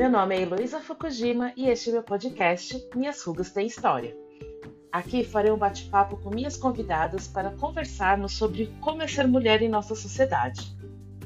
Meu 0.00 0.08
nome 0.08 0.34
é 0.34 0.40
Heloísa 0.40 0.80
Fukujima 0.80 1.52
e 1.54 1.68
este 1.68 1.90
é 1.90 1.92
meu 1.92 2.02
podcast 2.02 2.88
Minhas 2.96 3.22
Rugas 3.22 3.50
Têm 3.50 3.66
História. 3.66 4.16
Aqui 4.90 5.22
farei 5.22 5.52
um 5.52 5.58
bate-papo 5.58 6.16
com 6.16 6.30
minhas 6.30 6.56
convidadas 6.56 7.28
para 7.28 7.50
conversarmos 7.50 8.32
sobre 8.32 8.74
como 8.80 9.02
é 9.02 9.06
ser 9.06 9.28
mulher 9.28 9.60
em 9.60 9.68
nossa 9.68 9.94
sociedade. 9.94 10.74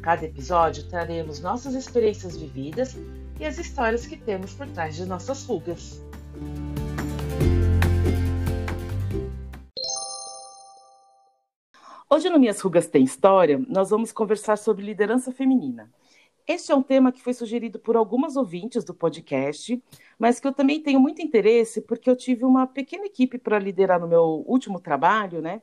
Cada 0.02 0.24
episódio 0.24 0.88
traremos 0.88 1.38
nossas 1.38 1.74
experiências 1.74 2.36
vividas 2.36 2.96
e 3.38 3.44
as 3.44 3.58
histórias 3.58 4.08
que 4.08 4.16
temos 4.16 4.54
por 4.54 4.66
trás 4.66 4.96
de 4.96 5.06
nossas 5.06 5.44
rugas. 5.44 6.02
Hoje 12.10 12.28
no 12.28 12.40
Minhas 12.40 12.60
Rugas 12.60 12.88
Tem 12.88 13.04
História, 13.04 13.64
nós 13.68 13.90
vamos 13.90 14.10
conversar 14.10 14.58
sobre 14.58 14.84
liderança 14.84 15.30
feminina. 15.30 15.88
Este 16.46 16.72
é 16.72 16.74
um 16.74 16.82
tema 16.82 17.10
que 17.10 17.22
foi 17.22 17.32
sugerido 17.32 17.78
por 17.78 17.96
algumas 17.96 18.36
ouvintes 18.36 18.84
do 18.84 18.92
podcast, 18.92 19.82
mas 20.18 20.38
que 20.38 20.46
eu 20.46 20.52
também 20.52 20.80
tenho 20.80 21.00
muito 21.00 21.22
interesse 21.22 21.80
porque 21.80 22.08
eu 22.08 22.14
tive 22.14 22.44
uma 22.44 22.66
pequena 22.66 23.06
equipe 23.06 23.38
para 23.38 23.58
liderar 23.58 23.98
no 23.98 24.06
meu 24.06 24.44
último 24.46 24.78
trabalho, 24.78 25.40
né? 25.40 25.62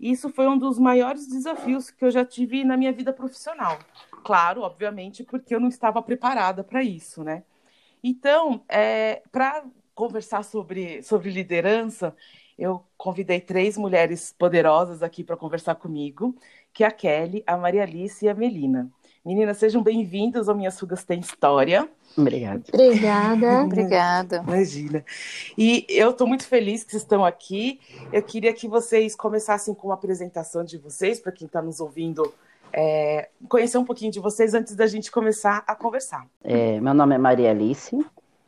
E 0.00 0.10
isso 0.10 0.28
foi 0.30 0.48
um 0.48 0.58
dos 0.58 0.78
maiores 0.78 1.28
desafios 1.28 1.90
que 1.90 2.04
eu 2.04 2.10
já 2.10 2.24
tive 2.24 2.64
na 2.64 2.76
minha 2.76 2.92
vida 2.92 3.12
profissional. 3.12 3.78
Claro, 4.24 4.62
obviamente, 4.62 5.22
porque 5.22 5.54
eu 5.54 5.60
não 5.60 5.68
estava 5.68 6.02
preparada 6.02 6.64
para 6.64 6.82
isso, 6.82 7.22
né? 7.22 7.44
Então, 8.02 8.64
é, 8.68 9.22
para 9.30 9.64
conversar 9.94 10.42
sobre, 10.42 11.02
sobre 11.02 11.30
liderança, 11.30 12.14
eu 12.58 12.84
convidei 12.96 13.40
três 13.40 13.76
mulheres 13.76 14.34
poderosas 14.36 15.02
aqui 15.02 15.22
para 15.22 15.36
conversar 15.36 15.76
comigo, 15.76 16.36
que 16.72 16.84
é 16.84 16.86
a 16.86 16.90
Kelly, 16.90 17.42
a 17.46 17.56
Maria 17.56 17.82
Alice 17.82 18.24
e 18.24 18.28
a 18.28 18.34
Melina. 18.34 18.90
Meninas, 19.26 19.56
sejam 19.56 19.82
bem-vindas 19.82 20.48
ao 20.48 20.54
Minhas 20.54 20.78
Fugas 20.78 21.02
Tem 21.02 21.18
História. 21.18 21.88
Obrigada. 22.16 22.62
Obrigada. 22.72 23.62
Obrigada. 23.64 24.44
Imagina. 24.46 25.04
E 25.58 25.84
eu 25.88 26.10
estou 26.10 26.28
muito 26.28 26.46
feliz 26.46 26.84
que 26.84 26.92
vocês 26.92 27.02
estão 27.02 27.24
aqui. 27.24 27.80
Eu 28.12 28.22
queria 28.22 28.52
que 28.52 28.68
vocês 28.68 29.16
começassem 29.16 29.74
com 29.74 29.88
uma 29.88 29.94
apresentação 29.94 30.62
de 30.62 30.78
vocês, 30.78 31.18
para 31.18 31.32
quem 31.32 31.46
está 31.46 31.60
nos 31.60 31.80
ouvindo, 31.80 32.32
é, 32.72 33.28
conhecer 33.48 33.76
um 33.78 33.84
pouquinho 33.84 34.12
de 34.12 34.20
vocês 34.20 34.54
antes 34.54 34.76
da 34.76 34.86
gente 34.86 35.10
começar 35.10 35.64
a 35.66 35.74
conversar. 35.74 36.24
É, 36.44 36.80
meu 36.80 36.94
nome 36.94 37.16
é 37.16 37.18
Maria 37.18 37.50
Alice, 37.50 37.98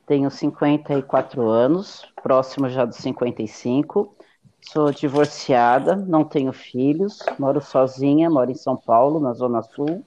tenho 0.07 0.31
54 0.31 1.43
anos, 1.43 2.07
próximo 2.23 2.69
já 2.69 2.85
dos 2.85 2.99
55. 2.99 4.15
Sou 4.61 4.93
divorciada, 4.93 5.97
não 5.97 6.23
tenho 6.23 6.53
filhos, 6.53 7.19
moro 7.37 7.61
sozinha, 7.61 8.31
moro 8.31 8.53
em 8.53 8.55
São 8.55 8.77
Paulo, 8.77 9.19
na 9.19 9.33
Zona 9.33 9.61
Sul 9.61 10.05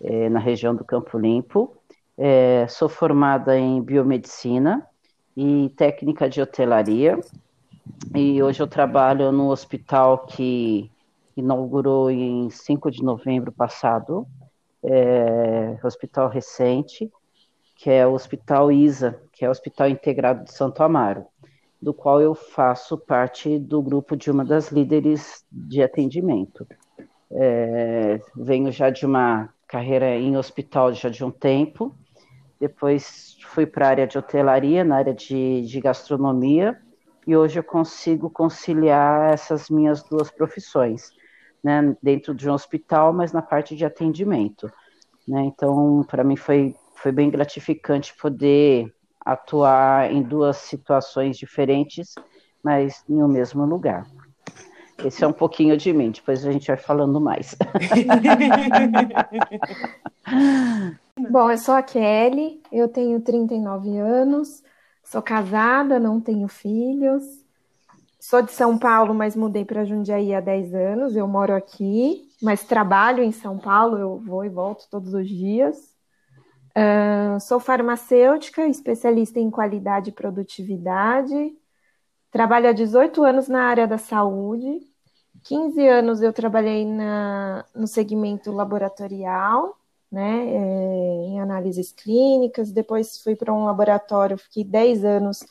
é, 0.00 0.28
na 0.28 0.38
região 0.38 0.74
do 0.74 0.84
Campo 0.84 1.18
Limpo. 1.18 1.76
É, 2.16 2.66
sou 2.68 2.88
formada 2.88 3.56
em 3.56 3.80
biomedicina 3.80 4.86
e 5.36 5.72
técnica 5.76 6.28
de 6.28 6.40
hotelaria. 6.40 7.18
E 8.14 8.42
hoje 8.42 8.60
eu 8.60 8.66
trabalho 8.66 9.30
no 9.32 9.50
hospital 9.50 10.26
que 10.26 10.90
inaugurou 11.36 12.10
em 12.10 12.50
5 12.50 12.90
de 12.90 13.02
novembro 13.02 13.52
passado, 13.52 14.26
é, 14.82 15.78
hospital 15.84 16.28
recente, 16.28 17.10
que 17.76 17.88
é 17.90 18.04
o 18.04 18.12
Hospital 18.12 18.72
ISA, 18.72 19.20
que 19.32 19.44
é 19.44 19.48
o 19.48 19.52
Hospital 19.52 19.88
Integrado 19.88 20.44
de 20.44 20.52
Santo 20.52 20.82
Amaro, 20.82 21.26
do 21.80 21.94
qual 21.94 22.20
eu 22.20 22.34
faço 22.34 22.98
parte 22.98 23.56
do 23.56 23.80
grupo 23.80 24.16
de 24.16 24.30
uma 24.30 24.44
das 24.44 24.72
líderes 24.72 25.44
de 25.50 25.80
atendimento. 25.80 26.66
É, 27.30 28.20
venho 28.34 28.72
já 28.72 28.90
de 28.90 29.06
uma 29.06 29.48
carreira 29.68 30.16
em 30.16 30.36
hospital 30.36 30.92
já 30.94 31.10
de 31.10 31.22
um 31.22 31.30
tempo. 31.30 31.94
Depois 32.58 33.36
fui 33.42 33.66
para 33.66 33.86
a 33.86 33.90
área 33.90 34.06
de 34.06 34.18
hotelaria, 34.18 34.82
na 34.82 34.96
área 34.96 35.14
de, 35.14 35.62
de 35.62 35.80
gastronomia, 35.80 36.80
e 37.26 37.36
hoje 37.36 37.58
eu 37.58 37.62
consigo 37.62 38.30
conciliar 38.30 39.32
essas 39.32 39.68
minhas 39.68 40.02
duas 40.02 40.30
profissões, 40.30 41.12
né, 41.62 41.94
dentro 42.02 42.34
de 42.34 42.48
um 42.48 42.54
hospital, 42.54 43.12
mas 43.12 43.32
na 43.32 43.42
parte 43.42 43.76
de 43.76 43.84
atendimento. 43.84 44.72
Né? 45.26 45.42
Então, 45.42 46.04
para 46.08 46.24
mim 46.24 46.36
foi, 46.36 46.74
foi 46.96 47.12
bem 47.12 47.30
gratificante 47.30 48.16
poder 48.16 48.92
atuar 49.20 50.10
em 50.10 50.22
duas 50.22 50.56
situações 50.56 51.36
diferentes, 51.36 52.14
mas 52.64 53.04
um 53.08 53.28
mesmo 53.28 53.64
lugar. 53.66 54.06
Esse 55.04 55.22
é 55.22 55.26
um 55.26 55.32
pouquinho 55.32 55.76
de 55.76 55.92
mim, 55.92 56.10
depois 56.10 56.44
a 56.44 56.50
gente 56.50 56.66
vai 56.66 56.76
falando 56.76 57.20
mais. 57.20 57.54
Bom, 61.30 61.50
eu 61.50 61.58
sou 61.58 61.74
a 61.74 61.82
Kelly, 61.82 62.60
eu 62.72 62.88
tenho 62.88 63.20
39 63.20 63.96
anos, 63.96 64.62
sou 65.04 65.22
casada, 65.22 66.00
não 66.00 66.20
tenho 66.20 66.48
filhos. 66.48 67.46
Sou 68.20 68.42
de 68.42 68.52
São 68.52 68.76
Paulo, 68.76 69.14
mas 69.14 69.36
mudei 69.36 69.64
para 69.64 69.84
Jundiaí 69.84 70.34
há 70.34 70.40
10 70.40 70.74
anos. 70.74 71.16
Eu 71.16 71.28
moro 71.28 71.54
aqui, 71.54 72.28
mas 72.42 72.64
trabalho 72.64 73.22
em 73.22 73.32
São 73.32 73.56
Paulo, 73.56 73.96
eu 73.96 74.18
vou 74.18 74.44
e 74.44 74.48
volto 74.48 74.88
todos 74.90 75.14
os 75.14 75.28
dias. 75.28 75.96
Uh, 76.76 77.40
sou 77.40 77.58
farmacêutica, 77.58 78.66
especialista 78.66 79.40
em 79.40 79.50
qualidade 79.50 80.10
e 80.10 80.12
produtividade. 80.12 81.52
Trabalho 82.30 82.68
há 82.68 82.72
18 82.72 83.24
anos 83.24 83.48
na 83.48 83.64
área 83.64 83.86
da 83.86 83.98
saúde. 83.98 84.80
15 85.48 85.88
anos 85.88 86.20
eu 86.20 86.30
trabalhei 86.30 86.84
na, 86.84 87.64
no 87.74 87.86
segmento 87.86 88.52
laboratorial, 88.52 89.78
né, 90.12 90.46
é, 90.46 91.24
em 91.24 91.40
análises 91.40 91.90
clínicas. 91.90 92.70
Depois 92.70 93.22
fui 93.22 93.34
para 93.34 93.52
um 93.52 93.64
laboratório, 93.64 94.36
fiquei 94.36 94.62
10 94.62 95.06
anos 95.06 95.42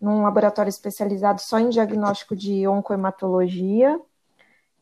num 0.00 0.22
laboratório 0.22 0.70
especializado 0.70 1.42
só 1.42 1.58
em 1.58 1.68
diagnóstico 1.68 2.34
de 2.34 2.66
oncohematologia. 2.66 4.00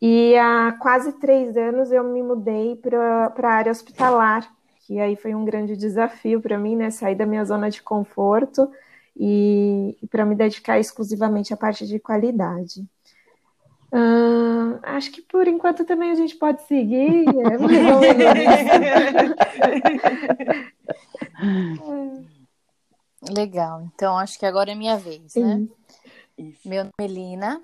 E 0.00 0.36
há 0.38 0.72
quase 0.80 1.14
três 1.14 1.56
anos 1.56 1.90
eu 1.90 2.04
me 2.04 2.22
mudei 2.22 2.76
para 2.76 3.34
a 3.36 3.48
área 3.48 3.72
hospitalar, 3.72 4.48
que 4.86 5.00
aí 5.00 5.16
foi 5.16 5.34
um 5.34 5.44
grande 5.44 5.76
desafio 5.76 6.40
para 6.40 6.56
mim, 6.56 6.76
né? 6.76 6.90
Sair 6.90 7.16
da 7.16 7.26
minha 7.26 7.44
zona 7.44 7.68
de 7.70 7.82
conforto 7.82 8.70
e, 9.16 9.98
e 10.00 10.06
para 10.06 10.24
me 10.24 10.36
dedicar 10.36 10.78
exclusivamente 10.78 11.52
à 11.52 11.56
parte 11.56 11.86
de 11.88 11.98
qualidade. 11.98 12.86
Uh, 13.92 14.78
acho 14.82 15.10
que 15.10 15.20
por 15.20 15.48
enquanto 15.48 15.84
também 15.84 16.10
a 16.10 16.14
gente 16.14 16.36
pode 16.36 16.62
seguir. 16.62 17.24
É 17.28 17.58
Legal, 23.34 23.82
então 23.94 24.16
acho 24.16 24.38
que 24.38 24.46
agora 24.46 24.70
é 24.72 24.74
minha 24.74 24.96
vez, 24.96 25.20
né? 25.20 25.28
Sim. 25.28 25.68
né? 26.38 26.52
Meu 26.64 26.84
nome 26.84 26.92
é 27.00 27.06
Lina, 27.06 27.60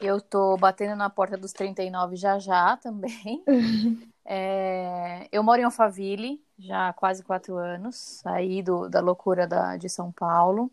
eu 0.00 0.20
tô 0.20 0.56
batendo 0.56 0.96
na 0.96 1.08
porta 1.08 1.36
dos 1.36 1.52
39 1.52 2.16
já 2.16 2.38
já 2.38 2.76
também. 2.76 3.42
É, 4.30 5.26
eu 5.32 5.42
moro 5.42 5.58
em 5.58 5.64
Alphaville 5.64 6.38
já 6.58 6.90
há 6.90 6.92
quase 6.92 7.22
quatro 7.22 7.56
anos, 7.56 7.96
saí 7.96 8.62
do, 8.62 8.86
da 8.86 9.00
loucura 9.00 9.46
da, 9.46 9.78
de 9.78 9.88
São 9.88 10.12
Paulo 10.12 10.70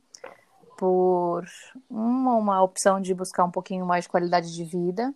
por 0.77 1.45
uma, 1.89 2.35
uma 2.35 2.63
opção 2.63 3.01
de 3.01 3.13
buscar 3.13 3.43
um 3.43 3.51
pouquinho 3.51 3.85
mais 3.85 4.05
de 4.05 4.09
qualidade 4.09 4.53
de 4.53 4.63
vida. 4.63 5.13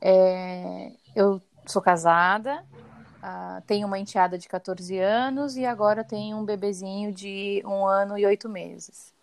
É, 0.00 0.92
eu 1.14 1.40
sou 1.66 1.82
casada, 1.82 2.64
uh, 3.22 3.60
tenho 3.66 3.86
uma 3.86 3.98
enteada 3.98 4.38
de 4.38 4.48
14 4.48 4.98
anos 4.98 5.56
e 5.56 5.64
agora 5.64 6.04
tenho 6.04 6.36
um 6.36 6.44
bebezinho 6.44 7.12
de 7.12 7.62
um 7.64 7.86
ano 7.86 8.18
e 8.18 8.26
oito 8.26 8.48
meses. 8.48 9.14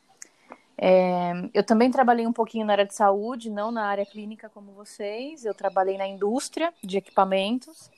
É, 0.78 1.31
eu 1.53 1.63
também 1.63 1.91
trabalhei 1.91 2.25
um 2.25 2.34
pouquinho 2.34 2.66
na 2.66 2.74
área 2.74 2.85
de 2.85 2.95
saúde, 2.95 3.50
não 3.50 3.72
na 3.72 3.85
área 3.85 4.06
clínica 4.06 4.50
como 4.50 4.74
vocês. 4.74 5.45
Eu 5.45 5.53
trabalhei 5.53 5.97
na 5.97 6.07
indústria 6.07 6.74
de 6.84 6.97
equipamentos 6.97 7.90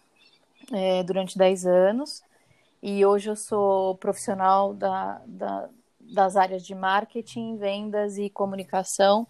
é, 0.71 1.01
durante 1.03 1.37
10 1.37 1.65
anos 1.65 2.21
e 2.81 3.05
hoje 3.05 3.29
eu 3.29 3.35
sou 3.35 3.95
profissional 3.95 4.73
da, 4.73 5.21
da 5.25 5.69
das 6.13 6.35
áreas 6.35 6.65
de 6.65 6.75
marketing, 6.75 7.57
vendas 7.57 8.17
e 8.17 8.29
comunicação 8.29 9.27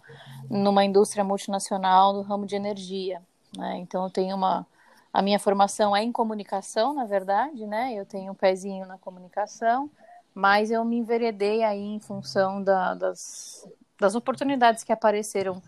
numa 0.48 0.84
indústria 0.84 1.24
multinacional 1.24 2.12
no 2.12 2.22
ramo 2.22 2.46
de 2.46 2.54
energia. 2.56 3.22
Né? 3.56 3.78
Então, 3.78 4.04
eu 4.04 4.10
tenho 4.10 4.36
uma. 4.36 4.66
A 5.12 5.22
minha 5.22 5.38
formação 5.38 5.96
é 5.96 6.02
em 6.02 6.12
comunicação, 6.12 6.92
na 6.92 7.06
verdade, 7.06 7.66
né? 7.66 7.94
Eu 7.94 8.04
tenho 8.04 8.32
um 8.32 8.34
pezinho 8.34 8.86
na 8.86 8.98
comunicação, 8.98 9.90
mas 10.34 10.70
eu 10.70 10.84
me 10.84 10.98
enveredei 10.98 11.64
aí 11.64 11.82
em 11.82 11.98
função 11.98 12.62
da, 12.62 12.92
das, 12.92 13.66
das 13.98 14.14
oportunidades 14.14 14.84
que 14.84 14.92
apareceram 14.92 15.62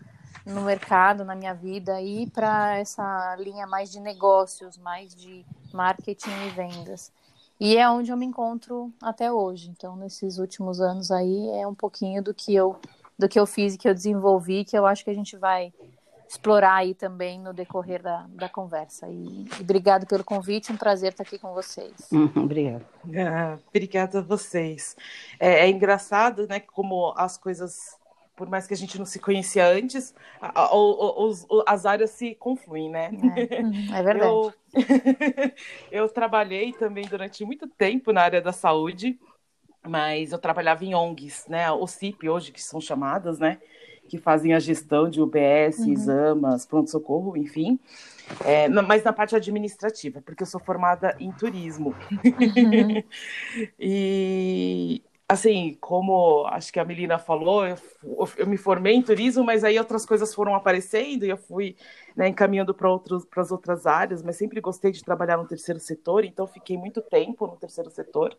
no 0.45 0.61
mercado, 0.61 1.25
na 1.25 1.35
minha 1.35 1.53
vida, 1.53 1.95
aí 1.95 2.29
para 2.29 2.77
essa 2.77 3.35
linha 3.39 3.65
mais 3.65 3.91
de 3.91 3.99
negócios, 3.99 4.77
mais 4.77 5.15
de 5.15 5.45
marketing 5.73 6.29
e 6.47 6.49
vendas. 6.49 7.11
E 7.59 7.75
é 7.75 7.89
onde 7.89 8.11
eu 8.11 8.17
me 8.17 8.25
encontro 8.25 8.93
até 9.01 9.31
hoje. 9.31 9.69
Então, 9.69 9.95
nesses 9.95 10.37
últimos 10.37 10.79
anos 10.79 11.11
aí, 11.11 11.49
é 11.51 11.67
um 11.67 11.75
pouquinho 11.75 12.23
do 12.23 12.33
que 12.33 12.55
eu 12.55 12.79
do 13.17 13.27
que 13.27 13.37
eu 13.37 13.45
fiz 13.45 13.75
e 13.75 13.77
que 13.77 13.89
eu 13.89 13.93
desenvolvi, 13.93 14.63
que 14.63 14.77
eu 14.77 14.85
acho 14.85 15.03
que 15.03 15.09
a 15.09 15.13
gente 15.13 15.35
vai 15.35 15.73
explorar 16.29 16.75
aí 16.75 16.93
também 16.93 17.39
no 17.39 17.51
decorrer 17.51 18.01
da, 18.01 18.27
da 18.29 18.47
conversa. 18.47 19.07
E, 19.09 19.45
e 19.45 19.61
obrigado 19.61 20.05
pelo 20.05 20.23
convite, 20.23 20.71
um 20.71 20.77
prazer 20.77 21.11
estar 21.11 21.23
aqui 21.23 21.39
com 21.39 21.53
vocês. 21.53 21.91
Uhum, 22.11 22.31
obrigada. 22.35 22.85
Ah, 23.17 23.57
obrigada 23.67 24.19
a 24.19 24.21
vocês. 24.21 24.95
É, 25.39 25.65
é, 25.65 25.69
engraçado, 25.69 26.47
né, 26.47 26.59
como 26.59 27.13
as 27.17 27.35
coisas, 27.35 27.97
por 28.39 28.49
mais 28.49 28.65
que 28.65 28.73
a 28.73 28.77
gente 28.77 28.97
não 28.97 29.05
se 29.05 29.19
conhecia 29.19 29.67
antes, 29.67 30.15
a, 30.41 30.61
a, 30.61 30.65
a, 30.67 31.73
as 31.73 31.85
áreas 31.85 32.11
se 32.11 32.33
confluem, 32.35 32.89
né? 32.89 33.11
É, 33.49 33.61
uhum, 33.61 33.93
é 33.93 34.01
verdade. 34.01 34.31
Eu, 34.31 34.53
eu 35.91 36.09
trabalhei 36.09 36.71
também 36.71 37.05
durante 37.05 37.43
muito 37.43 37.67
tempo 37.67 38.13
na 38.13 38.21
área 38.21 38.41
da 38.41 38.53
saúde, 38.53 39.19
mas 39.85 40.31
eu 40.31 40.39
trabalhava 40.39 40.85
em 40.85 40.95
ONGs, 40.95 41.47
né? 41.49 41.69
O 41.69 41.85
CIP 41.85 42.29
hoje, 42.29 42.53
que 42.53 42.63
são 42.63 42.79
chamadas, 42.79 43.39
né? 43.39 43.57
que 44.07 44.17
fazem 44.17 44.55
a 44.55 44.59
gestão 44.59 45.07
de 45.07 45.21
UBS, 45.21 45.79
uhum. 45.79 45.91
examas, 45.91 46.65
pronto-socorro, 46.65 47.37
enfim. 47.37 47.79
É, 48.43 48.67
mas 48.67 49.03
na 49.03 49.13
parte 49.13 49.35
administrativa, 49.35 50.19
porque 50.19 50.41
eu 50.41 50.47
sou 50.47 50.59
formada 50.59 51.15
em 51.19 51.31
turismo. 51.31 51.93
Uhum. 52.11 53.03
e, 53.79 55.03
assim, 55.29 55.77
como 55.79 56.47
acho 56.47 56.73
que 56.73 56.79
a 56.79 56.85
Melina 56.85 57.19
falou, 57.19 57.63
eu, 57.65 57.77
eu, 58.35 58.47
me 58.47 58.57
formei 58.57 58.95
em 58.95 59.01
turismo, 59.03 59.43
mas 59.43 59.63
aí 59.63 59.77
outras 59.77 60.03
coisas 60.03 60.33
foram 60.33 60.55
aparecendo 60.55 61.23
e 61.23 61.29
eu 61.29 61.37
fui 61.37 61.75
né, 62.15 62.27
encaminhando 62.27 62.73
para 62.73 62.89
as 63.37 63.51
outras 63.51 63.85
áreas, 63.85 64.23
mas 64.23 64.37
sempre 64.37 64.59
gostei 64.59 64.91
de 64.91 65.03
trabalhar 65.03 65.37
no 65.37 65.47
terceiro 65.47 65.79
setor, 65.79 66.25
então 66.25 66.47
fiquei 66.47 66.75
muito 66.75 66.99
tempo 66.99 67.45
no 67.45 67.55
terceiro 67.55 67.91
setor. 67.91 68.35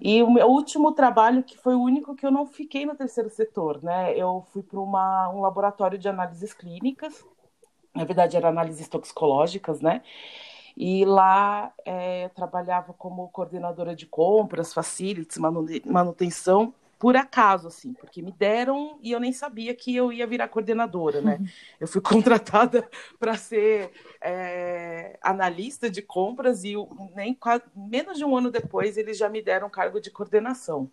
E 0.00 0.20
o 0.22 0.30
meu 0.30 0.48
último 0.48 0.92
trabalho, 0.92 1.44
que 1.44 1.56
foi 1.56 1.74
o 1.76 1.82
único 1.82 2.16
que 2.16 2.26
eu 2.26 2.30
não 2.32 2.44
fiquei 2.44 2.84
no 2.84 2.96
terceiro 2.96 3.30
setor, 3.30 3.80
né? 3.82 4.16
Eu 4.16 4.44
fui 4.52 4.62
para 4.62 4.80
um 4.80 5.40
laboratório 5.40 5.98
de 5.98 6.08
análises 6.08 6.52
clínicas, 6.52 7.24
na 7.94 8.04
verdade, 8.04 8.36
eram 8.36 8.48
análises 8.48 8.88
toxicológicas, 8.88 9.80
né? 9.80 10.02
E 10.82 11.04
lá 11.04 11.74
é, 11.84 12.30
trabalhava 12.30 12.94
como 12.94 13.28
coordenadora 13.28 13.94
de 13.94 14.06
compras, 14.06 14.72
facilities, 14.72 15.36
manutenção 15.84 16.72
por 17.00 17.16
acaso, 17.16 17.66
assim, 17.68 17.94
porque 17.94 18.20
me 18.20 18.30
deram 18.30 18.98
e 19.02 19.10
eu 19.10 19.18
nem 19.18 19.32
sabia 19.32 19.74
que 19.74 19.96
eu 19.96 20.12
ia 20.12 20.26
virar 20.26 20.48
coordenadora, 20.48 21.22
né? 21.22 21.38
Uhum. 21.40 21.46
Eu 21.80 21.88
fui 21.88 22.00
contratada 22.04 22.86
para 23.18 23.38
ser 23.38 23.90
é, 24.20 25.18
analista 25.22 25.88
de 25.88 26.02
compras 26.02 26.62
e 26.62 26.74
nem 27.16 27.38
menos 27.74 28.18
de 28.18 28.24
um 28.24 28.36
ano 28.36 28.50
depois 28.50 28.98
eles 28.98 29.16
já 29.16 29.30
me 29.30 29.40
deram 29.40 29.70
cargo 29.70 29.98
de 29.98 30.10
coordenação. 30.10 30.90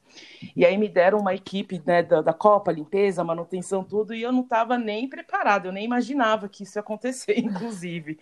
E 0.55 0.65
aí 0.65 0.77
me 0.77 0.87
deram 0.87 1.19
uma 1.19 1.35
equipe 1.35 1.83
né, 1.85 2.01
da, 2.01 2.21
da 2.21 2.33
Copa, 2.33 2.71
limpeza, 2.71 3.21
manutenção, 3.21 3.83
tudo, 3.83 4.13
e 4.13 4.21
eu 4.21 4.31
não 4.31 4.43
estava 4.43 4.77
nem 4.77 5.09
preparada, 5.09 5.67
eu 5.67 5.73
nem 5.73 5.83
imaginava 5.83 6.47
que 6.47 6.63
isso 6.63 6.77
ia 6.77 6.79
acontecer, 6.79 7.35
inclusive. 7.37 8.17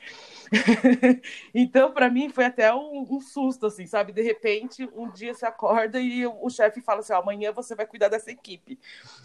então, 1.54 1.92
para 1.92 2.10
mim, 2.10 2.30
foi 2.30 2.46
até 2.46 2.74
um, 2.74 3.06
um, 3.08 3.22
susto, 3.22 3.68
assim, 3.68 3.86
sabe? 3.86 4.12
De 4.12 4.24
repente, 4.24 4.90
um 4.96 5.08
dia 5.12 5.36
você 5.36 5.46
acorda 5.46 6.00
e 6.00 6.26
o 6.26 6.50
chefe 6.50 6.82
fala 6.82 7.02
assim: 7.02 7.14
amanhã 7.14 7.52
você 7.52 7.75
vai 7.76 7.86
cuidar 7.86 8.10
dessa 8.10 8.32
equipe. 8.32 8.80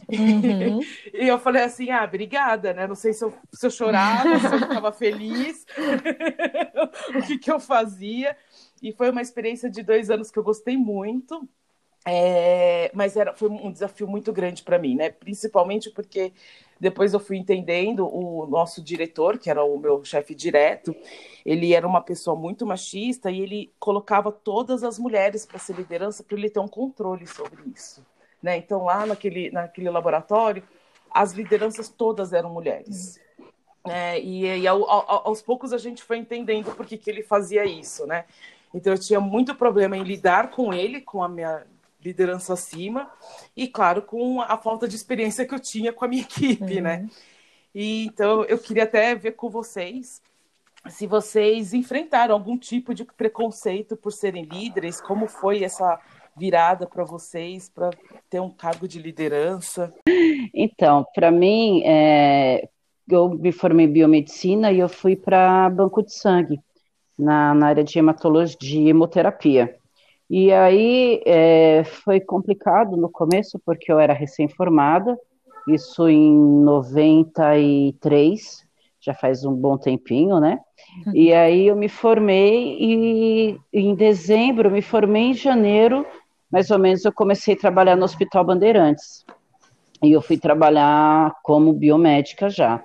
Uhum. 0.09 0.81
e 1.15 1.27
eu 1.27 1.39
falei 1.39 1.63
assim: 1.63 1.91
ah, 1.91 2.05
obrigada, 2.05 2.73
né? 2.73 2.87
Não 2.87 2.95
sei 2.95 3.13
se 3.13 3.25
eu, 3.25 3.33
se 3.53 3.67
eu 3.67 3.71
chorava, 3.71 4.39
se 4.39 4.55
eu 4.55 4.59
ficava 4.59 4.93
feliz, 4.93 5.67
o 7.15 7.23
que, 7.27 7.39
que 7.39 7.51
eu 7.51 7.61
fazia. 7.61 8.37
E 8.83 8.93
foi 8.93 9.11
uma 9.11 9.23
experiência 9.23 9.71
de 9.71 9.83
dois 9.83 10.11
anos 10.11 10.31
que 10.31 10.39
eu 10.39 10.43
gostei 10.43 10.77
muito. 10.77 11.49
É, 12.07 12.91
mas 12.95 13.15
era, 13.15 13.35
foi 13.35 13.51
um 13.51 13.71
desafio 13.71 14.09
muito 14.09 14.33
grande 14.33 14.63
para 14.63 14.79
mim, 14.79 14.95
né? 14.95 15.11
Principalmente 15.11 15.91
porque 15.91 16.33
depois 16.81 17.13
eu 17.13 17.21
fui 17.21 17.37
entendendo 17.37 18.09
o 18.09 18.47
nosso 18.47 18.83
diretor, 18.83 19.39
que 19.39 19.51
era 19.51 19.63
o 19.63 19.79
meu 19.79 20.03
chefe 20.03 20.35
direto, 20.35 20.97
ele 21.45 21.75
era 21.75 21.87
uma 21.87 22.01
pessoa 22.01 22.35
muito 22.35 22.65
machista 22.65 23.31
e 23.31 23.41
ele 23.41 23.71
colocava 23.79 24.33
todas 24.33 24.83
as 24.83 24.99
mulheres 24.99 25.45
para 25.45 25.59
ser 25.59 25.77
liderança 25.77 26.25
para 26.25 26.39
ele 26.39 26.49
ter 26.49 26.59
um 26.59 26.69
controle 26.69 27.27
sobre 27.27 27.63
isso, 27.75 28.05
né? 28.43 28.57
Então 28.57 28.85
lá 28.85 29.07
naquele 29.07 29.51
naquele 29.51 29.91
laboratório 29.91 30.63
as 31.11 31.33
lideranças 31.33 31.89
todas 31.89 32.33
eram 32.33 32.51
mulheres. 32.51 33.21
É, 33.89 34.21
e, 34.21 34.45
e 34.45 34.67
ao, 34.67 34.89
ao, 34.89 35.29
aos 35.29 35.41
poucos 35.41 35.73
a 35.73 35.79
gente 35.79 36.03
foi 36.03 36.19
entendendo 36.19 36.75
por 36.77 36.87
que, 36.87 36.99
que 36.99 37.11
ele 37.11 37.23
fazia 37.23 37.65
isso, 37.65 38.07
né? 38.07 38.25
Então 38.75 38.93
eu 38.93 38.99
tinha 38.99 39.21
muito 39.21 39.55
problema 39.55 39.97
em 39.97 40.05
lidar 40.05 40.51
com 40.51 40.73
ele, 40.73 41.01
com 41.01 41.23
a 41.23 41.29
minha 41.29 41.67
liderança 42.03 42.53
acima, 42.55 43.11
e 43.57 43.69
claro, 43.69 44.03
com 44.03 44.41
a 44.41 44.57
falta 44.57 44.89
de 44.89 44.97
experiência 44.97 45.45
que 45.47 45.55
eu 45.55 45.61
tinha 45.61 45.93
com 45.93 46.05
a 46.05 46.09
minha 46.09 46.23
equipe, 46.23 46.77
uhum. 46.77 46.83
né? 46.83 47.09
E, 47.75 48.07
então, 48.07 48.45
eu 48.45 48.59
queria 48.59 48.85
até 48.85 49.15
ver 49.15 49.33
com 49.33 49.49
vocês 49.49 50.21
se 50.89 51.07
vocês 51.07 51.75
enfrentaram 51.75 52.35
algum 52.35 52.57
tipo 52.57 52.95
de 52.95 53.05
preconceito 53.05 53.97
por 53.97 54.13
serem 54.13 54.45
líderes, 54.45 55.01
como 55.01 55.27
foi 55.27 55.63
essa 55.63 56.01
virada 56.37 56.87
para 56.87 57.05
vocês 57.05 57.69
para 57.69 57.91
ter 58.29 58.41
um 58.41 58.51
cargo 58.51 58.89
de 58.89 58.99
liderança? 58.99 59.93
Então, 60.55 61.05
para 61.15 61.31
mim, 61.31 61.83
é, 61.85 62.69
eu 63.09 63.31
me 63.31 63.53
formei 63.53 63.87
em 63.87 63.93
biomedicina 63.93 64.73
e 64.73 64.79
eu 64.79 64.89
fui 64.89 65.17
para 65.17 65.69
banco 65.71 66.03
de 66.03 66.13
sangue 66.13 66.61
na, 67.19 67.55
na 67.55 67.69
área 67.69 67.85
de 67.85 67.99
hematologia, 67.99 68.57
de 68.59 68.89
hemoterapia. 68.89 69.77
E 70.29 70.53
aí 70.53 71.23
é, 71.27 71.83
foi 71.85 72.21
complicado 72.21 72.97
no 72.97 73.11
começo, 73.11 73.61
porque 73.65 73.91
eu 73.91 73.99
era 73.99 74.13
recém-formada, 74.13 75.19
isso 75.67 76.09
em 76.09 76.33
93, 76.63 78.65
já 79.01 79.15
faz 79.15 79.45
um 79.45 79.53
bom 79.53 79.77
tempinho, 79.77 80.39
né? 80.39 80.61
Uhum. 81.07 81.13
E 81.15 81.33
aí 81.33 81.67
eu 81.67 81.77
me 81.77 81.89
formei 81.89 82.77
e 82.79 83.59
em 83.73 83.95
dezembro, 83.95 84.71
me 84.71 84.83
formei 84.83 85.31
em 85.31 85.35
janeiro, 85.35 86.07
mais 86.51 86.71
ou 86.71 86.79
menos, 86.79 87.05
eu 87.05 87.13
comecei 87.13 87.55
a 87.55 87.59
trabalhar 87.59 87.97
no 87.97 88.05
Hospital 88.05 88.45
Bandeirantes. 88.45 89.25
E 90.03 90.13
eu 90.13 90.23
fui 90.23 90.39
trabalhar 90.39 91.35
como 91.43 91.73
biomédica 91.73 92.49
já. 92.49 92.83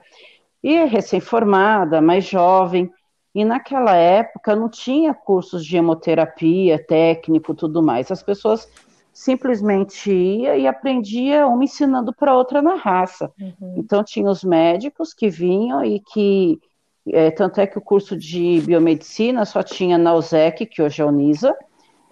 E 0.61 0.83
recém-formada, 0.85 2.01
mais 2.01 2.25
jovem, 2.25 2.91
e 3.33 3.43
naquela 3.43 3.95
época 3.95 4.55
não 4.55 4.69
tinha 4.69 5.13
cursos 5.13 5.65
de 5.65 5.75
hemoterapia, 5.75 6.83
técnico, 6.85 7.53
tudo 7.53 7.83
mais. 7.83 8.09
As 8.09 8.23
pessoas 8.23 8.67
simplesmente 9.11 10.11
ia 10.11 10.57
e 10.57 10.67
aprendia 10.67 11.47
uma 11.47 11.63
ensinando 11.63 12.13
para 12.13 12.35
outra 12.35 12.61
na 12.61 12.75
raça. 12.75 13.31
Uhum. 13.39 13.75
Então 13.77 14.03
tinha 14.03 14.29
os 14.29 14.43
médicos 14.43 15.13
que 15.13 15.29
vinham 15.29 15.83
e 15.83 15.99
que 15.99 16.59
é, 17.07 17.29
tanto 17.29 17.61
é 17.61 17.67
que 17.67 17.77
o 17.77 17.81
curso 17.81 18.17
de 18.17 18.61
biomedicina 18.61 19.45
só 19.45 19.61
tinha 19.61 19.97
na 19.97 20.13
USEC, 20.15 20.65
que 20.65 20.81
hoje 20.81 21.01
é 21.01 21.05
a 21.05 21.07
Unisa, 21.07 21.55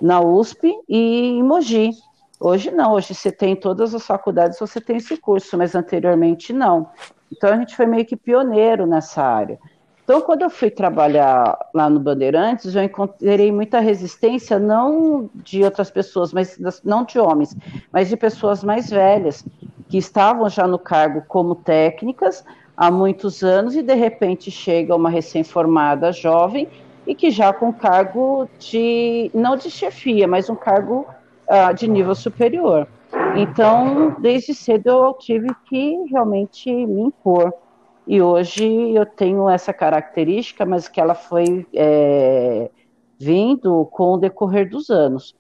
na 0.03 0.19
USP 0.19 0.69
e 0.89 1.37
em 1.37 1.41
Mogi. 1.41 1.91
Hoje 2.37 2.69
não, 2.69 2.91
hoje 2.91 3.15
você 3.15 3.31
tem 3.31 3.55
todas 3.55 3.95
as 3.95 4.05
faculdades, 4.05 4.59
você 4.59 4.81
tem 4.81 4.97
esse 4.97 5.15
curso, 5.15 5.57
mas 5.57 5.75
anteriormente 5.75 6.51
não. 6.51 6.89
Então 7.31 7.49
a 7.49 7.55
gente 7.55 7.73
foi 7.73 7.85
meio 7.85 8.05
que 8.05 8.17
pioneiro 8.17 8.85
nessa 8.85 9.23
área. 9.23 9.57
Então, 10.03 10.19
quando 10.19 10.41
eu 10.41 10.49
fui 10.49 10.69
trabalhar 10.69 11.57
lá 11.73 11.89
no 11.89 11.97
Bandeirantes, 11.97 12.75
eu 12.75 12.83
encontrei 12.83 13.49
muita 13.53 13.79
resistência, 13.79 14.59
não 14.59 15.29
de 15.33 15.63
outras 15.63 15.89
pessoas, 15.89 16.33
mas 16.33 16.59
não 16.83 17.05
de 17.05 17.17
homens, 17.17 17.55
mas 17.89 18.09
de 18.09 18.17
pessoas 18.17 18.61
mais 18.61 18.89
velhas, 18.89 19.45
que 19.87 19.97
estavam 19.97 20.49
já 20.49 20.67
no 20.67 20.77
cargo 20.77 21.23
como 21.25 21.55
técnicas 21.55 22.43
há 22.75 22.91
muitos 22.91 23.41
anos 23.41 23.73
e 23.73 23.81
de 23.81 23.93
repente 23.93 24.51
chega 24.51 24.93
uma 24.93 25.09
recém-formada 25.09 26.11
jovem 26.11 26.67
e 27.05 27.13
que 27.13 27.29
já 27.29 27.51
com 27.51 27.73
cargo 27.73 28.47
de, 28.59 29.29
não 29.33 29.55
de 29.55 29.69
chefia, 29.69 30.27
mas 30.27 30.49
um 30.49 30.55
cargo 30.55 31.05
uh, 31.47 31.73
de 31.73 31.87
nível 31.87 32.15
superior. 32.15 32.87
Então, 33.35 34.15
desde 34.19 34.53
cedo 34.53 34.89
eu 34.89 35.13
tive 35.13 35.49
que 35.67 35.95
realmente 36.09 36.71
me 36.71 37.01
impor. 37.01 37.53
E 38.05 38.21
hoje 38.21 38.93
eu 38.93 39.05
tenho 39.05 39.49
essa 39.49 39.73
característica, 39.73 40.65
mas 40.65 40.87
que 40.87 40.99
ela 40.99 41.15
foi 41.15 41.65
é, 41.73 42.69
vindo 43.19 43.85
com 43.91 44.13
o 44.13 44.17
decorrer 44.17 44.69
dos 44.69 44.89
anos. 44.89 45.35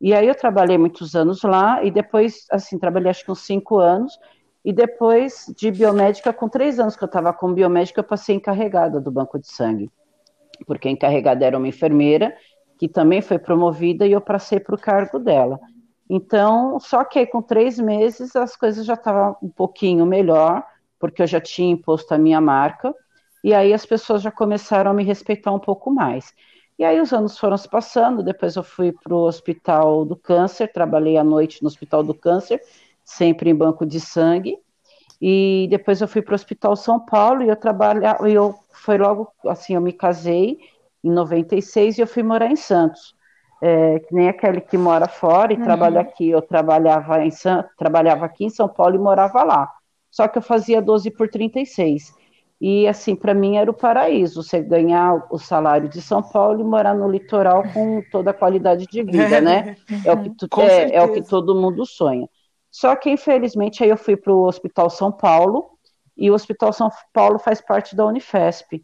E 0.00 0.12
aí 0.12 0.26
eu 0.26 0.34
trabalhei 0.34 0.76
muitos 0.76 1.14
anos 1.14 1.42
lá, 1.42 1.82
e 1.82 1.90
depois, 1.90 2.46
assim, 2.50 2.78
trabalhei 2.78 3.10
acho 3.10 3.24
que 3.24 3.30
uns 3.30 3.46
cinco 3.46 3.78
anos, 3.78 4.18
e 4.64 4.72
depois 4.72 5.52
de 5.56 5.70
biomédica, 5.70 6.32
com 6.32 6.48
três 6.48 6.78
anos 6.78 6.96
que 6.96 7.04
eu 7.04 7.06
estava 7.06 7.32
com 7.32 7.54
biomédica, 7.54 8.00
eu 8.00 8.04
passei 8.04 8.36
encarregada 8.36 9.00
do 9.00 9.10
banco 9.10 9.38
de 9.38 9.46
sangue. 9.46 9.90
Porque 10.66 10.88
a 10.88 10.90
encarregada 10.90 11.44
era 11.44 11.56
uma 11.58 11.68
enfermeira, 11.68 12.36
que 12.78 12.88
também 12.88 13.20
foi 13.20 13.38
promovida, 13.38 14.06
e 14.06 14.12
eu 14.12 14.20
passei 14.20 14.58
para 14.60 14.74
o 14.74 14.78
cargo 14.78 15.18
dela. 15.18 15.58
Então, 16.08 16.78
só 16.78 17.04
que 17.04 17.18
aí, 17.18 17.26
com 17.26 17.40
três 17.40 17.78
meses 17.78 18.36
as 18.36 18.56
coisas 18.56 18.84
já 18.84 18.94
estavam 18.94 19.36
um 19.42 19.48
pouquinho 19.48 20.04
melhor, 20.04 20.64
porque 20.98 21.22
eu 21.22 21.26
já 21.26 21.40
tinha 21.40 21.72
imposto 21.72 22.12
a 22.12 22.18
minha 22.18 22.40
marca, 22.40 22.94
e 23.42 23.52
aí 23.54 23.72
as 23.72 23.84
pessoas 23.84 24.22
já 24.22 24.30
começaram 24.30 24.90
a 24.90 24.94
me 24.94 25.02
respeitar 25.02 25.52
um 25.52 25.58
pouco 25.58 25.90
mais. 25.90 26.32
E 26.78 26.84
aí 26.84 27.00
os 27.00 27.12
anos 27.12 27.38
foram 27.38 27.56
se 27.56 27.68
passando, 27.68 28.22
depois 28.22 28.56
eu 28.56 28.62
fui 28.62 28.92
para 28.92 29.14
o 29.14 29.26
Hospital 29.26 30.04
do 30.04 30.16
Câncer, 30.16 30.72
trabalhei 30.72 31.16
à 31.16 31.24
noite 31.24 31.62
no 31.62 31.68
Hospital 31.68 32.02
do 32.02 32.14
Câncer, 32.14 32.60
sempre 33.04 33.50
em 33.50 33.54
banco 33.54 33.84
de 33.84 34.00
sangue, 34.00 34.58
E 35.24 35.68
depois 35.70 36.00
eu 36.00 36.08
fui 36.08 36.20
para 36.20 36.32
o 36.32 36.34
Hospital 36.34 36.74
São 36.74 36.98
Paulo 36.98 37.44
e 37.44 37.48
eu 37.48 37.54
trabalhava, 37.54 38.28
eu 38.28 38.56
foi 38.72 38.98
logo 38.98 39.28
assim, 39.46 39.76
eu 39.76 39.80
me 39.80 39.92
casei 39.92 40.58
em 41.04 41.10
96 41.12 41.96
e 41.96 42.00
eu 42.00 42.08
fui 42.08 42.24
morar 42.24 42.50
em 42.50 42.56
Santos. 42.56 43.14
É, 43.62 44.00
que 44.00 44.12
nem 44.12 44.28
aquele 44.28 44.60
que 44.60 44.76
mora 44.76 45.06
fora 45.06 45.52
e 45.52 45.56
uhum. 45.56 45.62
trabalha 45.62 46.00
aqui. 46.00 46.28
Eu 46.28 46.42
trabalhava, 46.42 47.24
em 47.24 47.30
trabalhava 47.78 48.24
aqui 48.24 48.46
em 48.46 48.50
São 48.50 48.68
Paulo 48.68 48.96
e 48.96 48.98
morava 48.98 49.44
lá. 49.44 49.70
Só 50.10 50.26
que 50.26 50.38
eu 50.38 50.42
fazia 50.42 50.82
12 50.82 51.12
por 51.12 51.28
36. 51.28 52.12
E 52.60 52.88
assim, 52.88 53.14
para 53.14 53.32
mim 53.32 53.56
era 53.56 53.70
o 53.70 53.74
paraíso, 53.74 54.42
você 54.42 54.60
ganhar 54.60 55.26
o 55.30 55.38
salário 55.38 55.88
de 55.88 56.02
São 56.02 56.20
Paulo 56.20 56.60
e 56.60 56.64
morar 56.64 56.94
no 56.94 57.08
litoral 57.08 57.62
com 57.72 58.02
toda 58.10 58.32
a 58.32 58.34
qualidade 58.34 58.86
de 58.86 59.02
vida, 59.04 59.40
né? 59.42 59.76
É 60.04 60.12
o 60.12 60.20
que, 60.20 60.30
tu, 60.30 60.60
é, 60.60 60.96
é, 60.96 61.02
o 61.02 61.12
que 61.12 61.22
todo 61.22 61.54
mundo 61.54 61.86
sonha. 61.86 62.28
Só 62.72 62.96
que, 62.96 63.10
infelizmente, 63.10 63.84
aí 63.84 63.90
eu 63.90 63.98
fui 63.98 64.16
para 64.16 64.32
o 64.32 64.44
Hospital 64.44 64.88
São 64.88 65.12
Paulo, 65.12 65.72
e 66.16 66.30
o 66.30 66.34
Hospital 66.34 66.72
São 66.72 66.88
Paulo 67.12 67.38
faz 67.38 67.60
parte 67.60 67.94
da 67.94 68.06
Unifesp. 68.06 68.82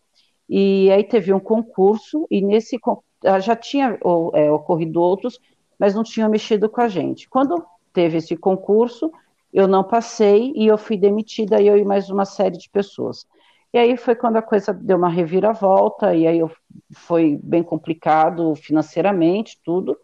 E 0.49 0.91
aí 0.91 1.03
teve 1.03 1.33
um 1.33 1.41
concurso, 1.41 2.27
e 2.31 2.43
nesse 2.43 2.79
ah, 3.25 3.41
já 3.41 3.57
tinha 3.57 3.99
é, 4.35 4.51
ocorrido 4.51 5.01
outros, 5.01 5.41
mas 5.79 5.95
não 5.95 6.03
tinham 6.03 6.29
mexido 6.29 6.69
com 6.69 6.83
a 6.83 6.89
gente. 6.89 7.29
Quando 7.29 7.65
teve 7.93 8.19
esse 8.19 8.37
concurso, 8.37 9.11
eu 9.53 9.67
não 9.67 9.83
passei 9.83 10.53
e 10.55 10.67
eu 10.67 10.77
fui 10.77 10.97
demitida, 10.97 11.61
eu 11.63 11.79
e 11.79 11.85
mais 11.85 12.11
uma 12.11 12.27
série 12.27 12.59
de 12.59 12.69
pessoas. 12.69 13.27
E 13.73 13.79
aí 13.79 13.97
foi 13.97 14.15
quando 14.15 14.37
a 14.37 14.43
coisa 14.43 14.73
deu 14.73 14.97
uma 14.99 15.09
reviravolta, 15.09 16.15
e 16.15 16.27
aí 16.27 16.39
eu, 16.39 16.51
foi 16.95 17.39
bem 17.43 17.63
complicado 17.63 18.55
financeiramente, 18.55 19.59
tudo. 19.65 19.97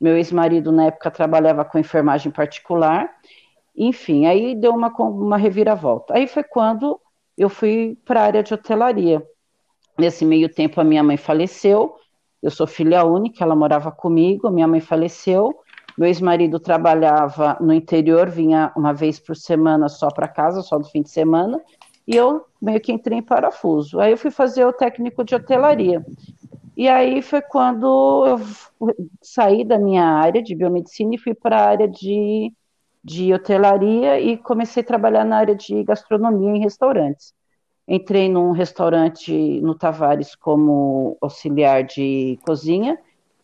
Meu 0.00 0.16
ex-marido, 0.16 0.72
na 0.72 0.86
época, 0.86 1.10
trabalhava 1.10 1.64
com 1.64 1.78
enfermagem 1.78 2.32
particular, 2.32 3.10
enfim, 3.76 4.26
aí 4.26 4.54
deu 4.54 4.72
uma, 4.72 4.88
uma 4.88 5.36
reviravolta. 5.36 6.14
Aí 6.14 6.26
foi 6.26 6.42
quando 6.42 7.00
eu 7.36 7.48
fui 7.48 7.96
para 8.04 8.20
a 8.20 8.24
área 8.24 8.42
de 8.42 8.52
hotelaria. 8.52 9.26
Nesse 9.98 10.24
meio 10.24 10.48
tempo, 10.48 10.80
a 10.80 10.84
minha 10.84 11.02
mãe 11.02 11.16
faleceu. 11.16 11.94
Eu 12.42 12.50
sou 12.50 12.66
filha 12.66 13.04
única, 13.04 13.44
ela 13.44 13.54
morava 13.54 13.90
comigo. 13.90 14.50
Minha 14.50 14.68
mãe 14.68 14.80
faleceu. 14.80 15.54
Meu 15.96 16.08
ex-marido 16.08 16.58
trabalhava 16.58 17.56
no 17.60 17.72
interior, 17.72 18.28
vinha 18.28 18.72
uma 18.76 18.92
vez 18.92 19.18
por 19.18 19.36
semana 19.36 19.88
só 19.88 20.08
para 20.08 20.28
casa, 20.28 20.62
só 20.62 20.78
no 20.78 20.84
fim 20.84 21.02
de 21.02 21.10
semana. 21.10 21.60
E 22.06 22.16
eu 22.16 22.44
meio 22.60 22.80
que 22.80 22.92
entrei 22.92 23.18
em 23.18 23.22
parafuso. 23.22 24.00
Aí 24.00 24.10
eu 24.10 24.16
fui 24.16 24.30
fazer 24.30 24.64
o 24.64 24.72
técnico 24.72 25.24
de 25.24 25.34
hotelaria. 25.34 26.04
E 26.76 26.88
aí 26.88 27.20
foi 27.20 27.42
quando 27.42 28.26
eu 28.26 28.40
saí 29.22 29.64
da 29.64 29.78
minha 29.78 30.04
área 30.04 30.42
de 30.42 30.54
biomedicina 30.54 31.14
e 31.14 31.18
fui 31.18 31.34
para 31.34 31.56
a 31.58 31.68
área 31.68 31.88
de, 31.88 32.52
de 33.04 33.32
hotelaria 33.34 34.20
e 34.20 34.36
comecei 34.38 34.82
a 34.82 34.86
trabalhar 34.86 35.24
na 35.24 35.36
área 35.36 35.54
de 35.54 35.82
gastronomia 35.84 36.56
em 36.56 36.60
restaurantes. 36.60 37.34
Entrei 37.86 38.28
num 38.28 38.52
restaurante 38.52 39.60
no 39.60 39.74
Tavares 39.74 40.34
como 40.34 41.18
auxiliar 41.20 41.84
de 41.84 42.38
cozinha 42.46 42.98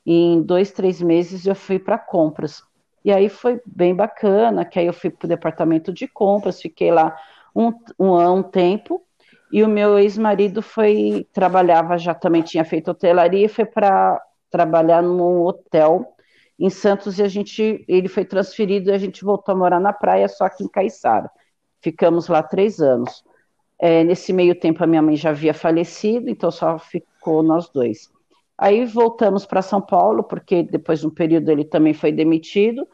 e 0.04 0.14
em 0.14 0.42
dois, 0.42 0.70
três 0.72 1.02
meses 1.02 1.46
eu 1.46 1.54
fui 1.54 1.78
para 1.78 1.98
compras. 1.98 2.62
E 3.04 3.12
aí 3.12 3.28
foi 3.28 3.60
bem 3.66 3.94
bacana, 3.94 4.64
que 4.64 4.78
aí 4.78 4.86
eu 4.86 4.92
fui 4.92 5.10
para 5.10 5.26
o 5.26 5.28
departamento 5.28 5.92
de 5.92 6.08
compras, 6.08 6.60
fiquei 6.60 6.90
lá 6.90 7.16
um, 7.54 7.72
um, 7.98 8.16
um 8.16 8.42
tempo, 8.42 9.05
e 9.52 9.62
o 9.62 9.68
meu 9.68 9.98
ex-marido 9.98 10.60
foi, 10.60 11.26
trabalhava, 11.32 11.98
já 11.98 12.14
também 12.14 12.42
tinha 12.42 12.64
feito 12.64 12.90
hotelaria, 12.90 13.48
foi 13.48 13.64
para 13.64 14.20
trabalhar 14.50 15.02
num 15.02 15.42
hotel 15.42 16.14
em 16.58 16.70
Santos, 16.70 17.18
e 17.18 17.22
a 17.22 17.28
gente, 17.28 17.84
ele 17.86 18.08
foi 18.08 18.24
transferido 18.24 18.90
e 18.90 18.92
a 18.92 18.98
gente 18.98 19.24
voltou 19.24 19.54
a 19.54 19.58
morar 19.58 19.80
na 19.80 19.92
praia, 19.92 20.26
só 20.28 20.48
que 20.48 20.64
em 20.64 20.68
Caiçara. 20.68 21.30
Ficamos 21.80 22.28
lá 22.28 22.42
três 22.42 22.80
anos. 22.80 23.22
É, 23.78 24.02
nesse 24.02 24.32
meio 24.32 24.58
tempo, 24.58 24.82
a 24.82 24.86
minha 24.86 25.02
mãe 25.02 25.16
já 25.16 25.30
havia 25.30 25.52
falecido, 25.52 26.30
então 26.30 26.50
só 26.50 26.78
ficou 26.78 27.42
nós 27.42 27.68
dois. 27.68 28.10
Aí 28.56 28.86
voltamos 28.86 29.44
para 29.44 29.60
São 29.60 29.82
Paulo, 29.82 30.24
porque 30.24 30.62
depois 30.62 31.00
de 31.00 31.06
um 31.06 31.10
período 31.10 31.50
ele 31.50 31.64
também 31.64 31.92
foi 31.92 32.10
demitido, 32.10 32.88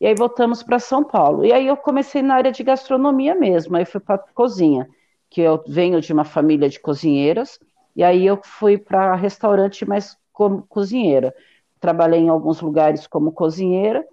e 0.00 0.06
aí 0.06 0.14
voltamos 0.14 0.62
para 0.62 0.80
São 0.80 1.04
Paulo. 1.04 1.44
E 1.44 1.52
aí 1.52 1.68
eu 1.68 1.76
comecei 1.76 2.20
na 2.20 2.34
área 2.34 2.50
de 2.50 2.64
gastronomia 2.64 3.34
mesmo, 3.36 3.76
aí 3.76 3.84
fui 3.84 4.00
para 4.00 4.18
cozinha, 4.18 4.88
que 5.34 5.40
eu 5.40 5.60
venho 5.66 6.00
de 6.00 6.12
uma 6.12 6.22
família 6.22 6.68
de 6.68 6.78
cozinheiras, 6.78 7.58
e 7.96 8.04
aí 8.04 8.24
eu 8.24 8.38
fui 8.44 8.78
para 8.78 9.16
restaurante, 9.16 9.84
mas 9.84 10.16
como 10.32 10.62
cozinheira. 10.62 11.34
Trabalhei 11.80 12.20
em 12.20 12.28
alguns 12.28 12.60
lugares 12.60 13.08
como 13.08 13.32
cozinheira, 13.32 14.06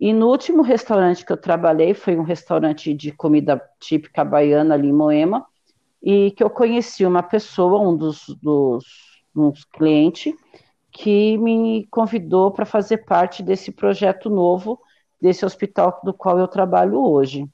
e 0.00 0.14
no 0.14 0.28
último 0.28 0.62
restaurante 0.62 1.26
que 1.26 1.30
eu 1.30 1.36
trabalhei 1.36 1.92
foi 1.92 2.16
um 2.16 2.22
restaurante 2.22 2.94
de 2.94 3.12
comida 3.12 3.62
típica 3.78 4.24
baiana 4.24 4.72
ali 4.72 4.88
em 4.88 4.94
Moema, 4.94 5.44
e 6.02 6.30
que 6.30 6.42
eu 6.42 6.48
conheci 6.48 7.04
uma 7.04 7.22
pessoa, 7.22 7.78
um 7.78 7.94
dos, 7.94 8.24
dos 8.42 8.82
uns 9.36 9.64
clientes, 9.64 10.34
que 10.90 11.36
me 11.36 11.86
convidou 11.90 12.50
para 12.50 12.64
fazer 12.64 13.04
parte 13.04 13.42
desse 13.42 13.70
projeto 13.70 14.30
novo 14.30 14.80
desse 15.20 15.44
hospital 15.44 16.00
do 16.02 16.14
qual 16.14 16.38
eu 16.38 16.48
trabalho 16.48 16.98
hoje. 16.98 17.46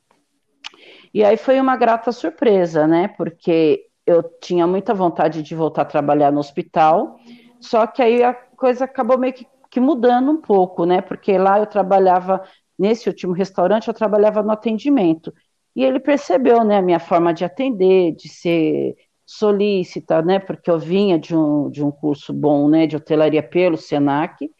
E 1.12 1.24
aí 1.24 1.36
foi 1.36 1.60
uma 1.60 1.76
grata 1.76 2.12
surpresa, 2.12 2.86
né? 2.86 3.08
Porque 3.08 3.86
eu 4.06 4.22
tinha 4.40 4.66
muita 4.66 4.94
vontade 4.94 5.42
de 5.42 5.54
voltar 5.54 5.82
a 5.82 5.84
trabalhar 5.84 6.32
no 6.32 6.40
hospital, 6.40 7.18
só 7.60 7.86
que 7.86 8.02
aí 8.02 8.22
a 8.22 8.32
coisa 8.32 8.84
acabou 8.84 9.18
meio 9.18 9.32
que, 9.34 9.46
que 9.70 9.80
mudando 9.80 10.30
um 10.30 10.40
pouco, 10.40 10.84
né? 10.86 11.00
Porque 11.02 11.36
lá 11.36 11.58
eu 11.58 11.66
trabalhava, 11.66 12.42
nesse 12.78 13.08
último 13.08 13.32
restaurante, 13.32 13.88
eu 13.88 13.94
trabalhava 13.94 14.42
no 14.42 14.50
atendimento. 14.52 15.32
E 15.76 15.84
ele 15.84 16.00
percebeu, 16.00 16.64
né, 16.64 16.78
a 16.78 16.82
minha 16.82 16.98
forma 16.98 17.32
de 17.32 17.44
atender, 17.44 18.12
de 18.16 18.28
ser 18.28 18.96
solícita, 19.24 20.22
né, 20.22 20.38
porque 20.38 20.70
eu 20.70 20.78
vinha 20.78 21.18
de 21.18 21.36
um, 21.36 21.70
de 21.70 21.84
um 21.84 21.90
curso 21.90 22.32
bom, 22.32 22.68
né, 22.68 22.86
de 22.86 22.96
hotelaria 22.96 23.42
pelo 23.42 23.76
SENAC, 23.76 24.50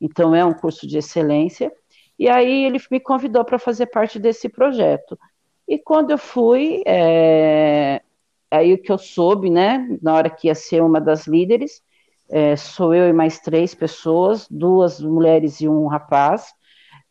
então 0.00 0.34
é 0.34 0.44
um 0.44 0.52
curso 0.52 0.86
de 0.86 0.98
excelência, 0.98 1.72
e 2.18 2.28
aí 2.28 2.64
ele 2.64 2.78
me 2.90 2.98
convidou 3.00 3.44
para 3.44 3.58
fazer 3.58 3.86
parte 3.86 4.18
desse 4.18 4.48
projeto. 4.48 5.16
E 5.68 5.78
quando 5.78 6.10
eu 6.12 6.18
fui, 6.18 6.82
é, 6.86 8.00
aí 8.50 8.76
que 8.78 8.92
eu 8.92 8.98
soube, 8.98 9.50
né, 9.50 9.98
na 10.00 10.14
hora 10.14 10.30
que 10.30 10.46
ia 10.48 10.54
ser 10.54 10.82
uma 10.82 11.00
das 11.00 11.26
líderes, 11.26 11.82
é, 12.28 12.56
sou 12.56 12.94
eu 12.94 13.08
e 13.08 13.12
mais 13.12 13.38
três 13.38 13.74
pessoas, 13.74 14.46
duas 14.50 15.00
mulheres 15.00 15.60
e 15.60 15.68
um 15.68 15.86
rapaz, 15.86 16.52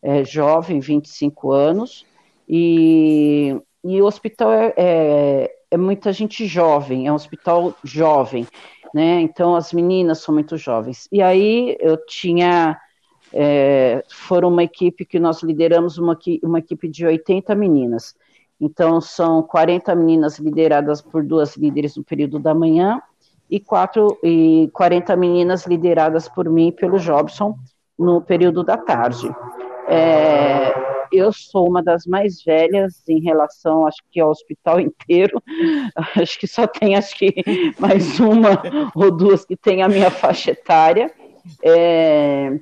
é, 0.01 0.23
jovem, 0.23 0.79
25 0.79 1.51
anos, 1.51 2.05
e, 2.47 3.59
e 3.83 4.01
o 4.01 4.05
hospital 4.05 4.51
é, 4.53 4.73
é, 4.77 5.55
é, 5.71 5.77
muita 5.77 6.11
gente 6.13 6.45
jovem, 6.45 7.07
é 7.07 7.11
um 7.11 7.15
hospital 7.15 7.73
jovem, 7.83 8.47
né? 8.93 9.21
Então 9.21 9.55
as 9.55 9.73
meninas 9.73 10.19
são 10.19 10.33
muito 10.33 10.57
jovens. 10.57 11.07
E 11.11 11.21
aí 11.21 11.75
eu 11.79 11.97
tinha. 12.05 12.79
É, 13.33 14.03
foram 14.09 14.47
uma 14.49 14.63
equipe 14.63 15.03
que 15.03 15.19
nós 15.19 15.41
lideramos, 15.43 15.97
uma, 15.97 16.17
uma 16.43 16.59
equipe 16.59 16.87
de 16.87 17.05
80 17.05 17.53
meninas. 17.55 18.15
Então, 18.59 19.01
são 19.01 19.43
40 19.43 19.93
meninas 19.95 20.39
lideradas 20.39 21.01
por 21.01 21.23
duas 21.23 21.55
líderes 21.55 21.95
no 21.97 22.03
período 22.03 22.39
da 22.39 22.53
manhã 22.53 23.01
e, 23.49 23.59
quatro, 23.59 24.17
e 24.23 24.69
40 24.73 25.15
meninas 25.15 25.65
lideradas 25.65 26.27
por 26.29 26.49
mim 26.49 26.67
e 26.67 26.71
pelo 26.71 26.97
Jobson 26.97 27.57
no 27.97 28.21
período 28.21 28.63
da 28.63 28.77
tarde. 28.77 29.29
É, 29.87 30.73
eu 31.11 31.31
sou 31.31 31.67
uma 31.69 31.83
das 31.83 32.05
mais 32.05 32.43
velhas 32.43 33.07
em 33.07 33.21
relação, 33.21 33.85
acho 33.85 34.01
que 34.11 34.19
ao 34.19 34.29
hospital 34.29 34.79
inteiro. 34.81 35.41
Acho 36.15 36.39
que 36.39 36.47
só 36.47 36.65
tem, 36.67 36.95
acho 36.95 37.15
que 37.15 37.33
mais 37.79 38.19
uma 38.19 38.61
ou 38.95 39.11
duas 39.11 39.45
que 39.45 39.55
tem 39.55 39.83
a 39.83 39.87
minha 39.87 40.09
faixa 40.09 40.51
etária. 40.51 41.11
É, 41.61 42.59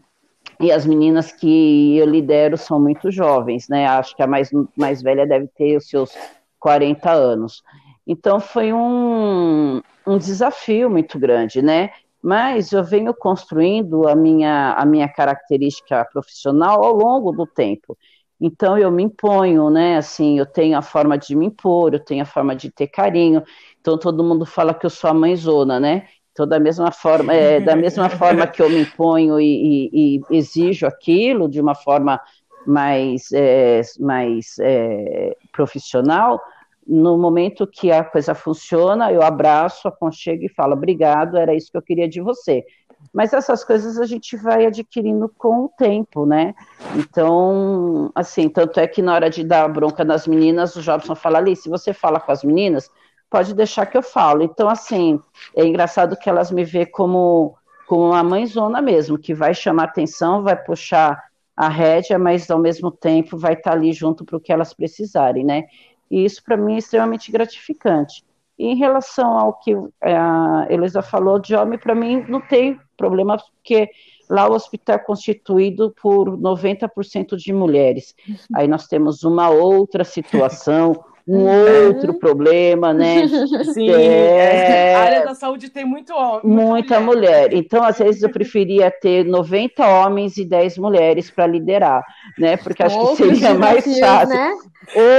e 0.63 0.71
as 0.71 0.85
meninas 0.85 1.31
que 1.31 1.97
eu 1.97 2.05
lidero 2.05 2.57
são 2.57 2.79
muito 2.79 3.11
jovens, 3.11 3.67
né? 3.67 3.85
Acho 3.85 4.15
que 4.15 4.23
a 4.23 4.27
mais, 4.27 4.49
mais 4.77 5.01
velha 5.01 5.27
deve 5.27 5.47
ter 5.49 5.75
os 5.75 5.89
seus 5.89 6.11
40 6.57 7.11
anos. 7.11 7.61
Então 8.07 8.39
foi 8.39 8.71
um, 8.71 9.81
um 10.07 10.17
desafio 10.17 10.89
muito 10.89 11.19
grande, 11.19 11.61
né? 11.61 11.89
Mas 12.21 12.71
eu 12.71 12.81
venho 12.81 13.13
construindo 13.13 14.07
a 14.07 14.15
minha, 14.15 14.73
a 14.73 14.85
minha 14.85 15.09
característica 15.09 16.05
profissional 16.05 16.81
ao 16.81 16.93
longo 16.95 17.33
do 17.33 17.45
tempo. 17.45 17.97
Então 18.39 18.77
eu 18.77 18.89
me 18.89 19.03
imponho, 19.03 19.69
né? 19.69 19.97
Assim, 19.97 20.39
eu 20.39 20.45
tenho 20.45 20.77
a 20.77 20.81
forma 20.81 21.17
de 21.17 21.35
me 21.35 21.47
impor, 21.47 21.93
eu 21.93 21.99
tenho 21.99 22.23
a 22.23 22.25
forma 22.25 22.55
de 22.55 22.71
ter 22.71 22.87
carinho. 22.87 23.43
Então 23.81 23.97
todo 23.97 24.23
mundo 24.23 24.45
fala 24.45 24.73
que 24.73 24.85
eu 24.85 24.89
sou 24.89 25.09
a 25.09 25.13
mãezona, 25.13 25.77
né? 25.77 26.07
Então 26.33 26.45
da 26.45 26.59
mesma 26.59 26.91
forma, 26.91 27.33
é, 27.33 27.61
da 27.61 27.75
mesma 27.75 28.09
forma 28.09 28.45
que 28.45 28.61
eu 28.61 28.69
me 28.69 28.81
imponho 28.81 29.39
e, 29.39 29.45
e, 29.93 30.21
e 30.29 30.37
exijo 30.37 30.85
aquilo 30.85 31.47
de 31.47 31.61
uma 31.61 31.75
forma 31.75 32.19
mais, 32.65 33.31
é, 33.31 33.81
mais 33.99 34.55
é, 34.59 35.37
profissional, 35.51 36.41
no 36.85 37.17
momento 37.17 37.65
que 37.65 37.91
a 37.91 38.03
coisa 38.03 38.35
funciona, 38.35 39.11
eu 39.11 39.21
abraço, 39.21 39.87
aconchego 39.87 40.43
e 40.43 40.49
falo, 40.49 40.73
obrigado, 40.73 41.37
era 41.37 41.55
isso 41.55 41.71
que 41.71 41.77
eu 41.77 41.81
queria 41.81 42.09
de 42.09 42.19
você. 42.19 42.65
Mas 43.13 43.33
essas 43.33 43.63
coisas 43.63 43.99
a 43.99 44.05
gente 44.05 44.35
vai 44.37 44.65
adquirindo 44.65 45.29
com 45.37 45.65
o 45.65 45.69
tempo, 45.69 46.25
né? 46.25 46.53
Então, 46.95 48.11
assim, 48.15 48.47
tanto 48.47 48.79
é 48.79 48.87
que 48.87 49.01
na 49.01 49.13
hora 49.13 49.29
de 49.29 49.43
dar 49.43 49.67
bronca 49.67 50.03
nas 50.03 50.25
meninas, 50.25 50.75
o 50.75 50.81
Jobson 50.81 51.15
fala 51.15 51.37
ali, 51.37 51.55
se 51.55 51.69
você 51.69 51.93
fala 51.93 52.19
com 52.19 52.31
as 52.31 52.43
meninas, 52.43 52.89
pode 53.33 53.55
deixar 53.55 53.87
que 53.87 53.97
eu 53.97 54.03
falo. 54.03 54.43
Então, 54.43 54.69
assim, 54.69 55.19
é 55.55 55.65
engraçado 55.65 56.15
que 56.15 56.29
elas 56.29 56.51
me 56.51 56.63
vê 56.63 56.85
como, 56.85 57.55
como 57.87 58.09
uma 58.09 58.23
mãezona 58.23 58.79
mesmo, 58.79 59.17
que 59.17 59.33
vai 59.33 59.55
chamar 59.55 59.85
atenção, 59.85 60.43
vai 60.43 60.55
puxar 60.55 61.19
a 61.57 61.67
rédea, 61.67 62.19
mas 62.19 62.51
ao 62.51 62.59
mesmo 62.59 62.91
tempo 62.91 63.35
vai 63.35 63.53
estar 63.53 63.71
ali 63.71 63.91
junto 63.91 64.23
para 64.23 64.37
o 64.37 64.39
que 64.39 64.53
elas 64.53 64.71
precisarem, 64.71 65.43
né? 65.43 65.63
E 66.11 66.23
isso 66.23 66.43
para 66.43 66.55
mim 66.55 66.75
é 66.75 66.77
extremamente 66.77 67.31
gratificante. 67.31 68.23
E 68.57 68.67
em 68.67 68.75
relação 68.75 69.35
ao 69.35 69.53
que 69.53 69.75
a 69.99 70.67
Elisa 70.69 71.01
falou 71.01 71.39
de 71.39 71.55
homem, 71.55 71.79
para 71.79 71.95
mim 71.95 72.23
não 72.29 72.39
tem 72.39 72.79
problema, 72.95 73.37
porque 73.37 73.89
lá 74.29 74.47
o 74.47 74.53
hospital 74.53 74.97
é 74.97 74.99
constituído 74.99 75.91
por 75.99 76.37
90% 76.37 77.35
de 77.35 77.51
mulheres. 77.51 78.13
Aí 78.53 78.67
nós 78.67 78.85
temos 78.85 79.23
uma 79.23 79.49
outra 79.49 80.03
situação, 80.03 81.03
um 81.27 81.87
outro 81.87 82.13
problema, 82.13 82.93
né? 82.93 83.25
Sim, 83.73 83.89
é... 83.89 84.95
a 84.95 84.99
área 84.99 85.25
da 85.25 85.33
saúde 85.33 85.69
tem 85.69 85.85
muito 85.85 86.13
homem. 86.13 86.41
Muita, 86.43 86.99
mulher. 86.99 87.43
mulher. 87.43 87.53
Então, 87.53 87.81
às 87.83 87.97
vezes, 87.97 88.21
eu 88.21 88.29
preferia 88.29 88.91
ter 88.91 89.23
90 89.23 89.85
homens 89.85 90.37
e 90.37 90.43
10 90.43 90.77
mulheres 90.77 91.31
para 91.31 91.47
liderar, 91.47 92.03
né? 92.37 92.57
Porque 92.57 92.83
acho 92.83 92.97
Outros 92.97 93.29
que 93.29 93.35
seria 93.35 93.53
mais 93.53 93.85
fácil. 93.99 94.35
Né? 94.35 94.51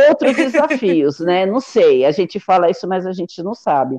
Outros 0.08 0.37
desafios, 0.37 1.20
né? 1.20 1.46
Não 1.46 1.61
sei, 1.61 2.04
a 2.04 2.11
gente 2.11 2.38
fala 2.38 2.70
isso, 2.70 2.87
mas 2.87 3.06
a 3.06 3.12
gente 3.12 3.42
não 3.42 3.54
sabe. 3.54 3.99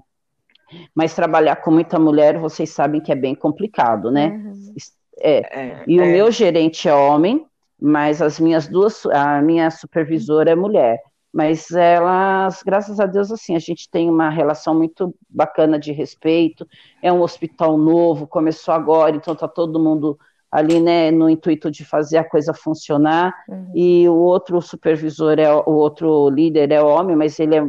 Mas 0.94 1.16
trabalhar 1.16 1.56
com 1.58 1.72
muita 1.72 1.98
mulher, 1.98 2.38
vocês 2.38 2.70
sabem 2.70 3.02
que 3.02 3.12
é 3.12 3.16
bem 3.16 3.34
complicado, 3.34 4.12
né? 4.12 4.28
Uhum. 4.28 4.76
É. 5.20 5.60
é. 5.60 5.84
E 5.88 5.98
é. 5.98 6.04
o 6.04 6.06
meu 6.06 6.30
gerente 6.32 6.88
é 6.88 6.94
homem, 6.94 7.46
mas 7.82 8.22
as 8.22 8.40
minhas 8.40 8.68
duas, 8.68 9.06
a 9.08 9.42
minha 9.42 9.72
supervisora 9.72 10.52
é 10.52 10.56
mulher 10.56 11.00
mas 11.36 11.70
elas, 11.70 12.64
graças 12.64 12.98
a 12.98 13.06
Deus, 13.06 13.30
assim, 13.30 13.58
a 13.58 13.60
gente 13.60 13.90
tem 13.90 14.10
uma 14.10 14.30
relação 14.30 14.74
muito 14.74 15.14
bacana 15.30 15.78
de 15.78 15.92
respeito, 15.92 16.66
é 17.04 17.12
um 17.12 17.22
hospital 17.22 17.78
novo, 17.78 18.26
começou 18.26 18.74
agora, 18.74 19.18
então 19.18 19.34
está 19.34 19.46
todo 19.46 19.78
mundo 19.78 20.18
ali, 20.50 20.80
né, 20.80 21.12
no 21.12 21.30
intuito 21.30 21.70
de 21.70 21.84
fazer 21.84 22.20
a 22.20 22.24
coisa 22.24 22.54
funcionar, 22.54 23.34
uhum. 23.50 23.70
e 23.76 24.08
o 24.08 24.16
outro 24.16 24.62
supervisor, 24.62 25.38
é 25.38 25.54
o 25.54 25.72
outro 25.72 26.30
líder 26.30 26.72
é 26.72 26.82
homem, 26.82 27.18
mas 27.18 27.38
ele 27.38 27.58
é 27.58 27.64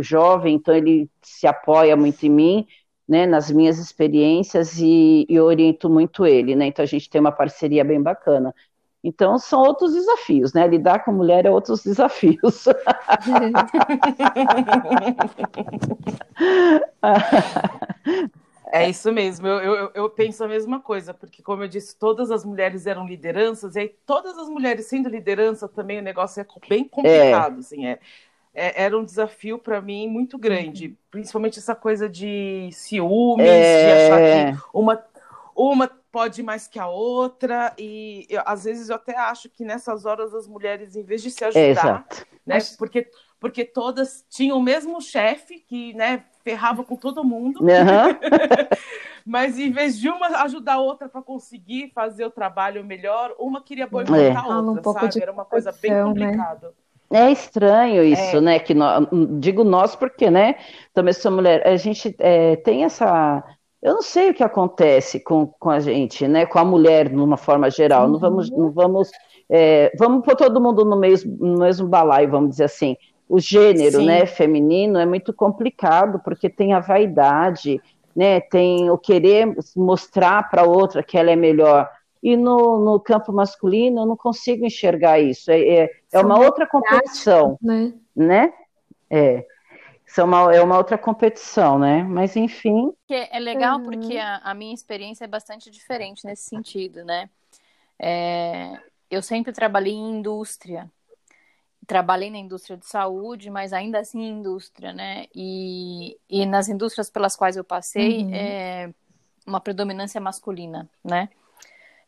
jovem, 0.00 0.54
então 0.54 0.74
ele 0.74 1.06
se 1.20 1.46
apoia 1.46 1.94
muito 1.94 2.24
em 2.24 2.30
mim, 2.30 2.66
né, 3.06 3.26
nas 3.26 3.50
minhas 3.50 3.76
experiências 3.76 4.78
e, 4.78 5.26
e 5.28 5.38
oriento 5.38 5.90
muito 5.90 6.24
ele, 6.24 6.56
né, 6.56 6.68
então 6.68 6.82
a 6.82 6.86
gente 6.86 7.10
tem 7.10 7.20
uma 7.20 7.32
parceria 7.32 7.84
bem 7.84 8.00
bacana. 8.02 8.54
Então, 9.02 9.38
são 9.38 9.60
outros 9.62 9.94
desafios, 9.94 10.52
né? 10.52 10.66
Lidar 10.66 11.04
com 11.04 11.10
mulher 11.10 11.46
é 11.46 11.50
outros 11.50 11.82
desafios. 11.82 12.66
É 18.72 18.88
isso 18.88 19.10
mesmo, 19.10 19.48
eu, 19.48 19.74
eu, 19.74 19.90
eu, 19.94 20.08
penso 20.10 20.44
a 20.44 20.48
mesma 20.48 20.78
coisa, 20.78 21.12
porque, 21.12 21.42
como 21.42 21.64
eu 21.64 21.68
disse, 21.68 21.96
todas 21.98 22.30
as 22.30 22.44
mulheres 22.44 22.86
eram 22.86 23.04
lideranças, 23.04 23.74
e 23.74 23.80
aí 23.80 23.88
todas 24.06 24.38
as 24.38 24.48
mulheres 24.48 24.86
sendo 24.86 25.08
liderança 25.08 25.66
também 25.66 25.98
o 25.98 26.02
negócio 26.02 26.40
é 26.40 26.46
bem 26.68 26.84
complicado, 26.84 27.56
é. 27.56 27.58
assim, 27.58 27.86
é, 27.86 27.98
é, 28.54 28.84
era 28.84 28.96
um 28.96 29.04
desafio 29.04 29.58
para 29.58 29.80
mim 29.80 30.08
muito 30.08 30.38
grande, 30.38 30.96
principalmente 31.10 31.58
essa 31.58 31.74
coisa 31.74 32.08
de 32.08 32.68
ciúmes, 32.72 33.44
é. 33.44 33.86
de 33.86 34.02
achar 34.02 34.20
que 34.54 34.62
uma, 34.72 35.04
uma 35.54 35.90
pode 36.10 36.42
mais 36.42 36.66
que 36.66 36.78
a 36.78 36.88
outra, 36.88 37.72
e 37.78 38.26
eu, 38.28 38.42
às 38.44 38.64
vezes 38.64 38.88
eu 38.88 38.96
até 38.96 39.16
acho 39.16 39.48
que 39.48 39.64
nessas 39.64 40.04
horas 40.04 40.34
as 40.34 40.46
mulheres, 40.46 40.96
em 40.96 41.02
vez 41.02 41.22
de 41.22 41.30
se 41.30 41.44
ajudar, 41.44 42.06
né, 42.44 42.58
porque, 42.78 43.08
porque 43.38 43.64
todas 43.64 44.24
tinham 44.28 44.58
o 44.58 44.62
mesmo 44.62 45.00
chefe 45.00 45.60
que 45.60 45.94
né, 45.94 46.24
ferrava 46.42 46.82
com 46.82 46.96
todo 46.96 47.24
mundo, 47.24 47.60
uhum. 47.60 47.68
mas 49.24 49.58
em 49.58 49.70
vez 49.70 49.98
de 49.98 50.08
uma 50.08 50.26
ajudar 50.42 50.74
a 50.74 50.80
outra 50.80 51.08
para 51.08 51.22
conseguir 51.22 51.92
fazer 51.94 52.24
o 52.24 52.30
trabalho 52.30 52.84
melhor, 52.84 53.34
uma 53.38 53.62
queria 53.62 53.86
boicotar 53.86 54.46
é. 54.46 54.50
a 54.50 54.58
outra, 54.58 54.90
um 54.90 54.92
sabe? 54.92 55.22
Era 55.22 55.32
uma 55.32 55.44
coisa 55.44 55.72
bem 55.72 56.02
complicada. 56.02 56.68
Né? 56.68 56.72
É 57.12 57.30
estranho 57.30 58.04
isso, 58.04 58.36
é. 58.36 58.40
né? 58.40 58.58
Que 58.60 58.72
nós, 58.72 59.04
digo 59.40 59.64
nós 59.64 59.96
porque, 59.96 60.30
né? 60.30 60.54
Também 60.94 61.12
sou 61.12 61.32
mulher. 61.32 61.66
A 61.66 61.76
gente 61.76 62.14
é, 62.20 62.54
tem 62.54 62.84
essa 62.84 63.42
eu 63.82 63.94
não 63.94 64.02
sei 64.02 64.30
o 64.30 64.34
que 64.34 64.44
acontece 64.44 65.20
com, 65.20 65.46
com 65.46 65.70
a 65.70 65.80
gente, 65.80 66.28
né? 66.28 66.44
Com 66.44 66.58
a 66.58 66.64
mulher, 66.64 67.08
de 67.08 67.16
uma 67.16 67.36
forma 67.36 67.70
geral. 67.70 68.04
Uhum. 68.04 68.12
Não 68.12 68.18
vamos, 68.18 68.50
não 68.50 68.70
vamos, 68.70 69.10
é, 69.48 69.90
vamos 69.98 70.24
pôr 70.24 70.36
todo 70.36 70.60
mundo 70.60 70.84
no 70.84 70.96
mesmo, 70.96 71.36
no 71.38 71.60
mesmo 71.60 71.88
balaio, 71.88 72.30
vamos 72.30 72.50
dizer 72.50 72.64
assim. 72.64 72.96
O 73.28 73.38
gênero, 73.38 74.00
Sim. 74.00 74.06
né, 74.06 74.26
feminino 74.26 74.98
é 74.98 75.06
muito 75.06 75.32
complicado 75.32 76.20
porque 76.24 76.50
tem 76.50 76.72
a 76.72 76.80
vaidade, 76.80 77.80
né? 78.14 78.40
Tem 78.40 78.90
o 78.90 78.98
querer 78.98 79.54
mostrar 79.76 80.50
para 80.50 80.64
outra 80.64 81.02
que 81.02 81.16
ela 81.16 81.30
é 81.30 81.36
melhor. 81.36 81.88
E 82.22 82.36
no, 82.36 82.84
no 82.84 83.00
campo 83.00 83.32
masculino 83.32 84.02
eu 84.02 84.06
não 84.06 84.16
consigo 84.16 84.66
enxergar 84.66 85.20
isso. 85.20 85.50
É, 85.50 85.60
é, 85.60 85.90
é 86.12 86.20
uma 86.20 86.38
outra 86.38 86.66
competição, 86.66 87.56
né? 87.62 87.94
né? 88.14 88.52
É. 89.08 89.46
Isso 90.10 90.20
é 90.20 90.24
uma, 90.24 90.52
é 90.52 90.60
uma 90.60 90.76
outra 90.76 90.98
competição, 90.98 91.78
né? 91.78 92.02
Mas 92.02 92.34
enfim. 92.34 92.92
É 93.08 93.38
legal 93.38 93.78
uhum. 93.78 93.84
porque 93.84 94.18
a, 94.18 94.38
a, 94.38 94.52
minha 94.54 94.74
experiência 94.74 95.22
é 95.22 95.28
bastante 95.28 95.70
diferente 95.70 96.26
nesse 96.26 96.48
sentido, 96.48 97.04
né? 97.04 97.30
É, 97.96 98.76
eu 99.08 99.22
sempre 99.22 99.52
trabalhei 99.52 99.92
em 99.92 100.18
indústria. 100.18 100.90
Trabalhei 101.86 102.28
na 102.28 102.38
indústria 102.38 102.76
de 102.76 102.86
saúde, 102.86 103.50
mas 103.50 103.72
ainda 103.72 104.00
assim 104.00 104.20
em 104.20 104.40
indústria, 104.40 104.92
né? 104.92 105.26
E, 105.32 106.18
e 106.28 106.44
nas 106.44 106.68
indústrias 106.68 107.08
pelas 107.08 107.36
quais 107.36 107.56
eu 107.56 107.62
passei, 107.62 108.24
uhum. 108.24 108.34
é 108.34 108.92
uma 109.46 109.60
predominância 109.60 110.20
masculina, 110.20 110.90
né? 111.04 111.28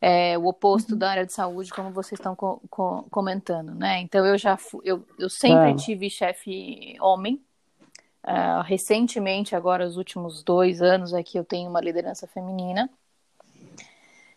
É, 0.00 0.36
o 0.36 0.46
oposto 0.46 0.94
uhum. 0.94 0.98
da 0.98 1.08
área 1.08 1.24
de 1.24 1.32
saúde, 1.32 1.70
como 1.70 1.92
vocês 1.92 2.18
estão 2.18 2.34
co 2.34 2.60
co 2.68 3.06
comentando, 3.12 3.72
né? 3.76 4.00
Então 4.00 4.26
eu 4.26 4.36
já 4.36 4.56
fui, 4.56 4.80
eu, 4.84 5.06
eu 5.20 5.30
sempre 5.30 5.70
é. 5.70 5.74
tive 5.76 6.10
chefe 6.10 6.96
homem, 7.00 7.40
Uh, 8.24 8.62
recentemente, 8.64 9.56
agora, 9.56 9.84
os 9.84 9.96
últimos 9.96 10.42
dois 10.42 10.80
anos 10.80 11.12
aqui, 11.12 11.36
eu 11.36 11.44
tenho 11.44 11.68
uma 11.68 11.80
liderança 11.80 12.26
feminina. 12.26 12.88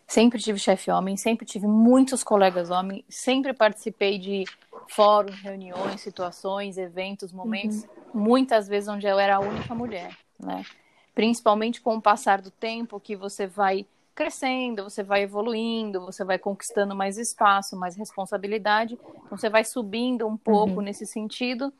Sempre 0.06 0.40
tive 0.40 0.58
chefe 0.58 0.90
homem, 0.90 1.16
sempre 1.16 1.44
tive 1.44 1.66
muitos 1.66 2.22
colegas 2.22 2.70
homens, 2.70 3.04
sempre 3.08 3.52
participei 3.52 4.18
de 4.18 4.44
fóruns, 4.88 5.40
reuniões, 5.40 6.00
situações, 6.00 6.78
eventos, 6.78 7.32
momentos, 7.32 7.82
uhum. 7.82 8.20
muitas 8.22 8.68
vezes 8.68 8.88
onde 8.88 9.06
eu 9.06 9.18
era 9.18 9.36
a 9.36 9.40
única 9.40 9.74
mulher, 9.74 10.16
né? 10.38 10.64
Principalmente 11.12 11.80
com 11.80 11.96
o 11.96 12.02
passar 12.02 12.40
do 12.40 12.52
tempo, 12.52 13.00
que 13.00 13.16
você 13.16 13.48
vai 13.48 13.84
crescendo, 14.14 14.84
você 14.84 15.02
vai 15.02 15.22
evoluindo, 15.22 16.00
você 16.00 16.24
vai 16.24 16.38
conquistando 16.38 16.94
mais 16.94 17.18
espaço, 17.18 17.76
mais 17.76 17.96
responsabilidade, 17.96 18.98
então 19.24 19.36
você 19.36 19.50
vai 19.50 19.64
subindo 19.64 20.26
um 20.26 20.36
pouco 20.36 20.76
uhum. 20.76 20.82
nesse 20.82 21.04
sentido, 21.04 21.72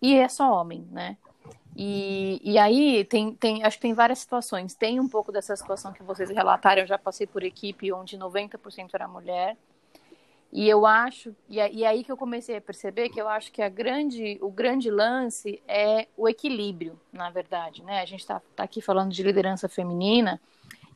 e 0.00 0.14
é 0.14 0.28
só 0.28 0.50
homem, 0.52 0.88
né? 0.90 1.16
E, 1.76 2.40
e 2.42 2.58
aí 2.58 3.04
tem, 3.04 3.32
tem, 3.34 3.64
acho 3.64 3.76
que 3.76 3.82
tem 3.82 3.94
várias 3.94 4.18
situações. 4.18 4.74
Tem 4.74 4.98
um 5.00 5.08
pouco 5.08 5.32
dessa 5.32 5.54
situação 5.54 5.92
que 5.92 6.02
vocês 6.02 6.30
relataram, 6.30 6.82
eu 6.82 6.86
já 6.86 6.98
passei 6.98 7.26
por 7.26 7.42
equipe 7.42 7.92
onde 7.92 8.18
90% 8.18 8.90
era 8.92 9.08
mulher. 9.08 9.56
E 10.52 10.68
eu 10.68 10.84
acho, 10.84 11.34
e 11.48 11.60
é, 11.60 11.72
e 11.72 11.84
é 11.84 11.86
aí 11.86 12.02
que 12.02 12.10
eu 12.10 12.16
comecei 12.16 12.56
a 12.56 12.60
perceber 12.60 13.08
que 13.08 13.20
eu 13.20 13.28
acho 13.28 13.52
que 13.52 13.62
a 13.62 13.68
grande, 13.68 14.36
o 14.40 14.50
grande 14.50 14.90
lance 14.90 15.62
é 15.68 16.08
o 16.16 16.28
equilíbrio, 16.28 16.98
na 17.12 17.30
verdade. 17.30 17.84
Né? 17.84 18.00
A 18.00 18.04
gente 18.04 18.20
está 18.20 18.42
tá 18.56 18.64
aqui 18.64 18.80
falando 18.80 19.12
de 19.12 19.22
liderança 19.22 19.68
feminina, 19.68 20.40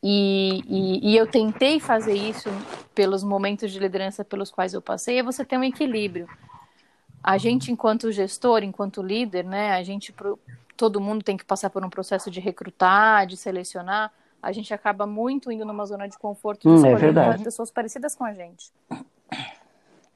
e, 0.07 0.63
e, 0.69 1.13
e, 1.13 1.17
eu 1.17 1.27
tentei 1.27 1.81
fazer 1.81 2.13
isso 2.13 2.51
pelos 2.95 3.25
momentos 3.25 3.73
de 3.73 3.79
liderança 3.79 4.23
pelos 4.23 4.51
quais 4.51 4.75
eu 4.75 4.83
passei, 4.83 5.19
é 5.19 5.23
você 5.23 5.47
ter 5.47 5.57
um 5.57 5.65
equilíbrio. 5.65 6.29
A 7.23 7.39
gente, 7.39 7.73
enquanto 7.73 8.13
gestor, 8.13 8.63
enquanto 8.63 9.03
líder, 9.03 9.47
né, 9.47 9.73
a 9.73 9.83
gente 9.83 10.13
todo 10.77 11.01
mundo 11.01 11.23
tem 11.23 11.37
que 11.37 11.45
passar 11.45 11.71
por 11.71 11.85
um 11.85 11.91
processo 11.91 12.31
de 12.31 12.41
recrutar, 12.41 13.27
de 13.27 13.37
selecionar, 13.37 14.13
a 14.45 14.53
gente 14.53 14.75
acaba 14.75 15.07
muito 15.07 15.51
indo 15.51 15.65
numa 15.65 15.87
zona 15.87 16.07
de 16.07 16.19
conforto 16.19 16.69
hum, 16.69 16.85
é 16.85 17.39
pessoas 17.43 17.71
parecidas 17.71 18.15
com 18.15 18.25
a 18.25 18.35
gente. 18.35 18.71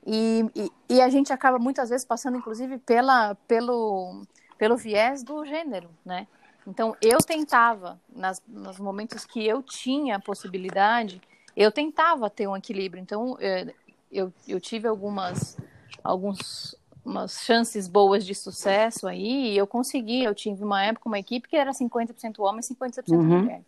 E, 0.07 0.45
e, 0.55 0.73
e, 0.89 1.01
a 1.01 1.09
gente 1.09 1.33
acaba 1.33 1.59
muitas 1.59 1.91
vezes 1.91 2.05
passando, 2.05 2.39
inclusive, 2.39 2.79
pela, 2.79 3.35
pelo, 3.47 4.23
pelo 4.57 4.77
viés 4.77 5.23
do 5.23 5.45
gênero, 5.45 5.91
né? 6.05 6.27
Então, 6.67 6.95
eu 7.01 7.19
tentava, 7.19 7.99
nas, 8.15 8.43
nos 8.47 8.79
momentos 8.79 9.25
que 9.25 9.47
eu 9.47 9.63
tinha 9.63 10.17
a 10.17 10.21
possibilidade, 10.21 11.21
eu 11.57 11.73
tentava 11.73 12.29
ter 12.29 12.47
um 12.47 12.57
equilíbrio. 12.57 13.03
Então, 13.03 13.37
eh, 13.41 13.73
eu, 14.13 14.33
eu 14.47 14.61
tive 14.61 14.87
algumas, 14.87 15.57
alguns 16.05 16.77
umas 17.09 17.41
chances 17.41 17.89
boas 17.89 18.25
de 18.25 18.35
sucesso 18.35 19.09
aí, 19.09 19.53
e 19.53 19.57
eu 19.57 19.67
consegui, 19.67 20.23
eu 20.23 20.35
tive 20.35 20.63
uma 20.63 20.85
época 20.85 21.09
uma 21.09 21.19
equipe 21.19 21.49
que 21.49 21.57
era 21.57 21.73
50% 21.73 22.39
homem 22.41 22.61
e 22.61 22.75
50% 22.75 23.09
uhum. 23.11 23.23
mulher. 23.23 23.63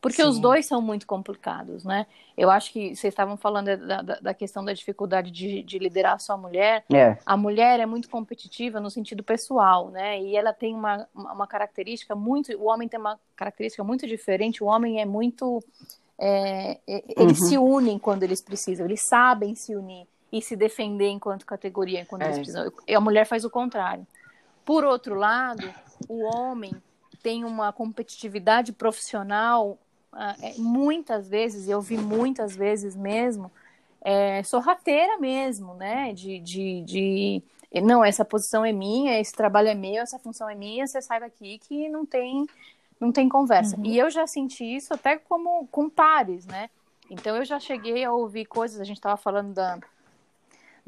Porque 0.00 0.22
Sim. 0.22 0.28
os 0.28 0.38
dois 0.38 0.64
são 0.64 0.80
muito 0.80 1.06
complicados, 1.08 1.84
né? 1.84 2.06
Eu 2.36 2.50
acho 2.50 2.72
que 2.72 2.94
vocês 2.94 3.12
estavam 3.12 3.36
falando 3.36 3.76
da, 3.76 4.00
da, 4.00 4.20
da 4.20 4.34
questão 4.34 4.64
da 4.64 4.72
dificuldade 4.72 5.28
de, 5.32 5.60
de 5.60 5.76
liderar 5.76 6.14
a 6.14 6.18
sua 6.20 6.36
mulher. 6.36 6.84
É. 6.92 7.18
A 7.26 7.36
mulher 7.36 7.80
é 7.80 7.86
muito 7.86 8.08
competitiva 8.08 8.78
no 8.78 8.90
sentido 8.90 9.24
pessoal, 9.24 9.90
né? 9.90 10.22
E 10.22 10.36
ela 10.36 10.52
tem 10.52 10.72
uma, 10.72 11.08
uma 11.12 11.48
característica 11.48 12.14
muito. 12.14 12.56
O 12.56 12.66
homem 12.66 12.88
tem 12.88 13.00
uma 13.00 13.18
característica 13.34 13.82
muito 13.82 14.06
diferente. 14.06 14.62
O 14.62 14.68
homem 14.68 15.00
é 15.00 15.04
muito. 15.04 15.60
É, 16.16 16.78
eles 16.86 17.40
uhum. 17.40 17.46
se 17.46 17.58
unem 17.58 17.98
quando 17.98 18.22
eles 18.22 18.40
precisam, 18.40 18.86
eles 18.86 19.02
sabem 19.02 19.56
se 19.56 19.74
unir 19.74 20.06
e 20.32 20.42
se 20.42 20.56
defender 20.56 21.08
enquanto 21.08 21.46
categoria 21.46 22.04
quando 22.04 22.22
é. 22.22 22.32
E 22.86 22.94
a 22.94 23.00
mulher 23.00 23.24
faz 23.24 23.44
o 23.44 23.50
contrário. 23.50 24.06
Por 24.64 24.84
outro 24.84 25.14
lado, 25.14 25.72
o 26.08 26.22
homem 26.22 26.72
tem 27.22 27.44
uma 27.44 27.72
competitividade 27.72 28.72
profissional 28.72 29.78
ah, 30.12 30.34
é, 30.42 30.54
muitas 30.58 31.28
vezes, 31.28 31.68
eu 31.68 31.80
vi 31.80 31.96
muitas 31.96 32.56
vezes 32.56 32.96
mesmo, 32.96 33.50
é, 34.00 34.42
sorrateira 34.42 35.18
mesmo, 35.18 35.74
né? 35.74 36.12
De, 36.12 36.38
de, 36.40 36.82
de, 36.82 37.42
não, 37.82 38.04
essa 38.04 38.24
posição 38.24 38.64
é 38.64 38.72
minha, 38.72 39.20
esse 39.20 39.32
trabalho 39.32 39.68
é 39.68 39.74
meu, 39.74 40.02
essa 40.02 40.18
função 40.18 40.48
é 40.48 40.54
minha, 40.54 40.86
você 40.86 41.02
sai 41.02 41.20
daqui 41.20 41.58
que 41.58 41.88
não 41.88 42.06
tem, 42.06 42.46
não 42.98 43.12
tem 43.12 43.28
conversa. 43.28 43.76
Uhum. 43.76 43.84
E 43.84 43.98
eu 43.98 44.10
já 44.10 44.26
senti 44.26 44.64
isso 44.64 44.94
até 44.94 45.18
como 45.18 45.66
com 45.68 45.88
pares, 45.90 46.46
né? 46.46 46.70
Então 47.10 47.36
eu 47.36 47.44
já 47.44 47.58
cheguei 47.60 48.04
a 48.04 48.12
ouvir 48.12 48.46
coisas, 48.46 48.80
a 48.80 48.84
gente 48.84 48.98
estava 48.98 49.16
falando 49.16 49.52
da, 49.54 49.78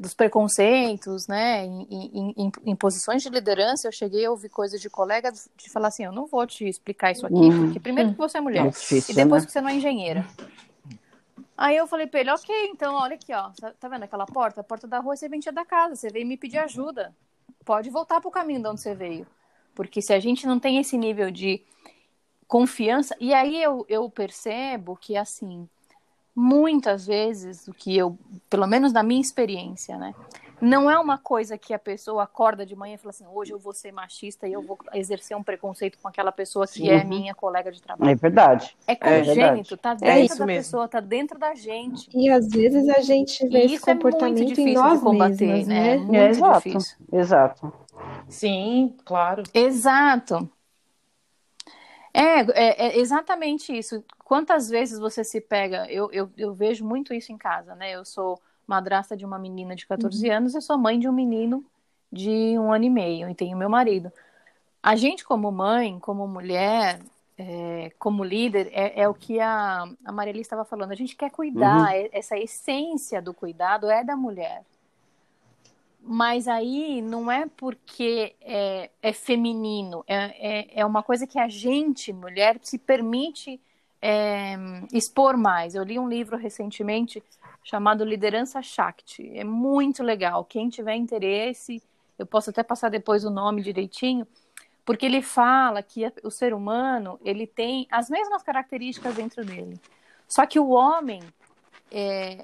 dos 0.01 0.15
preconceitos, 0.15 1.27
né, 1.27 1.63
em, 1.63 2.33
em, 2.35 2.51
em, 2.65 2.75
posições 2.75 3.21
de 3.21 3.29
liderança, 3.29 3.87
eu 3.87 3.91
cheguei 3.91 4.25
a 4.25 4.31
ouvir 4.31 4.49
coisas 4.49 4.81
de 4.81 4.89
colegas 4.89 5.47
de 5.55 5.69
falar 5.69 5.89
assim, 5.89 6.03
eu 6.03 6.11
não 6.11 6.25
vou 6.25 6.47
te 6.47 6.67
explicar 6.67 7.11
isso 7.11 7.23
aqui, 7.23 7.35
uhum. 7.35 7.65
porque 7.65 7.79
primeiro 7.79 8.11
que 8.11 8.17
você 8.17 8.39
é 8.39 8.41
mulher, 8.41 8.65
é 8.65 8.69
difícil, 8.69 9.13
e 9.13 9.15
depois 9.15 9.43
né? 9.43 9.45
que 9.45 9.53
você 9.53 9.61
não 9.61 9.69
é 9.69 9.75
engenheira. 9.75 10.25
Aí 11.55 11.77
eu 11.77 11.85
falei 11.85 12.07
pra 12.07 12.19
ele, 12.19 12.31
ok, 12.31 12.69
então 12.73 12.95
olha 12.95 13.13
aqui, 13.13 13.31
ó, 13.31 13.51
tá, 13.51 13.73
tá 13.79 13.87
vendo 13.87 14.01
aquela 14.01 14.25
porta? 14.25 14.61
A 14.61 14.63
porta 14.63 14.87
da 14.87 14.97
rua 14.97 15.13
é 15.13 15.17
serventia 15.17 15.51
da 15.51 15.63
casa, 15.63 15.95
você 15.95 16.09
veio 16.09 16.25
me 16.25 16.35
pedir 16.35 16.57
ajuda, 16.57 17.15
pode 17.63 17.91
voltar 17.91 18.19
pro 18.19 18.31
caminho 18.31 18.59
de 18.59 18.67
onde 18.69 18.81
você 18.81 18.95
veio. 18.95 19.27
Porque 19.75 20.01
se 20.01 20.13
a 20.13 20.19
gente 20.19 20.47
não 20.47 20.59
tem 20.59 20.79
esse 20.79 20.97
nível 20.97 21.29
de 21.29 21.63
confiança, 22.47 23.15
e 23.19 23.35
aí 23.35 23.61
eu, 23.61 23.85
eu 23.87 24.09
percebo 24.09 24.97
que, 24.97 25.15
assim, 25.15 25.69
muitas 26.35 27.05
vezes, 27.05 27.67
o 27.67 27.73
que 27.73 27.95
eu, 27.97 28.17
pelo 28.49 28.67
menos 28.67 28.93
na 28.93 29.03
minha 29.03 29.21
experiência, 29.21 29.97
né? 29.97 30.13
Não 30.61 30.89
é 30.91 30.99
uma 30.99 31.17
coisa 31.17 31.57
que 31.57 31.73
a 31.73 31.79
pessoa 31.79 32.21
acorda 32.23 32.63
de 32.63 32.75
manhã 32.75 32.93
e 32.93 32.97
fala 32.97 33.09
assim, 33.09 33.25
hoje 33.25 33.51
eu 33.51 33.57
vou 33.57 33.73
ser 33.73 33.91
machista 33.91 34.47
e 34.47 34.53
eu 34.53 34.61
vou 34.61 34.77
exercer 34.93 35.35
um 35.35 35.41
preconceito 35.41 35.97
com 35.99 36.07
aquela 36.07 36.31
pessoa 36.31 36.67
que 36.67 36.87
é 36.87 36.99
Sim. 36.99 37.01
é 37.01 37.03
minha 37.03 37.33
colega 37.33 37.71
de 37.71 37.81
trabalho. 37.81 38.11
É 38.11 38.13
verdade. 38.13 38.77
É 38.85 38.95
congênito, 38.95 39.73
é 39.73 39.77
tá 39.77 39.95
dentro 39.95 40.35
é 40.35 40.37
da 40.37 40.45
mesmo. 40.45 40.63
pessoa, 40.63 40.87
tá 40.87 40.99
dentro 40.99 41.39
da 41.39 41.55
gente. 41.55 42.07
E 42.13 42.29
às 42.29 42.47
vezes 42.47 42.87
a 42.89 42.99
gente 42.99 43.47
vê 43.47 43.63
esse 43.63 43.89
é 43.89 43.95
comportamento 43.95 44.59
é 44.59 44.61
em 44.61 44.73
nós 44.75 44.99
de 44.99 45.03
combater, 45.03 45.47
mesmos, 45.47 45.67
né? 45.67 45.81
né? 45.81 45.93
É 45.95 45.97
muito 45.97 46.15
exato, 46.15 46.69
difícil. 46.69 46.97
Exato. 47.11 47.73
Sim, 48.29 48.95
claro. 49.03 49.43
Exato. 49.55 50.47
É, 52.13 52.41
é, 52.41 52.87
é, 52.87 52.97
exatamente 52.99 53.75
isso. 53.75 54.03
Quantas 54.23 54.69
vezes 54.69 54.99
você 54.99 55.23
se 55.23 55.39
pega? 55.39 55.89
Eu, 55.89 56.11
eu, 56.11 56.29
eu, 56.37 56.53
vejo 56.53 56.85
muito 56.85 57.13
isso 57.13 57.31
em 57.31 57.37
casa, 57.37 57.75
né? 57.75 57.91
Eu 57.91 58.03
sou 58.03 58.39
madrasta 58.67 59.15
de 59.15 59.25
uma 59.25 59.39
menina 59.39 59.75
de 59.75 59.87
14 59.87 60.27
uhum. 60.27 60.35
anos, 60.35 60.55
eu 60.55 60.61
sou 60.61 60.77
mãe 60.77 60.99
de 60.99 61.07
um 61.07 61.13
menino 61.13 61.63
de 62.11 62.57
um 62.59 62.71
ano 62.71 62.85
e 62.85 62.89
meio 62.89 63.29
e 63.29 63.35
tenho 63.35 63.57
meu 63.57 63.69
marido. 63.69 64.11
A 64.83 64.95
gente, 64.95 65.23
como 65.23 65.51
mãe, 65.51 65.99
como 65.99 66.27
mulher, 66.27 66.99
é, 67.37 67.91
como 67.97 68.23
líder, 68.23 68.69
é, 68.71 69.01
é, 69.01 69.09
o 69.09 69.13
que 69.13 69.39
a, 69.39 69.83
a 70.05 70.29
estava 70.31 70.65
falando. 70.65 70.91
A 70.91 70.95
gente 70.95 71.15
quer 71.15 71.31
cuidar, 71.31 71.81
uhum. 71.81 71.87
É, 71.87 72.09
essa 72.11 72.37
essência 72.37 73.21
do 73.21 73.33
cuidado 73.33 73.89
é 73.89 74.03
da 74.03 74.15
mulher. 74.15 74.63
Mas 76.03 76.47
aí 76.47 76.99
não 77.01 77.31
é 77.31 77.45
porque 77.55 78.35
é, 78.41 78.89
é 79.01 79.13
feminino, 79.13 80.03
é, 80.07 80.15
é, 80.15 80.79
é, 80.79 80.85
uma 80.85 81.03
coisa 81.03 81.27
que 81.27 81.37
a 81.37 81.47
gente, 81.47 82.11
mulher, 82.11 82.59
se 82.63 82.79
permite 82.79 83.61
é, 84.01 84.55
expor 84.91 85.37
mais. 85.37 85.75
Eu 85.75 85.83
li 85.83 85.99
um 85.99 86.09
livro 86.09 86.37
recentemente 86.37 87.23
chamado 87.63 88.03
Liderança 88.03 88.61
Shakti. 88.63 89.31
É 89.37 89.43
muito 89.43 90.01
legal. 90.01 90.43
Quem 90.43 90.69
tiver 90.69 90.95
interesse, 90.95 91.81
eu 92.17 92.25
posso 92.25 92.49
até 92.49 92.63
passar 92.63 92.89
depois 92.89 93.23
o 93.23 93.29
nome 93.29 93.61
direitinho, 93.61 94.27
porque 94.83 95.05
ele 95.05 95.21
fala 95.21 95.83
que 95.83 96.11
o 96.23 96.31
ser 96.31 96.51
humano 96.51 97.19
ele 97.23 97.45
tem 97.45 97.87
as 97.91 98.09
mesmas 98.09 98.41
características 98.41 99.13
dentro 99.13 99.45
dele. 99.45 99.79
Só 100.27 100.47
que 100.47 100.59
o 100.59 100.69
homem 100.69 101.21
é, 101.91 102.43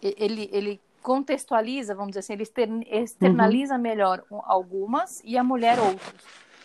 ele, 0.00 0.48
ele 0.52 0.80
contextualiza, 1.04 1.94
vamos 1.94 2.12
dizer 2.12 2.20
assim, 2.20 2.32
ele 2.32 2.82
externaliza 3.02 3.74
uhum. 3.74 3.80
melhor 3.80 4.24
algumas 4.44 5.20
e 5.22 5.36
a 5.36 5.44
mulher 5.44 5.78
outras. 5.78 6.14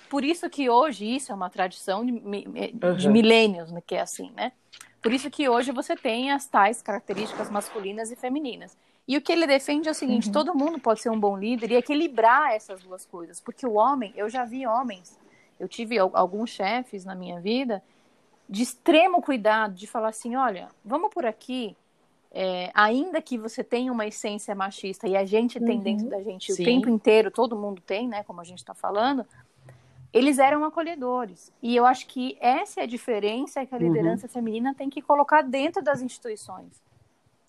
Por 0.10 0.24
isso 0.24 0.50
que 0.50 0.70
hoje 0.70 1.06
isso 1.06 1.34
é 1.34 1.36
uma 1.36 1.50
tradição 1.50 2.06
de, 2.06 2.14
de 2.14 3.08
uhum. 3.08 3.12
milênios, 3.14 3.70
né, 3.70 3.84
que 3.86 3.96
é 3.96 4.00
assim, 4.00 4.32
né? 4.32 4.54
Por 5.02 5.12
isso 5.12 5.30
que 5.30 5.50
hoje 5.50 5.74
você 5.74 5.94
tem 5.94 6.32
as 6.32 6.48
tais 6.48 6.82
características 6.82 7.50
masculinas 7.52 8.12
e 8.12 8.16
femininas. 8.16 8.78
E 9.06 9.18
o 9.18 9.22
que 9.22 9.32
ele 9.34 9.46
defende 9.46 9.90
é 9.90 9.92
o 9.92 9.96
seguinte: 9.96 10.28
uhum. 10.28 10.34
todo 10.34 10.56
mundo 10.56 10.80
pode 10.80 11.02
ser 11.02 11.10
um 11.10 11.20
bom 11.20 11.38
líder 11.38 11.72
e 11.72 11.76
equilibrar 11.76 12.54
essas 12.54 12.82
duas 12.82 13.06
coisas. 13.06 13.42
Porque 13.42 13.68
o 13.68 13.74
homem, 13.74 14.14
eu 14.16 14.30
já 14.30 14.46
vi 14.46 14.66
homens, 14.66 15.20
eu 15.60 15.68
tive 15.68 15.98
alguns 16.00 16.52
chefes 16.52 17.04
na 17.04 17.14
minha 17.14 17.42
vida 17.42 17.84
de 18.50 18.64
extremo 18.64 19.22
cuidado 19.22 19.74
de 19.74 19.86
falar 19.86 20.10
assim: 20.10 20.38
olha, 20.38 20.70
vamos 20.84 21.14
por 21.14 21.26
aqui, 21.26 21.76
é, 22.32 22.70
ainda 22.74 23.22
que 23.22 23.38
você 23.38 23.64
tenha 23.64 23.92
uma 23.92 24.06
essência 24.06 24.54
machista 24.54 25.08
e 25.08 25.18
a 25.18 25.26
gente 25.26 25.60
tem 25.60 25.78
uhum. 25.78 25.84
dentro 25.84 26.10
da 26.10 26.22
gente 26.22 26.54
Sim. 26.54 26.62
o 26.62 26.66
tempo 26.66 26.90
inteiro, 26.90 27.32
todo 27.32 27.56
mundo 27.56 27.82
tem, 27.82 28.08
né, 28.08 28.24
como 28.24 28.40
a 28.40 28.44
gente 28.44 28.60
está 28.60 28.74
falando, 28.74 29.26
eles 30.14 30.38
eram 30.38 30.64
acolhedores. 30.64 31.52
E 31.62 31.76
eu 31.76 31.86
acho 31.86 32.08
que 32.08 32.38
essa 32.40 32.82
é 32.82 32.84
a 32.84 32.88
diferença 32.88 33.66
que 33.66 33.74
a 33.74 33.78
uhum. 33.78 33.84
liderança 33.84 34.28
uhum. 34.28 34.34
feminina 34.34 34.76
tem 34.76 34.90
que 34.90 35.02
colocar 35.02 35.42
dentro 35.42 35.84
das 35.84 36.02
instituições. 36.02 36.82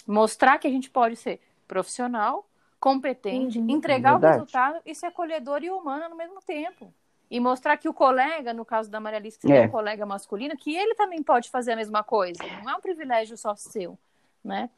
Mostrar 0.07 0.59
que 0.59 0.67
a 0.67 0.71
gente 0.71 0.89
pode 0.91 1.17
ser 1.17 1.41
profissional, 1.69 2.47
competente, 2.79 3.59
uhum. 3.59 3.69
entregar 3.69 4.13
Verdade. 4.13 4.33
o 4.33 4.39
resultado 4.41 4.81
e 4.87 4.95
ser 4.95 5.07
acolhedor 5.07 5.63
e 5.63 5.71
humana 5.71 6.09
no 6.09 6.17
mesmo 6.17 6.41
tempo. 6.41 6.93
E 7.31 7.39
mostrar 7.39 7.77
que 7.77 7.89
o 7.89 7.95
colega, 7.95 8.53
no 8.53 8.65
caso 8.65 8.91
da 8.91 8.99
Maria 8.99 9.19
Alice, 9.19 9.39
que 9.39 9.53
é 9.53 9.67
um 9.67 9.69
colega 9.69 10.05
masculino, 10.05 10.57
que 10.57 10.75
ele 10.75 10.97
também 10.97 11.23
pode 11.23 11.49
fazer 11.49 11.73
a 11.73 11.77
mesma 11.77 12.03
coisa. 12.03 12.43
Não 12.65 12.73
é 12.73 12.75
um 12.75 12.81
privilégio 12.81 13.37
só 13.37 13.55
seu 13.55 13.97
né? 14.45 14.71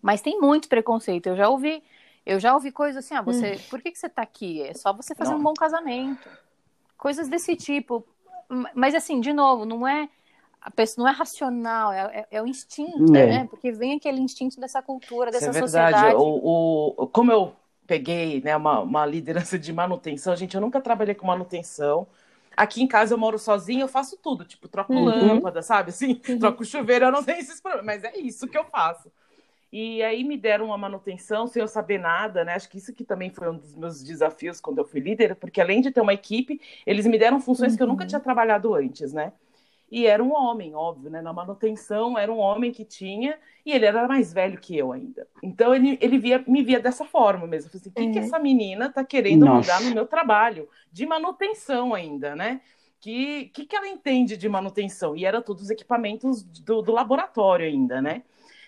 Mas 0.00 0.20
tem 0.20 0.40
muito 0.40 0.68
preconceito. 0.68 1.26
Eu 1.28 1.36
já 1.36 1.48
ouvi, 1.48 1.82
eu 2.24 2.38
já 2.38 2.54
ouvi 2.54 2.70
coisas 2.70 3.04
assim, 3.04 3.14
ah, 3.14 3.22
você, 3.22 3.54
hum. 3.54 3.60
por 3.70 3.80
que, 3.80 3.90
que 3.90 3.98
você 3.98 4.08
tá 4.08 4.22
aqui? 4.22 4.62
É 4.62 4.74
só 4.74 4.92
você 4.92 5.14
fazer 5.14 5.32
não. 5.32 5.40
um 5.40 5.42
bom 5.42 5.54
casamento. 5.54 6.28
Coisas 6.96 7.28
desse 7.28 7.56
tipo. 7.56 8.06
Mas 8.74 8.94
assim, 8.94 9.20
de 9.20 9.32
novo, 9.32 9.64
não 9.64 9.86
é 9.86 10.08
a 10.66 10.70
pessoa 10.70 11.04
não 11.04 11.12
é 11.12 11.16
racional, 11.16 11.92
é, 11.92 12.00
é, 12.00 12.26
é 12.32 12.42
o 12.42 12.46
instinto, 12.46 13.14
é. 13.14 13.26
né? 13.26 13.46
Porque 13.48 13.70
vem 13.70 13.96
aquele 13.96 14.20
instinto 14.20 14.58
dessa 14.58 14.82
cultura, 14.82 15.30
dessa 15.30 15.50
Isso 15.50 15.58
é 15.58 15.62
verdade. 15.62 15.94
sociedade. 15.94 16.16
O, 16.16 17.02
o, 17.02 17.06
como 17.06 17.30
eu 17.30 17.52
peguei 17.86 18.40
né, 18.40 18.56
uma, 18.56 18.80
uma 18.80 19.06
liderança 19.06 19.56
de 19.56 19.72
manutenção, 19.72 20.34
gente, 20.34 20.56
eu 20.56 20.60
nunca 20.60 20.80
trabalhei 20.80 21.14
com 21.14 21.24
manutenção. 21.24 22.04
Aqui 22.56 22.82
em 22.82 22.86
casa 22.86 23.14
eu 23.14 23.18
moro 23.18 23.38
sozinha, 23.38 23.84
eu 23.84 23.88
faço 23.88 24.16
tudo, 24.16 24.44
tipo, 24.44 24.66
troco 24.68 24.92
uhum. 24.92 25.04
lâmpada, 25.04 25.62
sabe? 25.62 25.90
Assim, 25.90 26.20
uhum. 26.28 26.38
troco 26.38 26.64
chuveiro, 26.64 27.06
eu 27.06 27.12
não 27.12 27.22
tenho 27.22 27.38
esses 27.38 27.60
problemas, 27.60 27.86
mas 27.86 28.04
é 28.04 28.18
isso 28.18 28.48
que 28.48 28.56
eu 28.56 28.64
faço. 28.64 29.10
E 29.72 30.02
aí 30.02 30.24
me 30.24 30.38
deram 30.38 30.66
uma 30.66 30.78
manutenção 30.78 31.46
sem 31.46 31.60
eu 31.60 31.68
saber 31.68 31.98
nada, 31.98 32.44
né? 32.44 32.54
Acho 32.54 32.68
que 32.68 32.78
isso 32.78 32.94
que 32.94 33.04
também 33.04 33.30
foi 33.30 33.50
um 33.50 33.58
dos 33.58 33.74
meus 33.74 34.02
desafios 34.02 34.60
quando 34.60 34.78
eu 34.78 34.84
fui 34.84 35.00
líder, 35.00 35.34
porque 35.34 35.60
além 35.60 35.80
de 35.80 35.90
ter 35.90 36.00
uma 36.00 36.14
equipe, 36.14 36.60
eles 36.86 37.06
me 37.06 37.18
deram 37.18 37.40
funções 37.40 37.72
uhum. 37.72 37.76
que 37.76 37.82
eu 37.82 37.86
nunca 37.86 38.04
uhum. 38.04 38.08
tinha 38.08 38.20
trabalhado 38.20 38.74
antes, 38.74 39.12
né? 39.12 39.32
E 39.90 40.06
era 40.06 40.22
um 40.22 40.32
homem, 40.32 40.74
óbvio, 40.74 41.10
né? 41.10 41.20
Na 41.20 41.32
manutenção 41.32 42.18
era 42.18 42.32
um 42.32 42.38
homem 42.38 42.72
que 42.72 42.84
tinha, 42.84 43.38
e 43.64 43.72
ele 43.72 43.86
era 43.86 44.08
mais 44.08 44.32
velho 44.32 44.58
que 44.58 44.76
eu 44.76 44.92
ainda. 44.92 45.26
Então 45.42 45.74
ele, 45.74 45.96
ele 46.00 46.18
via, 46.18 46.44
me 46.46 46.62
via 46.62 46.80
dessa 46.80 47.04
forma 47.04 47.46
mesmo. 47.46 47.68
Eu 47.68 47.72
falei 47.72 47.80
assim: 47.80 47.90
o 47.90 47.92
que, 47.92 48.12
que 48.12 48.18
uhum. 48.18 48.24
essa 48.24 48.38
menina 48.38 48.90
tá 48.90 49.04
querendo 49.04 49.46
Nossa. 49.46 49.72
mudar 49.74 49.88
no 49.88 49.94
meu 49.94 50.06
trabalho? 50.06 50.68
De 50.90 51.06
manutenção 51.06 51.94
ainda, 51.94 52.34
né? 52.34 52.60
Que, 52.98 53.46
que, 53.54 53.64
que 53.64 53.76
ela 53.76 53.86
entende 53.86 54.36
de 54.36 54.48
manutenção? 54.48 55.16
E 55.16 55.24
era 55.24 55.40
todos 55.40 55.64
os 55.64 55.70
equipamentos 55.70 56.42
do, 56.42 56.82
do 56.82 56.92
laboratório 56.92 57.66
ainda, 57.66 58.02
né? 58.02 58.22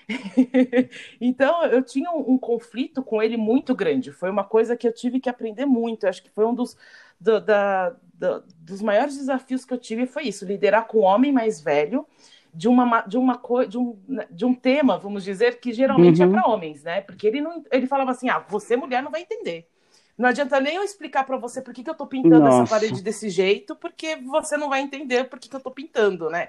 então 1.20 1.64
eu 1.66 1.82
tinha 1.82 2.10
um, 2.10 2.32
um, 2.32 2.38
conflito 2.38 3.02
com 3.02 3.22
ele 3.22 3.36
muito 3.36 3.74
grande. 3.74 4.10
Foi 4.10 4.30
uma 4.30 4.44
coisa 4.44 4.76
que 4.76 4.88
eu 4.88 4.92
tive 4.92 5.20
que 5.20 5.28
aprender 5.28 5.66
muito. 5.66 6.04
Eu 6.04 6.10
acho 6.10 6.22
que 6.22 6.30
foi 6.30 6.46
um 6.46 6.54
dos, 6.54 6.76
do, 7.20 7.40
da, 7.40 7.90
do, 8.14 8.42
dos 8.60 8.80
maiores 8.80 9.16
desafios 9.16 9.64
que 9.64 9.74
eu 9.74 9.78
tive 9.78 10.06
foi 10.06 10.24
isso: 10.24 10.46
liderar 10.46 10.86
com 10.86 11.00
um 11.00 11.04
homem 11.04 11.30
mais 11.30 11.60
velho 11.60 12.06
de 12.54 12.68
uma 12.68 13.02
de 13.02 13.18
uma 13.18 13.40
de 13.68 13.78
um, 13.78 13.98
de 14.30 14.44
um 14.46 14.54
tema, 14.54 14.98
vamos 14.98 15.22
dizer, 15.24 15.60
que 15.60 15.72
geralmente 15.72 16.22
é 16.22 16.26
uhum. 16.26 16.32
é 16.32 16.40
para 16.40 16.50
homens, 16.50 16.82
né? 16.82 17.00
Porque 17.02 17.26
ele 17.26 17.40
não 17.40 17.62
ele 17.70 17.86
falava 17.86 18.10
assim: 18.10 18.30
"Ah, 18.30 18.38
você 18.48 18.76
mulher 18.76 19.02
não 19.02 19.10
vai 19.10 19.22
entender". 19.22 19.68
Não 20.16 20.28
adianta 20.28 20.58
nem 20.58 20.74
eu 20.74 20.82
explicar 20.82 21.24
para 21.24 21.36
você 21.36 21.62
por 21.62 21.72
que, 21.72 21.84
que 21.84 21.88
eu 21.88 21.94
tô 21.94 22.04
pintando 22.04 22.40
Nossa. 22.40 22.62
essa 22.62 22.70
parede 22.70 23.00
desse 23.00 23.30
jeito, 23.30 23.76
porque 23.76 24.16
você 24.16 24.56
não 24.56 24.68
vai 24.68 24.80
entender 24.80 25.28
por 25.28 25.38
que, 25.38 25.48
que 25.48 25.54
eu 25.54 25.60
tô 25.60 25.70
pintando, 25.70 26.28
né? 26.28 26.48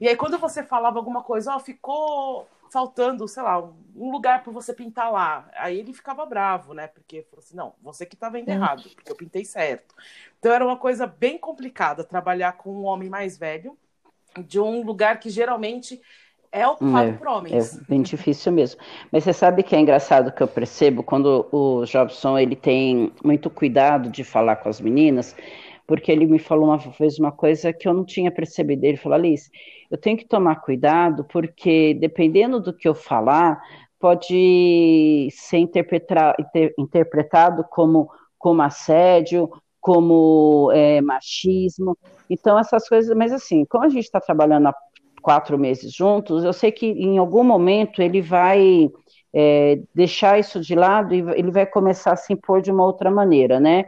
E 0.00 0.08
aí, 0.08 0.16
quando 0.16 0.36
você 0.36 0.64
falava 0.64 0.98
alguma 0.98 1.22
coisa, 1.22 1.52
ó, 1.52 1.56
oh, 1.56 1.60
ficou 1.60 2.48
faltando, 2.74 3.28
sei 3.28 3.44
lá, 3.44 3.62
um 3.94 4.10
lugar 4.10 4.42
para 4.42 4.52
você 4.52 4.74
pintar 4.74 5.12
lá. 5.12 5.48
Aí 5.56 5.78
ele 5.78 5.92
ficava 5.92 6.26
bravo, 6.26 6.74
né? 6.74 6.88
Porque 6.88 7.22
falou 7.30 7.38
assim: 7.38 7.54
não, 7.54 7.72
você 7.80 8.04
que 8.04 8.16
tá 8.16 8.28
vendo 8.28 8.48
errado, 8.48 8.82
porque 8.96 9.12
eu 9.12 9.14
pintei 9.14 9.44
certo. 9.44 9.94
Então 10.40 10.52
era 10.52 10.66
uma 10.66 10.76
coisa 10.76 11.06
bem 11.06 11.38
complicada 11.38 12.02
trabalhar 12.02 12.54
com 12.54 12.72
um 12.72 12.84
homem 12.84 13.08
mais 13.08 13.38
velho, 13.38 13.78
de 14.44 14.58
um 14.58 14.82
lugar 14.82 15.20
que 15.20 15.30
geralmente 15.30 16.02
é 16.50 16.66
ocupado 16.66 17.10
é, 17.10 17.12
por 17.12 17.28
homens. 17.28 17.76
É 17.76 17.80
bem 17.88 18.02
difícil 18.02 18.50
mesmo. 18.50 18.80
Mas 19.12 19.22
você 19.22 19.32
sabe 19.32 19.62
que 19.62 19.76
é 19.76 19.78
engraçado 19.78 20.32
que 20.32 20.42
eu 20.42 20.48
percebo 20.48 21.04
quando 21.04 21.46
o 21.52 21.84
Jobson 21.84 22.36
ele 22.36 22.56
tem 22.56 23.12
muito 23.22 23.48
cuidado 23.48 24.08
de 24.10 24.24
falar 24.24 24.56
com 24.56 24.68
as 24.68 24.80
meninas, 24.80 25.36
porque 25.86 26.10
ele 26.10 26.26
me 26.26 26.38
falou 26.38 26.66
uma 26.66 26.78
vez 26.78 27.18
uma 27.18 27.32
coisa 27.32 27.72
que 27.72 27.86
eu 27.86 27.94
não 27.94 28.04
tinha 28.04 28.30
percebido. 28.30 28.84
Ele 28.84 28.96
falou, 28.96 29.16
Alice, 29.16 29.50
eu 29.90 29.98
tenho 29.98 30.16
que 30.16 30.26
tomar 30.26 30.56
cuidado, 30.56 31.24
porque 31.24 31.94
dependendo 31.94 32.60
do 32.60 32.72
que 32.72 32.88
eu 32.88 32.94
falar, 32.94 33.60
pode 33.98 35.28
ser 35.30 35.58
interpretado, 36.78 37.64
como, 37.70 38.10
como 38.38 38.62
assédio, 38.62 39.50
como 39.80 40.70
é, 40.72 41.00
machismo. 41.00 41.96
Então, 42.28 42.58
essas 42.58 42.88
coisas, 42.88 43.14
mas 43.16 43.32
assim, 43.32 43.64
como 43.66 43.84
a 43.84 43.88
gente 43.88 44.04
está 44.04 44.20
trabalhando 44.20 44.68
há 44.68 44.74
quatro 45.22 45.58
meses 45.58 45.92
juntos, 45.92 46.44
eu 46.44 46.52
sei 46.52 46.70
que 46.72 46.86
em 46.86 47.18
algum 47.18 47.44
momento 47.44 48.00
ele 48.02 48.20
vai 48.20 48.90
é, 49.34 49.80
deixar 49.94 50.38
isso 50.38 50.60
de 50.60 50.74
lado 50.74 51.14
e 51.14 51.20
ele 51.38 51.50
vai 51.50 51.66
começar 51.66 52.12
a 52.12 52.16
se 52.16 52.32
impor 52.32 52.62
de 52.62 52.70
uma 52.70 52.84
outra 52.84 53.10
maneira, 53.10 53.58
né? 53.58 53.84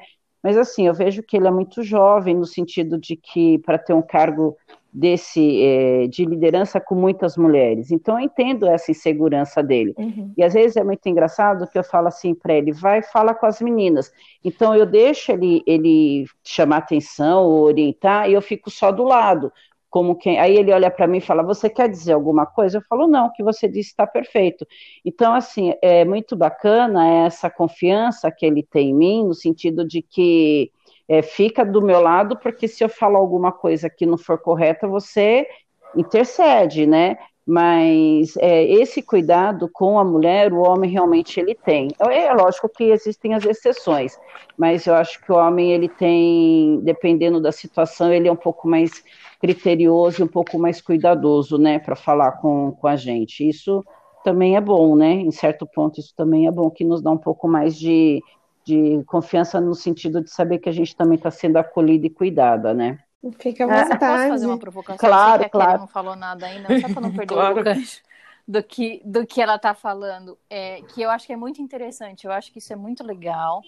Mas 0.47 0.57
assim, 0.57 0.87
eu 0.87 0.95
vejo 0.95 1.25
que 1.25 1.37
ele 1.37 1.49
é 1.49 1.51
muito 1.51 1.83
jovem 1.83 2.37
no 2.37 2.47
sentido 2.47 2.97
de 3.01 3.17
que 3.17 3.59
para 3.67 3.77
ter 3.77 3.93
um 3.93 4.01
cargo 4.01 4.57
desse 4.93 5.61
é, 5.61 6.07
de 6.07 6.25
liderança 6.25 6.81
com 6.81 6.95
muitas 6.95 7.37
mulheres. 7.37 7.91
Então 7.91 8.17
eu 8.17 8.25
entendo 8.25 8.65
essa 8.65 8.93
insegurança 8.93 9.61
dele. 9.61 9.93
Uhum. 9.99 10.33
E 10.37 10.45
às 10.45 10.55
vezes 10.55 10.77
é 10.77 10.85
muito 10.85 11.05
engraçado 11.09 11.69
que 11.69 11.77
eu 11.77 11.83
falo 11.83 12.07
assim 12.07 12.33
para 12.33 12.55
ele, 12.55 12.71
vai 12.71 13.03
fala 13.03 13.35
com 13.35 13.45
as 13.45 13.61
meninas. 13.61 14.13
Então 14.45 14.73
eu 14.73 14.87
deixo 14.87 15.33
ele 15.33 15.65
ele 15.67 16.27
chamar 16.45 16.77
atenção, 16.77 17.49
orientar 17.49 18.31
e 18.31 18.35
eu 18.35 18.41
fico 18.41 18.71
só 18.71 18.93
do 18.93 19.03
lado. 19.03 19.53
Como 19.91 20.17
quem, 20.17 20.39
aí 20.39 20.57
ele 20.57 20.73
olha 20.73 20.91
para 20.91 21.07
mim 21.07 21.19
e 21.19 21.21
fala: 21.21 21.43
"Você 21.43 21.71
quer 21.71 21.89
dizer 21.89 22.13
alguma 22.13 22.47
coisa?" 22.47 22.79
Eu 22.79 22.83
falo: 22.89 23.07
"Não, 23.07 23.27
o 23.27 23.33
que 23.33 23.43
você 23.43 23.69
disse 23.69 23.91
está 23.91 24.07
perfeito". 24.07 24.67
Então 25.05 25.35
assim, 25.35 25.75
é 25.83 26.05
muito 26.05 26.37
bacana 26.37 27.27
essa 27.27 27.49
confiança 27.51 28.31
que 28.31 28.45
ele 28.47 28.63
tem 28.63 28.91
em 28.91 28.95
mim 28.95 29.25
no 29.25 29.35
sentido 29.35 29.87
de 29.87 30.03
que 30.03 30.71
é, 31.09 31.23
fica 31.23 31.65
do 31.65 31.81
meu 31.83 32.01
lado, 32.01 32.39
porque 32.39 32.67
se 32.69 32.83
eu 32.83 32.89
falar 32.89 33.19
alguma 33.19 33.53
coisa 33.53 33.89
que 33.89 34.05
não 34.07 34.19
for 34.19 34.39
correta, 34.39 34.89
você 34.89 35.47
intercede, 35.95 36.87
né? 36.87 37.17
Mas 37.47 38.37
é, 38.39 38.65
esse 38.65 39.01
cuidado 39.01 39.71
com 39.73 40.01
a 40.01 40.05
mulher, 40.05 40.53
o 40.53 40.63
homem 40.63 40.91
realmente 40.91 41.39
ele 41.39 41.55
tem. 41.55 41.89
É, 42.01 42.25
é 42.25 42.35
lógico 42.35 42.69
que 42.69 42.85
existem 42.85 43.35
as 43.35 43.45
exceções, 43.45 44.19
mas 44.59 44.85
eu 44.85 44.95
acho 44.95 45.23
que 45.23 45.31
o 45.31 45.37
homem 45.37 45.71
ele 45.71 45.89
tem, 45.89 46.81
dependendo 46.83 47.41
da 47.41 47.53
situação, 47.53 48.13
ele 48.13 48.27
é 48.27 48.33
um 48.33 48.37
pouco 48.37 48.67
mais 48.67 49.05
criterioso, 49.41 50.25
um 50.25 50.29
pouco 50.29 50.59
mais 50.59 50.81
cuidadoso, 50.81 51.57
né, 51.57 51.79
para 51.79 51.95
falar 51.95 52.33
com, 52.33 52.73
com 52.73 52.89
a 52.89 52.97
gente. 52.97 53.49
Isso 53.49 53.85
também 54.25 54.57
é 54.57 54.61
bom, 54.61 54.97
né? 54.97 55.13
Em 55.13 55.31
certo 55.31 55.65
ponto, 55.73 56.01
isso 56.01 56.13
também 56.17 56.49
é 56.49 56.51
bom, 56.51 56.69
que 56.69 56.85
nos 56.85 57.01
dá 57.01 57.13
um 57.13 57.19
pouco 57.19 57.47
mais 57.47 57.79
de, 57.79 58.21
de 58.65 59.05
confiança 59.07 59.61
no 59.61 59.73
sentido 59.73 60.21
de 60.21 60.31
saber 60.31 60.59
que 60.59 60.69
a 60.69 60.73
gente 60.73 60.97
também 60.97 61.15
está 61.15 61.31
sendo 61.31 61.59
acolhida 61.59 62.09
e 62.09 62.11
cuidada, 62.11 62.75
né? 62.75 62.99
Fica 63.39 63.65
à 63.65 63.67
vontade. 63.67 63.99
Posso 63.99 64.29
fazer 64.29 64.47
uma 64.47 64.59
provocação? 64.59 64.99
Claro, 64.99 65.45
que 65.45 65.51
claro. 65.51 65.81
não 65.81 65.87
falou 65.87 66.15
nada 66.15 66.47
ainda, 66.47 66.81
só 66.81 66.89
para 66.89 67.01
não 67.01 67.13
perder 67.13 67.35
claro. 67.35 67.61
o 67.61 67.65
gancho 67.65 68.01
do 68.47 68.63
que, 68.63 69.03
do 69.05 69.27
que 69.27 69.43
ela 69.43 69.57
está 69.57 69.75
falando, 69.75 70.39
é, 70.49 70.81
que 70.83 71.03
eu 71.03 71.11
acho 71.11 71.27
que 71.27 71.33
é 71.33 71.37
muito 71.37 71.61
interessante, 71.61 72.27
eu 72.27 72.33
acho 72.33 72.53
que 72.53 72.59
isso 72.59 72.73
é 72.73 72.77
muito 72.77 73.05
legal. 73.05 73.63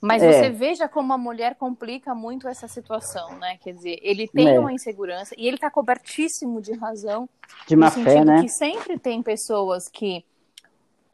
Mas 0.00 0.22
é. 0.22 0.30
você 0.30 0.50
veja 0.50 0.86
como 0.86 1.12
a 1.12 1.18
mulher 1.18 1.56
complica 1.56 2.14
muito 2.14 2.46
essa 2.46 2.68
situação, 2.68 3.38
né? 3.38 3.58
Quer 3.62 3.72
dizer, 3.72 3.98
ele 4.02 4.28
tem 4.28 4.54
é. 4.54 4.60
uma 4.60 4.72
insegurança 4.72 5.34
e 5.36 5.46
ele 5.46 5.56
está 5.56 5.70
cobertíssimo 5.70 6.60
de 6.60 6.74
razão. 6.74 7.28
De 7.66 7.74
má 7.74 7.90
fé, 7.90 8.24
né? 8.24 8.42
que 8.42 8.48
sempre 8.48 8.98
tem 8.98 9.22
pessoas 9.22 9.88
que 9.88 10.24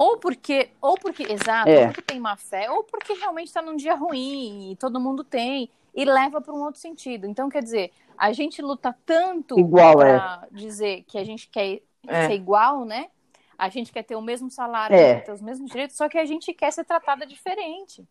ou 0.02 0.16
porque, 0.16 0.68
ou 0.80 0.96
porque, 0.96 1.22
exato, 1.22 1.70
é. 1.70 1.78
ou 1.78 1.86
porque 1.86 2.02
tem 2.02 2.18
má 2.18 2.36
fé, 2.36 2.68
ou 2.68 2.82
porque 2.82 3.12
realmente 3.12 3.46
está 3.46 3.62
num 3.62 3.76
dia 3.76 3.94
ruim 3.94 4.72
e 4.72 4.76
todo 4.76 4.98
mundo 4.98 5.22
tem 5.22 5.70
e 5.94 6.04
leva 6.04 6.40
para 6.40 6.52
um 6.52 6.64
outro 6.64 6.80
sentido. 6.80 7.24
Então, 7.24 7.48
quer 7.48 7.62
dizer, 7.62 7.92
a 8.18 8.32
gente 8.32 8.60
luta 8.60 8.96
tanto 9.06 9.54
para 9.68 10.48
é. 10.50 10.56
dizer 10.56 11.04
que 11.06 11.16
a 11.16 11.24
gente 11.24 11.48
quer 11.48 11.82
é. 12.08 12.26
ser 12.26 12.34
igual, 12.34 12.84
né? 12.84 13.10
A 13.56 13.68
gente 13.68 13.92
quer 13.92 14.02
ter 14.02 14.16
o 14.16 14.20
mesmo 14.20 14.50
salário, 14.50 14.96
é. 14.96 15.20
ter 15.20 15.30
os 15.30 15.40
mesmos 15.40 15.70
direitos, 15.70 15.96
só 15.96 16.08
que 16.08 16.18
a 16.18 16.24
gente 16.24 16.52
quer 16.52 16.72
ser 16.72 16.84
tratada 16.84 17.24
diferente. 17.24 18.04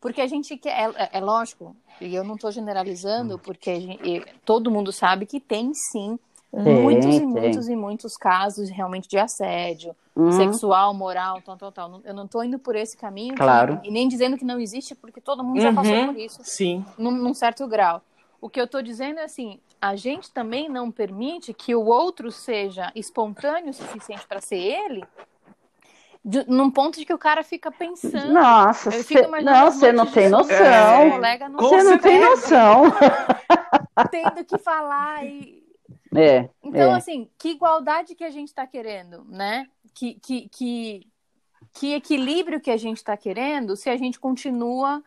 Porque 0.00 0.22
a 0.22 0.26
gente 0.26 0.56
quer, 0.56 0.94
é, 0.96 1.10
é 1.12 1.20
lógico, 1.20 1.76
e 2.00 2.14
eu 2.14 2.24
não 2.24 2.36
estou 2.36 2.50
generalizando, 2.52 3.38
porque 3.38 3.80
gente, 3.82 4.24
todo 4.46 4.70
mundo 4.70 4.90
sabe 4.92 5.26
que 5.26 5.38
tem 5.38 5.74
sim 5.74 6.18
muitos 6.50 7.16
e 7.16 7.26
muitos 7.26 7.68
e 7.68 7.76
muitos 7.76 8.16
casos 8.16 8.70
realmente 8.70 9.08
de 9.08 9.18
assédio 9.18 9.94
uhum. 10.14 10.32
sexual, 10.32 10.94
moral, 10.94 11.40
tal, 11.42 11.56
tal, 11.56 11.72
tal. 11.72 12.00
Eu 12.04 12.14
não 12.14 12.24
estou 12.24 12.44
indo 12.44 12.58
por 12.58 12.76
esse 12.76 12.96
caminho 12.96 13.34
claro. 13.34 13.80
e 13.82 13.90
nem 13.90 14.08
dizendo 14.08 14.36
que 14.38 14.44
não 14.44 14.60
existe, 14.60 14.94
porque 14.94 15.20
todo 15.20 15.42
mundo 15.42 15.60
já 15.60 15.72
passou 15.72 15.92
uhum. 15.94 16.06
por 16.06 16.18
isso. 16.18 16.40
Sim. 16.42 16.84
Num, 16.96 17.10
num 17.10 17.34
certo 17.34 17.66
grau. 17.66 18.02
O 18.40 18.48
que 18.48 18.60
eu 18.60 18.64
estou 18.64 18.82
dizendo 18.82 19.20
é 19.20 19.24
assim, 19.24 19.58
a 19.80 19.96
gente 19.96 20.30
também 20.30 20.68
não 20.68 20.90
permite 20.90 21.54
que 21.54 21.74
o 21.74 21.86
outro 21.86 22.30
seja 22.30 22.92
espontâneo 22.94 23.70
o 23.70 23.74
suficiente 23.74 24.26
para 24.26 24.40
ser 24.40 24.58
ele, 24.58 25.04
de, 26.24 26.44
num 26.48 26.70
ponto 26.70 26.98
de 26.98 27.04
que 27.04 27.12
o 27.12 27.18
cara 27.18 27.42
fica 27.42 27.70
pensando. 27.70 28.32
Nossa, 28.32 28.90
cê, 28.90 29.26
não, 29.26 29.70
você 29.70 29.92
não 29.92 30.06
tem 30.06 30.28
noção. 30.28 30.56
É, 30.56 31.38
você 31.56 31.82
não 31.82 31.98
tem 31.98 32.20
noção. 32.20 32.84
Tendo 34.10 34.44
que 34.44 34.58
falar 34.58 35.24
e 35.24 35.63
é, 36.14 36.48
então, 36.62 36.92
é. 36.92 36.96
assim, 36.96 37.28
que 37.38 37.50
igualdade 37.50 38.14
que 38.14 38.24
a 38.24 38.30
gente 38.30 38.48
está 38.48 38.66
querendo, 38.66 39.24
né? 39.24 39.66
Que, 39.94 40.14
que, 40.14 40.48
que, 40.48 41.06
que 41.72 41.94
equilíbrio 41.94 42.60
que 42.60 42.70
a 42.70 42.76
gente 42.76 42.98
está 42.98 43.16
querendo 43.16 43.76
se 43.76 43.88
a 43.88 43.96
gente 43.96 44.18
continua 44.18 45.02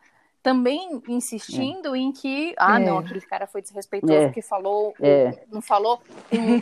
também 0.48 1.02
insistindo 1.10 1.94
é. 1.94 2.00
em 2.00 2.12
que, 2.12 2.56
ah, 2.58 2.80
é. 2.80 2.86
não, 2.86 3.00
aquele 3.00 3.20
cara 3.20 3.46
foi 3.46 3.62
desrespeitoso 3.62 4.14
é. 4.14 4.26
porque 4.28 4.42
falou, 4.42 4.94
é. 5.02 5.44
não 5.52 5.62
falou, 5.62 6.00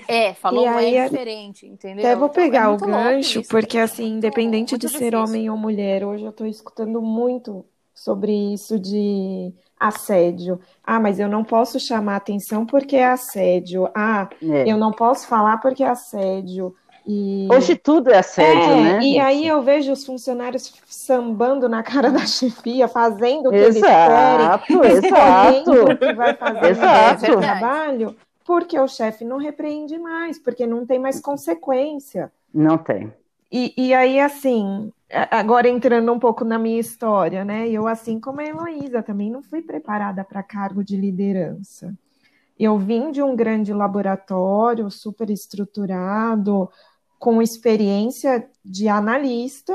é, 0.07 0.33
falou 0.33 0.65
um 0.65 0.79
é 0.79 1.07
diferente, 1.07 1.67
entendeu? 1.67 2.03
Até 2.03 2.15
vou 2.15 2.27
então, 2.27 2.43
pegar 2.43 2.71
o 2.71 2.77
gancho, 2.77 3.41
isso, 3.41 3.49
porque 3.49 3.77
assim, 3.77 4.13
independente 4.13 4.71
muito, 4.71 4.83
muito 4.83 4.91
de 4.91 4.97
ser 4.97 5.15
homem 5.15 5.51
ou 5.51 5.57
mulher, 5.57 6.03
hoje 6.03 6.23
eu 6.23 6.31
estou 6.31 6.47
escutando 6.47 6.99
muito 6.99 7.63
sobre 7.93 8.31
isso 8.53 8.79
de 8.79 9.53
assédio. 9.79 10.59
Ah, 10.83 10.99
mas 10.99 11.19
eu 11.19 11.27
não 11.27 11.43
posso 11.43 11.79
chamar 11.79 12.15
atenção 12.15 12.65
porque 12.65 12.95
é 12.95 13.07
assédio. 13.07 13.89
Ah, 13.93 14.29
é. 14.41 14.69
eu 14.69 14.77
não 14.77 14.91
posso 14.91 15.27
falar 15.27 15.57
porque 15.57 15.83
é 15.83 15.89
assédio. 15.89 16.75
E... 17.07 17.47
Hoje 17.51 17.75
tudo 17.75 18.09
é 18.09 18.17
assédio, 18.17 18.71
é, 18.71 18.81
né? 18.81 18.99
E 19.03 19.19
aí 19.19 19.47
eu 19.47 19.61
vejo 19.61 19.91
os 19.91 20.03
funcionários 20.03 20.73
sambando 20.87 21.69
na 21.69 21.83
cara 21.83 22.09
da 22.09 22.25
chefia, 22.25 22.87
fazendo 22.87 23.49
o 23.49 23.51
que 23.51 23.57
exato, 23.57 24.73
eles 24.73 25.01
querem, 25.01 25.61
exato, 25.61 25.71
o 25.71 25.97
que 25.97 26.13
vai 26.13 26.33
fazer 26.33 26.69
exato. 26.71 27.31
no 27.31 27.37
trabalho, 27.41 28.15
porque 28.43 28.79
o 28.79 28.87
chefe 28.87 29.23
não 29.23 29.37
repreende 29.37 29.99
mais, 29.99 30.39
porque 30.39 30.65
não 30.65 30.83
tem 30.83 30.97
mais 30.97 31.19
consequência. 31.19 32.31
Não 32.51 32.77
tem. 32.77 33.13
E, 33.51 33.73
e 33.77 33.93
aí, 33.93 34.19
assim, 34.19 34.91
agora 35.09 35.69
entrando 35.69 36.11
um 36.11 36.19
pouco 36.19 36.43
na 36.43 36.57
minha 36.57 36.79
história, 36.79 37.45
né? 37.45 37.69
Eu, 37.69 37.87
assim 37.87 38.19
como 38.19 38.41
a 38.41 38.45
Heloísa, 38.45 39.03
também 39.03 39.31
não 39.31 39.41
fui 39.43 39.61
preparada 39.61 40.23
para 40.23 40.41
cargo 40.43 40.83
de 40.83 40.97
liderança. 40.97 41.95
Eu 42.57 42.77
vim 42.77 43.11
de 43.11 43.21
um 43.21 43.35
grande 43.35 43.73
laboratório, 43.73 44.89
super 44.89 45.29
estruturado, 45.29 46.69
com 47.19 47.41
experiência 47.41 48.49
de 48.63 48.87
analista, 48.87 49.73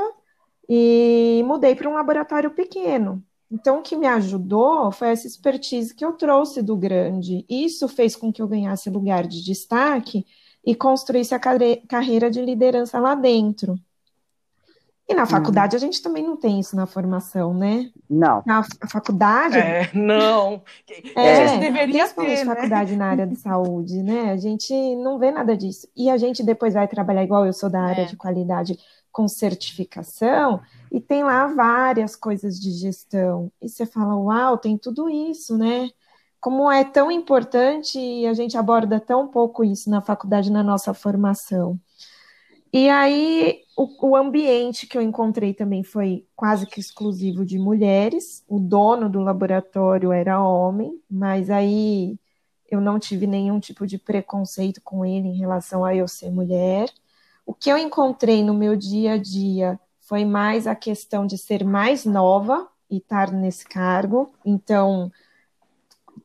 e 0.67 1.43
mudei 1.45 1.75
para 1.75 1.89
um 1.89 1.93
laboratório 1.93 2.51
pequeno. 2.51 3.23
Então, 3.51 3.79
o 3.79 3.81
que 3.81 3.97
me 3.97 4.07
ajudou 4.07 4.91
foi 4.91 5.09
essa 5.09 5.27
expertise 5.27 5.93
que 5.93 6.05
eu 6.05 6.13
trouxe 6.13 6.61
do 6.61 6.75
grande. 6.77 7.45
Isso 7.49 7.87
fez 7.87 8.15
com 8.15 8.31
que 8.31 8.41
eu 8.41 8.47
ganhasse 8.47 8.89
lugar 8.89 9.27
de 9.27 9.43
destaque 9.43 10.25
e 10.65 10.73
construísse 10.73 11.35
a 11.35 11.39
carreira 11.87 12.31
de 12.31 12.41
liderança 12.41 12.99
lá 12.99 13.13
dentro. 13.13 13.77
E 15.09 15.13
na 15.13 15.25
faculdade 15.25 15.75
uhum. 15.75 15.77
a 15.77 15.85
gente 15.85 16.01
também 16.01 16.23
não 16.23 16.37
tem 16.37 16.59
isso 16.59 16.75
na 16.75 16.85
formação, 16.85 17.53
né? 17.53 17.91
Não. 18.09 18.41
Na 18.45 18.63
faculdade. 18.89 19.57
É, 19.57 19.89
não. 19.93 20.61
É, 21.15 21.43
a 21.43 21.47
gente 21.47 21.59
deveria 21.59 22.07
ter. 22.07 22.21
Né? 22.21 22.45
faculdade 22.45 22.95
na 22.95 23.07
área 23.07 23.27
de 23.27 23.35
saúde, 23.39 24.01
né? 24.01 24.31
A 24.31 24.37
gente 24.37 24.73
não 24.95 25.19
vê 25.19 25.31
nada 25.31 25.57
disso. 25.57 25.87
E 25.95 26.09
a 26.09 26.17
gente 26.17 26.43
depois 26.43 26.73
vai 26.73 26.87
trabalhar 26.87 27.23
igual 27.23 27.45
eu 27.45 27.51
sou 27.51 27.69
da 27.69 27.81
área 27.81 28.03
é. 28.03 28.05
de 28.05 28.15
qualidade 28.15 28.77
com 29.11 29.27
certificação 29.27 30.61
e 30.91 31.01
tem 31.01 31.23
lá 31.23 31.47
várias 31.47 32.15
coisas 32.15 32.59
de 32.59 32.71
gestão. 32.71 33.51
E 33.61 33.67
você 33.67 33.85
fala, 33.85 34.15
uau, 34.15 34.57
tem 34.57 34.77
tudo 34.77 35.09
isso, 35.09 35.57
né? 35.57 35.89
Como 36.39 36.71
é 36.71 36.83
tão 36.83 37.11
importante 37.11 37.99
e 37.99 38.25
a 38.25 38.33
gente 38.33 38.57
aborda 38.57 38.99
tão 38.99 39.27
pouco 39.27 39.63
isso 39.63 39.89
na 39.89 40.01
faculdade, 40.01 40.51
na 40.51 40.63
nossa 40.63 40.93
formação. 40.93 41.79
E 42.73 42.89
aí, 42.89 43.63
o, 43.77 44.09
o, 44.11 44.15
ambiente 44.15 44.87
que 44.87 44.97
eu 44.97 45.01
encontrei 45.01 45.53
também 45.53 45.83
foi 45.83 46.25
quase 46.35 46.65
que 46.65 46.79
exclusivo 46.79 47.45
de 47.45 47.59
mulheres. 47.59 48.43
O 48.47 48.59
dono 48.59 49.09
do 49.09 49.19
laboratório 49.19 50.11
era 50.11 50.41
homem, 50.41 51.01
mas 51.09 51.49
aí 51.49 52.17
eu 52.69 52.79
não 52.79 52.97
tive 52.97 53.27
nenhum 53.27 53.59
tipo 53.59 53.85
de 53.85 53.97
preconceito 53.97 54.81
com 54.81 55.05
ele 55.05 55.27
em 55.27 55.37
relação 55.37 55.83
a 55.83 55.93
eu 55.93 56.07
ser 56.07 56.31
mulher. 56.31 56.89
O 57.45 57.53
que 57.53 57.69
eu 57.69 57.77
encontrei 57.77 58.43
no 58.43 58.53
meu 58.53 58.77
dia 58.77 59.13
a 59.13 59.17
dia 59.17 59.79
foi 59.99 60.23
mais 60.23 60.65
a 60.65 60.75
questão 60.75 61.25
de 61.27 61.37
ser 61.37 61.65
mais 61.65 62.05
nova 62.05 62.67
e 62.89 62.97
estar 62.97 63.31
nesse 63.31 63.65
cargo. 63.65 64.33
Então, 64.45 65.11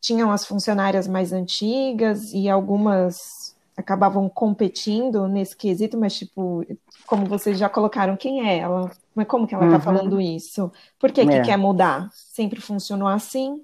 tinham 0.00 0.30
as 0.30 0.46
funcionárias 0.46 1.08
mais 1.08 1.32
antigas 1.32 2.32
e 2.32 2.48
algumas 2.48 3.45
acabavam 3.76 4.28
competindo 4.28 5.28
nesse 5.28 5.56
quesito, 5.56 5.98
mas 5.98 6.14
tipo, 6.14 6.64
como 7.06 7.26
vocês 7.26 7.58
já 7.58 7.68
colocaram, 7.68 8.16
quem 8.16 8.48
é 8.48 8.58
ela? 8.58 8.90
Mas 9.14 9.26
como 9.26 9.46
que 9.46 9.54
ela 9.54 9.64
está 9.64 9.76
uhum. 9.76 9.82
falando 9.82 10.20
isso? 10.20 10.72
Por 10.98 11.12
que, 11.12 11.20
é. 11.20 11.26
que 11.26 11.40
quer 11.42 11.58
mudar? 11.58 12.08
Sempre 12.12 12.60
funcionou 12.60 13.08
assim? 13.08 13.62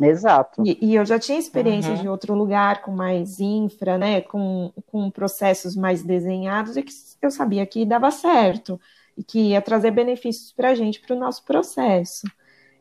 Exato. 0.00 0.62
E, 0.64 0.78
e 0.80 0.94
eu 0.94 1.04
já 1.04 1.18
tinha 1.18 1.38
experiência 1.38 1.92
uhum. 1.92 2.00
de 2.00 2.08
outro 2.08 2.34
lugar 2.34 2.82
com 2.82 2.92
mais 2.92 3.40
infra, 3.40 3.98
né? 3.98 4.20
Com, 4.22 4.72
com 4.86 5.10
processos 5.10 5.76
mais 5.76 6.02
desenhados 6.02 6.76
e 6.76 6.82
que 6.82 6.92
eu 7.20 7.30
sabia 7.30 7.66
que 7.66 7.84
dava 7.84 8.10
certo 8.10 8.80
e 9.16 9.22
que 9.22 9.50
ia 9.50 9.60
trazer 9.60 9.90
benefícios 9.90 10.52
para 10.52 10.70
a 10.70 10.74
gente, 10.74 11.00
para 11.00 11.14
o 11.14 11.18
nosso 11.18 11.44
processo. 11.44 12.26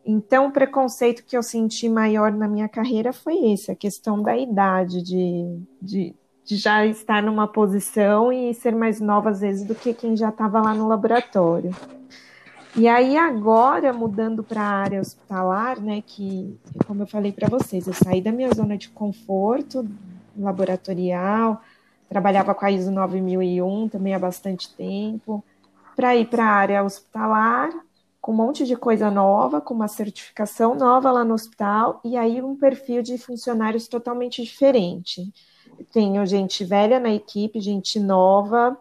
Então, 0.06 0.48
o 0.48 0.52
preconceito 0.52 1.24
que 1.24 1.38
eu 1.38 1.44
senti 1.44 1.88
maior 1.88 2.32
na 2.32 2.48
minha 2.48 2.68
carreira 2.68 3.14
foi 3.14 3.52
esse, 3.52 3.72
a 3.72 3.76
questão 3.76 4.22
da 4.22 4.36
idade, 4.36 5.04
de, 5.04 5.60
de, 5.82 6.16
de 6.44 6.58
já 6.58 6.86
estar 6.86 7.22
numa 7.22 7.48
posição 7.48 8.32
e 8.32 8.54
ser 8.54 8.76
mais 8.76 9.00
nova 9.00 9.30
às 9.30 9.42
vezes 9.42 9.66
do 9.66 9.76
que 9.76 9.94
quem 9.94 10.16
já 10.16 10.30
estava 10.30 10.62
lá 10.62 10.74
no 10.74 10.88
laboratório. 10.88 11.76
E 12.76 12.88
aí 12.88 13.18
agora 13.18 13.92
mudando 13.92 14.44
para 14.44 14.62
a 14.62 14.70
área 14.70 15.02
hospitalar, 15.02 15.80
né, 15.82 16.02
que 16.06 16.58
como 16.88 17.04
eu 17.04 17.08
falei 17.08 17.32
para 17.32 17.50
vocês, 17.50 17.86
eu 17.86 17.94
saí 17.94 18.22
da 18.22 18.32
minha 18.32 18.54
zona 18.54 18.78
de 18.78 18.90
conforto 18.90 19.86
laboratorial, 20.38 21.62
trabalhava 22.08 22.56
com 22.56 22.66
a 22.66 22.72
ISO 22.72 22.90
9001 22.90 23.90
também 23.90 24.14
há 24.14 24.20
bastante 24.20 24.74
tempo, 24.74 25.44
para 25.96 26.16
ir 26.16 26.28
para 26.28 26.46
a 26.46 26.50
área 26.50 26.84
hospitalar, 26.84 27.70
com 28.22 28.32
um 28.32 28.36
monte 28.36 28.66
de 28.66 28.78
coisa 28.78 29.12
nova, 29.12 29.60
com 29.60 29.74
uma 29.74 29.90
certificação 29.90 30.74
nova 30.74 31.12
lá 31.12 31.26
no 31.26 31.34
hospital, 31.34 32.00
e 32.06 32.16
aí 32.16 32.42
um 32.42 32.56
perfil 32.56 33.02
de 33.02 33.18
funcionários 33.18 33.88
totalmente 33.88 34.42
diferente 34.42 35.34
tenho 35.92 36.26
gente 36.26 36.64
velha 36.64 37.00
na 37.00 37.14
equipe, 37.14 37.60
gente 37.60 38.00
nova, 38.00 38.78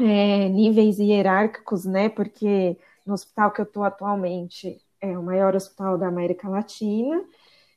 é, 0.00 0.48
níveis 0.48 0.98
hierárquicos, 0.98 1.84
né? 1.84 2.08
Porque 2.08 2.76
no 3.06 3.14
hospital 3.14 3.50
que 3.50 3.60
eu 3.60 3.64
estou 3.64 3.84
atualmente 3.84 4.80
é 5.00 5.18
o 5.18 5.22
maior 5.22 5.54
hospital 5.54 5.98
da 5.98 6.08
América 6.08 6.48
Latina. 6.48 7.22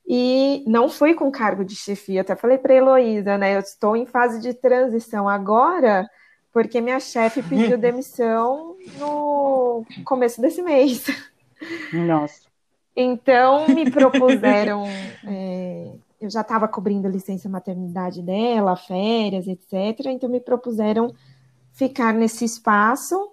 E 0.08 0.64
não 0.66 0.88
fui 0.88 1.14
com 1.14 1.30
cargo 1.30 1.66
de 1.66 1.76
chefia, 1.76 2.22
até 2.22 2.34
falei 2.34 2.58
para 2.58 2.74
a 2.74 2.78
Heloísa, 2.78 3.38
né? 3.38 3.56
Eu 3.56 3.60
estou 3.60 3.96
em 3.96 4.06
fase 4.06 4.40
de 4.40 4.54
transição 4.54 5.28
agora, 5.28 6.10
porque 6.54 6.80
minha 6.80 7.00
chefe 7.00 7.44
pediu 7.44 7.76
demissão 7.78 8.78
no 8.98 9.86
começo 10.06 10.40
desse 10.40 10.62
mês. 10.62 11.06
Nossa. 11.92 12.48
Então 12.96 13.68
me 13.68 13.92
propuseram 13.92 14.86
é, 15.28 15.92
eu 16.20 16.30
já 16.30 16.42
estava 16.42 16.68
cobrindo 16.68 17.08
licença 17.08 17.48
maternidade 17.50 18.22
dela, 18.22 18.76
férias, 18.76 19.48
etc. 19.48 20.08
Então 20.08 20.30
me 20.30 20.40
propuseram 20.40 21.14
ficar 21.74 22.14
nesse 22.14 22.46
espaço 22.46 23.32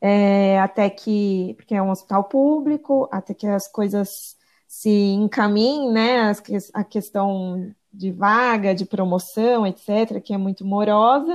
é, 0.00 0.58
até 0.60 0.88
que, 0.88 1.54
porque 1.56 1.74
é 1.74 1.82
um 1.82 1.90
hospital 1.90 2.24
público, 2.24 3.08
até 3.12 3.34
que 3.34 3.46
as 3.46 3.68
coisas 3.68 4.36
se 4.66 4.90
encaminhem, 4.90 5.92
né? 5.92 6.32
a 6.72 6.84
questão 6.84 7.74
de 7.92 8.10
vaga, 8.12 8.74
de 8.74 8.86
promoção, 8.86 9.66
etc., 9.66 10.20
que 10.22 10.32
é 10.32 10.38
muito 10.38 10.64
morosa. 10.64 11.34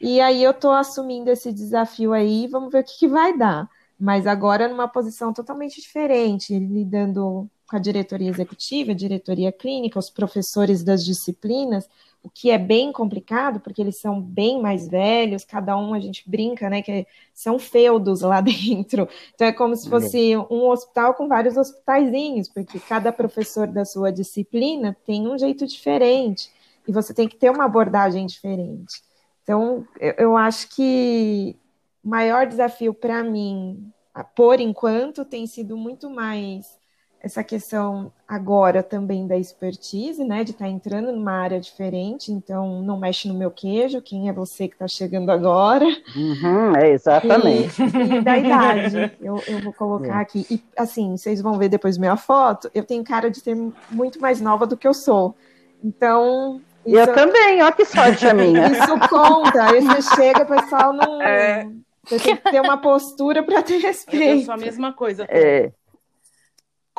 E 0.00 0.20
aí 0.20 0.42
eu 0.42 0.52
estou 0.52 0.72
assumindo 0.72 1.30
esse 1.30 1.52
desafio 1.52 2.12
aí, 2.12 2.46
vamos 2.46 2.72
ver 2.72 2.80
o 2.80 2.84
que, 2.84 2.98
que 3.00 3.08
vai 3.08 3.36
dar. 3.36 3.68
Mas 3.98 4.26
agora 4.26 4.68
numa 4.68 4.88
posição 4.88 5.32
totalmente 5.32 5.80
diferente, 5.80 6.58
lidando 6.58 7.50
com 7.70 7.76
a 7.76 7.80
diretoria 7.80 8.28
executiva, 8.28 8.90
a 8.90 8.94
diretoria 8.94 9.52
clínica, 9.52 9.96
os 9.96 10.10
professores 10.10 10.82
das 10.82 11.04
disciplinas, 11.04 11.88
o 12.20 12.28
que 12.28 12.50
é 12.50 12.58
bem 12.58 12.92
complicado, 12.92 13.60
porque 13.60 13.80
eles 13.80 14.00
são 14.00 14.20
bem 14.20 14.60
mais 14.60 14.88
velhos, 14.88 15.44
cada 15.44 15.76
um 15.78 15.94
a 15.94 16.00
gente 16.00 16.28
brinca, 16.28 16.68
né, 16.68 16.82
que 16.82 17.06
são 17.32 17.60
feudos 17.60 18.22
lá 18.22 18.40
dentro. 18.42 19.08
Então 19.32 19.46
é 19.46 19.52
como 19.52 19.76
se 19.76 19.88
fosse 19.88 20.36
um 20.50 20.68
hospital 20.68 21.14
com 21.14 21.28
vários 21.28 21.56
hospitaizinhos, 21.56 22.48
porque 22.48 22.80
cada 22.80 23.12
professor 23.12 23.68
da 23.68 23.84
sua 23.84 24.10
disciplina 24.10 24.96
tem 25.06 25.28
um 25.28 25.38
jeito 25.38 25.64
diferente 25.64 26.50
e 26.88 26.92
você 26.92 27.14
tem 27.14 27.28
que 27.28 27.36
ter 27.36 27.50
uma 27.50 27.66
abordagem 27.66 28.26
diferente. 28.26 29.00
Então, 29.44 29.86
eu, 30.00 30.14
eu 30.18 30.36
acho 30.36 30.68
que 30.74 31.56
o 32.02 32.08
maior 32.08 32.48
desafio 32.48 32.92
para 32.92 33.22
mim, 33.22 33.92
por 34.34 34.58
enquanto, 34.58 35.24
tem 35.24 35.46
sido 35.46 35.76
muito 35.76 36.10
mais 36.10 36.79
essa 37.22 37.44
questão 37.44 38.10
agora 38.26 38.82
também 38.82 39.26
da 39.26 39.36
expertise, 39.36 40.24
né, 40.24 40.42
de 40.42 40.52
estar 40.52 40.64
tá 40.64 40.70
entrando 40.70 41.12
numa 41.12 41.32
área 41.32 41.60
diferente, 41.60 42.32
então 42.32 42.82
não 42.82 42.98
mexe 42.98 43.28
no 43.28 43.34
meu 43.34 43.50
queijo, 43.50 44.00
quem 44.00 44.28
é 44.28 44.32
você 44.32 44.66
que 44.66 44.74
está 44.74 44.88
chegando 44.88 45.30
agora? 45.30 45.84
Uhum, 46.16 46.74
é 46.76 46.90
exatamente. 46.90 47.82
E, 47.82 48.16
e 48.16 48.20
da 48.22 48.38
idade, 48.38 49.12
eu, 49.20 49.42
eu 49.46 49.60
vou 49.60 49.72
colocar 49.72 50.18
é. 50.18 50.22
aqui. 50.22 50.46
E 50.50 50.62
assim, 50.74 51.16
vocês 51.16 51.42
vão 51.42 51.58
ver 51.58 51.68
depois 51.68 51.98
minha 51.98 52.16
foto, 52.16 52.70
eu 52.74 52.84
tenho 52.84 53.04
cara 53.04 53.30
de 53.30 53.40
ser 53.40 53.56
muito 53.90 54.18
mais 54.18 54.40
nova 54.40 54.66
do 54.66 54.76
que 54.76 54.88
eu 54.88 54.94
sou. 54.94 55.36
Então. 55.84 56.60
Isso, 56.86 56.96
eu 56.96 57.14
também, 57.14 57.62
olha 57.62 57.72
que 57.72 57.84
sorte 57.84 58.26
a 58.26 58.32
minha. 58.32 58.66
Isso 58.72 59.08
conta, 59.10 59.64
aí 59.64 59.80
você 59.82 60.14
chega, 60.14 60.42
o 60.42 60.46
pessoal 60.46 60.94
não. 60.94 61.20
É. 61.20 61.68
Você 62.02 62.18
tem 62.18 62.36
que 62.36 62.50
ter 62.50 62.60
uma 62.62 62.78
postura 62.78 63.42
para 63.42 63.62
ter 63.62 63.76
respeito. 63.76 64.40
Eu 64.40 64.44
sou 64.46 64.54
a 64.54 64.56
mesma 64.56 64.92
coisa. 64.94 65.26
É. 65.28 65.70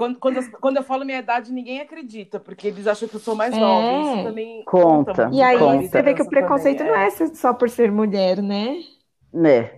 Quando, 0.01 0.17
quando, 0.17 0.51
quando, 0.59 0.77
eu 0.77 0.83
falo 0.83 1.05
minha 1.05 1.19
idade, 1.19 1.53
ninguém 1.53 1.79
acredita, 1.79 2.39
porque 2.39 2.69
eles 2.69 2.87
acham 2.87 3.07
que 3.07 3.13
eu 3.13 3.19
sou 3.19 3.35
mais 3.35 3.55
é. 3.55 3.59
nova. 3.59 4.15
Isso 4.15 4.23
também 4.23 4.63
conta. 4.65 5.25
conta 5.25 5.29
e 5.31 5.43
aí 5.43 5.59
conta. 5.59 5.87
você 5.87 6.01
vê 6.01 6.15
que 6.15 6.23
o 6.23 6.27
preconceito 6.27 6.79
também, 6.79 6.91
não 6.91 6.99
é 6.99 7.09
só 7.11 7.53
por 7.53 7.69
ser 7.69 7.91
mulher, 7.91 8.41
né? 8.41 8.77
Né. 9.31 9.69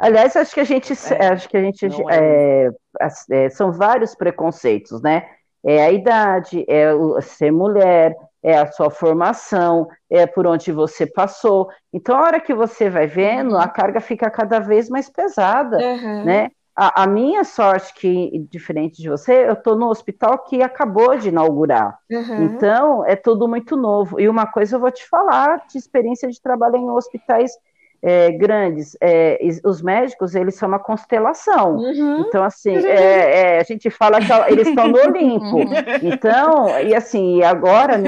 Aliás, 0.00 0.34
acho 0.34 0.52
que 0.52 0.58
a 0.58 0.64
gente, 0.64 0.92
é. 1.14 1.28
acho 1.28 1.48
que 1.48 1.56
a 1.56 1.62
gente 1.62 1.86
é. 2.10 2.70
É, 3.00 3.08
é. 3.30 3.50
são 3.50 3.70
vários 3.70 4.16
preconceitos, 4.16 5.00
né? 5.00 5.28
É 5.64 5.84
a 5.84 5.92
idade, 5.92 6.64
é 6.66 6.92
o, 6.92 7.20
ser 7.20 7.52
mulher, 7.52 8.16
é 8.42 8.58
a 8.58 8.66
sua 8.66 8.90
formação, 8.90 9.86
é 10.10 10.26
por 10.26 10.44
onde 10.44 10.72
você 10.72 11.06
passou. 11.06 11.68
Então, 11.92 12.16
a 12.16 12.22
hora 12.22 12.40
que 12.40 12.52
você 12.52 12.90
vai 12.90 13.06
vendo, 13.06 13.56
a 13.56 13.68
carga 13.68 14.00
fica 14.00 14.28
cada 14.28 14.58
vez 14.58 14.88
mais 14.88 15.08
pesada, 15.08 15.76
uhum. 15.78 16.24
né? 16.24 16.50
A, 16.74 17.02
a, 17.02 17.06
minha 17.06 17.44
sorte, 17.44 17.92
que 17.94 18.46
diferente 18.50 19.02
de 19.02 19.08
você, 19.08 19.46
eu 19.46 19.52
estou 19.52 19.76
no 19.76 19.88
hospital 19.88 20.38
que 20.38 20.62
acabou 20.62 21.16
de 21.16 21.28
inaugurar. 21.28 21.98
Uhum. 22.10 22.44
Então, 22.44 23.04
é 23.04 23.14
tudo 23.14 23.46
muito 23.46 23.76
novo. 23.76 24.18
E 24.18 24.28
uma 24.28 24.46
coisa 24.46 24.76
eu 24.76 24.80
vou 24.80 24.90
te 24.90 25.06
falar 25.06 25.66
de 25.70 25.76
experiência 25.76 26.28
de 26.30 26.40
trabalho 26.40 26.76
em 26.76 26.90
hospitais 26.90 27.52
é, 28.02 28.30
grandes. 28.32 28.96
É, 29.00 29.38
os 29.64 29.82
médicos, 29.82 30.34
eles 30.34 30.54
são 30.54 30.68
uma 30.68 30.78
constelação. 30.78 31.76
Uhum. 31.76 32.24
Então, 32.26 32.42
assim, 32.42 32.74
é, 32.74 33.56
é 33.56 33.60
a 33.60 33.64
gente 33.64 33.90
fala 33.90 34.18
que 34.18 34.32
eles 34.50 34.68
estão 34.68 34.88
no 34.88 34.98
Olimpo. 35.06 35.58
Uhum. 35.58 35.72
Então, 36.02 36.80
e 36.80 36.94
assim, 36.94 37.42
agora 37.42 38.00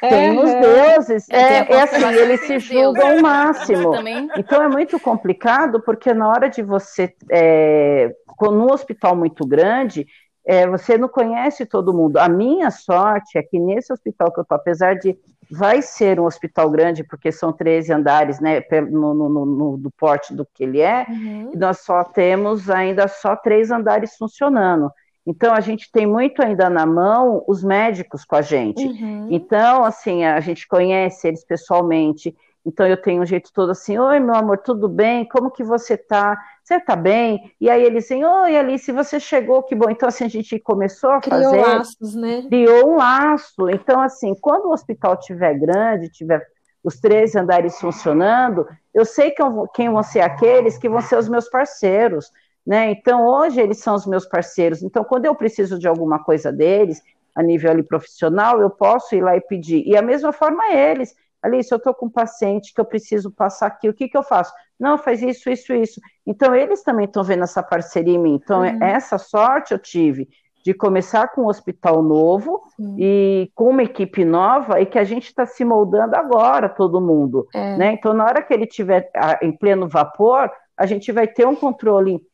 tem 0.00 0.38
os 0.38 0.50
deuses, 0.50 1.28
é, 1.30 1.72
é 1.72 1.82
assim, 1.82 2.04
eles 2.04 2.40
se 2.40 2.58
julgam 2.58 3.18
o 3.18 3.22
máximo. 3.22 3.92
Então 4.36 4.62
é 4.62 4.68
muito 4.68 4.98
complicado, 4.98 5.80
porque 5.80 6.14
na 6.14 6.28
hora 6.28 6.48
de 6.48 6.62
você, 6.62 7.14
é, 7.30 8.10
num 8.40 8.72
hospital 8.72 9.14
muito 9.14 9.46
grande, 9.46 10.06
é, 10.44 10.66
você 10.66 10.96
não 10.96 11.08
conhece 11.08 11.66
todo 11.66 11.92
mundo. 11.92 12.16
A 12.16 12.28
minha 12.28 12.70
sorte 12.70 13.38
é 13.38 13.42
que 13.42 13.58
nesse 13.58 13.92
hospital 13.92 14.32
que 14.32 14.40
eu 14.40 14.42
estou, 14.42 14.56
apesar 14.56 14.94
de 14.94 15.16
vai 15.50 15.82
ser 15.82 16.20
um 16.20 16.24
hospital 16.24 16.70
grande, 16.70 17.02
porque 17.02 17.32
são 17.32 17.52
13 17.52 17.92
andares, 17.92 18.40
né, 18.40 18.62
no, 18.88 19.12
no, 19.12 19.46
no, 19.46 19.76
do 19.76 19.90
porte 19.90 20.32
do 20.32 20.46
que 20.54 20.62
ele 20.62 20.80
é, 20.80 21.04
uhum. 21.08 21.50
e 21.52 21.56
nós 21.56 21.80
só 21.80 22.04
temos 22.04 22.70
ainda 22.70 23.08
só 23.08 23.34
três 23.34 23.70
andares 23.70 24.16
funcionando. 24.16 24.90
Então, 25.26 25.54
a 25.54 25.60
gente 25.60 25.90
tem 25.92 26.06
muito 26.06 26.42
ainda 26.42 26.70
na 26.70 26.86
mão 26.86 27.44
os 27.46 27.62
médicos 27.62 28.24
com 28.24 28.36
a 28.36 28.42
gente. 28.42 28.84
Uhum. 28.84 29.28
Então, 29.30 29.84
assim, 29.84 30.24
a 30.24 30.40
gente 30.40 30.66
conhece 30.66 31.28
eles 31.28 31.44
pessoalmente. 31.44 32.34
Então, 32.64 32.86
eu 32.86 32.96
tenho 32.96 33.22
um 33.22 33.26
jeito 33.26 33.50
todo 33.52 33.70
assim: 33.70 33.98
Oi, 33.98 34.20
meu 34.20 34.34
amor, 34.34 34.58
tudo 34.58 34.88
bem? 34.88 35.26
Como 35.26 35.50
que 35.50 35.62
você 35.62 35.96
tá? 35.96 36.38
Você 36.62 36.80
tá 36.80 36.96
bem? 36.96 37.52
E 37.60 37.70
aí 37.70 37.82
eles 37.82 38.04
dizem: 38.04 38.24
Oi, 38.24 38.56
Alice, 38.56 38.90
você 38.92 39.20
chegou, 39.20 39.62
que 39.62 39.74
bom. 39.74 39.90
Então, 39.90 40.08
assim, 40.08 40.24
a 40.24 40.28
gente 40.28 40.58
começou 40.58 41.10
a 41.10 41.20
Criou 41.20 41.42
fazer. 41.42 41.58
Criou 41.58 41.76
laços, 41.76 42.14
né? 42.14 42.42
Criou 42.48 42.90
um 42.90 42.96
laço. 42.96 43.70
Então, 43.70 44.00
assim, 44.00 44.34
quando 44.40 44.66
o 44.66 44.72
hospital 44.72 45.14
estiver 45.14 45.54
grande, 45.54 46.10
tiver 46.10 46.46
os 46.82 46.98
três 46.98 47.36
andares 47.36 47.78
funcionando, 47.78 48.66
eu 48.94 49.04
sei 49.04 49.30
que 49.30 49.42
eu, 49.42 49.68
quem 49.74 49.90
vão 49.90 50.02
ser 50.02 50.20
aqueles 50.20 50.78
que 50.78 50.88
vão 50.88 51.00
ser 51.00 51.16
os 51.16 51.28
meus 51.28 51.48
parceiros. 51.48 52.30
Né? 52.70 52.92
Então, 52.92 53.26
hoje 53.26 53.60
eles 53.60 53.78
são 53.78 53.96
os 53.96 54.06
meus 54.06 54.24
parceiros. 54.24 54.80
Então, 54.80 55.02
quando 55.02 55.24
eu 55.24 55.34
preciso 55.34 55.76
de 55.76 55.88
alguma 55.88 56.22
coisa 56.22 56.52
deles, 56.52 57.02
a 57.34 57.42
nível 57.42 57.68
ali, 57.68 57.82
profissional, 57.82 58.60
eu 58.60 58.70
posso 58.70 59.12
ir 59.12 59.20
lá 59.20 59.36
e 59.36 59.40
pedir. 59.40 59.82
E 59.84 59.96
a 59.96 60.02
mesma 60.02 60.32
forma 60.32 60.72
eles. 60.72 61.12
Alice, 61.42 61.72
eu 61.72 61.78
estou 61.78 61.92
com 61.92 62.06
um 62.06 62.10
paciente 62.10 62.72
que 62.72 62.80
eu 62.80 62.84
preciso 62.84 63.28
passar 63.32 63.66
aqui, 63.66 63.88
o 63.88 63.92
que, 63.92 64.08
que 64.08 64.16
eu 64.16 64.22
faço? 64.22 64.52
Não, 64.78 64.96
faz 64.96 65.20
isso, 65.20 65.50
isso, 65.50 65.72
isso. 65.72 66.00
Então, 66.24 66.54
eles 66.54 66.84
também 66.84 67.06
estão 67.06 67.24
vendo 67.24 67.42
essa 67.42 67.60
parceria 67.60 68.14
em 68.14 68.18
mim. 68.18 68.34
Então, 68.40 68.60
uhum. 68.60 68.84
essa 68.84 69.18
sorte 69.18 69.72
eu 69.72 69.78
tive 69.78 70.28
de 70.64 70.72
começar 70.72 71.26
com 71.26 71.42
um 71.42 71.48
hospital 71.48 72.04
novo 72.04 72.62
Sim. 72.76 72.94
e 73.00 73.50
com 73.52 73.70
uma 73.70 73.82
equipe 73.82 74.24
nova 74.24 74.80
e 74.80 74.86
que 74.86 74.98
a 74.98 75.04
gente 75.04 75.24
está 75.24 75.44
se 75.44 75.64
moldando 75.64 76.14
agora, 76.14 76.68
todo 76.68 77.00
mundo. 77.00 77.48
É. 77.52 77.76
Né? 77.76 77.92
Então, 77.94 78.14
na 78.14 78.22
hora 78.26 78.42
que 78.42 78.54
ele 78.54 78.66
estiver 78.66 79.10
em 79.42 79.50
pleno 79.50 79.88
vapor, 79.88 80.48
a 80.76 80.86
gente 80.86 81.10
vai 81.10 81.26
ter 81.26 81.44
um 81.48 81.56
controle 81.56 82.29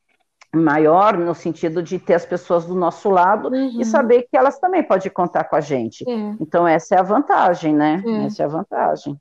maior 0.56 1.16
no 1.16 1.34
sentido 1.34 1.82
de 1.82 1.98
ter 1.98 2.14
as 2.14 2.26
pessoas 2.26 2.66
do 2.66 2.74
nosso 2.74 3.10
lado 3.10 3.48
uhum. 3.48 3.80
e 3.80 3.84
saber 3.84 4.22
que 4.22 4.36
elas 4.36 4.58
também 4.58 4.82
podem 4.82 5.10
contar 5.10 5.44
com 5.44 5.56
a 5.56 5.60
gente. 5.60 6.08
É. 6.08 6.34
Então 6.40 6.66
essa 6.66 6.94
é 6.94 6.98
a 6.98 7.02
vantagem, 7.02 7.74
né? 7.74 8.02
É. 8.04 8.26
Essa 8.26 8.42
é 8.42 8.46
a 8.46 8.48
vantagem. 8.48 9.18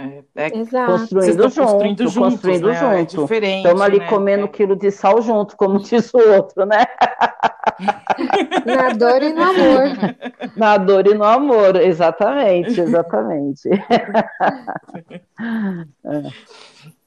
É, 0.00 0.22
é 0.36 0.50
construindo 0.86 1.48
junto, 1.48 1.60
construindo, 1.60 2.08
juntos, 2.08 2.14
construindo 2.14 2.68
né? 2.68 2.74
junto. 2.74 2.94
É 2.94 3.02
diferente, 3.02 3.56
Estamos 3.56 3.82
ali 3.82 3.98
né? 3.98 4.06
comendo 4.06 4.44
um 4.44 4.48
quilo 4.48 4.76
de 4.76 4.92
sal 4.92 5.20
junto, 5.20 5.56
como 5.56 5.80
diz 5.82 6.14
o 6.14 6.18
outro, 6.34 6.64
né? 6.64 6.86
Na 8.64 8.90
dor 8.90 9.20
e 9.22 9.32
no 9.32 9.42
amor. 9.42 9.88
Na 10.56 10.78
dor 10.78 11.06
e 11.06 11.14
no 11.14 11.24
amor, 11.24 11.76
exatamente, 11.76 12.80
exatamente. 12.80 13.68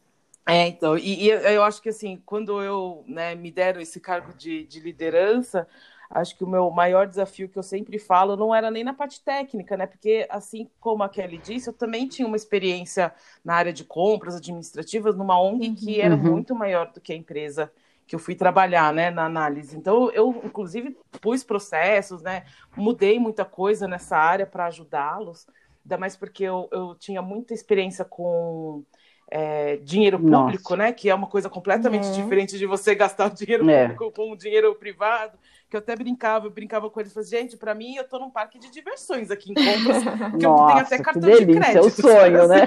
é. 0.47 0.67
Então, 0.67 0.97
e, 0.97 1.25
e, 1.25 1.29
eu 1.29 1.63
acho 1.63 1.81
que 1.81 1.89
assim, 1.89 2.21
quando 2.25 2.61
eu 2.61 3.03
né, 3.07 3.35
me 3.35 3.51
deram 3.51 3.79
esse 3.81 3.99
cargo 3.99 4.33
de, 4.33 4.65
de 4.65 4.79
liderança, 4.79 5.67
acho 6.09 6.37
que 6.37 6.43
o 6.43 6.47
meu 6.47 6.69
maior 6.69 7.07
desafio 7.07 7.47
que 7.47 7.57
eu 7.57 7.63
sempre 7.63 7.97
falo 7.97 8.35
não 8.35 8.53
era 8.53 8.69
nem 8.69 8.83
na 8.83 8.93
parte 8.93 9.23
técnica, 9.23 9.77
né? 9.77 9.87
Porque, 9.87 10.27
assim 10.29 10.69
como 10.79 11.03
a 11.03 11.09
Kelly 11.09 11.37
disse, 11.37 11.69
eu 11.69 11.73
também 11.73 12.07
tinha 12.07 12.27
uma 12.27 12.35
experiência 12.35 13.13
na 13.43 13.55
área 13.55 13.71
de 13.71 13.83
compras 13.83 14.35
administrativas 14.35 15.15
numa 15.15 15.39
ONG 15.39 15.75
que 15.75 16.01
era 16.01 16.15
uhum. 16.15 16.21
muito 16.21 16.53
maior 16.53 16.91
do 16.91 16.99
que 16.99 17.13
a 17.13 17.15
empresa 17.15 17.71
que 18.05 18.15
eu 18.15 18.19
fui 18.19 18.35
trabalhar, 18.35 18.93
né, 18.93 19.09
na 19.09 19.23
análise. 19.23 19.77
Então, 19.77 20.11
eu, 20.11 20.41
inclusive, 20.43 20.97
pus 21.21 21.45
processos, 21.45 22.21
né? 22.21 22.43
Mudei 22.75 23.17
muita 23.17 23.45
coisa 23.45 23.87
nessa 23.87 24.17
área 24.17 24.45
para 24.45 24.65
ajudá-los, 24.65 25.47
ainda 25.85 25.97
mais 25.97 26.17
porque 26.17 26.43
eu, 26.43 26.67
eu 26.73 26.93
tinha 26.95 27.21
muita 27.21 27.53
experiência 27.53 28.03
com 28.03 28.83
é, 29.31 29.77
dinheiro 29.77 30.19
público, 30.19 30.71
Nossa. 30.71 30.75
né? 30.75 30.91
Que 30.91 31.09
é 31.09 31.15
uma 31.15 31.27
coisa 31.27 31.49
completamente 31.49 32.07
uhum. 32.07 32.11
diferente 32.11 32.57
de 32.57 32.65
você 32.65 32.93
gastar 32.93 33.27
o 33.27 33.33
dinheiro 33.33 33.67
é. 33.69 33.83
público 33.83 34.11
com 34.11 34.31
o 34.33 34.35
dinheiro 34.35 34.75
privado. 34.75 35.39
Que 35.69 35.77
eu 35.77 35.79
até 35.79 35.95
brincava, 35.95 36.47
eu 36.47 36.51
brincava 36.51 36.89
com 36.89 36.99
eles, 36.99 37.13
falei, 37.13 37.29
gente, 37.29 37.55
para 37.55 37.73
mim 37.73 37.95
eu 37.95 38.03
tô 38.03 38.19
num 38.19 38.29
parque 38.29 38.59
de 38.59 38.69
diversões 38.69 39.31
aqui 39.31 39.53
em 39.53 39.53
compras, 39.53 40.03
que 40.37 40.45
Nossa, 40.45 40.63
eu 40.63 40.67
tenho 40.67 40.79
até 40.79 40.97
cartão 40.99 41.21
delícia, 41.21 41.45
de 41.45 41.53
crédito. 41.53 41.77
É 41.77 41.81
o 41.81 41.89
sonho, 41.89 42.47
né? 42.49 42.63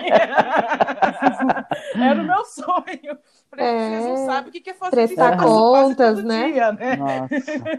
assim. 1.02 2.00
Era 2.00 2.22
o 2.22 2.24
meu 2.24 2.44
sonho. 2.46 3.18
Falei, 3.50 3.66
é... 3.66 3.90
vocês 3.90 4.06
não 4.06 4.16
sabem 4.24 4.48
o 4.48 4.52
que 4.52 4.70
é 4.70 4.72
fazer 4.72 4.96
Prestar 4.96 5.36
contas, 5.36 6.24
né? 6.24 6.50
Dia, 6.50 6.72
né? 6.72 6.98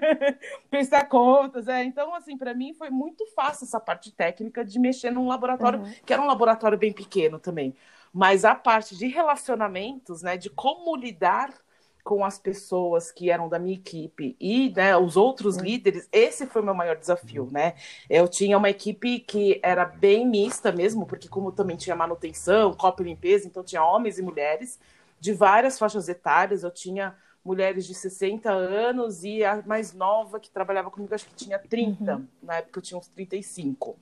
Prestar 0.69 1.05
contas, 1.05 1.67
é. 1.67 1.83
Então, 1.83 2.13
assim, 2.13 2.37
para 2.37 2.53
mim 2.53 2.75
foi 2.75 2.91
muito 2.91 3.25
fácil 3.35 3.65
essa 3.65 3.79
parte 3.79 4.11
técnica 4.11 4.63
de 4.63 4.77
mexer 4.77 5.09
num 5.09 5.27
laboratório, 5.27 5.79
uhum. 5.79 5.91
que 6.05 6.13
era 6.13 6.21
um 6.21 6.27
laboratório 6.27 6.77
bem 6.77 6.93
pequeno 6.93 7.39
também. 7.39 7.75
Mas 8.15 8.45
a 8.45 8.55
parte 8.55 8.95
de 8.95 9.07
relacionamentos, 9.07 10.21
né, 10.21 10.37
de 10.37 10.49
como 10.49 10.95
lidar 10.95 11.53
com 12.01 12.23
as 12.23 12.39
pessoas 12.39 13.11
que 13.11 13.29
eram 13.29 13.49
da 13.49 13.59
minha 13.59 13.75
equipe 13.75 14.37
e 14.39 14.69
né, 14.69 14.95
os 14.95 15.17
outros 15.17 15.57
líderes, 15.57 16.07
esse 16.13 16.45
foi 16.45 16.61
o 16.61 16.65
meu 16.65 16.73
maior 16.73 16.95
desafio, 16.95 17.49
né? 17.51 17.73
Eu 18.09 18.25
tinha 18.29 18.57
uma 18.57 18.69
equipe 18.69 19.19
que 19.19 19.59
era 19.61 19.83
bem 19.83 20.25
mista 20.25 20.71
mesmo, 20.71 21.05
porque 21.05 21.27
como 21.27 21.51
também 21.51 21.75
tinha 21.75 21.93
manutenção, 21.93 22.73
copa 22.73 23.01
e 23.01 23.05
limpeza, 23.05 23.47
então 23.47 23.65
tinha 23.65 23.83
homens 23.83 24.17
e 24.17 24.21
mulheres 24.21 24.79
de 25.19 25.33
várias 25.33 25.77
faixas 25.77 26.07
etárias, 26.07 26.63
eu 26.63 26.71
tinha 26.71 27.17
mulheres 27.43 27.85
de 27.85 27.93
60 27.93 28.49
anos 28.49 29.25
e 29.25 29.43
a 29.43 29.61
mais 29.65 29.93
nova 29.93 30.39
que 30.39 30.49
trabalhava 30.49 30.89
comigo, 30.89 31.13
acho 31.13 31.25
que 31.25 31.35
tinha 31.35 31.59
30, 31.59 32.15
uhum. 32.15 32.27
na 32.41 32.55
época 32.55 32.79
eu 32.79 32.83
tinha 32.83 32.97
uns 32.97 33.09
35. 33.09 33.97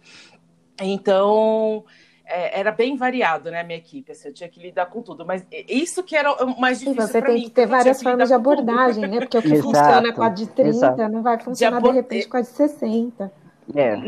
Então, 0.80 1.84
é, 2.26 2.60
era 2.60 2.72
bem 2.72 2.96
variado, 2.96 3.52
né, 3.52 3.62
a 3.62 3.64
minha 3.64 3.78
equipe, 3.78 4.12
assim, 4.12 4.30
eu 4.30 4.34
tinha 4.34 4.50
que 4.50 4.60
lidar 4.60 4.86
com 4.86 5.02
tudo, 5.02 5.26
mas 5.26 5.46
isso 5.52 6.04
que 6.04 6.16
era 6.16 6.32
o 6.44 6.60
mais 6.60 6.80
difícil 6.80 7.02
Você 7.02 7.22
tem 7.22 7.36
mim, 7.36 7.44
que 7.44 7.50
ter 7.50 7.66
várias 7.66 8.02
formas 8.02 8.30
de 8.30 8.34
abordagem, 8.34 9.08
né, 9.08 9.20
porque 9.20 9.38
o 9.38 9.42
que 9.42 9.54
exato, 9.54 9.64
funciona 9.64 10.14
com 10.14 10.24
a 10.24 10.30
de 10.30 10.48
30 10.48 10.70
exato. 10.70 11.10
não 11.10 11.22
vai 11.22 11.40
funcionar 11.40 11.82
de, 11.82 11.90
de 11.90 11.94
repente 11.94 12.28
com 12.28 12.38
a 12.38 12.42
de 12.42 12.48
60. 12.48 13.32
É. 13.76 14.08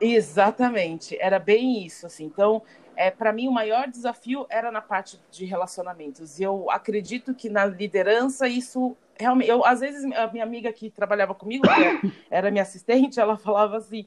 Exatamente, 0.00 1.16
era 1.20 1.38
bem 1.38 1.84
isso, 1.84 2.06
assim, 2.06 2.24
então, 2.24 2.62
é, 2.94 3.10
para 3.10 3.32
mim 3.32 3.48
o 3.48 3.52
maior 3.52 3.88
desafio 3.88 4.46
era 4.48 4.70
na 4.70 4.80
parte 4.80 5.20
de 5.30 5.44
relacionamentos, 5.44 6.38
e 6.38 6.42
eu 6.42 6.70
acredito 6.70 7.34
que 7.34 7.50
na 7.50 7.66
liderança 7.66 8.48
isso 8.48 8.96
realmente, 9.18 9.50
eu, 9.50 9.64
às 9.64 9.80
vezes 9.80 10.04
a 10.12 10.26
minha 10.28 10.44
amiga 10.44 10.72
que 10.72 10.90
trabalhava 10.90 11.34
comigo, 11.34 11.66
que 11.66 12.12
era 12.30 12.50
minha 12.50 12.62
assistente, 12.62 13.18
ela 13.18 13.36
falava 13.36 13.78
assim, 13.78 14.06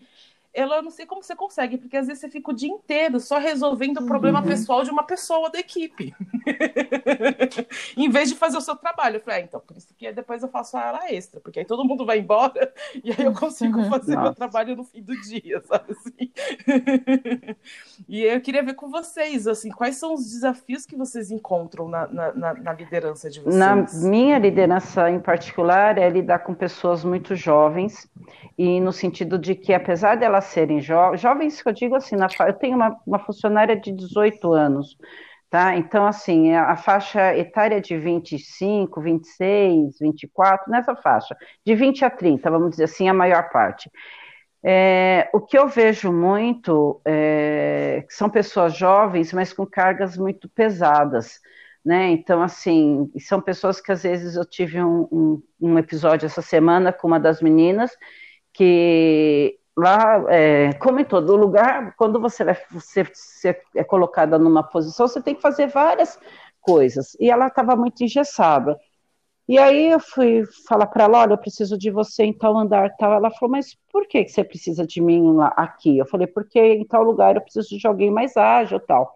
eu 0.53 0.81
não 0.81 0.91
sei 0.91 1.05
como 1.05 1.21
você 1.21 1.35
consegue, 1.35 1.77
porque 1.77 1.95
às 1.95 2.07
vezes 2.07 2.21
você 2.21 2.29
fica 2.29 2.51
o 2.51 2.55
dia 2.55 2.69
inteiro 2.69 3.19
só 3.19 3.37
resolvendo 3.37 3.97
o 3.97 4.05
problema 4.05 4.39
uhum. 4.39 4.47
pessoal 4.47 4.83
de 4.83 4.89
uma 4.89 5.03
pessoa 5.03 5.49
da 5.49 5.59
equipe. 5.59 6.13
em 7.95 8.09
vez 8.09 8.29
de 8.29 8.35
fazer 8.35 8.57
o 8.57 8.61
seu 8.61 8.75
trabalho. 8.75 9.17
Eu 9.17 9.21
falei, 9.21 9.41
ah, 9.41 9.43
então, 9.43 9.59
por 9.59 9.77
isso 9.77 9.93
que 9.97 10.11
depois 10.11 10.41
eu 10.41 10.49
faço 10.49 10.77
a 10.77 10.87
hora 10.87 11.13
extra, 11.13 11.39
porque 11.39 11.59
aí 11.59 11.65
todo 11.65 11.85
mundo 11.85 12.05
vai 12.05 12.19
embora 12.19 12.73
e 13.03 13.11
aí 13.11 13.25
eu 13.25 13.33
consigo 13.33 13.79
uhum. 13.79 13.89
fazer 13.89 14.15
Nossa. 14.15 14.23
meu 14.23 14.33
trabalho 14.33 14.75
no 14.75 14.83
fim 14.83 15.01
do 15.01 15.19
dia, 15.21 15.61
sabe 15.67 15.91
assim? 15.91 16.31
e 18.07 18.23
eu 18.23 18.41
queria 18.41 18.63
ver 18.63 18.73
com 18.73 18.89
vocês, 18.89 19.47
assim, 19.47 19.69
quais 19.69 19.97
são 19.97 20.13
os 20.13 20.25
desafios 20.31 20.85
que 20.85 20.95
vocês 20.95 21.29
encontram 21.31 21.87
na, 21.87 22.07
na, 22.07 22.53
na 22.53 22.73
liderança 22.73 23.29
de 23.29 23.39
vocês? 23.39 23.55
Na 23.55 23.75
minha 24.09 24.39
liderança 24.39 25.09
em 25.09 25.19
particular 25.19 25.97
é 25.97 26.09
lidar 26.09 26.39
com 26.39 26.53
pessoas 26.53 27.03
muito 27.03 27.35
jovens 27.35 28.09
e 28.57 28.79
no 28.81 28.91
sentido 28.91 29.37
de 29.37 29.55
que, 29.55 29.73
apesar 29.73 30.15
delas 30.15 30.38
serem 30.41 30.79
jo 30.81 31.15
jovens, 31.15 31.61
que 31.61 31.69
eu 31.69 31.73
digo 31.73 31.95
assim, 31.95 32.15
eu 32.47 32.53
tenho 32.53 32.75
uma, 32.75 32.97
uma 33.05 33.19
funcionária 33.19 33.75
de 33.75 33.91
18 33.91 34.53
anos, 34.53 34.97
tá? 35.49 35.75
Então, 35.75 36.05
assim, 36.05 36.53
a 36.55 36.75
faixa 36.75 37.35
etária 37.37 37.81
de 37.81 37.97
25, 37.97 39.01
26, 39.01 39.99
24, 39.99 40.71
nessa 40.71 40.95
faixa, 40.95 41.35
de 41.65 41.75
20 41.75 42.05
a 42.05 42.09
30, 42.09 42.49
vamos 42.51 42.71
dizer 42.71 42.85
assim, 42.85 43.09
a 43.09 43.13
maior 43.13 43.49
parte. 43.49 43.89
É, 44.63 45.29
o 45.33 45.39
que 45.39 45.57
eu 45.57 45.67
vejo 45.67 46.11
muito 46.11 47.01
é, 47.05 48.05
são 48.09 48.29
pessoas 48.29 48.75
jovens, 48.75 49.31
mas 49.31 49.53
com 49.53 49.65
cargas 49.65 50.17
muito 50.17 50.49
pesadas, 50.49 51.39
né? 51.83 52.09
Então, 52.11 52.41
assim, 52.41 53.09
são 53.19 53.41
pessoas 53.41 53.79
que 53.79 53.91
às 53.91 54.03
vezes 54.03 54.35
eu 54.35 54.45
tive 54.45 54.81
um, 54.81 55.07
um, 55.11 55.43
um 55.61 55.77
episódio 55.79 56.25
essa 56.25 56.41
semana 56.41 56.91
com 56.91 57.07
uma 57.07 57.19
das 57.19 57.41
meninas 57.41 57.91
que 58.53 59.58
lá, 59.79 60.23
é, 60.29 60.73
como 60.73 60.99
em 60.99 61.05
todo 61.05 61.35
lugar, 61.35 61.95
quando 61.95 62.19
você 62.19 62.43
vai 62.43 62.57
ser, 62.79 63.09
ser 63.13 63.61
é 63.75 63.83
colocada 63.83 64.37
numa 64.37 64.63
posição, 64.63 65.07
você 65.07 65.21
tem 65.21 65.35
que 65.35 65.41
fazer 65.41 65.67
várias 65.67 66.19
coisas. 66.61 67.15
E 67.19 67.29
ela 67.29 67.47
estava 67.47 67.75
muito 67.75 68.03
engessada. 68.03 68.77
E 69.47 69.57
aí 69.57 69.89
eu 69.89 69.99
fui 69.99 70.43
falar 70.67 70.85
para 70.85 71.05
ela, 71.05 71.21
olha, 71.21 71.33
eu 71.33 71.37
preciso 71.37 71.75
de 71.77 71.89
você 71.89 72.23
em 72.23 72.33
tal 72.33 72.55
andar, 72.57 72.95
tal. 72.97 73.13
Ela 73.13 73.31
falou, 73.31 73.51
mas 73.51 73.75
por 73.91 74.07
que 74.07 74.27
você 74.27 74.43
precisa 74.43 74.85
de 74.85 75.01
mim 75.01 75.33
lá, 75.33 75.47
aqui? 75.57 75.97
Eu 75.97 76.05
falei, 76.05 76.27
porque 76.27 76.59
em 76.59 76.85
tal 76.85 77.01
lugar 77.03 77.35
eu 77.35 77.41
preciso 77.41 77.77
de 77.77 77.87
alguém 77.87 78.11
mais 78.11 78.37
ágil, 78.37 78.79
tal. 78.79 79.11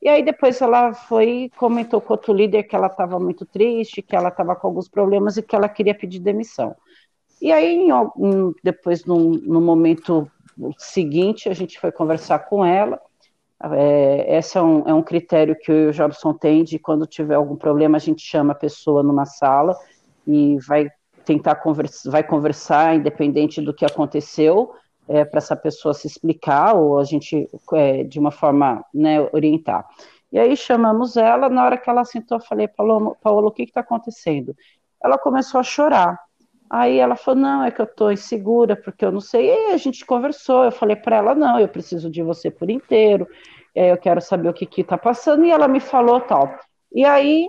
E 0.00 0.08
aí 0.08 0.22
depois 0.22 0.60
ela 0.60 0.94
foi 0.94 1.50
comentou 1.56 2.00
com 2.00 2.14
outro 2.14 2.32
líder 2.32 2.64
que 2.64 2.76
ela 2.76 2.86
estava 2.86 3.18
muito 3.18 3.44
triste, 3.46 4.02
que 4.02 4.16
ela 4.16 4.28
estava 4.28 4.56
com 4.56 4.66
alguns 4.66 4.88
problemas 4.88 5.36
e 5.36 5.42
que 5.42 5.54
ela 5.56 5.68
queria 5.68 5.94
pedir 5.94 6.18
demissão. 6.18 6.74
E 7.40 7.52
aí, 7.52 7.88
depois, 8.62 9.04
num, 9.04 9.30
num 9.30 9.60
momento 9.60 10.30
seguinte, 10.78 11.48
a 11.48 11.54
gente 11.54 11.78
foi 11.78 11.90
conversar 11.92 12.40
com 12.40 12.64
ela. 12.64 13.00
É, 13.72 14.38
esse 14.38 14.58
é 14.58 14.62
um, 14.62 14.88
é 14.88 14.94
um 14.94 15.02
critério 15.02 15.56
que 15.58 15.72
o 15.72 15.92
Jobson 15.92 16.34
tem 16.34 16.64
de 16.64 16.78
quando 16.78 17.06
tiver 17.06 17.34
algum 17.34 17.56
problema, 17.56 17.96
a 17.96 18.00
gente 18.00 18.22
chama 18.22 18.52
a 18.52 18.56
pessoa 18.56 19.02
numa 19.02 19.24
sala 19.24 19.76
e 20.26 20.58
vai 20.66 20.90
tentar 21.24 21.56
conversar, 21.56 22.10
vai 22.10 22.22
conversar, 22.22 22.94
independente 22.94 23.60
do 23.60 23.72
que 23.72 23.84
aconteceu, 23.84 24.72
é, 25.08 25.24
para 25.24 25.38
essa 25.38 25.56
pessoa 25.56 25.94
se 25.94 26.06
explicar 26.06 26.74
ou 26.74 26.98
a 26.98 27.04
gente, 27.04 27.48
é, 27.72 28.04
de 28.04 28.18
uma 28.18 28.30
forma, 28.30 28.84
né, 28.92 29.20
orientar. 29.32 29.86
E 30.32 30.38
aí 30.38 30.56
chamamos 30.56 31.16
ela, 31.16 31.48
na 31.48 31.64
hora 31.64 31.78
que 31.78 31.88
ela 31.88 32.04
sentou, 32.04 32.38
eu 32.38 32.44
falei, 32.44 32.68
Paulo, 32.68 33.16
Paulo 33.22 33.48
o 33.48 33.52
que 33.52 33.62
está 33.62 33.80
acontecendo? 33.80 34.54
Ela 35.02 35.18
começou 35.18 35.60
a 35.60 35.62
chorar. 35.62 36.18
Aí 36.70 36.98
ela 36.98 37.16
falou, 37.16 37.40
não, 37.40 37.64
é 37.64 37.70
que 37.70 37.80
eu 37.80 37.84
estou 37.84 38.10
insegura, 38.10 38.74
porque 38.74 39.04
eu 39.04 39.12
não 39.12 39.20
sei. 39.20 39.46
E 39.46 39.50
aí 39.50 39.72
a 39.72 39.76
gente 39.76 40.04
conversou, 40.04 40.64
eu 40.64 40.72
falei 40.72 40.96
para 40.96 41.16
ela, 41.16 41.34
não, 41.34 41.58
eu 41.60 41.68
preciso 41.68 42.10
de 42.10 42.22
você 42.22 42.50
por 42.50 42.70
inteiro, 42.70 43.28
eu 43.74 43.96
quero 43.96 44.20
saber 44.20 44.48
o 44.48 44.54
que 44.54 44.80
está 44.80 44.96
passando, 44.96 45.44
e 45.44 45.50
ela 45.50 45.68
me 45.68 45.80
falou 45.80 46.20
tal. 46.20 46.58
E 46.92 47.04
aí, 47.04 47.48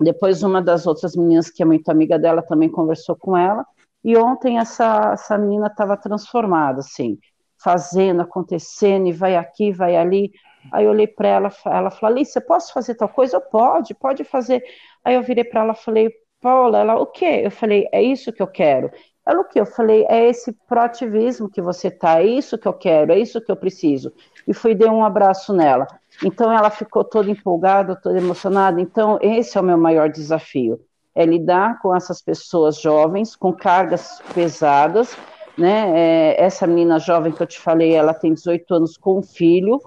depois 0.00 0.42
uma 0.42 0.62
das 0.62 0.86
outras 0.86 1.16
meninas, 1.16 1.50
que 1.50 1.62
é 1.62 1.66
muito 1.66 1.88
amiga 1.90 2.18
dela, 2.18 2.42
também 2.42 2.68
conversou 2.68 3.16
com 3.16 3.36
ela, 3.36 3.64
e 4.02 4.16
ontem 4.16 4.58
essa, 4.58 5.12
essa 5.12 5.36
menina 5.36 5.66
estava 5.66 5.96
transformada, 5.96 6.80
assim, 6.80 7.18
fazendo, 7.62 8.22
acontecendo, 8.22 9.08
e 9.08 9.12
vai 9.12 9.36
aqui, 9.36 9.72
vai 9.72 9.96
ali. 9.96 10.30
Aí 10.72 10.84
eu 10.84 10.90
olhei 10.90 11.06
para 11.06 11.28
ela, 11.28 11.50
ela 11.66 11.90
falou, 11.90 12.14
Alice, 12.16 12.38
posso 12.46 12.72
fazer 12.72 12.94
tal 12.94 13.08
coisa? 13.08 13.36
Eu, 13.36 13.40
pode, 13.40 13.94
pode 13.94 14.24
fazer. 14.24 14.62
Aí 15.04 15.14
eu 15.14 15.22
virei 15.22 15.44
para 15.44 15.62
ela, 15.62 15.74
falei, 15.74 16.10
Paula, 16.40 16.78
ela, 16.78 16.98
o 16.98 17.06
quê? 17.06 17.42
Eu 17.44 17.50
falei, 17.50 17.86
é 17.92 18.02
isso 18.02 18.32
que 18.32 18.42
eu 18.42 18.46
quero. 18.46 18.90
Ela, 19.26 19.40
o 19.42 19.44
quê? 19.44 19.60
Eu 19.60 19.66
falei, 19.66 20.06
é 20.08 20.28
esse 20.28 20.52
proativismo 20.66 21.50
que 21.50 21.60
você 21.60 21.90
tá, 21.90 22.20
é 22.20 22.26
isso 22.26 22.56
que 22.58 22.66
eu 22.66 22.72
quero, 22.72 23.12
é 23.12 23.18
isso 23.18 23.40
que 23.40 23.52
eu 23.52 23.56
preciso. 23.56 24.12
E 24.48 24.54
fui 24.54 24.74
dar 24.74 24.90
um 24.90 25.04
abraço 25.04 25.52
nela. 25.52 25.86
Então 26.24 26.50
ela 26.50 26.70
ficou 26.70 27.04
toda 27.04 27.30
empolgada, 27.30 27.94
toda 27.94 28.18
emocionada. 28.18 28.80
Então 28.80 29.18
esse 29.20 29.56
é 29.56 29.60
o 29.60 29.64
meu 29.64 29.76
maior 29.76 30.08
desafio, 30.08 30.80
é 31.14 31.24
lidar 31.26 31.78
com 31.80 31.94
essas 31.94 32.22
pessoas 32.22 32.80
jovens, 32.80 33.36
com 33.36 33.52
cargas 33.52 34.20
pesadas, 34.34 35.16
né? 35.56 35.92
É, 35.94 36.42
essa 36.42 36.66
menina 36.66 36.98
jovem 36.98 37.32
que 37.32 37.42
eu 37.42 37.46
te 37.46 37.60
falei, 37.60 37.92
ela 37.92 38.14
tem 38.14 38.32
18 38.32 38.74
anos 38.74 38.96
com 38.96 39.18
um 39.18 39.22
filho, 39.22 39.78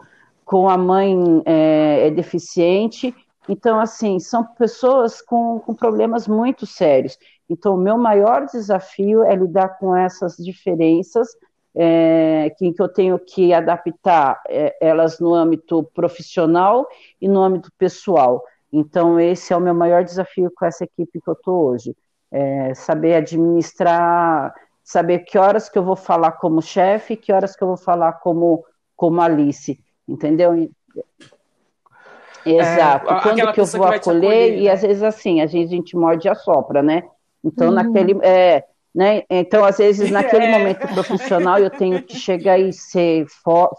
com 0.45 0.69
a 0.69 0.77
mãe 0.77 1.41
é, 1.45 2.07
é 2.07 2.11
deficiente 2.11 3.13
então, 3.47 3.79
assim, 3.79 4.19
são 4.19 4.43
pessoas 4.43 5.21
com, 5.21 5.59
com 5.59 5.73
problemas 5.73 6.27
muito 6.27 6.65
sérios. 6.65 7.17
Então, 7.49 7.75
o 7.75 7.77
meu 7.77 7.97
maior 7.97 8.45
desafio 8.45 9.23
é 9.23 9.35
lidar 9.35 9.77
com 9.77 9.95
essas 9.95 10.37
diferenças 10.37 11.27
é, 11.75 12.51
que, 12.57 12.71
que 12.71 12.81
eu 12.81 12.87
tenho 12.87 13.19
que 13.19 13.53
adaptar 13.53 14.41
é, 14.47 14.75
elas 14.79 15.19
no 15.19 15.33
âmbito 15.33 15.83
profissional 15.93 16.87
e 17.19 17.27
no 17.27 17.41
âmbito 17.41 17.69
pessoal. 17.77 18.43
Então, 18.71 19.19
esse 19.19 19.53
é 19.53 19.57
o 19.57 19.61
meu 19.61 19.73
maior 19.73 20.03
desafio 20.03 20.51
com 20.55 20.65
essa 20.65 20.83
equipe 20.83 21.19
que 21.21 21.29
eu 21.29 21.33
estou 21.33 21.65
hoje. 21.65 21.95
É, 22.31 22.73
saber 22.73 23.15
administrar, 23.15 24.53
saber 24.83 25.19
que 25.19 25.37
horas 25.37 25.69
que 25.69 25.77
eu 25.77 25.83
vou 25.83 25.95
falar 25.95 26.31
como 26.33 26.61
chefe, 26.61 27.15
que 27.15 27.31
horas 27.31 27.55
que 27.55 27.63
eu 27.63 27.67
vou 27.67 27.77
falar 27.77 28.13
como, 28.13 28.65
como 28.95 29.21
Alice, 29.21 29.79
entendeu? 30.07 30.53
Exato. 32.45 33.11
É, 33.11 33.21
Quando 33.21 33.53
que 33.53 33.59
eu 33.59 33.65
vou 33.65 33.85
acolher, 33.85 33.97
acolher, 33.97 34.57
e 34.57 34.69
às 34.69 34.81
vezes 34.81 35.03
assim, 35.03 35.41
a 35.41 35.45
gente, 35.45 35.67
a 35.67 35.69
gente 35.69 35.95
morde 35.95 36.27
e 36.27 36.31
assopra, 36.31 36.81
né? 36.81 37.03
Então, 37.43 37.69
uhum. 37.69 37.73
naquele. 37.73 38.17
É, 38.23 38.63
né? 38.93 39.23
Então, 39.29 39.65
às 39.65 39.77
vezes, 39.77 40.09
naquele 40.11 40.45
é. 40.45 40.51
momento 40.51 40.87
profissional, 40.93 41.57
eu 41.57 41.69
tenho 41.69 42.01
que 42.03 42.15
chegar 42.15 42.59
e 42.59 42.71
ser 42.71 43.25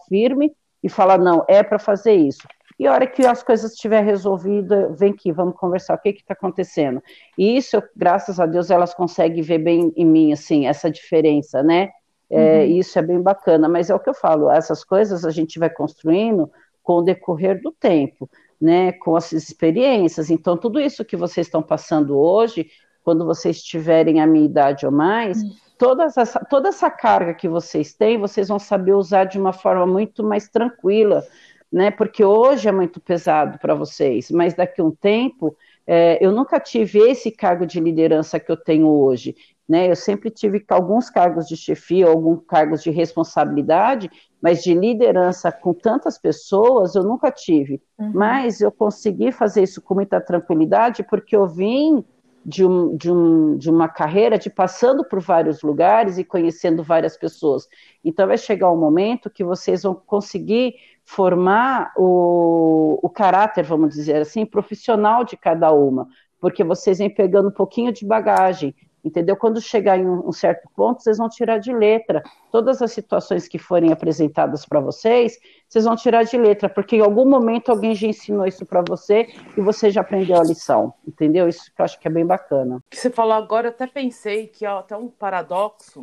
firme 0.09 0.53
e 0.83 0.89
falar, 0.89 1.19
não, 1.19 1.45
é 1.49 1.63
para 1.63 1.79
fazer 1.79 2.15
isso. 2.15 2.47
E 2.79 2.87
a 2.87 2.93
hora 2.93 3.07
que 3.07 3.25
as 3.25 3.43
coisas 3.43 3.73
estiver 3.73 4.03
resolvidas, 4.03 4.99
vem 4.99 5.13
aqui, 5.13 5.31
vamos 5.31 5.57
conversar, 5.57 5.95
o 5.95 5.99
que 5.99 6.09
está 6.09 6.35
acontecendo? 6.35 7.01
E 7.39 7.57
isso, 7.57 7.81
graças 7.95 8.41
a 8.41 8.47
Deus, 8.47 8.69
elas 8.71 8.93
conseguem 8.93 9.43
ver 9.43 9.59
bem 9.59 9.93
em 9.97 10.05
mim, 10.05 10.33
assim, 10.33 10.67
essa 10.67 10.91
diferença, 10.91 11.63
né? 11.63 11.91
É, 12.29 12.59
uhum. 12.59 12.65
Isso 12.65 12.99
é 12.99 13.03
bem 13.03 13.21
bacana, 13.21 13.69
mas 13.69 13.91
é 13.91 13.95
o 13.95 14.01
que 14.01 14.11
eu 14.11 14.15
falo, 14.15 14.51
essas 14.51 14.83
coisas 14.83 15.25
a 15.25 15.31
gente 15.31 15.59
vai 15.59 15.71
construindo 15.71 16.51
com 16.83 16.95
o 16.95 17.03
decorrer 17.03 17.61
do 17.63 17.71
tempo 17.71 18.29
né, 18.61 18.93
com 18.93 19.17
as 19.17 19.33
experiências. 19.33 20.31
Então, 20.31 20.57
tudo 20.57 20.81
isso 20.81 21.05
que 21.05 21.17
vocês 21.17 21.47
estão 21.47 21.63
passando 21.63 22.19
hoje, 22.19 22.69
quando 23.03 23.25
vocês 23.25 23.63
tiverem 23.63 24.21
a 24.21 24.27
minha 24.27 24.47
idade 24.47 24.87
ou 24.87 24.93
mais, 24.93 25.43
hum. 25.43 25.51
toda, 25.79 26.05
essa, 26.05 26.41
toda 26.49 26.69
essa 26.71 26.91
carga 26.91 27.35
que 27.35 27.49
vocês 27.49 27.93
têm, 27.93 28.19
vocês 28.19 28.49
vão 28.49 28.59
saber 28.59 28.95
usar 28.95 29.25
de 29.25 29.39
uma 29.39 29.53
forma 29.53 29.87
muito 29.87 30.25
mais 30.25 30.49
tranquila, 30.49 31.23
né? 31.71 31.91
Porque 31.91 32.25
hoje 32.25 32.69
é 32.69 32.73
muito 32.73 33.01
pesado 33.01 33.59
para 33.59 33.75
vocês, 33.75 34.31
mas 34.31 34.55
daqui 34.55 34.81
a 34.81 34.85
um 34.85 34.91
tempo, 34.91 35.57
é, 35.87 36.25
eu 36.25 36.33
nunca 36.33 36.59
tive 36.59 36.99
esse 37.01 37.31
cargo 37.31 37.67
de 37.67 37.81
liderança 37.81 38.41
que 38.41 38.51
eu 38.51 38.57
tenho 38.57 38.89
hoje. 38.89 39.35
Né, 39.67 39.91
eu 39.91 39.97
sempre 39.97 40.29
tive 40.29 40.63
alguns 40.69 41.09
cargos 41.09 41.47
de 41.47 41.57
chefia, 41.57 42.07
alguns 42.07 42.43
cargos 42.47 42.83
de 42.83 42.91
responsabilidade, 42.91 44.11
mas 44.41 44.63
de 44.63 44.75
liderança 44.75 45.51
com 45.51 45.73
tantas 45.73 46.19
pessoas 46.19 46.95
eu 46.95 47.03
nunca 47.03 47.31
tive. 47.31 47.81
Uhum. 47.99 48.13
Mas 48.15 48.61
eu 48.61 48.71
consegui 48.71 49.33
fazer 49.33 49.63
isso 49.63 49.81
com 49.81 49.95
muita 49.95 50.21
tranquilidade 50.21 51.03
porque 51.03 51.35
eu 51.35 51.47
vim 51.47 52.05
de, 52.45 52.65
um, 52.65 52.95
de, 52.97 53.11
um, 53.11 53.57
de 53.57 53.71
uma 53.71 53.89
carreira 53.89 54.39
de 54.39 54.51
passando 54.51 55.03
por 55.03 55.21
vários 55.21 55.63
lugares 55.63 56.19
e 56.19 56.25
conhecendo 56.25 56.83
várias 56.83 57.17
pessoas. 57.17 57.67
Então 58.05 58.27
vai 58.27 58.37
chegar 58.37 58.71
um 58.71 58.77
momento 58.77 59.31
que 59.31 59.43
vocês 59.43 59.83
vão 59.83 59.95
conseguir 59.95 60.75
formar 61.05 61.93
o, 61.97 62.99
o 63.03 63.09
caráter, 63.09 63.65
vamos 63.65 63.95
dizer 63.95 64.17
assim, 64.17 64.45
profissional 64.45 65.25
de 65.25 65.37
cada 65.37 65.73
uma, 65.73 66.07
porque 66.39 66.63
vocês 66.63 66.99
vêm 66.99 67.09
pegando 67.09 67.49
um 67.49 67.53
pouquinho 67.53 67.93
de 67.93 68.07
bagagem, 68.07 68.75
entendeu? 69.05 69.37
Quando 69.37 69.61
chegar 69.61 69.99
em 69.99 70.07
um, 70.07 70.33
certo 70.33 70.69
ponto, 70.75 71.03
vocês 71.03 71.19
vão 71.19 71.29
tirar 71.29 71.59
de 71.59 71.73
letra 71.73 72.23
todas 72.51 72.81
as 72.81 72.93
situações 72.93 73.47
que 73.47 73.59
forem 73.59 73.93
apresentadas 73.93 74.65
para 74.65 74.81
vocês, 74.81 75.39
vocês 75.69 75.85
vão 75.85 75.95
tirar 75.95 76.23
de 76.23 76.37
letra, 76.39 76.69
porque 76.69 76.97
em 76.97 77.01
algum 77.01 77.29
momento 77.29 77.71
alguém 77.71 77.95
já 77.95 78.07
ensinou 78.07 78.47
isso 78.47 78.65
para 78.65 78.83
você 78.87 79.29
e 79.57 79.61
você 79.61 79.91
já 79.91 80.01
aprendeu 80.01 80.41
a 80.41 80.45
lição, 80.45 80.95
entendeu? 81.07 81.49
Isso 81.49 81.73
que 81.75 81.81
eu 81.81 81.85
acho 81.85 82.01
que 82.01 82.09
é 82.09 82.11
bem 82.11 82.25
bacana. 82.25 82.83
que 82.89 82.97
você 82.97 83.11
falou 83.11 83.35
agora, 83.35 83.67
eu 83.67 83.73
até 83.73 83.87
pensei 83.87 84.47
que 84.47 84.65
é 84.65 84.69
até 84.69 84.97
um 84.97 85.09
paradoxo, 85.09 86.03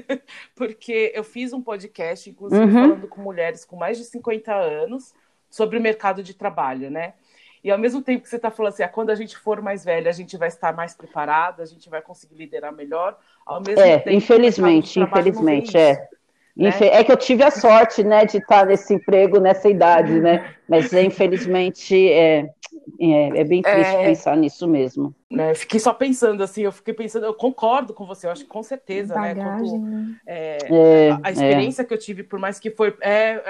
porque 0.56 1.12
eu 1.14 1.22
fiz 1.22 1.52
um 1.52 1.62
podcast, 1.62 2.28
inclusive, 2.28 2.64
uhum. 2.64 2.72
falando 2.72 3.08
com 3.08 3.20
mulheres 3.20 3.64
com 3.64 3.76
mais 3.76 3.96
de 3.96 4.04
50 4.04 4.52
anos 4.52 5.14
sobre 5.48 5.76
o 5.78 5.80
mercado 5.80 6.22
de 6.22 6.34
trabalho, 6.34 6.90
né? 6.90 7.14
E 7.62 7.70
ao 7.70 7.78
mesmo 7.78 8.00
tempo 8.00 8.22
que 8.22 8.28
você 8.28 8.36
está 8.36 8.50
falando 8.50 8.72
assim, 8.72 8.82
ah, 8.82 8.88
quando 8.88 9.10
a 9.10 9.14
gente 9.14 9.36
for 9.36 9.60
mais 9.60 9.84
velha, 9.84 10.08
a 10.08 10.12
gente 10.12 10.36
vai 10.36 10.48
estar 10.48 10.74
mais 10.74 10.94
preparada, 10.94 11.62
a 11.62 11.66
gente 11.66 11.88
vai 11.90 12.00
conseguir 12.00 12.36
liderar 12.36 12.72
melhor. 12.72 13.18
Ao 13.44 13.60
mesmo 13.60 13.80
é, 13.80 13.98
tempo, 13.98 14.10
infelizmente, 14.16 14.98
infelizmente, 14.98 15.76
é. 15.76 16.08
Né? 16.56 16.70
É 16.80 17.04
que 17.04 17.12
eu 17.12 17.16
tive 17.16 17.42
a 17.42 17.50
sorte, 17.50 18.02
né, 18.02 18.26
de 18.26 18.38
estar 18.38 18.66
nesse 18.66 18.92
emprego 18.92 19.38
nessa 19.38 19.68
idade, 19.68 20.20
né? 20.20 20.54
Mas 20.68 20.92
infelizmente 20.92 22.10
é, 22.12 22.50
é, 22.98 23.40
é 23.40 23.44
bem 23.44 23.62
triste 23.62 23.96
é, 23.96 24.04
pensar 24.04 24.36
nisso 24.36 24.66
mesmo. 24.66 25.14
Né, 25.30 25.54
fiquei 25.54 25.78
só 25.78 25.94
pensando 25.94 26.42
assim, 26.42 26.62
eu 26.62 26.72
fiquei 26.72 26.92
pensando, 26.92 27.24
eu 27.24 27.34
concordo 27.34 27.94
com 27.94 28.04
você, 28.04 28.26
eu 28.26 28.30
acho 28.32 28.42
que 28.42 28.50
com 28.50 28.62
certeza, 28.62 29.14
né, 29.14 29.34
Bagagem, 29.34 29.78
né? 29.78 29.90
Quando, 29.90 30.16
é, 30.26 30.58
é, 30.70 31.10
a, 31.10 31.20
a, 31.22 31.30
experiência 31.30 31.84
que 31.84 31.94
eu 31.94 31.98
tive, 31.98 32.22
por 32.22 32.38
mais 32.38 32.58
que 32.58 32.70
foi, 32.70 32.96
é, 33.00 33.40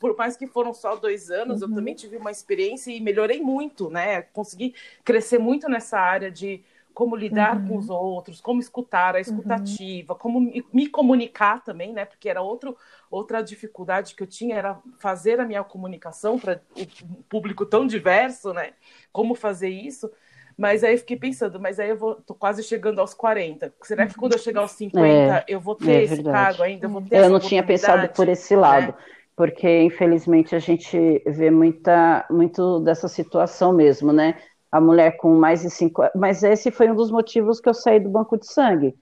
por 0.00 0.16
mais 0.16 0.36
que 0.36 0.46
foram 0.46 0.72
só 0.72 0.96
dois 0.96 1.30
anos, 1.30 1.60
uhum. 1.60 1.68
eu 1.68 1.74
também 1.74 1.94
tive 1.94 2.16
uma 2.16 2.30
experiência 2.30 2.90
e 2.90 3.00
melhorei 3.00 3.40
muito, 3.40 3.90
né? 3.90 4.22
Consegui 4.32 4.74
crescer 5.04 5.38
muito 5.38 5.68
nessa 5.68 5.98
área 5.98 6.30
de 6.30 6.62
como 6.98 7.14
lidar 7.14 7.58
uhum. 7.58 7.68
com 7.68 7.76
os 7.76 7.88
outros, 7.88 8.40
como 8.40 8.58
escutar, 8.58 9.14
a 9.14 9.20
escutativa, 9.20 10.14
uhum. 10.14 10.18
como 10.18 10.40
me, 10.40 10.64
me, 10.72 10.88
comunicar 10.88 11.62
também, 11.62 11.92
né? 11.92 12.04
Porque 12.04 12.28
era 12.28 12.42
outro, 12.42 12.76
outra 13.08 13.40
dificuldade 13.40 14.16
que 14.16 14.22
eu 14.24 14.26
tinha, 14.26 14.56
era 14.56 14.76
fazer 14.98 15.38
a 15.38 15.46
minha 15.46 15.62
comunicação 15.62 16.40
para 16.40 16.60
o 16.76 17.22
público 17.28 17.64
tão 17.64 17.86
diverso, 17.86 18.52
né? 18.52 18.72
Como 19.12 19.36
fazer 19.36 19.68
isso. 19.68 20.10
Mas 20.56 20.82
aí 20.82 20.94
eu 20.94 20.98
fiquei 20.98 21.16
pensando, 21.16 21.60
mas 21.60 21.78
aí 21.78 21.90
eu 21.90 21.96
vou, 21.96 22.16
tô 22.16 22.34
quase 22.34 22.64
chegando 22.64 23.00
aos 23.00 23.14
40. 23.14 23.72
Será 23.82 24.04
que 24.04 24.16
quando 24.16 24.32
eu 24.32 24.40
chegar 24.40 24.62
aos 24.62 24.72
50 24.72 25.06
é, 25.08 25.44
eu 25.46 25.60
vou 25.60 25.76
ter 25.76 25.92
é 25.92 26.02
esse 26.02 26.20
cargo 26.24 26.64
ainda? 26.64 26.86
Eu, 26.86 26.90
vou 26.90 27.02
ter 27.02 27.16
eu 27.16 27.30
não 27.30 27.38
tinha 27.38 27.62
pensado 27.62 28.08
por 28.08 28.28
esse 28.28 28.56
lado. 28.56 28.88
Né? 28.88 28.94
Porque, 29.36 29.82
infelizmente, 29.82 30.56
a 30.56 30.58
gente 30.58 31.22
vê 31.24 31.48
muita, 31.48 32.26
muito 32.28 32.80
dessa 32.80 33.06
situação 33.06 33.72
mesmo, 33.72 34.12
né? 34.12 34.34
A 34.70 34.80
mulher 34.80 35.16
com 35.16 35.34
mais 35.34 35.62
de 35.62 35.70
cinco 35.70 36.02
mas 36.14 36.42
esse 36.42 36.70
foi 36.70 36.90
um 36.90 36.94
dos 36.94 37.10
motivos 37.10 37.60
que 37.60 37.68
eu 37.68 37.74
saí 37.74 37.98
do 37.98 38.10
banco 38.10 38.36
de 38.38 38.46
sangue, 38.46 38.94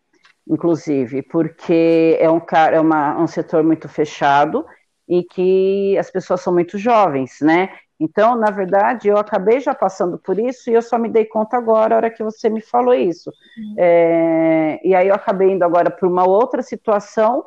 inclusive, 0.49 1.23
porque 1.23 2.17
é 2.21 2.31
um 2.31 2.41
cara, 2.41 2.77
é 2.77 2.81
uma, 2.81 3.21
um 3.21 3.27
setor 3.27 3.63
muito 3.65 3.89
fechado 3.89 4.65
e 5.09 5.23
que 5.23 5.97
as 5.99 6.11
pessoas 6.11 6.41
são 6.41 6.53
muito 6.53 6.79
jovens, 6.79 7.39
né? 7.41 7.71
Então, 7.99 8.37
na 8.37 8.51
verdade, 8.51 9.09
eu 9.09 9.17
acabei 9.17 9.59
já 9.59 9.75
passando 9.75 10.19
por 10.19 10.39
isso 10.39 10.71
e 10.71 10.75
eu 10.75 10.83
só 10.83 10.99
me 10.99 11.09
dei 11.09 11.25
conta 11.25 11.57
agora, 11.57 11.95
a 11.95 11.97
hora 11.97 12.11
que 12.11 12.23
você 12.23 12.51
me 12.51 12.61
falou 12.61 12.93
isso. 12.93 13.31
Uhum. 13.57 13.75
É, 13.79 14.81
e 14.85 14.95
aí 14.95 15.09
eu 15.09 15.15
acabei 15.15 15.51
indo 15.51 15.63
agora 15.65 15.91
para 15.91 16.07
uma 16.07 16.29
outra 16.29 16.63
situação, 16.63 17.45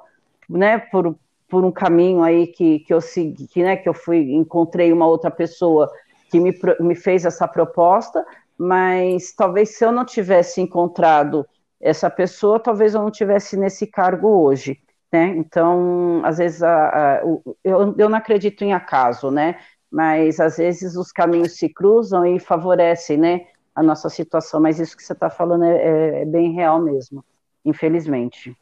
né? 0.49 0.79
Por, 0.79 1.15
por 1.47 1.63
um 1.63 1.71
caminho 1.71 2.23
aí 2.23 2.47
que, 2.47 2.79
que 2.79 2.93
eu 2.93 2.99
segui, 3.01 3.47
que, 3.47 3.61
né, 3.61 3.75
que 3.75 3.87
eu 3.87 3.93
fui, 3.93 4.33
encontrei 4.33 4.91
uma 4.91 5.07
outra 5.07 5.29
pessoa 5.29 5.89
que 6.29 6.39
me, 6.39 6.57
me 6.79 6.95
fez 6.95 7.25
essa 7.25 7.47
proposta, 7.47 8.25
mas 8.57 9.33
talvez 9.33 9.77
se 9.77 9.85
eu 9.85 9.91
não 9.91 10.05
tivesse 10.05 10.61
encontrado 10.61 11.45
essa 11.81 12.09
pessoa, 12.09 12.59
talvez 12.59 12.93
eu 12.93 13.01
não 13.01 13.09
tivesse 13.11 13.55
nesse 13.55 13.87
cargo 13.87 14.27
hoje, 14.27 14.79
né? 15.11 15.27
Então, 15.37 16.21
às 16.25 16.37
vezes, 16.37 16.61
a, 16.61 16.89
a, 16.89 17.21
eu, 17.63 17.95
eu 17.97 18.09
não 18.09 18.17
acredito 18.17 18.63
em 18.63 18.73
acaso, 18.73 19.31
né? 19.31 19.57
Mas 19.91 20.39
às 20.39 20.57
vezes 20.57 20.95
os 20.95 21.11
caminhos 21.11 21.57
se 21.57 21.67
cruzam 21.69 22.25
e 22.25 22.39
favorecem, 22.39 23.17
né? 23.17 23.47
A 23.73 23.81
nossa 23.81 24.09
situação. 24.09 24.59
Mas 24.59 24.79
isso 24.79 24.95
que 24.95 25.03
você 25.03 25.13
está 25.13 25.29
falando 25.29 25.63
é, 25.63 25.75
é, 25.75 26.21
é, 26.21 26.25
bem 26.25 26.51
real 26.51 26.81
mesmo, 26.81 27.23
infelizmente. 27.65 28.55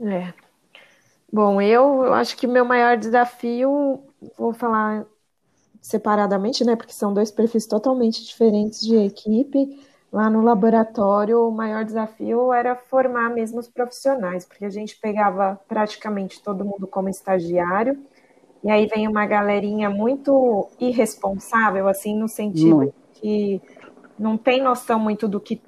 É. 0.00 0.34
Bom, 1.32 1.60
eu, 1.62 2.04
eu 2.04 2.14
acho 2.14 2.36
que 2.36 2.46
meu 2.46 2.64
maior 2.64 2.96
desafio, 2.96 4.02
vou 4.36 4.52
falar 4.52 5.06
separadamente, 5.84 6.64
né? 6.64 6.74
Porque 6.74 6.94
são 6.94 7.12
dois 7.12 7.30
perfis 7.30 7.66
totalmente 7.66 8.24
diferentes 8.24 8.80
de 8.80 8.96
equipe 8.96 9.78
lá 10.10 10.30
no 10.30 10.40
laboratório, 10.42 11.46
o 11.46 11.50
maior 11.50 11.84
desafio 11.84 12.52
era 12.52 12.76
formar 12.76 13.30
mesmo 13.30 13.58
os 13.58 13.68
profissionais, 13.68 14.46
porque 14.46 14.64
a 14.64 14.70
gente 14.70 14.96
pegava 14.96 15.60
praticamente 15.66 16.40
todo 16.40 16.64
mundo 16.64 16.86
como 16.86 17.08
estagiário, 17.08 17.98
e 18.62 18.70
aí 18.70 18.86
vem 18.86 19.08
uma 19.08 19.26
galerinha 19.26 19.90
muito 19.90 20.70
irresponsável, 20.78 21.88
assim, 21.88 22.16
no 22.16 22.28
sentido 22.28 22.76
muito. 22.76 22.94
que 23.14 23.60
não 24.16 24.38
tem 24.38 24.62
noção 24.62 25.00
muito 25.00 25.26
do 25.26 25.40
que 25.40 25.60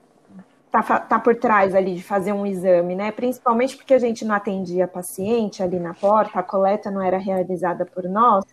tá, 0.71 1.01
tá 1.01 1.19
por 1.19 1.35
trás 1.35 1.75
ali 1.75 1.97
de 1.97 2.03
fazer 2.05 2.33
um 2.33 2.47
exame, 2.47 2.95
né? 2.95 3.11
Principalmente 3.11 3.77
porque 3.77 3.95
a 3.95 3.99
gente 3.99 4.25
não 4.25 4.35
atendia 4.35 4.87
paciente 4.87 5.61
ali 5.61 5.81
na 5.81 5.93
porta, 5.93 6.39
a 6.39 6.43
coleta 6.43 6.89
não 6.89 7.03
era 7.03 7.19
realizada 7.19 7.85
por 7.85 8.05
nós. 8.05 8.45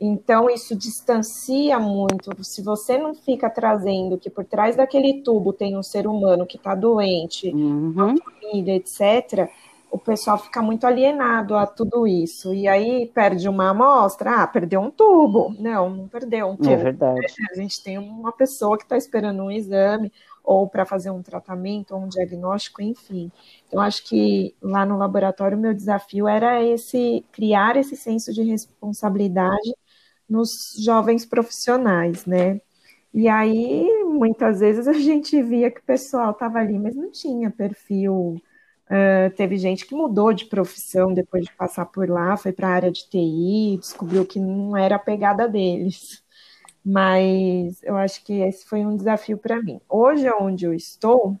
Então, 0.00 0.50
isso 0.50 0.76
distancia 0.76 1.78
muito. 1.78 2.44
Se 2.44 2.62
você 2.62 2.98
não 2.98 3.14
fica 3.14 3.48
trazendo 3.48 4.18
que 4.18 4.28
por 4.28 4.44
trás 4.44 4.76
daquele 4.76 5.22
tubo 5.22 5.52
tem 5.52 5.76
um 5.76 5.82
ser 5.82 6.06
humano 6.06 6.46
que 6.46 6.56
está 6.56 6.74
doente, 6.74 7.48
uhum. 7.48 7.92
uma 7.92 8.14
família, 8.16 8.76
etc., 8.76 9.50
o 9.90 9.98
pessoal 9.98 10.36
fica 10.36 10.60
muito 10.60 10.86
alienado 10.86 11.56
a 11.56 11.66
tudo 11.66 12.06
isso. 12.06 12.52
E 12.52 12.68
aí 12.68 13.10
perde 13.14 13.48
uma 13.48 13.70
amostra, 13.70 14.42
ah, 14.42 14.46
perdeu 14.46 14.80
um 14.80 14.90
tubo. 14.90 15.54
Não, 15.58 15.88
não 15.88 16.08
perdeu 16.08 16.48
um 16.48 16.54
é 16.54 16.56
tubo. 16.56 16.70
É 16.70 16.76
verdade. 16.76 17.26
A 17.50 17.54
gente 17.54 17.82
tem 17.82 17.96
uma 17.96 18.32
pessoa 18.32 18.76
que 18.76 18.84
está 18.84 18.98
esperando 18.98 19.42
um 19.42 19.50
exame, 19.50 20.12
ou 20.44 20.68
para 20.68 20.84
fazer 20.84 21.10
um 21.10 21.22
tratamento, 21.22 21.94
ou 21.94 22.02
um 22.02 22.08
diagnóstico, 22.08 22.82
enfim. 22.82 23.32
Então, 23.66 23.80
acho 23.80 24.04
que 24.04 24.54
lá 24.60 24.84
no 24.84 24.98
laboratório, 24.98 25.56
o 25.56 25.60
meu 25.60 25.72
desafio 25.72 26.28
era 26.28 26.62
esse 26.62 27.24
criar 27.32 27.76
esse 27.76 27.96
senso 27.96 28.32
de 28.34 28.42
responsabilidade 28.42 29.74
nos 30.28 30.74
jovens 30.78 31.24
profissionais, 31.24 32.26
né? 32.26 32.60
E 33.14 33.28
aí, 33.28 33.88
muitas 34.04 34.60
vezes, 34.60 34.86
a 34.88 34.92
gente 34.92 35.42
via 35.42 35.70
que 35.70 35.80
o 35.80 35.84
pessoal 35.84 36.32
estava 36.32 36.58
ali, 36.58 36.78
mas 36.78 36.94
não 36.94 37.10
tinha 37.10 37.50
perfil. 37.50 38.40
Uh, 38.88 39.34
teve 39.36 39.56
gente 39.56 39.84
que 39.86 39.94
mudou 39.94 40.32
de 40.32 40.44
profissão 40.46 41.12
depois 41.12 41.44
de 41.44 41.52
passar 41.54 41.86
por 41.86 42.08
lá, 42.08 42.36
foi 42.36 42.52
para 42.52 42.68
a 42.68 42.72
área 42.72 42.92
de 42.92 43.08
TI, 43.08 43.78
descobriu 43.80 44.24
que 44.26 44.38
não 44.38 44.76
era 44.76 44.96
a 44.96 44.98
pegada 44.98 45.48
deles. 45.48 46.22
Mas 46.84 47.82
eu 47.82 47.96
acho 47.96 48.24
que 48.24 48.34
esse 48.34 48.64
foi 48.66 48.86
um 48.86 48.96
desafio 48.96 49.38
para 49.38 49.60
mim. 49.62 49.80
Hoje, 49.88 50.30
onde 50.40 50.66
eu 50.66 50.74
estou, 50.74 51.40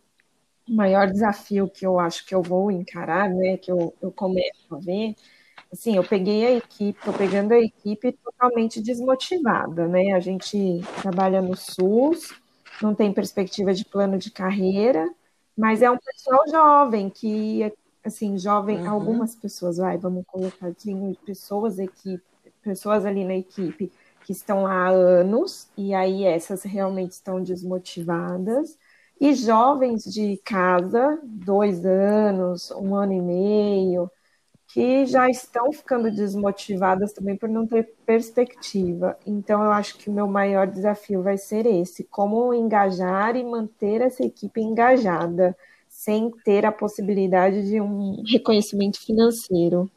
o 0.68 0.72
maior 0.74 1.08
desafio 1.10 1.68
que 1.70 1.86
eu 1.86 1.98
acho 2.00 2.26
que 2.26 2.34
eu 2.34 2.42
vou 2.42 2.70
encarar, 2.70 3.30
né, 3.30 3.56
que 3.56 3.70
eu, 3.70 3.94
eu 4.02 4.10
começo 4.12 4.74
a 4.74 4.78
ver, 4.78 5.14
assim, 5.72 5.96
eu 5.96 6.04
peguei 6.04 6.46
a 6.46 6.52
equipe, 6.52 6.98
estou 6.98 7.12
pegando 7.12 7.52
a 7.52 7.58
equipe 7.58 8.12
totalmente 8.12 8.80
desmotivada, 8.80 9.86
né? 9.86 10.12
A 10.12 10.20
gente 10.20 10.80
trabalha 11.02 11.42
no 11.42 11.56
SUS, 11.56 12.34
não 12.82 12.94
tem 12.94 13.12
perspectiva 13.12 13.72
de 13.72 13.84
plano 13.84 14.18
de 14.18 14.30
carreira, 14.30 15.08
mas 15.56 15.82
é 15.82 15.90
um 15.90 15.98
pessoal 15.98 16.42
jovem 16.48 17.10
que, 17.10 17.72
assim, 18.04 18.38
jovem, 18.38 18.82
uhum. 18.82 18.90
algumas 18.90 19.34
pessoas, 19.34 19.78
vai, 19.78 19.96
vamos 19.96 20.24
colocar 20.26 20.68
assim, 20.68 21.16
pessoas 21.24 21.78
equipe, 21.78 22.22
pessoas 22.62 23.06
ali 23.06 23.24
na 23.24 23.36
equipe 23.36 23.92
que 24.24 24.32
estão 24.32 24.64
lá 24.64 24.88
há 24.88 24.90
anos, 24.90 25.68
e 25.76 25.94
aí 25.94 26.24
essas 26.24 26.64
realmente 26.64 27.12
estão 27.12 27.42
desmotivadas, 27.42 28.76
e 29.20 29.32
jovens 29.34 30.02
de 30.04 30.36
casa, 30.44 31.18
dois 31.22 31.86
anos, 31.86 32.70
um 32.72 32.94
ano 32.94 33.12
e 33.12 33.20
meio, 33.20 34.10
que 34.76 35.06
já 35.06 35.26
estão 35.30 35.72
ficando 35.72 36.10
desmotivadas 36.10 37.14
também 37.14 37.34
por 37.34 37.48
não 37.48 37.66
ter 37.66 37.94
perspectiva. 38.04 39.16
Então, 39.26 39.64
eu 39.64 39.72
acho 39.72 39.96
que 39.96 40.10
o 40.10 40.12
meu 40.12 40.26
maior 40.26 40.66
desafio 40.66 41.22
vai 41.22 41.38
ser 41.38 41.64
esse: 41.64 42.04
como 42.04 42.52
engajar 42.52 43.36
e 43.36 43.42
manter 43.42 44.02
essa 44.02 44.22
equipe 44.22 44.60
engajada, 44.60 45.56
sem 45.88 46.30
ter 46.44 46.66
a 46.66 46.72
possibilidade 46.72 47.66
de 47.66 47.80
um 47.80 48.22
reconhecimento 48.30 49.00
financeiro. 49.00 49.90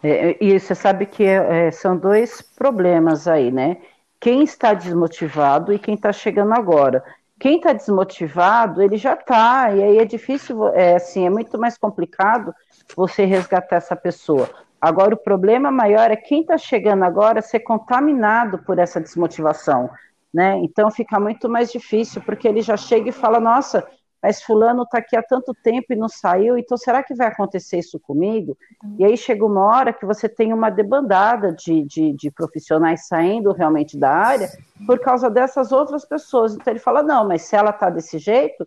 É, 0.00 0.36
e 0.40 0.60
você 0.60 0.76
sabe 0.76 1.06
que 1.06 1.24
é, 1.24 1.72
são 1.72 1.96
dois 1.96 2.40
problemas 2.40 3.26
aí, 3.26 3.50
né? 3.50 3.78
Quem 4.20 4.44
está 4.44 4.72
desmotivado 4.72 5.72
e 5.72 5.80
quem 5.80 5.96
está 5.96 6.12
chegando 6.12 6.52
agora. 6.52 7.02
Quem 7.40 7.56
está 7.56 7.72
desmotivado, 7.72 8.80
ele 8.80 8.96
já 8.96 9.14
está, 9.14 9.74
e 9.74 9.82
aí 9.82 9.98
é 9.98 10.04
difícil, 10.04 10.68
é 10.68 10.94
assim, 10.94 11.26
é 11.26 11.30
muito 11.30 11.58
mais 11.58 11.76
complicado 11.76 12.54
você 12.96 13.24
resgatar 13.24 13.76
essa 13.76 13.96
pessoa. 13.96 14.48
Agora, 14.80 15.14
o 15.14 15.18
problema 15.18 15.70
maior 15.70 16.10
é 16.10 16.16
quem 16.16 16.42
está 16.42 16.58
chegando 16.58 17.04
agora 17.04 17.40
ser 17.40 17.60
contaminado 17.60 18.58
por 18.58 18.78
essa 18.78 19.00
desmotivação, 19.00 19.88
né? 20.32 20.58
Então 20.58 20.90
fica 20.90 21.18
muito 21.18 21.48
mais 21.48 21.72
difícil, 21.72 22.20
porque 22.20 22.46
ele 22.46 22.60
já 22.60 22.76
chega 22.76 23.08
e 23.08 23.12
fala, 23.12 23.40
nossa, 23.40 23.86
mas 24.24 24.42
fulano 24.42 24.84
está 24.84 24.98
aqui 24.98 25.14
há 25.16 25.22
tanto 25.22 25.52
tempo 25.52 25.92
e 25.92 25.96
não 25.96 26.08
saiu, 26.08 26.56
então 26.56 26.78
será 26.78 27.02
que 27.02 27.14
vai 27.14 27.26
acontecer 27.26 27.78
isso 27.78 28.00
comigo? 28.00 28.56
E 28.98 29.04
aí 29.04 29.18
chega 29.18 29.44
uma 29.44 29.62
hora 29.62 29.92
que 29.92 30.06
você 30.06 30.26
tem 30.28 30.50
uma 30.50 30.70
debandada 30.70 31.52
de, 31.52 31.82
de, 31.84 32.12
de, 32.14 32.30
profissionais 32.30 33.06
saindo 33.06 33.52
realmente 33.52 33.98
da 33.98 34.10
área 34.10 34.48
por 34.86 34.98
causa 34.98 35.28
dessas 35.28 35.72
outras 35.72 36.06
pessoas. 36.06 36.54
Então 36.54 36.72
ele 36.72 36.80
fala, 36.80 37.02
não, 37.02 37.28
mas 37.28 37.42
se 37.42 37.54
ela 37.54 37.68
está 37.68 37.90
desse 37.90 38.18
jeito, 38.18 38.66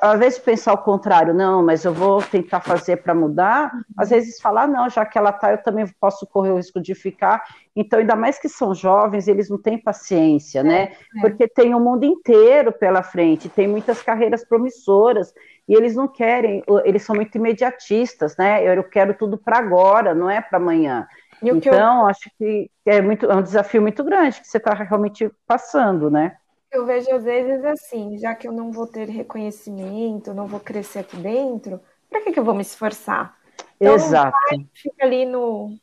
às 0.00 0.18
vezes 0.18 0.38
pensar 0.38 0.72
o 0.74 0.78
contrário, 0.78 1.34
não, 1.34 1.64
mas 1.64 1.84
eu 1.84 1.92
vou 1.92 2.22
tentar 2.22 2.60
fazer 2.60 2.98
para 2.98 3.14
mudar, 3.14 3.72
às 3.96 4.10
vezes 4.10 4.40
falar, 4.40 4.68
não, 4.68 4.88
já 4.88 5.04
que 5.04 5.18
ela 5.18 5.30
está, 5.30 5.50
eu 5.50 5.58
também 5.58 5.84
posso 6.00 6.24
correr 6.26 6.50
o 6.50 6.56
risco 6.56 6.80
de 6.80 6.94
ficar. 6.94 7.42
Então, 7.74 7.98
ainda 7.98 8.14
mais 8.14 8.38
que 8.38 8.48
são 8.48 8.72
jovens, 8.72 9.26
eles 9.26 9.50
não 9.50 9.60
têm 9.60 9.76
paciência, 9.76 10.62
né? 10.62 10.92
É, 11.14 11.18
é. 11.18 11.20
Porque 11.20 11.48
tem 11.48 11.74
o 11.74 11.78
um 11.78 11.80
mundo 11.84 12.04
inteiro 12.04 12.70
pela 12.70 13.02
frente, 13.02 13.48
tem 13.48 13.66
muitas 13.66 14.00
carreiras 14.02 14.44
promissoras, 14.44 15.34
e 15.68 15.74
eles 15.74 15.96
não 15.96 16.06
querem, 16.06 16.62
eles 16.84 17.02
são 17.02 17.16
muito 17.16 17.36
imediatistas, 17.36 18.36
né? 18.36 18.62
Eu 18.62 18.84
quero 18.84 19.14
tudo 19.14 19.36
para 19.36 19.58
agora, 19.58 20.14
não 20.14 20.30
é 20.30 20.40
para 20.40 20.58
amanhã. 20.58 21.08
Então, 21.42 22.02
eu... 22.02 22.06
acho 22.06 22.30
que 22.38 22.70
é, 22.86 23.02
muito, 23.02 23.26
é 23.26 23.34
um 23.34 23.42
desafio 23.42 23.82
muito 23.82 24.04
grande 24.04 24.40
que 24.40 24.46
você 24.46 24.58
está 24.58 24.72
realmente 24.74 25.28
passando, 25.44 26.08
né? 26.08 26.36
Eu 26.70 26.84
vejo 26.84 27.10
às 27.14 27.24
vezes 27.24 27.64
assim, 27.64 28.18
já 28.18 28.34
que 28.34 28.46
eu 28.46 28.52
não 28.52 28.70
vou 28.70 28.86
ter 28.86 29.08
reconhecimento, 29.08 30.34
não 30.34 30.46
vou 30.46 30.60
crescer 30.60 31.00
aqui 31.00 31.16
dentro, 31.16 31.80
para 32.10 32.20
que, 32.22 32.32
que 32.32 32.38
eu 32.38 32.44
vou 32.44 32.54
me 32.54 32.62
esforçar? 32.62 33.36
Então, 33.80 33.94
Exato. 33.94 34.36
Vai, 34.50 34.66
fica 34.74 35.04
ali 35.04 35.24
no, 35.24 35.76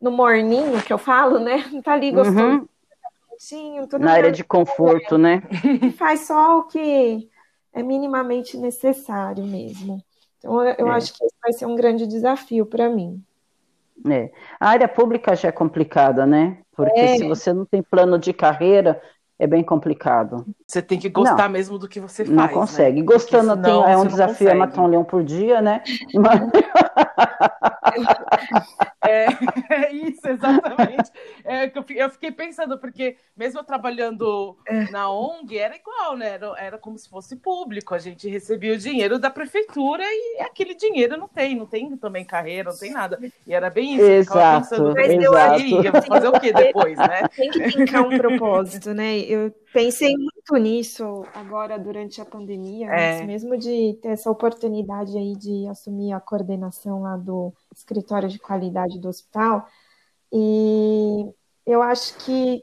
no 0.00 0.10
morninho 0.10 0.82
que 0.82 0.92
eu 0.92 0.98
falo, 0.98 1.38
né? 1.38 1.64
Tá 1.82 1.92
ali 1.92 2.10
gostoso, 2.10 2.68
uhum. 3.50 3.86
tá 3.88 3.98
Na 3.98 4.12
área 4.12 4.32
de 4.32 4.44
conforto, 4.44 5.18
né? 5.18 5.42
Faz 5.96 6.26
só 6.26 6.58
o 6.58 6.64
que 6.64 7.28
é 7.72 7.82
minimamente 7.82 8.56
necessário 8.56 9.44
mesmo. 9.44 10.02
Então, 10.38 10.62
eu, 10.62 10.88
é. 10.88 10.90
acho 10.92 11.12
que 11.14 11.24
isso 11.24 11.34
vai 11.42 11.52
ser 11.52 11.66
um 11.66 11.74
grande 11.74 12.06
desafio 12.06 12.66
para 12.66 12.88
mim. 12.88 13.22
É. 14.10 14.30
A 14.60 14.70
área 14.70 14.88
pública 14.88 15.34
já 15.34 15.48
é 15.48 15.52
complicada, 15.52 16.26
né? 16.26 16.58
Porque 16.72 17.00
é. 17.00 17.16
se 17.16 17.26
você 17.26 17.52
não 17.52 17.64
tem 17.64 17.82
plano 17.82 18.18
de 18.18 18.32
carreira, 18.32 19.00
é 19.38 19.46
bem 19.46 19.62
complicado. 19.62 20.46
Você 20.66 20.80
tem 20.80 20.98
que 20.98 21.08
gostar 21.08 21.44
não, 21.44 21.50
mesmo 21.50 21.78
do 21.78 21.88
que 21.88 22.00
você 22.00 22.24
faz. 22.24 22.36
Não 22.36 22.46
né? 22.46 22.52
consegue. 22.52 23.00
Né? 23.00 23.06
Gostando 23.06 23.60
tem, 23.60 23.72
é 23.72 23.96
um 23.96 24.06
desafio, 24.06 24.48
é 24.48 24.54
matar 24.54 24.82
um 24.82 24.86
leão 24.86 25.04
por 25.04 25.24
dia, 25.24 25.60
né? 25.60 25.82
Mas... 26.14 26.40
é, 29.06 29.26
é, 29.70 29.92
isso, 29.92 30.26
exatamente. 30.28 31.10
É, 31.44 31.70
eu 31.96 32.10
fiquei 32.10 32.30
pensando, 32.30 32.78
porque 32.78 33.16
mesmo 33.36 33.60
eu 33.60 33.64
trabalhando 33.64 34.56
é. 34.66 34.90
na 34.90 35.10
ONG, 35.10 35.58
era 35.58 35.76
igual, 35.76 36.16
né? 36.16 36.30
Era, 36.30 36.54
era 36.58 36.78
como 36.78 36.98
se 36.98 37.08
fosse 37.08 37.36
público. 37.36 37.94
A 37.94 37.98
gente 37.98 38.28
recebia 38.28 38.74
o 38.74 38.78
dinheiro 38.78 39.18
da 39.18 39.30
prefeitura 39.30 40.04
e 40.04 40.40
aquele 40.40 40.74
dinheiro 40.74 41.16
não 41.16 41.28
tem, 41.28 41.54
não 41.54 41.66
tem 41.66 41.96
também 41.96 42.24
carreira, 42.24 42.70
não 42.70 42.78
tem 42.78 42.92
nada. 42.92 43.18
E 43.46 43.54
era 43.54 43.70
bem 43.70 43.94
isso. 43.94 44.04
Exato, 44.04 44.68
pensando, 44.68 44.94
Mas 44.94 45.10
exato. 45.10 45.62
Aí, 45.62 45.72
eu 45.72 45.92
vou 45.92 46.02
fazer 46.02 46.28
o 46.28 46.40
que 46.40 46.52
depois, 46.52 46.96
né? 46.98 47.28
Tem 47.34 47.50
que 47.50 47.70
ficar 47.70 48.02
um 48.02 48.16
propósito, 48.16 48.94
né? 48.94 49.18
eu 49.18 49.52
pensei 49.72 50.14
muito 50.16 50.56
nisso 50.56 51.24
agora 51.34 51.78
durante 51.78 52.20
a 52.20 52.24
pandemia, 52.24 52.88
é. 52.88 53.24
mesmo 53.24 53.58
de 53.58 53.98
ter 54.00 54.08
essa 54.08 54.30
oportunidade 54.30 55.16
aí 55.18 55.34
de 55.34 55.66
assumir 55.68 56.12
a 56.12 56.20
coordenação 56.20 57.02
lá 57.02 57.16
do 57.16 57.52
escritório 57.78 58.28
de 58.28 58.38
qualidade 58.38 58.98
do 58.98 59.08
hospital, 59.08 59.66
e 60.32 61.26
eu 61.66 61.82
acho 61.82 62.16
que 62.18 62.62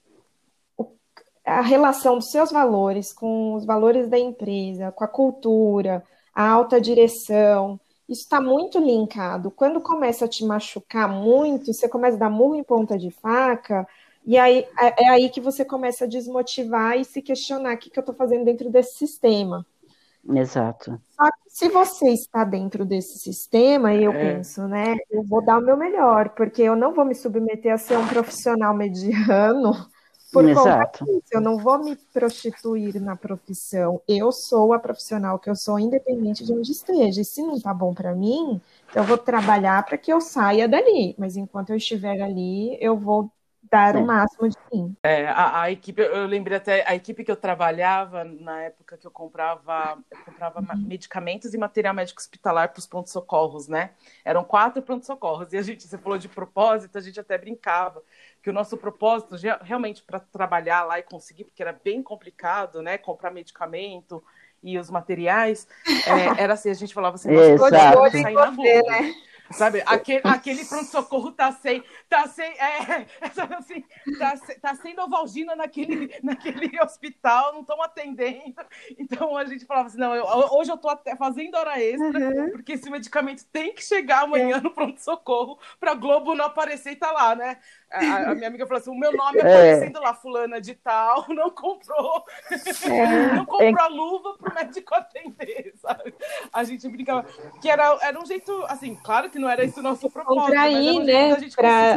a 1.45 1.61
relação 1.61 2.15
dos 2.17 2.29
seus 2.31 2.51
valores 2.51 3.11
com 3.13 3.55
os 3.55 3.65
valores 3.65 4.07
da 4.07 4.17
empresa, 4.19 4.91
com 4.91 5.03
a 5.03 5.07
cultura, 5.07 6.03
a 6.33 6.47
alta 6.47 6.79
direção, 6.79 7.79
isso 8.07 8.23
está 8.23 8.41
muito 8.41 8.77
linkado. 8.77 9.49
Quando 9.51 9.81
começa 9.81 10.25
a 10.25 10.27
te 10.27 10.45
machucar 10.45 11.09
muito, 11.09 11.73
você 11.73 11.87
começa 11.87 12.17
a 12.17 12.19
dar 12.19 12.29
murro 12.29 12.55
em 12.55 12.63
ponta 12.63 12.97
de 12.97 13.09
faca, 13.09 13.87
e 14.25 14.37
aí 14.37 14.67
é, 14.79 15.05
é 15.05 15.09
aí 15.09 15.29
que 15.29 15.41
você 15.41 15.65
começa 15.65 16.05
a 16.05 16.07
desmotivar 16.07 16.97
e 16.97 17.05
se 17.05 17.21
questionar 17.21 17.75
o 17.75 17.77
que, 17.77 17.89
que 17.89 17.97
eu 17.97 18.01
estou 18.01 18.15
fazendo 18.15 18.45
dentro 18.45 18.69
desse 18.69 18.97
sistema. 18.97 19.65
Exato. 20.29 21.01
Só 21.15 21.25
que 21.25 21.49
se 21.49 21.69
você 21.69 22.09
está 22.09 22.43
dentro 22.43 22.85
desse 22.85 23.19
sistema, 23.19 23.93
eu 23.93 24.11
é. 24.11 24.33
penso, 24.35 24.67
né? 24.67 24.95
Eu 25.09 25.23
vou 25.23 25.43
dar 25.43 25.57
o 25.57 25.61
meu 25.61 25.75
melhor, 25.75 26.29
porque 26.29 26.61
eu 26.61 26.75
não 26.75 26.93
vou 26.93 27.05
me 27.05 27.15
submeter 27.15 27.73
a 27.73 27.77
ser 27.77 27.97
um 27.97 28.07
profissional 28.07 28.73
mediano 28.73 29.73
por 30.31 30.47
Exato. 30.47 30.99
conta 30.99 31.11
disso. 31.11 31.27
Eu 31.31 31.41
não 31.41 31.57
vou 31.57 31.83
me 31.83 31.95
prostituir 32.13 33.01
na 33.01 33.15
profissão. 33.15 34.01
Eu 34.07 34.31
sou 34.31 34.73
a 34.73 34.79
profissional 34.79 35.37
que 35.37 35.49
eu 35.49 35.55
sou, 35.55 35.77
independente 35.77 36.45
de 36.45 36.53
onde 36.53 36.71
esteja. 36.71 37.21
E 37.21 37.25
se 37.25 37.41
não 37.41 37.59
tá 37.59 37.73
bom 37.73 37.93
para 37.93 38.15
mim, 38.15 38.61
eu 38.95 39.03
vou 39.03 39.17
trabalhar 39.17 39.83
para 39.85 39.97
que 39.97 40.11
eu 40.11 40.21
saia 40.21 40.67
dali. 40.67 41.15
Mas 41.17 41.35
enquanto 41.35 41.71
eu 41.71 41.75
estiver 41.75 42.21
ali, 42.21 42.77
eu 42.79 42.97
vou 42.97 43.31
dar 43.71 43.95
o 43.95 44.05
máximo 44.05 44.49
de 44.49 44.57
mim. 44.71 44.95
É, 45.01 45.27
a, 45.27 45.61
a, 45.61 45.71
equipe, 45.71 46.01
eu 46.01 46.25
lembrei 46.27 46.57
até, 46.57 46.85
a 46.85 46.93
equipe 46.93 47.23
que 47.23 47.31
eu 47.31 47.37
trabalhava, 47.37 48.25
na 48.25 48.63
época 48.63 48.97
que 48.97 49.07
eu 49.07 49.11
comprava, 49.11 49.97
eu 50.11 50.17
comprava 50.25 50.59
uhum. 50.59 50.87
medicamentos 50.87 51.53
e 51.53 51.57
material 51.57 51.93
médico 51.93 52.19
hospitalar 52.19 52.69
para 52.69 52.79
os 52.79 52.85
pronto-socorros, 52.85 53.69
né? 53.69 53.91
Eram 54.25 54.43
quatro 54.43 54.81
pronto-socorros, 54.81 55.53
e 55.53 55.57
a 55.57 55.61
gente, 55.61 55.87
você 55.87 55.97
falou 55.97 56.17
de 56.17 56.27
propósito, 56.27 56.97
a 56.97 57.01
gente 57.01 57.19
até 57.19 57.37
brincava, 57.37 58.03
que 58.43 58.49
o 58.49 58.53
nosso 58.53 58.75
propósito, 58.75 59.35
realmente, 59.61 60.03
para 60.03 60.19
trabalhar 60.19 60.83
lá 60.83 60.99
e 60.99 61.03
conseguir, 61.03 61.45
porque 61.45 61.61
era 61.61 61.71
bem 61.71 62.03
complicado, 62.03 62.81
né? 62.81 62.97
Comprar 62.97 63.31
medicamento 63.31 64.21
e 64.61 64.77
os 64.77 64.91
materiais, 64.91 65.67
é, 66.05 66.43
era 66.43 66.53
assim, 66.53 66.69
a 66.69 66.73
gente 66.73 66.93
falava 66.93 67.15
assim, 67.15 67.31
nossa, 67.31 67.95
pode 67.95 68.21
sair 68.21 68.33
na 68.33 68.49
rua. 68.49 68.65
Né? 68.65 69.13
Sabe, 69.53 69.83
aquele, 69.85 70.21
aquele 70.23 70.65
pronto-socorro 70.65 71.31
tá 71.31 71.51
sem, 71.51 71.83
tá 72.07 72.27
sem, 72.27 72.51
é, 72.57 73.05
assim, 73.57 73.83
tá, 74.17 74.33
tá 74.61 74.75
sem 74.75 74.95
Novalgina 74.95 75.55
naquele, 75.55 76.13
naquele 76.23 76.71
hospital, 76.81 77.53
não 77.53 77.61
estão 77.61 77.81
atendendo. 77.81 78.55
Então 78.97 79.35
a 79.35 79.45
gente 79.45 79.65
falava 79.65 79.87
assim, 79.87 79.97
não, 79.97 80.15
eu, 80.15 80.25
hoje 80.25 80.71
eu 80.71 80.77
tô 80.77 80.89
até 80.89 81.15
fazendo 81.15 81.55
hora 81.55 81.79
extra, 81.81 82.19
uhum. 82.19 82.51
porque 82.51 82.73
esse 82.73 82.89
medicamento 82.89 83.45
tem 83.51 83.73
que 83.73 83.83
chegar 83.83 84.23
amanhã 84.23 84.57
é. 84.57 84.61
no 84.61 84.71
pronto-socorro 84.71 85.59
para 85.79 85.93
Globo 85.93 86.35
não 86.35 86.45
aparecer 86.45 86.91
e 86.91 86.95
tá 86.95 87.11
lá, 87.11 87.35
né? 87.35 87.57
A, 87.91 88.31
a, 88.31 88.35
minha 88.35 88.47
amiga 88.47 88.65
falou 88.65 88.79
assim: 88.79 88.89
o 88.89 88.95
meu 88.95 89.11
nome 89.11 89.39
é. 89.39 89.41
aparecendo 89.41 89.99
lá, 89.99 90.13
fulana 90.13 90.61
de 90.61 90.73
tal, 90.75 91.25
não 91.29 91.49
comprou, 91.49 92.23
é. 92.49 93.33
não 93.33 93.45
comprou 93.45 93.79
é. 93.79 93.81
a 93.81 93.87
luva 93.87 94.37
pro 94.37 94.55
médico 94.55 94.95
atender, 94.95 95.73
sabe? 95.75 96.13
A 96.53 96.63
gente 96.63 96.87
brincava 96.87 97.25
que 97.61 97.69
era, 97.69 97.97
era 98.01 98.19
um 98.19 98.25
jeito, 98.25 98.63
assim, 98.69 98.95
claro 99.03 99.29
que 99.29 99.37
não 99.37 99.49
era 99.49 99.65
esse 99.65 99.79
o 99.79 99.83
nosso 99.83 100.09
propósito, 100.09 100.45
Contrair, 100.45 100.93
mas 100.95 101.05
né? 101.05 101.31
a 101.33 101.39
gente 101.39 101.55
pra 101.55 101.95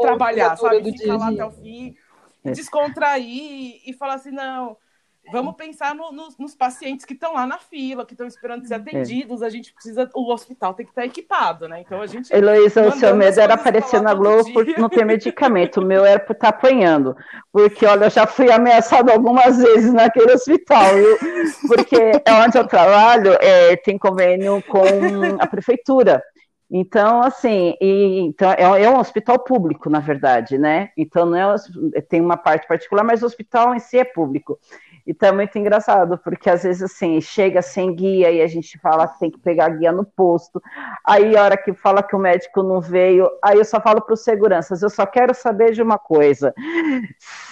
trabalhar, 0.00 0.56
sabe? 0.56 0.92
Ficar 0.92 1.16
lá 1.16 1.28
até 1.28 1.44
o 1.44 1.50
fim, 1.50 1.94
é. 2.44 2.50
descontrair 2.52 3.82
e 3.86 3.92
falar 3.92 4.14
assim, 4.14 4.30
não 4.30 4.76
Vamos 5.30 5.54
pensar 5.54 5.94
no, 5.94 6.10
nos, 6.10 6.36
nos, 6.36 6.54
pacientes 6.54 7.04
que 7.04 7.14
estão 7.14 7.34
lá 7.34 7.46
na 7.46 7.58
fila, 7.58 8.04
que 8.04 8.12
estão 8.12 8.26
esperando 8.26 8.66
ser 8.66 8.74
é. 8.74 8.76
atendidos. 8.76 9.40
É. 9.40 9.46
A 9.46 9.50
gente 9.50 9.72
precisa, 9.72 10.10
o 10.14 10.32
hospital 10.32 10.74
tem 10.74 10.84
que 10.84 10.92
estar 10.92 11.04
equipado, 11.04 11.68
né? 11.68 11.80
Então 11.80 12.00
a 12.00 12.06
gente. 12.06 12.34
Heloísa, 12.34 12.86
o 12.88 12.92
seu 12.92 13.14
medo 13.14 13.40
era 13.40 13.54
aparecer 13.54 14.02
na 14.02 14.14
Globo 14.14 14.52
por 14.52 14.66
não 14.78 14.88
ter 14.88 15.04
medicamento. 15.06 15.80
O 15.80 15.84
meu 15.84 16.04
era 16.04 16.18
por 16.18 16.32
estar 16.32 16.50
tá 16.50 16.58
apanhando. 16.58 17.16
Porque, 17.52 17.86
olha, 17.86 18.06
eu 18.06 18.10
já 18.10 18.26
fui 18.26 18.50
ameaçado 18.50 19.10
algumas 19.10 19.58
vezes 19.58 19.92
naquele 19.92 20.32
hospital, 20.32 20.94
viu? 20.94 21.18
Porque 21.68 21.96
é 22.24 22.32
onde 22.34 22.58
eu 22.58 22.66
trabalho, 22.66 23.36
é, 23.40 23.76
tem 23.76 23.96
convênio 23.96 24.62
com 24.68 24.82
a 25.38 25.46
prefeitura. 25.46 26.22
Então, 26.74 27.20
assim, 27.22 27.74
e, 27.82 28.20
então 28.20 28.50
é, 28.50 28.62
é, 28.62 28.88
um 28.88 28.98
hospital 28.98 29.38
público, 29.38 29.90
na 29.90 30.00
verdade, 30.00 30.56
né? 30.56 30.88
Então 30.96 31.26
não 31.26 31.54
é, 31.94 32.00
tem 32.00 32.18
uma 32.18 32.38
parte 32.38 32.66
particular, 32.66 33.04
mas 33.04 33.22
o 33.22 33.26
hospital 33.26 33.74
em 33.74 33.78
si 33.78 33.98
é 33.98 34.04
público. 34.04 34.58
Então 35.06 35.28
é 35.28 35.32
muito 35.32 35.58
engraçado, 35.58 36.16
porque 36.16 36.48
às 36.48 36.62
vezes 36.62 36.82
assim, 36.82 37.20
chega 37.20 37.60
sem 37.60 37.94
guia 37.94 38.30
e 38.30 38.40
a 38.40 38.46
gente 38.46 38.78
fala 38.78 39.06
que 39.06 39.18
tem 39.18 39.30
que 39.30 39.38
pegar 39.38 39.68
guia 39.68 39.92
no 39.92 40.02
posto. 40.02 40.62
Aí 41.04 41.36
a 41.36 41.44
hora 41.44 41.58
que 41.58 41.74
fala 41.74 42.02
que 42.02 42.16
o 42.16 42.18
médico 42.18 42.62
não 42.62 42.80
veio, 42.80 43.28
aí 43.44 43.58
eu 43.58 43.64
só 43.66 43.78
falo 43.78 44.00
para 44.00 44.14
os 44.14 44.24
seguranças, 44.24 44.80
eu 44.80 44.88
só 44.88 45.04
quero 45.04 45.34
saber 45.34 45.72
de 45.72 45.82
uma 45.82 45.98
coisa. 45.98 46.54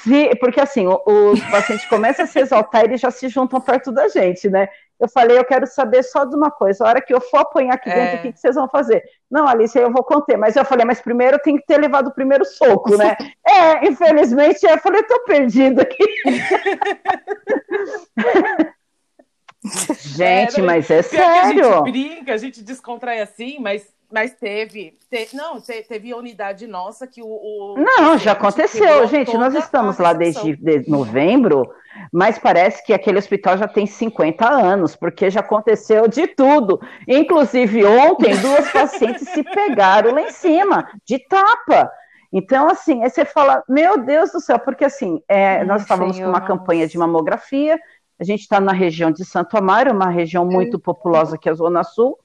Se, 0.02 0.34
porque 0.36 0.62
assim, 0.62 0.86
os 0.86 1.40
pacientes 1.50 1.84
começam 1.90 2.24
a 2.24 2.28
se 2.28 2.38
exaltar, 2.38 2.84
eles 2.84 3.02
já 3.02 3.10
se 3.10 3.28
juntam 3.28 3.60
perto 3.60 3.92
da 3.92 4.08
gente, 4.08 4.48
né? 4.48 4.66
Eu 5.00 5.08
falei, 5.08 5.38
eu 5.38 5.44
quero 5.44 5.66
saber 5.66 6.02
só 6.02 6.26
de 6.26 6.36
uma 6.36 6.50
coisa. 6.50 6.84
A 6.84 6.88
hora 6.88 7.00
que 7.00 7.14
eu 7.14 7.22
for 7.22 7.38
apanhar 7.38 7.74
aqui 7.74 7.88
dentro, 7.88 8.16
é. 8.16 8.16
o 8.16 8.22
que, 8.22 8.32
que, 8.32 8.38
vocês 8.38 8.54
vão 8.54 8.68
fazer? 8.68 9.02
Não, 9.30 9.48
Alice, 9.48 9.78
eu 9.78 9.90
vou 9.90 10.04
conter. 10.04 10.36
Mas 10.36 10.56
eu 10.56 10.64
falei, 10.64 10.84
mas 10.84 11.00
primeiro 11.00 11.36
eu 11.36 11.42
tenho 11.42 11.58
que 11.58 11.66
ter 11.66 11.78
levado 11.78 12.08
o 12.08 12.14
primeiro 12.14 12.44
soco, 12.44 12.98
né? 12.98 13.16
é, 13.46 13.88
infelizmente, 13.88 14.66
eu 14.66 14.76
falei, 14.78 15.02
tô 15.04 15.24
perdido 15.24 15.80
aqui. 15.80 16.04
gente, 20.16 20.60
é, 20.60 20.62
mas 20.62 20.90
é 20.90 21.00
sério. 21.00 21.66
A 21.66 21.72
gente 21.72 21.90
brinca, 21.90 22.34
a 22.34 22.36
gente 22.36 22.62
descontrai 22.62 23.20
assim, 23.20 23.58
mas 23.58 23.88
mas 24.12 24.34
teve, 24.34 24.98
te, 25.08 25.36
não, 25.36 25.60
te, 25.60 25.84
teve 25.84 26.10
a 26.10 26.16
unidade 26.16 26.66
nossa 26.66 27.06
que 27.06 27.22
o. 27.22 27.28
o 27.28 27.76
não, 27.78 28.18
já 28.18 28.32
aconteceu, 28.32 29.06
gente. 29.06 29.32
Nós 29.36 29.54
estamos 29.54 29.98
lá 29.98 30.12
desde 30.12 30.56
de 30.56 30.90
novembro 30.90 31.72
mas 32.12 32.38
parece 32.38 32.84
que 32.84 32.92
aquele 32.92 33.18
hospital 33.18 33.56
já 33.56 33.68
tem 33.68 33.86
50 33.86 34.48
anos, 34.48 34.96
porque 34.96 35.30
já 35.30 35.40
aconteceu 35.40 36.08
de 36.08 36.26
tudo. 36.26 36.80
Inclusive, 37.06 37.84
ontem, 37.84 38.36
duas 38.36 38.70
pacientes 38.72 39.28
se 39.28 39.42
pegaram 39.44 40.12
lá 40.12 40.22
em 40.22 40.30
cima, 40.30 40.88
de 41.04 41.18
tapa. 41.18 41.90
Então, 42.32 42.68
assim, 42.68 43.02
aí 43.02 43.10
você 43.10 43.24
fala, 43.24 43.62
meu 43.68 43.98
Deus 43.98 44.32
do 44.32 44.40
céu, 44.40 44.58
porque 44.58 44.84
assim, 44.84 45.22
é, 45.28 45.64
nós 45.64 45.82
estávamos 45.82 46.18
com 46.18 46.26
uma 46.26 46.40
campanha 46.40 46.86
de 46.86 46.98
mamografia, 46.98 47.78
a 48.18 48.24
gente 48.24 48.40
está 48.40 48.60
na 48.60 48.72
região 48.72 49.10
de 49.10 49.24
Santo 49.24 49.56
Amaro, 49.56 49.92
uma 49.92 50.10
região 50.10 50.44
muito 50.44 50.78
populosa 50.78 51.38
que 51.38 51.48
é 51.48 51.52
a 51.52 51.54
Zona 51.54 51.82
Sul, 51.82 52.18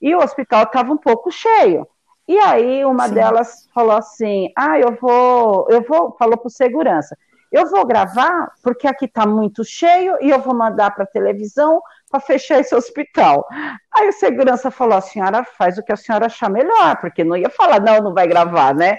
e 0.00 0.14
o 0.14 0.18
hospital 0.18 0.64
estava 0.64 0.92
um 0.92 0.96
pouco 0.96 1.30
cheio. 1.30 1.86
E 2.26 2.38
aí 2.38 2.84
uma 2.84 3.08
Sim. 3.08 3.14
delas 3.14 3.68
falou 3.74 3.96
assim: 3.96 4.48
Ah, 4.56 4.78
eu 4.78 4.96
vou, 5.00 5.66
eu 5.68 5.82
vou, 5.82 6.14
falou 6.18 6.36
para 6.36 6.50
segurança 6.50 7.16
eu 7.52 7.68
vou 7.68 7.86
gravar 7.86 8.50
porque 8.62 8.86
aqui 8.86 9.04
está 9.04 9.26
muito 9.26 9.62
cheio 9.62 10.16
e 10.20 10.30
eu 10.30 10.40
vou 10.40 10.54
mandar 10.54 10.90
para 10.92 11.04
a 11.04 11.06
televisão 11.06 11.80
para 12.10 12.20
fechar 12.20 12.60
esse 12.60 12.74
hospital. 12.74 13.46
Aí 13.94 14.08
o 14.08 14.12
segurança 14.12 14.70
falou: 14.70 14.96
a 14.96 15.00
senhora 15.00 15.44
faz 15.44 15.78
o 15.78 15.82
que 15.82 15.92
a 15.92 15.96
senhora 15.96 16.26
achar 16.26 16.50
melhor, 16.50 16.98
porque 17.00 17.22
não 17.22 17.36
ia 17.36 17.50
falar, 17.50 17.80
não, 17.80 18.00
não 18.00 18.14
vai 18.14 18.26
gravar, 18.26 18.74
né? 18.74 18.98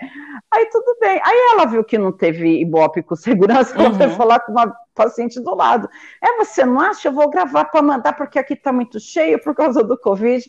Aí 0.52 0.68
tudo 0.68 0.98
bem. 1.00 1.20
Aí 1.24 1.38
ela 1.54 1.66
viu 1.66 1.84
que 1.84 1.98
não 1.98 2.12
teve 2.12 2.62
ibope 2.62 3.02
com 3.02 3.16
segurança, 3.16 3.76
ela 3.76 3.90
uhum. 3.90 3.96
foi 3.96 4.10
falar 4.10 4.40
com 4.42 4.52
uma 4.52 4.76
paciente 4.94 5.40
do 5.40 5.56
lado. 5.56 5.90
É, 6.22 6.38
você 6.38 6.64
não 6.66 6.80
acha? 6.80 7.08
Eu 7.08 7.14
vou 7.14 7.30
gravar 7.30 7.66
para 7.66 7.82
mandar 7.82 8.14
porque 8.14 8.38
aqui 8.38 8.54
está 8.54 8.72
muito 8.72 9.00
cheio 9.00 9.42
por 9.42 9.56
causa 9.56 9.84
do 9.84 9.98
Covid. 9.98 10.44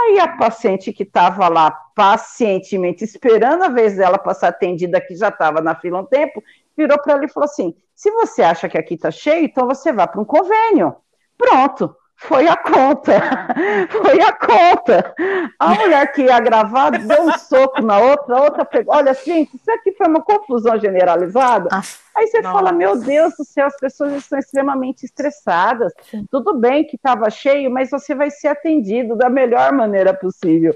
Aí 0.00 0.18
a 0.18 0.28
paciente 0.36 0.92
que 0.92 1.04
estava 1.04 1.48
lá 1.48 1.70
pacientemente 1.94 3.04
esperando 3.04 3.62
a 3.62 3.68
vez 3.68 3.96
dela 3.96 4.18
passar 4.18 4.48
atendida, 4.48 5.00
que 5.00 5.14
já 5.14 5.28
estava 5.28 5.60
na 5.60 5.76
fila 5.76 6.00
um 6.00 6.04
tempo, 6.04 6.42
virou 6.76 7.00
para 7.00 7.14
ela 7.14 7.24
e 7.24 7.28
falou 7.28 7.44
assim: 7.44 7.74
se 7.94 8.10
você 8.10 8.42
acha 8.42 8.68
que 8.68 8.78
aqui 8.78 8.94
está 8.94 9.10
cheio, 9.10 9.44
então 9.44 9.66
você 9.66 9.92
vá 9.92 10.06
para 10.06 10.20
um 10.20 10.24
convênio. 10.24 10.96
Pronto. 11.36 11.94
Foi 12.16 12.46
a 12.48 12.56
conta, 12.56 13.12
foi 13.90 14.20
a 14.20 14.32
conta. 14.32 15.14
A 15.58 15.74
mulher 15.74 16.12
que 16.12 16.22
ia 16.22 16.40
gravar 16.40 16.90
deu 16.90 17.22
um 17.22 17.38
soco 17.38 17.82
na 17.82 17.98
outra, 17.98 18.36
a 18.36 18.42
outra 18.42 18.64
pegou. 18.64 18.94
Olha, 18.94 19.12
gente, 19.14 19.54
isso 19.56 19.70
aqui 19.70 19.92
foi 19.92 20.06
uma 20.06 20.22
confusão 20.22 20.78
generalizada. 20.78 21.68
Ah, 21.72 21.82
Aí 22.16 22.28
você 22.28 22.40
nossa. 22.40 22.54
fala, 22.54 22.72
meu 22.72 22.96
Deus 22.96 23.34
do 23.36 23.44
céu, 23.44 23.66
as 23.66 23.76
pessoas 23.76 24.12
estão 24.14 24.38
extremamente 24.38 25.04
estressadas. 25.04 25.92
Sim. 26.08 26.24
Tudo 26.30 26.54
bem 26.54 26.86
que 26.86 26.94
estava 26.94 27.28
cheio, 27.28 27.70
mas 27.70 27.90
você 27.90 28.14
vai 28.14 28.30
ser 28.30 28.48
atendido 28.48 29.16
da 29.16 29.28
melhor 29.28 29.72
maneira 29.72 30.14
possível. 30.14 30.74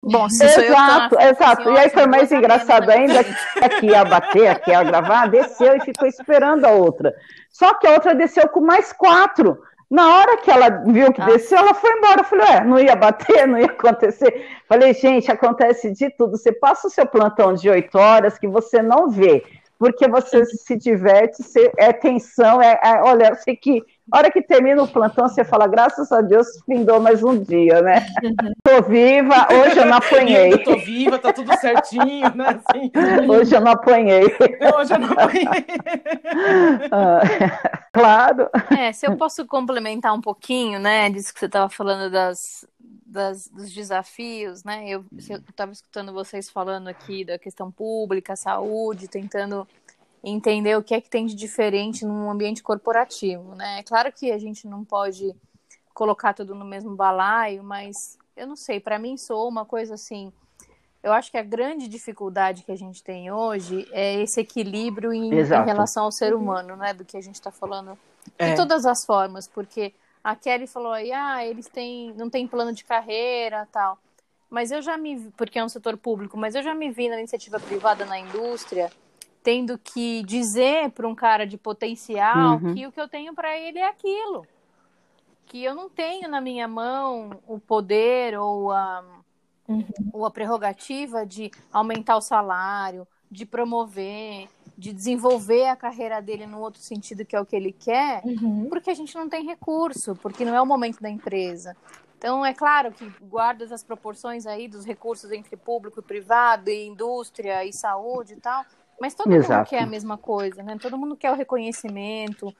Bom, 0.00 0.28
se 0.28 0.44
exato, 0.44 1.16
eu 1.16 1.30
exato. 1.30 1.70
E 1.70 1.78
aí 1.78 1.90
foi 1.90 2.06
mais 2.06 2.30
engraçado 2.30 2.88
ainda 2.90 3.24
que 3.24 3.34
aqui 3.60 3.86
ia 3.86 4.04
bater, 4.04 4.48
aqui 4.48 4.70
ia 4.70 4.84
gravar, 4.84 5.26
desceu 5.26 5.76
e 5.76 5.80
ficou 5.80 6.06
esperando 6.06 6.64
a 6.64 6.70
outra. 6.70 7.12
Só 7.50 7.74
que 7.74 7.86
a 7.86 7.92
outra 7.92 8.14
desceu 8.14 8.48
com 8.48 8.60
mais 8.60 8.92
quatro. 8.92 9.58
Na 9.90 10.18
hora 10.18 10.36
que 10.36 10.50
ela 10.50 10.68
viu 10.86 11.12
que 11.12 11.22
ah. 11.22 11.26
desceu, 11.26 11.58
ela 11.58 11.74
foi 11.74 11.90
embora. 11.92 12.20
Eu 12.20 12.24
falei, 12.24 12.46
ué, 12.46 12.64
não 12.64 12.78
ia 12.78 12.94
bater, 12.94 13.46
não 13.46 13.58
ia 13.58 13.66
acontecer. 13.66 14.46
Falei, 14.68 14.92
gente, 14.92 15.30
acontece 15.30 15.90
de 15.92 16.10
tudo. 16.10 16.36
Você 16.36 16.52
passa 16.52 16.88
o 16.88 16.90
seu 16.90 17.06
plantão 17.06 17.54
de 17.54 17.70
oito 17.70 17.98
horas 17.98 18.38
que 18.38 18.46
você 18.46 18.82
não 18.82 19.08
vê 19.08 19.44
porque 19.78 20.08
você 20.08 20.44
se 20.44 20.76
diverte, 20.76 21.42
você, 21.42 21.70
é 21.78 21.92
tensão, 21.92 22.60
é, 22.60 22.78
é, 22.82 23.00
olha, 23.02 23.28
eu 23.28 23.36
sei 23.36 23.56
que 23.56 23.82
a 24.10 24.18
hora 24.18 24.30
que 24.30 24.40
termina 24.40 24.82
o 24.82 24.88
plantão, 24.88 25.28
você 25.28 25.44
fala, 25.44 25.66
graças 25.66 26.10
a 26.10 26.20
Deus, 26.20 26.46
findou 26.64 26.98
mais 26.98 27.22
um 27.22 27.38
dia, 27.42 27.82
né? 27.82 28.06
Tô 28.62 28.82
viva, 28.82 29.46
hoje 29.52 29.78
eu 29.78 29.86
não 29.86 29.96
apanhei. 29.98 30.52
Eu 30.52 30.64
tô 30.64 30.78
viva, 30.78 31.18
tá 31.18 31.32
tudo 31.32 31.54
certinho, 31.58 32.34
né? 32.34 32.60
Assim. 32.64 32.90
Hoje 33.30 33.54
eu 33.54 33.60
não 33.60 33.72
apanhei. 33.72 34.24
Hoje 34.74 34.94
eu 34.94 34.98
não 34.98 35.12
apanhei. 35.12 35.46
Ah, 36.90 37.20
claro. 37.92 38.50
É, 38.78 38.92
se 38.92 39.06
eu 39.06 39.16
posso 39.16 39.46
complementar 39.46 40.14
um 40.14 40.20
pouquinho, 40.20 40.78
né, 40.78 41.10
disso 41.10 41.32
que 41.32 41.40
você 41.40 41.46
estava 41.46 41.68
falando 41.68 42.10
das, 42.10 42.66
das, 43.06 43.48
dos 43.48 43.72
desafios, 43.72 44.64
né? 44.64 44.88
Eu 44.88 45.04
estava 45.48 45.72
escutando 45.72 46.12
vocês 46.12 46.48
falando 46.48 46.88
aqui 46.88 47.24
da 47.24 47.38
questão 47.38 47.70
pública, 47.70 48.36
saúde, 48.36 49.08
tentando 49.08 49.66
entender 50.28 50.76
o 50.76 50.82
que 50.82 50.94
é 50.94 51.00
que 51.00 51.10
tem 51.10 51.26
de 51.26 51.34
diferente 51.34 52.04
num 52.04 52.30
ambiente 52.30 52.62
corporativo, 52.62 53.54
né? 53.54 53.80
É 53.80 53.82
claro 53.82 54.12
que 54.12 54.30
a 54.30 54.38
gente 54.38 54.66
não 54.66 54.84
pode 54.84 55.34
colocar 55.94 56.32
tudo 56.32 56.54
no 56.54 56.64
mesmo 56.64 56.94
balaio, 56.94 57.62
mas 57.62 58.18
eu 58.36 58.46
não 58.46 58.56
sei, 58.56 58.78
para 58.78 58.98
mim 58.98 59.16
sou 59.16 59.48
uma 59.48 59.64
coisa 59.64 59.94
assim, 59.94 60.32
eu 61.02 61.12
acho 61.12 61.30
que 61.30 61.38
a 61.38 61.42
grande 61.42 61.88
dificuldade 61.88 62.62
que 62.62 62.72
a 62.72 62.76
gente 62.76 63.02
tem 63.02 63.30
hoje 63.30 63.88
é 63.92 64.20
esse 64.22 64.40
equilíbrio 64.40 65.12
em, 65.12 65.32
em 65.32 65.44
relação 65.44 66.04
ao 66.04 66.12
ser 66.12 66.34
humano, 66.34 66.76
né, 66.76 66.94
do 66.94 67.04
que 67.04 67.16
a 67.16 67.20
gente 67.20 67.36
está 67.36 67.50
falando 67.50 67.98
é. 68.38 68.50
de 68.50 68.56
todas 68.56 68.86
as 68.86 69.04
formas, 69.04 69.48
porque 69.48 69.92
a 70.22 70.36
Kelly 70.36 70.66
falou 70.66 70.92
aí, 70.92 71.12
ah, 71.12 71.44
eles 71.44 71.66
têm, 71.68 72.12
não 72.14 72.28
tem 72.28 72.46
plano 72.46 72.72
de 72.72 72.84
carreira, 72.84 73.66
tal. 73.72 73.98
Mas 74.50 74.70
eu 74.70 74.80
já 74.80 74.96
me, 74.96 75.30
porque 75.36 75.58
é 75.58 75.64
um 75.64 75.68
setor 75.68 75.96
público, 75.96 76.36
mas 76.36 76.54
eu 76.54 76.62
já 76.62 76.74
me 76.74 76.90
vi 76.90 77.08
na 77.08 77.18
iniciativa 77.18 77.60
privada 77.60 78.04
na 78.04 78.18
indústria, 78.18 78.90
tendo 79.42 79.78
que 79.78 80.22
dizer 80.24 80.90
para 80.90 81.06
um 81.06 81.14
cara 81.14 81.46
de 81.46 81.56
potencial 81.56 82.56
uhum. 82.56 82.74
que 82.74 82.86
o 82.86 82.92
que 82.92 83.00
eu 83.00 83.08
tenho 83.08 83.34
para 83.34 83.56
ele 83.56 83.78
é 83.78 83.88
aquilo. 83.88 84.46
Que 85.46 85.64
eu 85.64 85.74
não 85.74 85.88
tenho 85.88 86.28
na 86.28 86.40
minha 86.40 86.68
mão 86.68 87.30
o 87.46 87.58
poder 87.58 88.38
ou 88.38 88.70
a, 88.70 89.04
uhum. 89.66 89.84
ou 90.12 90.26
a 90.26 90.30
prerrogativa 90.30 91.24
de 91.24 91.50
aumentar 91.72 92.16
o 92.16 92.20
salário, 92.20 93.06
de 93.30 93.46
promover, 93.46 94.48
de 94.76 94.92
desenvolver 94.92 95.66
a 95.66 95.76
carreira 95.76 96.20
dele 96.20 96.46
no 96.46 96.60
outro 96.60 96.80
sentido 96.80 97.24
que 97.24 97.34
é 97.34 97.40
o 97.40 97.46
que 97.46 97.56
ele 97.56 97.72
quer, 97.72 98.22
uhum. 98.24 98.68
porque 98.68 98.90
a 98.90 98.94
gente 98.94 99.14
não 99.14 99.28
tem 99.28 99.44
recurso, 99.44 100.14
porque 100.16 100.44
não 100.44 100.54
é 100.54 100.60
o 100.60 100.66
momento 100.66 101.00
da 101.00 101.10
empresa. 101.10 101.76
Então, 102.18 102.44
é 102.44 102.52
claro 102.52 102.90
que 102.90 103.08
guarda 103.22 103.64
as 103.72 103.84
proporções 103.84 104.44
aí 104.44 104.66
dos 104.66 104.84
recursos 104.84 105.30
entre 105.30 105.56
público 105.56 106.00
e 106.00 106.02
privado, 106.02 106.68
e 106.68 106.86
indústria 106.86 107.64
e 107.64 107.72
saúde 107.72 108.32
e 108.32 108.36
tal, 108.36 108.64
mas 109.00 109.14
todo 109.14 109.32
Exato. 109.32 109.54
mundo 109.54 109.68
quer 109.68 109.82
a 109.82 109.86
mesma 109.86 110.18
coisa, 110.18 110.62
né? 110.62 110.76
Todo 110.80 110.98
mundo 110.98 111.16
quer 111.16 111.30
o 111.30 111.34
reconhecimento, 111.34 112.54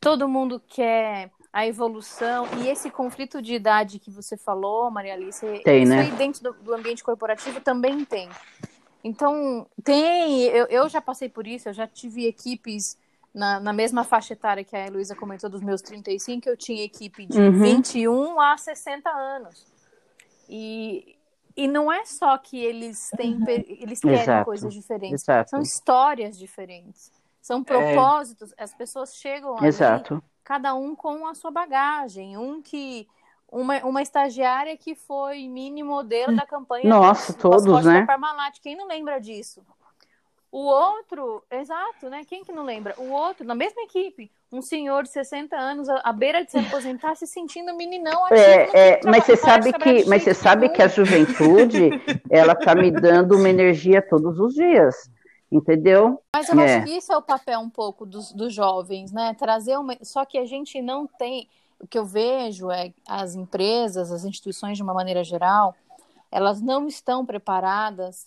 todo 0.00 0.28
mundo 0.28 0.60
quer 0.66 1.30
a 1.52 1.66
evolução 1.66 2.46
e 2.58 2.68
esse 2.68 2.90
conflito 2.90 3.40
de 3.40 3.54
idade 3.54 3.98
que 3.98 4.10
você 4.10 4.36
falou, 4.36 4.90
Maria 4.90 5.14
Alice, 5.14 5.44
tem, 5.64 5.82
isso 5.82 5.92
né? 5.92 6.02
aí 6.02 6.10
dentro 6.12 6.42
do, 6.42 6.52
do, 6.52 6.74
ambiente 6.74 7.02
corporativo 7.02 7.60
também 7.60 8.04
tem. 8.04 8.28
Então, 9.02 9.66
tem, 9.82 10.42
eu, 10.44 10.66
eu 10.66 10.88
já 10.88 11.00
passei 11.00 11.28
por 11.28 11.46
isso, 11.46 11.68
eu 11.68 11.72
já 11.72 11.86
tive 11.86 12.26
equipes 12.26 12.98
na, 13.34 13.60
na 13.60 13.72
mesma 13.72 14.04
faixa 14.04 14.34
etária 14.34 14.64
que 14.64 14.76
a 14.76 14.86
Heloísa 14.86 15.14
comentou 15.14 15.48
dos 15.48 15.62
meus 15.62 15.80
35, 15.80 16.48
eu 16.48 16.56
tinha 16.56 16.84
equipe 16.84 17.26
de 17.26 17.38
uhum. 17.38 17.52
21 17.52 18.40
a 18.40 18.56
60 18.56 19.08
anos. 19.08 19.66
E, 20.48 21.16
e 21.58 21.66
não 21.66 21.90
é 21.90 22.04
só 22.04 22.38
que 22.38 22.56
eles 22.56 23.10
têm, 23.16 23.34
uhum. 23.34 23.44
eles 23.48 23.98
querem 23.98 24.20
Exato. 24.20 24.44
coisas 24.44 24.72
diferentes, 24.72 25.24
Exato. 25.24 25.50
são 25.50 25.60
histórias 25.60 26.38
diferentes, 26.38 27.10
são 27.42 27.64
propósitos. 27.64 28.54
É... 28.56 28.62
As 28.62 28.72
pessoas 28.72 29.16
chegam 29.16 29.58
ali, 29.58 29.66
Exato. 29.66 30.22
cada 30.44 30.72
um 30.74 30.94
com 30.94 31.26
a 31.26 31.34
sua 31.34 31.50
bagagem. 31.50 32.38
Um 32.38 32.62
que 32.62 33.08
uma, 33.50 33.84
uma 33.84 34.00
estagiária 34.00 34.76
que 34.76 34.94
foi 34.94 35.48
mini 35.48 35.82
modelo 35.82 36.36
da 36.36 36.46
campanha 36.46 36.88
Nossa, 36.88 37.32
do, 37.32 37.38
todos, 37.40 37.84
né? 37.84 38.06
Parmalat. 38.06 38.60
Quem 38.60 38.76
não 38.76 38.86
lembra 38.86 39.20
disso? 39.20 39.66
O 40.50 40.64
outro, 40.64 41.44
exato, 41.50 42.08
né? 42.08 42.22
Quem 42.26 42.42
que 42.42 42.52
não 42.52 42.64
lembra? 42.64 42.94
O 42.96 43.10
outro, 43.10 43.46
na 43.46 43.54
mesma 43.54 43.82
equipe, 43.82 44.30
um 44.50 44.62
senhor 44.62 45.02
de 45.02 45.10
60 45.10 45.54
anos 45.54 45.88
à 45.90 46.10
beira 46.10 46.42
de 46.42 46.50
se 46.50 46.58
aposentar, 46.58 47.14
se 47.16 47.26
sentindo 47.26 47.76
meninão 47.76 48.24
ativo. 48.24 48.40
É, 48.40 48.70
é, 48.72 49.00
mas 49.04 49.24
você 49.24 49.36
sabe 49.36 49.72
que, 49.74 50.08
mas 50.08 50.22
você 50.22 50.32
sabe 50.32 50.70
que 50.70 50.80
a 50.80 50.88
juventude, 50.88 51.90
ela 52.30 52.54
tá 52.54 52.74
me 52.74 52.90
dando 52.90 53.36
uma 53.36 53.48
energia 53.48 54.00
todos 54.00 54.38
os 54.38 54.54
dias. 54.54 55.10
Entendeu? 55.50 56.22
Mas 56.34 56.48
eu 56.48 56.60
é. 56.60 56.76
acho 56.76 56.84
que 56.86 56.96
isso 56.96 57.12
é 57.12 57.16
o 57.16 57.22
papel 57.22 57.60
um 57.60 57.70
pouco 57.70 58.04
dos, 58.04 58.32
dos 58.32 58.52
jovens, 58.52 59.12
né? 59.12 59.34
Trazer 59.38 59.78
uma. 59.78 59.96
Só 60.02 60.24
que 60.26 60.36
a 60.36 60.44
gente 60.44 60.80
não 60.80 61.06
tem. 61.06 61.48
O 61.80 61.86
que 61.86 61.98
eu 61.98 62.04
vejo 62.04 62.70
é 62.70 62.92
as 63.06 63.34
empresas, 63.34 64.12
as 64.12 64.24
instituições 64.24 64.76
de 64.76 64.82
uma 64.82 64.92
maneira 64.92 65.24
geral, 65.24 65.74
elas 66.30 66.60
não 66.60 66.86
estão 66.86 67.24
preparadas 67.24 68.26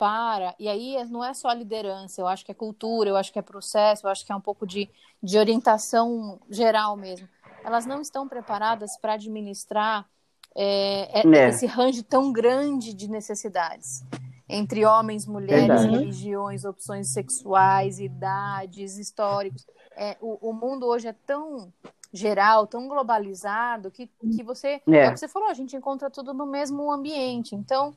para, 0.00 0.54
e 0.58 0.66
aí 0.66 0.96
não 1.10 1.22
é 1.22 1.34
só 1.34 1.48
a 1.48 1.54
liderança, 1.54 2.22
eu 2.22 2.26
acho 2.26 2.42
que 2.42 2.50
é 2.50 2.54
cultura, 2.54 3.10
eu 3.10 3.18
acho 3.18 3.30
que 3.30 3.38
é 3.38 3.42
processo, 3.42 4.06
eu 4.06 4.10
acho 4.10 4.24
que 4.24 4.32
é 4.32 4.34
um 4.34 4.40
pouco 4.40 4.66
de, 4.66 4.88
de 5.22 5.38
orientação 5.38 6.40
geral 6.48 6.96
mesmo. 6.96 7.28
Elas 7.62 7.84
não 7.84 8.00
estão 8.00 8.26
preparadas 8.26 8.96
para 8.96 9.12
administrar 9.12 10.08
é, 10.56 11.20
é, 11.20 11.36
é. 11.36 11.48
esse 11.50 11.66
range 11.66 12.02
tão 12.02 12.32
grande 12.32 12.94
de 12.94 13.10
necessidades 13.10 14.02
entre 14.48 14.86
homens, 14.86 15.26
mulheres, 15.26 15.66
Verdade. 15.66 15.90
religiões, 15.90 16.64
opções 16.64 17.08
sexuais, 17.08 18.00
idades, 18.00 18.96
históricos. 18.96 19.66
É, 19.94 20.16
o, 20.18 20.48
o, 20.48 20.54
mundo 20.54 20.86
hoje 20.86 21.08
é 21.08 21.12
tão 21.12 21.70
geral, 22.10 22.66
tão 22.66 22.88
globalizado 22.88 23.90
que, 23.90 24.06
que 24.34 24.42
você, 24.42 24.80
é. 24.88 24.96
é 24.96 25.08
o 25.08 25.12
que 25.12 25.20
você 25.20 25.28
falou, 25.28 25.50
a 25.50 25.54
gente 25.54 25.76
encontra 25.76 26.08
tudo 26.08 26.32
no 26.32 26.46
mesmo 26.46 26.90
ambiente. 26.90 27.54
Então, 27.54 27.94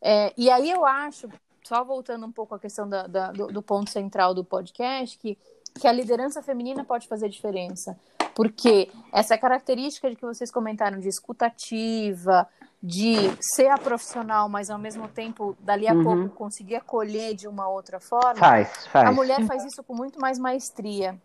é, 0.00 0.32
e 0.36 0.50
aí 0.50 0.70
eu 0.70 0.84
acho, 0.84 1.28
só 1.62 1.84
voltando 1.84 2.24
um 2.26 2.32
pouco 2.32 2.54
à 2.54 2.58
questão 2.58 2.88
da, 2.88 3.06
da, 3.06 3.32
do, 3.32 3.48
do, 3.48 3.62
ponto 3.62 3.90
central 3.90 4.34
do 4.34 4.44
podcast, 4.44 5.18
que, 5.18 5.36
que 5.78 5.86
a 5.86 5.92
liderança 5.92 6.42
feminina 6.42 6.84
pode 6.84 7.08
fazer 7.08 7.28
diferença. 7.28 7.98
Porque 8.34 8.88
essa 9.12 9.36
característica 9.36 10.08
de 10.08 10.16
que 10.16 10.24
vocês 10.24 10.50
comentaram 10.50 11.00
de 11.00 11.08
escutativa, 11.08 12.48
de 12.80 13.16
ser 13.40 13.68
a 13.68 13.76
profissional, 13.76 14.48
mas 14.48 14.70
ao 14.70 14.78
mesmo 14.78 15.08
tempo, 15.08 15.56
dali 15.58 15.88
a 15.88 15.92
uhum. 15.92 16.04
pouco, 16.04 16.28
conseguir 16.30 16.76
acolher 16.76 17.34
de 17.34 17.48
uma 17.48 17.68
outra 17.68 17.98
forma. 17.98 18.36
Faz, 18.36 18.86
faz. 18.86 19.08
A 19.08 19.12
mulher 19.12 19.44
faz 19.46 19.64
isso 19.64 19.82
com 19.82 19.94
muito 19.94 20.20
mais 20.20 20.38
maestria, 20.38 21.20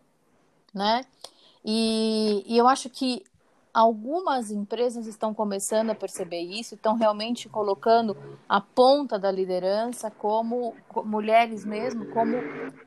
né? 0.73 1.05
E, 1.63 2.43
e 2.47 2.57
eu 2.57 2.67
acho 2.67 2.89
que 2.89 3.23
algumas 3.73 4.51
empresas 4.51 5.07
estão 5.07 5.33
começando 5.33 5.89
a 5.89 5.95
perceber 5.95 6.41
isso, 6.41 6.75
estão 6.75 6.95
realmente 6.95 7.49
colocando 7.49 8.15
a 8.47 8.61
ponta 8.61 9.17
da 9.17 9.31
liderança 9.31 10.11
como 10.11 10.75
mulheres 11.03 11.65
mesmo, 11.65 12.05
como 12.11 12.37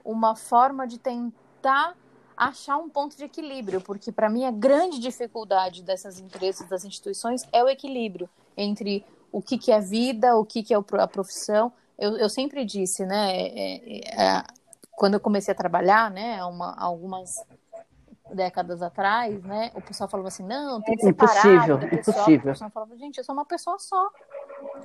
uma 0.05 0.37
forma 0.37 0.87
de 0.87 0.99
tentar 0.99 1.97
achar 2.37 2.77
um 2.77 2.89
ponto 2.89 3.17
de 3.17 3.25
equilíbrio, 3.25 3.81
porque 3.81 4.13
para 4.13 4.29
mim 4.29 4.45
a 4.45 4.51
grande 4.51 5.01
dificuldade 5.01 5.83
dessas 5.83 6.21
empresas, 6.21 6.69
das 6.69 6.85
instituições, 6.85 7.43
é 7.53 7.65
o 7.65 7.69
equilíbrio 7.69 8.29
entre 8.57 9.05
o 9.33 9.43
que, 9.43 9.59
que 9.59 9.73
é 9.73 9.81
vida, 9.81 10.37
o 10.37 10.45
que, 10.45 10.63
que 10.63 10.73
é 10.73 10.77
a 10.77 11.09
profissão. 11.09 11.73
Eu, 11.99 12.17
eu 12.17 12.29
sempre 12.29 12.65
disse, 12.65 13.05
né, 13.05 13.37
é, 13.37 13.77
é, 13.77 14.23
é, 14.23 14.45
quando 14.93 15.15
eu 15.15 15.21
comecei 15.21 15.53
a 15.53 15.57
trabalhar, 15.57 16.11
né, 16.11 16.45
uma, 16.45 16.77
algumas 16.79 17.43
décadas 18.33 18.83
atrás, 18.83 19.43
né, 19.45 19.71
o 19.75 19.81
pessoal 19.81 20.09
falava 20.09 20.29
assim, 20.29 20.43
não, 20.43 20.81
tem 20.83 20.97
que 20.97 21.03
separar 21.05 21.33
impossível, 21.33 21.79
do 21.79 21.89
pessoal. 21.89 22.17
Impossível. 22.17 22.51
O 22.51 22.55
pessoal 22.55 22.71
falava, 22.71 22.97
gente, 22.97 23.19
eu 23.19 23.25
sou 23.25 23.35
uma 23.35 23.45
pessoa 23.45 23.79
só. 23.79 24.11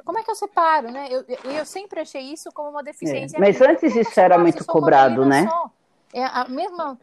Como 0.06 0.20
é 0.20 0.24
que 0.24 0.30
eu 0.30 0.36
separo, 0.36 0.92
né? 0.92 1.08
Eu, 1.10 1.26
eu, 1.28 1.52
eu 1.52 1.66
sempre 1.66 2.00
achei 2.00 2.22
isso 2.22 2.52
como 2.52 2.70
uma 2.70 2.84
deficiência. 2.84 3.38
É, 3.38 3.40
mas 3.40 3.60
minha. 3.60 3.72
antes 3.72 3.96
isso 3.96 4.20
era 4.20 4.38
muito 4.38 4.64
cobrado, 4.66 5.26
né? 5.26 5.48
Só. 5.48 5.72
É 6.14 6.26
a 6.26 6.48
mesma... 6.48 7.00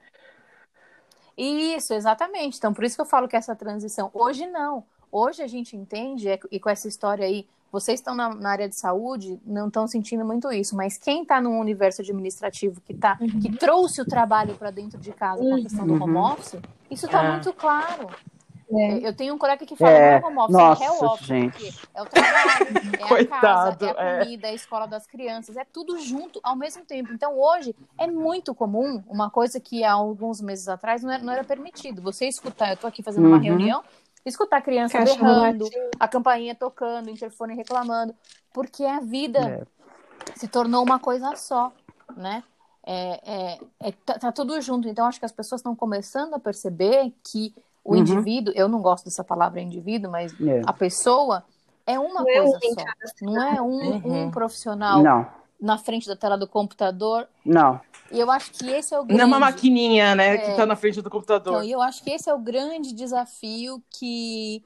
Isso, 1.37 1.95
exatamente. 1.95 2.59
Então, 2.59 2.75
por 2.75 2.85
isso 2.85 2.97
que 2.97 3.03
eu 3.03 3.07
falo 3.07 3.29
que 3.29 3.37
essa 3.37 3.55
transição... 3.55 4.11
Hoje, 4.13 4.47
não. 4.47 4.85
Hoje 5.11 5.43
a 5.43 5.47
gente 5.47 5.77
entende, 5.77 6.29
é, 6.29 6.39
e 6.51 6.61
com 6.61 6.69
essa 6.69 6.89
história 6.89 7.25
aí, 7.25 7.49
vocês 7.71 8.01
estão 8.01 8.15
na, 8.15 8.35
na, 8.35 8.51
área 8.51 8.69
de 8.69 8.77
saúde, 8.77 9.39
não 9.45 9.69
estão 9.69 9.87
sentindo 9.87 10.25
muito 10.25 10.51
isso, 10.53 10.75
mas 10.75 10.97
quem 10.97 11.23
está 11.23 11.41
no 11.41 11.51
universo 11.59 12.03
administrativo 12.03 12.81
que 12.81 12.95
tá, 12.95 13.19
uhum. 13.21 13.41
que 13.41 13.57
trouxe 13.57 14.01
o 14.01 14.05
trabalho 14.05 14.55
para 14.55 14.71
dentro 14.71 14.99
de 14.99 15.13
casa 15.13 15.43
com 15.43 15.55
a 15.55 15.61
questão 15.61 15.87
do 15.87 15.95
home 15.95 16.15
uhum. 16.15 16.33
office, 16.33 16.57
isso 16.91 17.07
está 17.07 17.25
é. 17.25 17.31
muito 17.31 17.53
claro. 17.53 18.09
É. 18.71 19.09
Eu 19.09 19.15
tenho 19.15 19.35
um 19.35 19.39
colega 19.39 19.65
que 19.65 19.75
fala 19.75 19.91
é. 19.91 20.21
home 20.23 20.37
office, 20.37 20.53
Nossa, 20.53 20.85
é 20.85 20.91
office, 20.91 21.27
gente. 21.27 21.89
é 21.95 22.03
o 22.03 22.07
trabalho, 22.07 22.67
é 23.01 23.09
Coitado, 23.09 23.35
a 23.35 23.41
casa, 23.41 23.87
é 23.87 24.01
a 24.01 24.05
é. 24.05 24.19
comida, 24.19 24.47
é 24.47 24.51
a 24.51 24.55
escola 24.55 24.87
das 24.87 25.07
crianças, 25.07 25.57
é 25.57 25.65
tudo 25.65 25.99
junto 25.99 26.39
ao 26.43 26.55
mesmo 26.55 26.85
tempo. 26.85 27.11
Então 27.13 27.39
hoje 27.39 27.75
é 27.97 28.07
muito 28.07 28.55
comum, 28.55 29.03
uma 29.09 29.31
coisa 29.31 29.59
que 29.59 29.85
há 29.85 29.93
alguns 29.93 30.43
meses 30.43 30.69
atrás 30.69 31.03
não 31.03 31.11
era, 31.11 31.23
não 31.23 31.33
era 31.33 31.45
permitido. 31.45 32.03
Você 32.03 32.27
escutar, 32.27 32.69
eu 32.69 32.75
estou 32.75 32.89
aqui 32.89 33.03
fazendo 33.03 33.25
uhum. 33.25 33.33
uma 33.33 33.39
reunião, 33.39 33.83
escutar 34.25 34.59
a 34.59 34.63
criança 34.63 34.99
Caixa 34.99 35.15
berrando, 35.15 35.69
a 35.99 36.09
campainha 36.09 36.55
tocando, 36.55 37.07
o 37.07 37.11
interfone 37.11 37.55
reclamando, 37.55 38.15
porque 38.53 38.85
a 38.85 39.01
vida 39.01 39.39
é. 39.39 39.63
se 40.37 40.49
tornou 40.49 40.83
uma 40.83 40.99
coisa 40.99 41.35
só, 41.37 41.73
né? 42.17 42.43
é, 42.89 43.21
é, 43.23 43.59
é 43.81 43.93
tá, 43.93 44.19
tá, 44.19 44.33
tudo 44.33 44.59
junto. 44.63 44.89
Então, 44.89 45.07
acho 45.07 45.19
que 45.19 45.27
as 45.27 45.33
pessoas 45.33 45.61
estão 45.61 45.77
começando 45.77 46.33
a 46.33 46.39
perceber 46.39 47.13
que 47.23 47.55
o 47.85 47.93
uhum. 47.93 47.99
indivíduo, 47.99 48.55
eu 48.57 48.67
não 48.67 48.81
gosto 48.81 49.05
dessa 49.05 49.23
palavra 49.23 49.61
indivíduo, 49.61 50.11
mas 50.11 50.33
é. 50.41 50.63
a 50.65 50.73
pessoa 50.73 51.45
é 51.87 51.99
uma 51.99 52.23
não 52.23 52.31
é 52.31 52.41
coisa 52.41 52.59
é 52.65 53.07
só. 53.07 53.27
Não 53.27 53.43
é 53.43 53.61
um, 53.61 53.67
uhum. 53.67 54.23
um 54.25 54.31
profissional 54.31 55.03
não. 55.03 55.27
Na 55.61 55.79
frente 55.79 56.07
da 56.07 56.17
tela 56.17 56.37
do 56.37 56.47
computador. 56.47 57.29
Não. 57.45 57.81
E 58.11 58.19
eu 58.19 58.31
acho 58.31 58.53
que 58.53 58.67
esse 58.71 58.95
é 58.95 58.99
o 58.99 59.05
grande... 59.05 59.19
Não 59.19 59.25
é 59.25 59.27
uma 59.27 59.41
maquininha, 59.41 60.15
né, 60.15 60.35
é... 60.35 60.39
que 60.39 60.51
está 60.51 60.65
na 60.65 60.77
frente 60.77 61.03
do 61.03 61.11
computador. 61.11 61.55
Então, 61.55 61.65
e 61.65 61.73
eu 61.73 61.83
acho 61.83 62.03
que 62.03 62.11
esse 62.11 62.31
é 62.31 62.35
o 62.35 62.39
grande 62.39 62.93
desafio 62.93 63.83
que, 63.91 64.65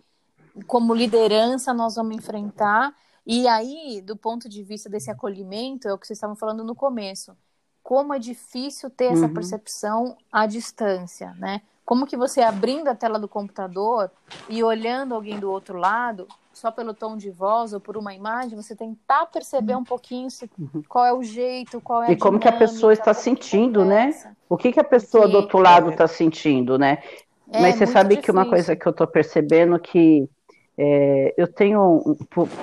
como 0.66 0.95
liderança, 0.95 1.72
nós 1.74 1.97
vamos 1.97 2.16
enfrentar. 2.16 2.95
E 3.26 3.49
aí, 3.49 4.01
do 4.01 4.16
ponto 4.16 4.49
de 4.49 4.62
vista 4.62 4.88
desse 4.88 5.11
acolhimento, 5.11 5.88
é 5.88 5.93
o 5.93 5.99
que 5.99 6.07
vocês 6.07 6.16
estavam 6.16 6.36
falando 6.36 6.62
no 6.62 6.74
começo 6.74 7.36
como 7.82 8.14
é 8.14 8.18
difícil 8.18 8.88
ter 8.88 9.12
essa 9.12 9.26
uhum. 9.26 9.34
percepção 9.34 10.16
à 10.30 10.47
distância, 10.47 11.34
né? 11.34 11.62
Como 11.84 12.07
que 12.07 12.16
você 12.16 12.40
abrindo 12.40 12.88
a 12.88 12.95
tela 12.95 13.18
do 13.18 13.28
computador 13.28 14.11
e 14.49 14.62
olhando 14.62 15.14
alguém 15.14 15.38
do 15.38 15.51
outro 15.51 15.76
lado, 15.76 16.28
só 16.53 16.70
pelo 16.70 16.94
tom 16.94 17.16
de 17.16 17.30
voz 17.30 17.72
ou 17.72 17.80
por 17.80 17.96
uma 17.96 18.14
imagem, 18.14 18.57
você 18.57 18.76
tentar 18.76 19.26
perceber 19.26 19.74
um 19.74 19.84
pouquinho 19.84 20.30
se, 20.30 20.50
uhum. 20.59 20.82
qual 20.88 21.05
é 21.05 21.12
o 21.12 21.22
jeito, 21.22 21.80
qual 21.80 22.03
é 22.03 22.09
a 22.09 22.12
E 22.12 22.16
como 22.16 22.38
que 22.38 22.48
a 22.48 22.53
pessoa 22.53 22.92
está 22.92 23.14
sentindo, 23.14 23.84
né? 23.84 24.14
O 24.48 24.57
que 24.57 24.72
que 24.72 24.80
a 24.80 24.84
pessoa 24.84 25.26
do 25.26 25.36
outro 25.36 25.59
lado 25.59 25.90
está 25.90 26.07
sentindo, 26.07 26.78
né? 26.78 26.98
É, 27.50 27.61
Mas 27.61 27.76
você 27.76 27.86
sabe 27.86 28.11
difícil. 28.11 28.22
que 28.22 28.30
uma 28.30 28.48
coisa 28.48 28.74
que 28.74 28.86
eu 28.86 28.90
estou 28.90 29.07
percebendo 29.07 29.78
que 29.78 30.28
é, 30.76 31.34
eu 31.36 31.46
tenho, 31.46 32.16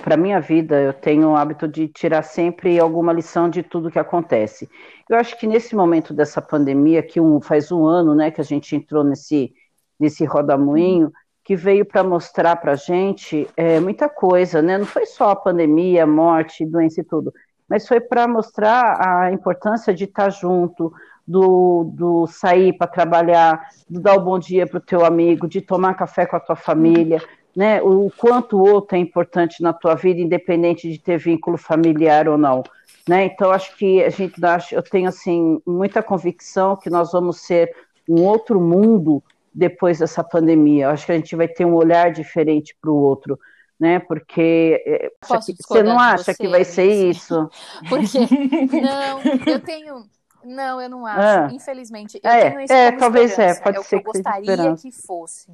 para 0.04 0.18
minha 0.18 0.42
vida, 0.42 0.82
eu 0.82 0.94
tenho 0.94 1.30
o 1.30 1.36
hábito 1.36 1.68
de 1.68 1.88
tirar 1.88 2.24
sempre 2.24 2.80
alguma 2.80 3.14
lição 3.14 3.50
de 3.50 3.62
tudo 3.62 3.92
que 3.92 4.00
acontece. 4.00 4.68
Eu 5.08 5.18
acho 5.18 5.38
que 5.38 5.46
nesse 5.46 5.76
momento 5.76 6.14
dessa 6.14 6.42
pandemia, 6.42 7.04
que 7.04 7.20
um, 7.20 7.40
faz 7.40 7.72
um 7.72 7.86
ano, 7.86 8.16
né, 8.16 8.32
que 8.32 8.42
a 8.42 8.44
gente 8.44 8.76
entrou 8.76 9.04
nesse, 9.04 9.54
nesse 10.00 10.26
rodamuinho, 10.26 11.12
que 11.50 11.56
veio 11.56 11.84
para 11.84 12.04
mostrar 12.04 12.58
para 12.58 12.74
a 12.74 12.76
gente 12.76 13.48
é, 13.58 13.80
muita 13.80 14.08
coisa, 14.08 14.62
né? 14.62 14.78
Não 14.78 14.86
foi 14.86 15.08
só 15.08 15.32
a 15.32 15.36
pandemia, 15.36 16.06
morte, 16.06 16.64
doença 16.64 17.02
e 17.02 17.04
tudo, 17.04 17.34
mas 17.68 17.88
foi 17.88 18.00
para 18.00 18.28
mostrar 18.28 19.00
a 19.04 19.32
importância 19.32 19.92
de 19.92 20.04
estar 20.04 20.30
junto, 20.30 20.94
do, 21.28 21.86
do 21.92 22.28
sair 22.28 22.74
para 22.74 22.86
trabalhar, 22.86 23.68
do 23.90 24.00
dar 24.00 24.14
o 24.14 24.22
bom 24.22 24.38
dia 24.38 24.68
para 24.68 24.78
o 24.78 24.82
teu 24.82 25.04
amigo, 25.04 25.48
de 25.48 25.60
tomar 25.60 25.96
café 25.96 26.24
com 26.28 26.36
a 26.36 26.40
tua 26.40 26.56
família 26.56 27.20
né, 27.56 27.82
o 27.82 28.12
quanto 28.16 28.56
o 28.56 28.72
outro 28.72 28.96
é 28.96 29.00
importante 29.00 29.64
na 29.64 29.74
tua 29.74 29.96
vida, 29.96 30.22
independente 30.22 30.88
de 30.88 31.00
ter 31.00 31.18
vínculo 31.18 31.58
familiar 31.58 32.30
ou 32.30 32.38
não. 32.38 32.62
Né? 33.08 33.26
Então, 33.26 33.50
acho 33.50 33.76
que 33.76 34.04
a 34.04 34.10
gente 34.10 34.40
eu 34.72 34.84
tenho 34.84 35.10
assim 35.10 35.60
muita 35.66 36.04
convicção 36.04 36.76
que 36.76 36.92
nós 36.92 37.12
vamos 37.12 37.42
ser 37.42 37.76
um 38.08 38.22
outro 38.24 38.62
mundo 38.62 39.24
depois 39.54 40.00
dessa 40.00 40.24
pandemia. 40.24 40.86
Eu 40.86 40.90
acho 40.92 41.06
que 41.06 41.12
a 41.12 41.16
gente 41.16 41.36
vai 41.36 41.48
ter 41.48 41.66
um 41.66 41.74
olhar 41.74 42.12
diferente 42.12 42.76
para 42.80 42.92
o 42.92 42.96
outro, 42.96 43.40
né? 43.80 44.00
Porque 44.00 44.84
é, 44.86 45.12
você 45.22 45.84
não 45.84 46.00
acha 46.00 46.26
você, 46.26 46.36
que 46.36 46.48
vai 46.48 46.64
ser 46.64 47.10
isso? 47.10 47.50
Porque 47.90 48.20
não, 48.82 49.22
eu 49.46 49.60
tenho 49.60 50.06
não, 50.44 50.82
eu 50.82 50.90
não 50.90 51.06
acho. 51.06 51.20
Ah. 51.20 51.50
Infelizmente, 51.52 52.20
eu 52.24 52.30
é, 52.30 52.50
tenho 52.50 52.62
isso 52.62 52.74
é, 52.74 52.92
talvez 52.94 53.38
é, 53.38 53.54
pode 53.60 53.78
é 53.78 53.84
ser 53.84 53.98
o 53.98 54.02
que 54.02 54.08
eu 54.08 54.14
gostaria 54.14 54.76
que 54.76 54.92
fosse. 54.92 55.52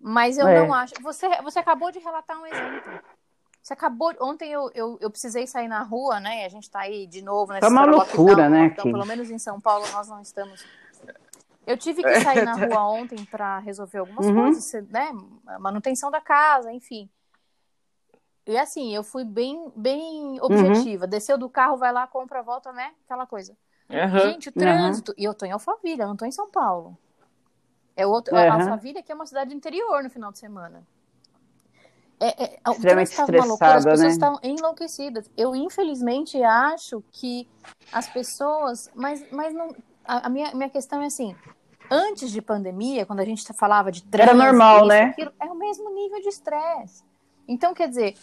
Mas 0.00 0.38
eu 0.38 0.46
é. 0.46 0.60
não 0.60 0.74
acho. 0.74 0.94
Você, 1.02 1.28
você 1.42 1.58
acabou 1.58 1.90
de 1.90 1.98
relatar 1.98 2.40
um 2.40 2.46
exemplo. 2.46 3.00
Você 3.62 3.72
acabou. 3.72 4.12
Ontem 4.20 4.50
eu, 4.50 4.70
eu, 4.74 4.98
eu 5.00 5.10
precisei 5.10 5.46
sair 5.46 5.68
na 5.68 5.82
rua, 5.82 6.18
né? 6.18 6.44
A 6.44 6.48
gente 6.48 6.64
está 6.64 6.80
aí 6.80 7.06
de 7.06 7.22
novo 7.22 7.52
nessa 7.52 7.66
tá 7.66 7.72
uma 7.72 7.84
loucura, 7.84 8.48
né? 8.48 8.66
Então, 8.66 8.84
pelo 8.84 9.06
menos 9.06 9.30
em 9.30 9.38
São 9.38 9.60
Paulo 9.60 9.86
nós 9.92 10.08
não 10.08 10.20
estamos. 10.20 10.64
Eu 11.66 11.76
tive 11.76 12.02
que 12.04 12.20
sair 12.20 12.44
na 12.44 12.54
rua 12.54 12.86
ontem 12.88 13.24
para 13.24 13.58
resolver 13.58 13.98
algumas 13.98 14.26
uhum. 14.26 14.34
coisas, 14.34 14.88
né? 14.88 15.10
Manutenção 15.58 16.10
da 16.10 16.20
casa, 16.20 16.72
enfim. 16.72 17.08
E 18.46 18.58
assim, 18.58 18.94
eu 18.94 19.04
fui 19.04 19.24
bem, 19.24 19.72
bem 19.76 20.38
objetiva. 20.40 21.04
Uhum. 21.04 21.10
Desceu 21.10 21.38
do 21.38 21.48
carro, 21.48 21.76
vai 21.76 21.92
lá, 21.92 22.06
compra, 22.06 22.42
volta, 22.42 22.72
né? 22.72 22.92
Aquela 23.04 23.26
coisa. 23.26 23.56
Uhum. 23.88 24.18
Gente, 24.18 24.48
o 24.48 24.52
trânsito. 24.52 25.14
E 25.16 25.24
eu 25.24 25.34
tô 25.34 25.46
em 25.46 25.52
Alphaville, 25.52 26.00
eu 26.00 26.08
não 26.08 26.16
tô 26.16 26.24
em 26.24 26.32
São 26.32 26.50
Paulo. 26.50 26.98
É 27.94 28.06
outro, 28.06 28.34
uhum. 28.34 28.52
Alphaville, 28.52 29.02
que 29.02 29.12
é 29.12 29.14
uma 29.14 29.26
cidade 29.26 29.50
do 29.50 29.56
interior 29.56 30.02
no 30.02 30.10
final 30.10 30.32
de 30.32 30.38
semana. 30.38 30.82
É, 32.18 32.44
é, 32.44 32.60
Extremamente 32.70 33.10
estressada, 33.10 33.44
loucura, 33.44 33.74
as 33.74 33.84
pessoas 33.84 34.00
né? 34.00 34.08
estão 34.08 34.38
enlouquecidas. 34.44 35.30
Eu, 35.36 35.56
infelizmente, 35.56 36.40
acho 36.40 37.02
que 37.10 37.48
as 37.90 38.08
pessoas. 38.08 38.88
Mas, 38.94 39.24
mas 39.32 39.52
não. 39.52 39.74
A, 40.04 40.26
a 40.26 40.28
minha, 40.28 40.54
minha 40.54 40.70
questão 40.70 41.02
é 41.02 41.06
assim: 41.06 41.34
antes 41.90 42.30
de 42.30 42.42
pandemia, 42.42 43.06
quando 43.06 43.20
a 43.20 43.24
gente 43.24 43.44
falava 43.54 43.90
de 43.90 44.02
trânsito, 44.02 44.36
Era 44.36 44.44
normal, 44.44 44.78
isso, 44.78 44.86
né? 44.86 45.02
Aquilo, 45.04 45.32
é 45.40 45.46
o 45.46 45.54
mesmo 45.54 45.92
nível 45.94 46.20
de 46.20 46.28
estresse. 46.28 47.04
Então, 47.46 47.74
quer 47.74 47.88
dizer, 47.88 48.16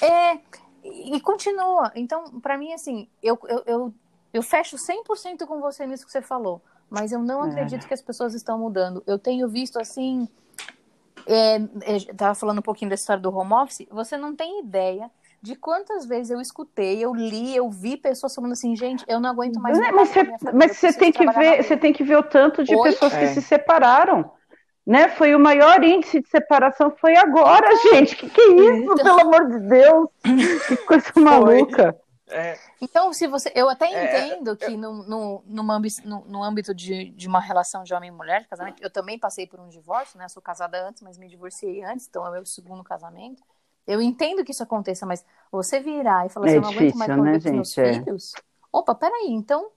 é. 0.00 0.38
E, 0.84 1.18
continua. 1.20 1.90
Então, 1.94 2.40
para 2.40 2.58
mim, 2.58 2.72
assim, 2.74 3.08
eu, 3.22 3.38
eu, 3.48 3.62
eu, 3.66 3.94
eu 4.34 4.42
fecho 4.42 4.76
100% 4.76 5.46
com 5.46 5.60
você 5.60 5.86
nisso 5.86 6.04
que 6.04 6.12
você 6.12 6.20
falou 6.20 6.60
mas 6.94 7.12
eu 7.12 7.20
não 7.20 7.44
é. 7.44 7.50
acredito 7.50 7.88
que 7.88 7.94
as 7.94 8.00
pessoas 8.00 8.34
estão 8.34 8.58
mudando. 8.58 9.02
Eu 9.06 9.18
tenho 9.18 9.48
visto 9.48 9.78
assim. 9.80 10.28
É, 11.26 11.56
estava 11.96 12.32
é, 12.32 12.34
falando 12.34 12.58
um 12.58 12.62
pouquinho 12.62 12.88
da 12.88 12.94
história 12.94 13.20
do 13.20 13.34
home 13.34 13.52
office. 13.52 13.86
Você 13.90 14.16
não 14.16 14.34
tem 14.36 14.60
ideia 14.60 15.10
de 15.44 15.54
quantas 15.54 16.06
vezes 16.06 16.30
eu 16.30 16.40
escutei, 16.40 17.04
eu 17.04 17.14
li, 17.14 17.54
eu 17.54 17.68
vi 17.68 17.98
pessoas 17.98 18.34
falando 18.34 18.52
assim, 18.52 18.74
gente, 18.74 19.04
eu 19.06 19.20
não 19.20 19.28
aguento 19.28 19.60
mais. 19.60 19.78
Não, 19.78 19.92
mas 19.92 20.08
você, 20.08 20.52
mas 20.54 20.76
você 20.78 20.90
tem 20.90 21.12
que 21.12 21.30
ver, 21.30 21.62
você 21.62 21.76
tem 21.76 21.92
que 21.92 22.02
ver 22.02 22.16
o 22.16 22.22
tanto 22.22 22.64
de 22.64 22.74
Oi? 22.74 22.90
pessoas 22.90 23.12
é. 23.12 23.20
que 23.20 23.34
se 23.34 23.42
separaram. 23.42 24.32
Né? 24.86 25.08
Foi 25.10 25.34
o 25.34 25.38
maior 25.38 25.84
índice 25.84 26.22
de 26.22 26.28
separação 26.28 26.90
foi 26.98 27.14
agora, 27.16 27.66
então, 27.74 27.92
gente. 27.92 28.16
Que 28.16 28.30
que 28.30 28.40
é 28.40 28.52
isso, 28.52 28.92
então... 28.92 28.96
pelo 28.96 29.20
amor 29.20 29.50
de 29.50 29.68
Deus? 29.68 30.08
Que 30.66 30.76
coisa 30.78 31.12
maluca. 31.20 31.94
É. 32.26 32.58
Então, 32.80 33.12
se 33.12 33.26
você. 33.26 33.52
Eu 33.54 33.68
até 33.68 33.86
é, 33.86 34.26
entendo 34.28 34.52
é, 34.52 34.56
que 34.56 34.76
no, 34.78 35.02
no, 35.02 35.44
numa, 35.46 35.78
no, 36.04 36.24
no 36.24 36.42
âmbito 36.42 36.74
de, 36.74 37.10
de 37.10 37.28
uma 37.28 37.40
relação 37.40 37.84
de 37.84 37.92
homem 37.92 38.08
e 38.08 38.12
mulher, 38.12 38.40
de 38.40 38.48
casamento, 38.48 38.82
eu 38.82 38.88
também 38.88 39.18
passei 39.18 39.46
por 39.46 39.60
um 39.60 39.68
divórcio, 39.68 40.18
né? 40.18 40.24
Eu 40.24 40.30
sou 40.30 40.42
casada 40.42 40.88
antes, 40.88 41.02
mas 41.02 41.18
me 41.18 41.28
divorciei 41.28 41.84
antes, 41.84 42.06
então 42.08 42.24
é 42.24 42.30
o 42.30 42.32
meu 42.32 42.46
segundo 42.46 42.82
casamento. 42.82 43.42
Eu 43.86 44.00
entendo 44.00 44.44
que 44.44 44.52
isso 44.52 44.62
aconteça, 44.62 45.04
mas 45.04 45.24
você 45.52 45.80
virar 45.80 46.26
e 46.26 46.30
falar 46.30 46.46
assim, 46.46 46.56
eu 46.56 46.62
não 46.62 46.70
aguento 46.70 46.96
mais 46.96 47.14
conviver 47.14 47.32
né, 47.32 47.50
com 47.50 47.56
meus 47.56 47.78
é. 47.78 47.92
filhos. 47.92 48.32
Opa, 48.72 48.94
peraí, 48.94 49.30
então. 49.30 49.68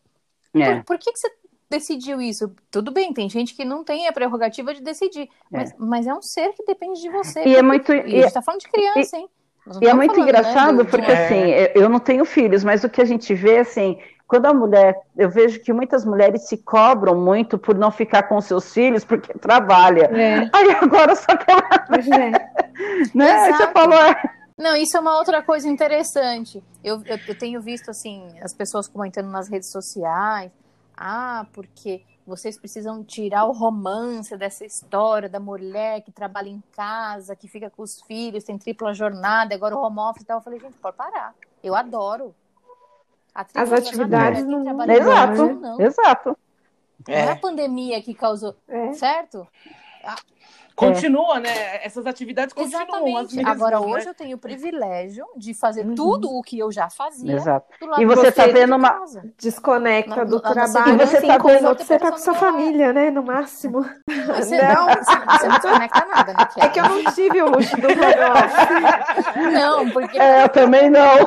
É. 0.53 0.76
Por, 0.76 0.86
por 0.86 0.97
que, 0.99 1.12
que 1.12 1.20
você 1.20 1.32
decidiu 1.70 2.22
isso? 2.22 2.55
Tudo 2.72 2.91
bem, 2.91 3.14
tem 3.14 3.30
gente 3.30 3.53
que 3.53 3.66
não 3.66 3.84
tem 3.84 4.08
a 4.08 4.14
prerrogativa 4.14 4.74
de 4.74 4.82
decidir, 4.82 5.30
mas, 5.51 5.76
mas 5.78 6.08
é 6.08 6.14
um 6.14 6.22
ser 6.22 6.53
que 6.53 6.66
depende 6.66 7.01
de 7.01 7.10
você. 7.10 7.43
E 7.43 7.55
é 7.55 7.62
muito. 7.62 7.91
E, 7.93 7.99
a 7.99 8.22
gente 8.22 8.34
tá 8.34 8.41
falando 8.41 8.62
de 8.62 8.70
criança, 8.70 9.18
e, 9.18 9.20
hein? 9.20 9.30
E 9.82 9.88
é 9.88 9.93
muito 9.93 10.14
falando, 10.14 10.32
né, 10.32 10.39
engraçado, 10.39 10.78
né, 10.78 10.84
porque 10.86 11.12
é. 11.12 11.26
assim, 11.26 11.72
eu 11.76 11.89
não 11.89 11.99
tenho 11.99 12.24
filhos, 12.24 12.64
mas 12.64 12.84
o 12.86 12.89
que 12.89 13.01
a 13.01 13.05
gente 13.05 13.34
vê, 13.34 13.60
assim, 13.60 13.99
quando 14.28 14.45
a 14.45 14.53
mulher, 14.53 14.99
eu 15.15 15.30
vejo 15.30 15.61
que 15.61 15.71
muitas 15.71 16.03
mulheres 16.03 16.47
se 16.47 16.57
cobram 16.57 17.15
muito 17.15 17.57
por 17.57 17.75
não 17.75 17.89
ficar 17.89 18.23
com 18.23 18.39
seus 18.41 18.73
filhos 18.73 19.05
porque 19.05 19.34
trabalha. 19.39 20.05
É. 20.05 20.49
Aí 20.51 20.71
agora 20.82 21.15
só 21.15 21.36
que 21.38 21.49
ela. 21.49 21.63
É. 21.63 22.32
né? 23.15 23.53
Você 23.53 23.67
falou. 23.71 23.99
É. 23.99 24.21
Não, 24.57 24.75
isso 24.75 24.97
é 24.97 24.99
uma 24.99 25.17
outra 25.17 25.41
coisa 25.41 25.69
interessante. 25.69 26.61
Eu, 26.84 27.01
eu, 27.05 27.17
eu 27.28 27.38
tenho 27.38 27.61
visto, 27.61 27.89
assim, 27.89 28.28
as 28.41 28.53
pessoas 28.53 28.88
comentando 28.88 29.30
nas 29.30 29.47
redes 29.47 29.71
sociais. 29.71 30.51
Ah, 30.97 31.45
porque 31.53 32.01
vocês 32.25 32.59
precisam 32.59 33.03
tirar 33.03 33.45
o 33.45 33.53
romance 33.53 34.36
dessa 34.36 34.65
história 34.65 35.30
da 35.30 35.39
mulher 35.39 36.01
que 36.01 36.11
trabalha 36.11 36.49
em 36.49 36.61
casa, 36.75 37.36
que 37.36 37.47
fica 37.47 37.69
com 37.69 37.84
os 37.84 38.01
filhos, 38.01 38.43
tem 38.43 38.57
tripla 38.57 38.93
jornada, 38.93 39.55
agora 39.55 39.78
o 39.78 39.82
home 39.82 39.99
office 39.99 40.23
e 40.23 40.25
tal. 40.25 40.39
Eu 40.39 40.43
falei, 40.43 40.59
gente, 40.59 40.75
pode 40.78 40.97
parar. 40.97 41.34
Eu 41.63 41.75
adoro. 41.75 42.36
As 43.53 43.71
atividades 43.71 44.43
não... 44.45 44.61
Exato, 44.89 45.53
não. 45.53 45.81
exato. 45.81 46.38
Não 47.07 47.15
é. 47.15 47.25
é 47.25 47.31
a 47.31 47.35
pandemia 47.35 48.01
que 48.01 48.13
causou, 48.13 48.55
é. 48.67 48.93
certo? 48.93 49.47
Continua, 50.77 51.38
é. 51.38 51.39
né? 51.39 51.85
Essas 51.85 52.05
atividades 52.05 52.53
continuam. 52.53 53.21
Exatamente. 53.23 53.49
Agora, 53.49 53.79
né? 53.79 53.85
hoje 53.88 54.07
eu 54.07 54.13
tenho 54.13 54.38
o 54.38 54.39
privilégio 54.39 55.25
de 55.35 55.55
fazer 55.55 55.83
uhum. 55.83 55.95
tudo 55.95 56.29
o 56.29 56.43
que 56.43 56.59
eu 56.59 56.71
já 56.71 56.88
fazia. 56.88 57.33
Exato. 57.33 57.65
e 57.97 58.05
você 58.05 58.27
está 58.27 58.45
vendo 58.45 58.75
uma. 58.75 59.03
Desconecta 59.39 60.23
do 60.23 60.39
trabalho. 60.39 60.93
E 60.93 60.97
você 60.97 61.17
está 61.17 61.39
vendo 61.39 61.75
que 61.75 61.83
você 61.83 61.95
está 61.95 62.11
com 62.11 62.19
sua 62.19 62.35
família, 62.35 62.93
né? 62.93 63.09
No 63.09 63.23
máximo. 63.23 63.83
Você 64.38 64.61
não, 64.61 64.88
você 64.88 65.47
não 65.47 65.55
desconecta 65.55 66.05
nada, 66.05 66.33
né? 66.33 66.47
É 66.57 66.67
que 66.67 66.79
eu 66.79 66.83
não 66.83 67.03
tive 67.13 67.41
o 67.41 67.49
luxo 67.49 67.75
do 67.77 67.88
Não, 69.51 69.89
porque. 69.89 70.19
É, 70.19 70.43
eu 70.43 70.49
também 70.49 70.89
não. 70.89 71.17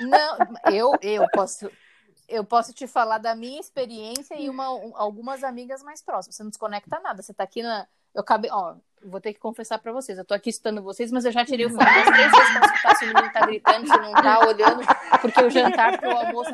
Não, 0.00 0.38
eu, 0.72 0.92
eu 1.02 1.26
posso 1.30 1.70
eu 2.28 2.44
posso 2.44 2.72
te 2.72 2.86
falar 2.86 3.18
da 3.18 3.34
minha 3.34 3.58
experiência 3.58 4.36
e 4.36 4.48
uma, 4.48 4.64
algumas 4.94 5.42
amigas 5.42 5.82
mais 5.82 6.00
próximas. 6.00 6.36
Você 6.36 6.44
não 6.44 6.50
desconecta 6.50 7.00
nada. 7.00 7.20
Você 7.20 7.32
está 7.32 7.42
aqui 7.42 7.60
na, 7.60 7.88
eu 8.14 8.20
acabei, 8.20 8.50
ó, 8.52 8.74
vou 9.04 9.20
ter 9.20 9.32
que 9.32 9.40
confessar 9.40 9.78
pra 9.78 9.92
vocês. 9.92 10.18
Eu 10.18 10.24
tô 10.24 10.34
aqui 10.34 10.50
estando 10.50 10.82
vocês, 10.82 11.10
mas 11.10 11.24
eu 11.24 11.32
já 11.32 11.44
tirei 11.44 11.66
o 11.66 11.70
fone 11.70 11.84
das 11.84 12.04
três 12.04 12.30
vezes 12.30 12.50
pra 12.52 12.66
escutar 12.66 12.96
se 12.96 13.04
o 13.04 13.08
menino 13.08 13.32
tá 13.32 13.46
gritando, 13.46 13.86
se 13.86 13.96
não 13.98 14.12
tá 14.12 14.46
olhando, 14.46 14.82
porque 15.20 15.42
o 15.42 15.50
jantar, 15.50 15.92
porque 15.92 16.06
o 16.06 16.16
almoço. 16.16 16.50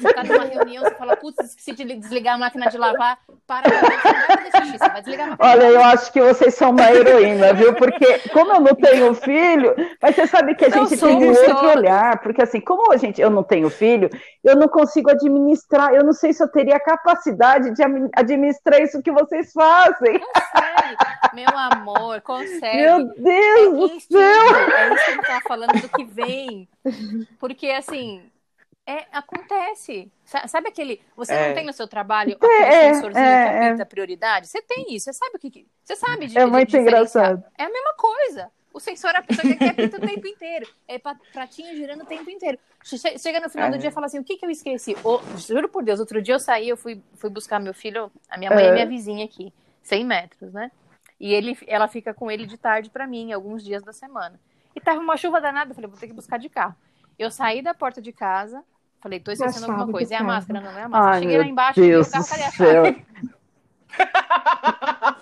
Você 0.00 0.14
tá 0.14 0.22
numa 0.22 0.44
reunião, 0.44 0.84
você 0.84 0.94
fala, 0.94 1.16
putz, 1.16 1.38
esqueci 1.44 1.72
de 1.72 1.96
desligar 1.96 2.34
a 2.36 2.38
máquina 2.38 2.68
de 2.68 2.78
lavar, 2.78 3.18
para, 3.46 3.68
você 3.68 4.60
não 4.60 4.78
vai 4.78 5.02
desligar 5.02 5.26
a 5.26 5.30
máquina 5.30 5.36
Olha, 5.38 5.64
eu 5.64 5.82
acho 5.82 6.12
que 6.12 6.20
vocês 6.20 6.54
são 6.54 6.70
uma 6.70 6.90
heroína, 6.90 7.52
viu? 7.52 7.74
Porque 7.74 8.20
como 8.30 8.52
eu 8.52 8.60
não 8.60 8.74
tenho 8.74 9.14
filho, 9.14 9.74
mas 10.00 10.14
você 10.14 10.26
sabe 10.26 10.54
que 10.54 10.64
a 10.64 10.68
gente 10.68 10.96
tem 10.96 11.16
um 11.16 11.28
outro 11.28 11.68
olhar, 11.68 12.20
porque 12.20 12.42
assim, 12.42 12.60
como 12.60 12.92
a 12.92 12.96
gente, 12.96 13.20
eu 13.20 13.30
não 13.30 13.42
tenho 13.42 13.68
filho, 13.70 14.08
eu 14.44 14.56
não 14.56 14.68
consigo 14.68 15.10
administrar, 15.10 15.92
eu 15.92 16.04
não 16.04 16.12
sei 16.12 16.32
se 16.32 16.42
eu 16.42 16.48
teria 16.48 16.78
capacidade 16.78 17.74
de 17.74 17.82
administrar 18.14 18.80
isso 18.80 19.02
que 19.02 19.10
vocês 19.10 19.52
fazem. 19.52 20.20
Consegue, 20.20 21.34
meu 21.34 21.58
amor, 21.58 22.20
consegue. 22.22 22.76
Meu 22.76 23.04
Deus 23.14 23.90
é 23.90 23.94
do 23.94 24.00
céu! 24.00 24.56
É 24.76 24.94
isso 24.94 25.04
que 25.04 25.18
eu 25.18 25.22
tava 25.22 25.40
falando 25.46 25.80
do 25.80 25.88
que 25.88 26.04
vem. 26.04 26.68
Porque 27.38 27.70
assim, 27.70 28.22
é, 28.88 29.06
acontece. 29.12 30.10
Sabe 30.24 30.70
aquele. 30.70 31.02
Você 31.14 31.34
é. 31.34 31.48
não 31.48 31.54
tem 31.54 31.66
no 31.66 31.74
seu 31.74 31.86
trabalho 31.86 32.32
aquele 32.32 32.52
é, 32.54 32.94
sensorzinho 32.94 33.22
é, 33.22 33.52
que 33.52 33.70
pinta 33.70 33.82
é. 33.82 33.84
prioridade? 33.84 34.48
Você 34.48 34.62
tem 34.62 34.94
isso, 34.94 35.04
você 35.04 35.12
sabe 35.12 35.36
o 35.36 35.38
que. 35.38 35.66
Você 35.84 35.94
sabe 35.94 36.26
de 36.26 36.38
É 36.38 36.46
muito 36.46 36.74
engraçado. 36.74 37.44
É 37.58 37.64
a 37.64 37.68
mesma 37.68 37.92
coisa. 37.92 38.50
O 38.72 38.80
sensor 38.80 39.14
a 39.14 39.22
pessoa 39.22 39.42
que 39.42 39.74
pinta 39.74 39.98
o 39.98 40.00
tempo 40.00 40.26
inteiro. 40.26 40.66
É 40.86 40.98
pratinho 40.98 41.76
girando 41.76 42.02
o 42.02 42.06
tempo 42.06 42.30
inteiro. 42.30 42.58
Chega 42.82 43.40
no 43.40 43.50
final 43.50 43.68
do 43.68 43.74
é. 43.76 43.78
dia 43.78 43.90
e 43.90 43.92
fala 43.92 44.06
assim: 44.06 44.20
o 44.20 44.24
que, 44.24 44.38
que 44.38 44.46
eu 44.46 44.50
esqueci? 44.50 44.96
Oh, 45.04 45.20
juro 45.36 45.68
por 45.68 45.84
Deus, 45.84 46.00
outro 46.00 46.22
dia 46.22 46.34
eu 46.34 46.40
saí, 46.40 46.70
eu 46.70 46.76
fui, 46.76 47.02
fui 47.16 47.28
buscar 47.28 47.60
meu 47.60 47.74
filho, 47.74 48.10
a 48.30 48.38
minha 48.38 48.50
mãe 48.50 48.64
é 48.64 48.72
minha 48.72 48.86
vizinha 48.86 49.24
aqui, 49.26 49.52
100 49.82 50.04
metros, 50.06 50.52
né? 50.54 50.70
E 51.20 51.34
ele, 51.34 51.58
ela 51.66 51.88
fica 51.88 52.14
com 52.14 52.30
ele 52.30 52.46
de 52.46 52.56
tarde 52.56 52.88
para 52.88 53.06
mim, 53.06 53.32
alguns 53.32 53.62
dias 53.62 53.82
da 53.82 53.92
semana. 53.92 54.40
E 54.74 54.80
tava 54.80 55.00
uma 55.00 55.16
chuva 55.16 55.40
danada, 55.40 55.72
eu 55.72 55.74
falei, 55.74 55.90
vou 55.90 55.98
ter 55.98 56.06
que 56.06 56.14
buscar 56.14 56.38
de 56.38 56.48
carro. 56.48 56.74
Eu 57.18 57.30
saí 57.30 57.60
da 57.60 57.74
porta 57.74 58.00
de 58.00 58.12
casa, 58.12 58.64
falei, 59.00 59.20
tô 59.20 59.30
esquecendo 59.30 59.66
alguma 59.66 59.90
coisa. 59.90 60.14
É 60.14 60.18
a 60.18 60.24
máscara? 60.24 60.60
Não, 60.60 60.78
é 60.78 60.82
a 60.82 60.88
máscara. 60.88 61.14
Ai, 61.14 61.22
Cheguei 61.22 61.38
lá 61.38 61.44
embaixo, 61.46 61.80
Deus 61.80 62.06
e 62.06 62.10
o 62.10 62.12
carro, 62.12 62.28
cadê 62.28 62.42
a 62.42 62.50
chave? 62.50 63.06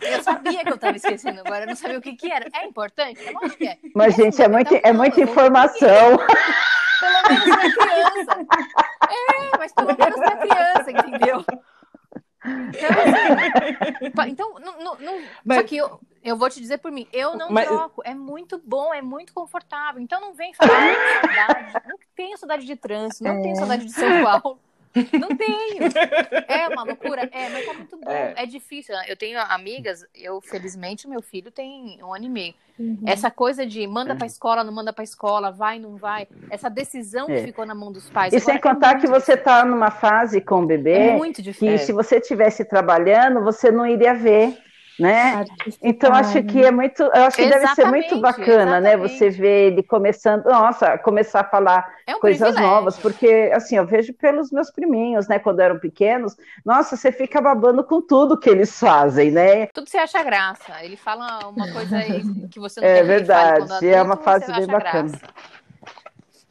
Eu 0.01 0.23
sabia 0.23 0.63
que 0.63 0.71
eu 0.71 0.75
estava 0.75 0.97
esquecendo 0.97 1.41
agora, 1.41 1.65
eu 1.65 1.69
não 1.69 1.77
sabia 1.77 1.99
o 1.99 2.03
que, 2.03 2.15
que 2.15 2.31
era. 2.31 2.47
É 2.55 2.67
importante? 2.67 3.21
Eu 3.25 3.39
acho 3.43 3.57
que 3.57 3.67
é. 3.67 3.79
Mas, 3.95 4.19
é 4.19 4.23
gente, 4.23 4.43
é, 4.43 4.49
muito, 4.49 4.75
é 4.75 4.93
muita 4.93 5.21
informação. 5.21 6.19
Pelo 7.01 7.29
menos 7.29 7.45
pra 7.45 7.71
criança. 7.71 8.47
É, 9.11 9.59
mas 9.59 9.73
pelo 9.73 9.87
menos 9.89 10.17
pra 10.17 10.37
criança, 10.37 10.91
entendeu? 10.91 11.45
Então, 14.01 14.23
assim, 14.23 14.31
então 14.31 14.55
não, 14.61 14.79
não, 14.79 14.97
não 14.97 15.23
mas... 15.45 15.59
só 15.59 15.65
que 15.65 15.77
eu, 15.77 16.01
eu 16.27 16.37
vou 16.37 16.51
te 16.51 16.61
dizer 16.61 16.79
por 16.79 16.91
mim, 16.91 17.07
eu 17.13 17.37
não 17.37 17.51
mas... 17.51 17.69
troco. 17.69 18.03
É 18.05 18.13
muito 18.13 18.61
bom, 18.65 18.93
é 18.93 19.01
muito 19.01 19.33
confortável. 19.33 20.03
Então 20.03 20.21
não 20.21 20.35
vem 20.35 20.53
falar, 20.55 20.81
não 20.81 21.21
saudade. 21.23 21.89
Não 21.89 21.99
tenho 22.17 22.37
saudade 22.37 22.67
de 22.67 22.77
trânsito, 22.77 23.23
não 23.23 23.39
é. 23.39 23.43
tenho 23.43 23.57
saudade 23.57 23.85
de 23.85 23.93
São 23.93 24.25
Paulo. 24.25 24.59
Não 25.13 25.37
tenho. 25.37 25.77
É 26.49 26.69
uma 26.69 26.85
loucura. 26.85 27.29
É, 27.31 27.49
mas 27.51 27.67
tá 27.67 27.75
muito 27.75 27.97
bom. 27.99 28.11
É. 28.11 28.35
é. 28.37 28.47
difícil. 28.47 28.95
Eu 29.07 29.17
tenho 29.17 29.39
amigas, 29.39 30.05
eu, 30.15 30.41
felizmente, 30.41 31.07
meu 31.07 31.21
filho 31.21 31.51
tem 31.51 31.99
um 32.03 32.15
ano 32.15 32.25
e 32.25 32.29
meio. 32.31 32.55
Uhum. 32.79 33.03
Essa 33.07 33.31
coisa 33.31 33.67
de 33.67 33.87
manda 33.87 34.17
pra 34.17 34.27
escola, 34.27 34.65
não 34.65 34.73
manda 34.73 34.93
pra 34.93 35.05
escola, 35.05 35.53
vai, 35.53 35.79
não 35.79 35.97
vai. 35.97 36.27
Essa 36.51 36.71
decisão 36.71 37.29
é. 37.29 37.37
que 37.37 37.47
ficou 37.49 37.67
na 37.67 37.75
mão 37.75 37.93
dos 37.93 38.09
pais. 38.09 38.33
E 38.33 38.41
sem 38.41 38.55
é 38.55 38.59
contar 38.59 38.97
é 38.97 39.01
que 39.01 39.07
você 39.07 39.37
tá 39.37 39.65
numa 39.65 39.91
fase 39.91 40.41
com 40.41 40.63
o 40.63 40.67
bebê. 40.67 40.93
É 40.93 41.17
muito 41.17 41.43
difícil. 41.43 41.73
Que 41.73 41.79
se 41.79 41.93
você 41.93 42.17
estivesse 42.17 42.65
trabalhando, 42.65 43.45
você 43.45 43.71
não 43.71 43.87
iria 43.87 44.15
ver 44.15 44.57
né? 44.99 45.45
Então 45.83 46.13
acho 46.13 46.43
que 46.45 46.65
é 46.65 46.71
muito, 46.71 47.03
eu 47.03 47.25
acho 47.25 47.37
que 47.37 47.43
exatamente, 47.43 47.63
deve 47.63 47.75
ser 47.75 47.87
muito 47.87 48.21
bacana, 48.21 48.79
exatamente. 48.79 48.83
né? 48.83 48.97
Você 48.97 49.31
ver 49.31 49.73
ele 49.73 49.83
começando, 49.83 50.45
nossa, 50.47 50.97
começar 50.99 51.41
a 51.41 51.45
falar 51.45 51.87
é 52.07 52.17
um 52.17 52.21
coisas 52.21 52.49
privilégio. 52.49 52.75
novas, 52.75 52.97
porque 52.97 53.51
assim, 53.55 53.77
eu 53.77 53.87
vejo 53.87 54.15
pelos 54.15 54.51
meus 54.51 54.71
priminhos, 54.71 55.29
né, 55.29 55.39
quando 55.39 55.61
eram 55.61 55.79
pequenos, 55.79 56.37
nossa, 56.65 56.97
você 56.97 57.13
fica 57.13 57.41
babando 57.41 57.85
com 57.85 58.01
tudo 58.01 58.39
que 58.39 58.49
eles 58.49 58.79
fazem, 58.79 59.31
né? 59.31 59.67
Tudo 59.67 59.89
você 59.89 59.99
acha 59.99 60.23
graça. 60.23 60.83
Ele 60.83 60.97
fala 60.97 61.47
uma 61.49 61.71
coisa 61.73 61.99
que 62.51 62.59
você 62.59 62.81
não 62.81 62.89
É 62.89 63.03
verdade, 63.03 63.63
adulto, 63.63 63.85
é 63.85 64.03
uma 64.03 64.17
fase 64.17 64.51
bem 64.53 64.67
bacana. 64.67 65.11
Graça. 65.11 65.57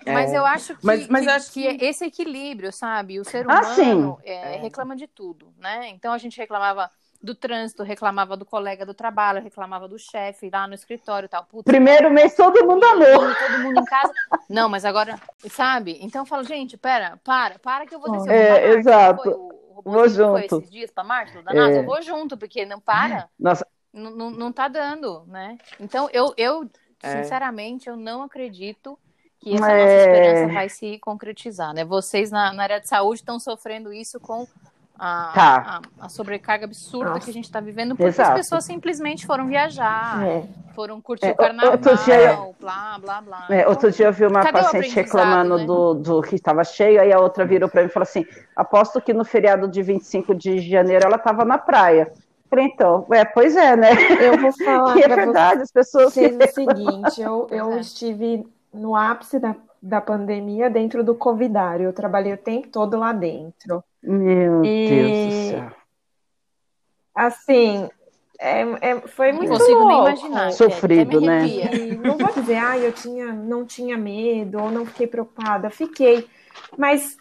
Mas 0.06 0.32
é. 0.32 0.38
eu 0.38 0.46
acho 0.46 0.76
que, 0.76 0.86
mas, 0.86 1.08
mas 1.08 1.24
que, 1.24 1.32
acho 1.32 1.52
que, 1.52 1.76
que, 1.76 1.86
esse 1.86 2.06
equilíbrio, 2.06 2.72
sabe? 2.72 3.20
O 3.20 3.26
ser 3.26 3.46
ah, 3.50 3.62
humano 3.62 4.20
ah, 4.22 4.30
é, 4.30 4.58
reclama 4.58 4.96
de 4.96 5.08
tudo, 5.08 5.52
né? 5.58 5.90
Então 5.90 6.14
a 6.14 6.18
gente 6.20 6.38
reclamava 6.38 6.92
do 7.26 7.36
trânsito, 7.36 7.84
reclamava 7.84 8.38
do 8.38 8.46
colega 8.46 8.86
do 8.86 8.94
trabalho, 8.94 9.42
reclamava 9.42 9.88
do 9.88 9.98
chefe 9.98 10.50
lá 10.52 10.68
no 10.68 10.74
escritório 10.74 11.26
e 11.26 11.30
tal. 11.30 11.44
Putz, 11.44 11.66
Primeiro 11.66 12.12
mês 12.12 12.36
todo 12.36 12.66
mundo 12.66 12.84
amou. 12.86 13.34
Todo 13.36 13.60
mundo 13.64 13.82
em 13.82 13.86
casa. 13.86 14.14
Não, 14.50 14.70
mas 14.70 14.86
agora, 14.86 15.20
sabe? 15.50 15.98
Então 16.02 16.22
eu 16.22 16.26
falo, 16.26 16.44
gente, 16.44 16.78
pera, 16.78 17.20
para, 17.24 17.60
para 17.60 17.86
que 17.86 17.96
eu 17.96 18.00
vou 18.00 18.12
descer. 18.12 18.32
É, 18.32 18.70
exato. 18.76 19.30
o 19.30 19.92
vou 19.92 20.08
junto. 20.08 20.58
Esses 20.58 20.72
dias 20.72 20.92
para 20.92 21.04
Marte, 21.04 21.42
da 21.42 21.54
NASA, 21.54 21.78
é. 21.78 21.80
eu 21.80 21.86
vou 21.86 22.02
junto, 22.02 22.38
porque 22.38 22.66
não 22.66 22.80
para. 22.80 23.28
Nossa. 23.40 23.66
Não 23.92 24.52
tá 24.52 24.68
dando, 24.68 25.24
né? 25.28 25.58
Então 25.80 26.10
eu, 26.12 26.34
eu 26.36 26.70
é. 27.02 27.24
sinceramente, 27.24 27.88
eu 27.88 27.96
não 27.96 28.24
acredito 28.24 29.00
que 29.40 29.56
essa 29.56 29.72
é... 29.72 29.82
nossa 29.82 30.10
esperança 30.10 30.54
vai 30.54 30.70
se 30.70 31.00
concretizar, 31.00 31.74
né? 31.74 31.86
Vocês 31.86 32.30
na, 32.30 32.52
na 32.52 32.64
área 32.64 32.80
de 32.82 32.90
saúde 32.90 33.22
estão 33.22 33.40
sofrendo 33.40 33.94
isso 33.94 34.20
com 34.20 34.46
a, 34.98 35.32
tá. 35.34 35.82
a, 36.00 36.06
a, 36.06 36.10
sobrecarga 36.10 36.66
absurda 36.66 37.12
Nossa. 37.12 37.26
que 37.26 37.30
a 37.30 37.34
gente 37.34 37.46
está 37.46 37.60
vivendo, 37.60 37.96
porque 37.96 38.10
Exato. 38.10 38.32
as 38.32 38.38
pessoas 38.38 38.66
simplesmente 38.66 39.26
foram 39.26 39.46
viajar, 39.48 40.26
é. 40.26 40.44
foram 40.74 41.02
curtir 41.02 41.28
é, 41.28 41.32
o 41.32 41.36
carnaval, 41.36 41.72
outro 41.74 41.98
dia, 42.04 42.40
blá, 42.60 42.98
blá, 43.00 43.22
blá. 43.22 43.48
É, 43.50 43.68
outro 43.68 43.92
dia 43.92 44.08
eu 44.08 44.14
vi 44.14 44.26
uma 44.26 44.42
Cadê 44.42 44.62
paciente 44.62 44.96
reclamando 44.96 45.58
né? 45.58 45.66
do, 45.66 45.94
do 45.96 46.22
que 46.22 46.36
estava 46.36 46.64
cheio, 46.64 47.02
aí 47.02 47.12
a 47.12 47.20
outra 47.20 47.46
virou 47.46 47.70
para 47.70 47.82
mim 47.82 47.88
e 47.88 47.92
falou 47.92 48.04
assim: 48.04 48.26
aposto 48.56 49.02
que 49.02 49.14
no 49.14 49.26
feriado 49.26 49.68
de 49.68 49.82
25 49.82 50.34
de 50.34 50.60
janeiro 50.60 51.06
ela 51.06 51.18
estava 51.18 51.44
na 51.44 51.58
praia. 51.58 52.12
Falei, 52.50 52.66
então, 52.66 53.06
é, 53.12 53.26
pois 53.26 53.56
é, 53.56 53.76
né? 53.76 53.90
Eu 54.22 54.38
vou 54.38 54.52
falar. 54.54 54.98
é 55.02 55.08
verdade, 55.08 55.62
as 55.62 55.72
pessoas. 55.72 56.14
Que... 56.14 56.28
o 56.28 56.48
seguinte, 56.54 57.22
eu, 57.22 57.48
eu 57.52 57.74
é. 57.74 57.80
estive 57.80 58.48
no 58.74 58.96
ápice 58.96 59.40
da, 59.40 59.56
da 59.86 60.02
pandemia 60.02 60.68
dentro 60.68 61.04
do 61.04 61.14
Covidário. 61.14 61.86
Eu 61.86 61.94
trabalhei 61.94 62.34
o 62.34 62.38
tempo 62.38 62.68
todo 62.70 62.98
lá 62.98 63.14
dentro. 63.14 63.84
Meu 64.02 64.66
e, 64.66 64.90
Deus 64.90 65.12
do 65.12 65.50
céu. 65.52 65.72
Assim, 67.14 67.90
é, 68.40 68.62
é, 68.82 69.00
foi 69.02 69.32
muito 69.32 69.52
não 69.52 69.58
consigo 69.58 69.80
louco. 69.80 69.88
nem 69.88 70.00
imaginar. 70.00 70.52
Sofrido, 70.52 71.22
né? 71.22 71.48
E 71.48 71.96
não 71.96 72.18
vou 72.18 72.34
dizer, 72.34 72.58
ah, 72.58 72.78
eu 72.78 72.92
tinha, 72.92 73.32
não 73.32 73.64
tinha 73.64 73.96
medo 73.96 74.60
ou 74.60 74.72
não 74.72 74.88
fiquei 74.88 75.06
preocupada. 75.06 75.70
Fiquei. 75.70 76.28
Mas 76.76 77.16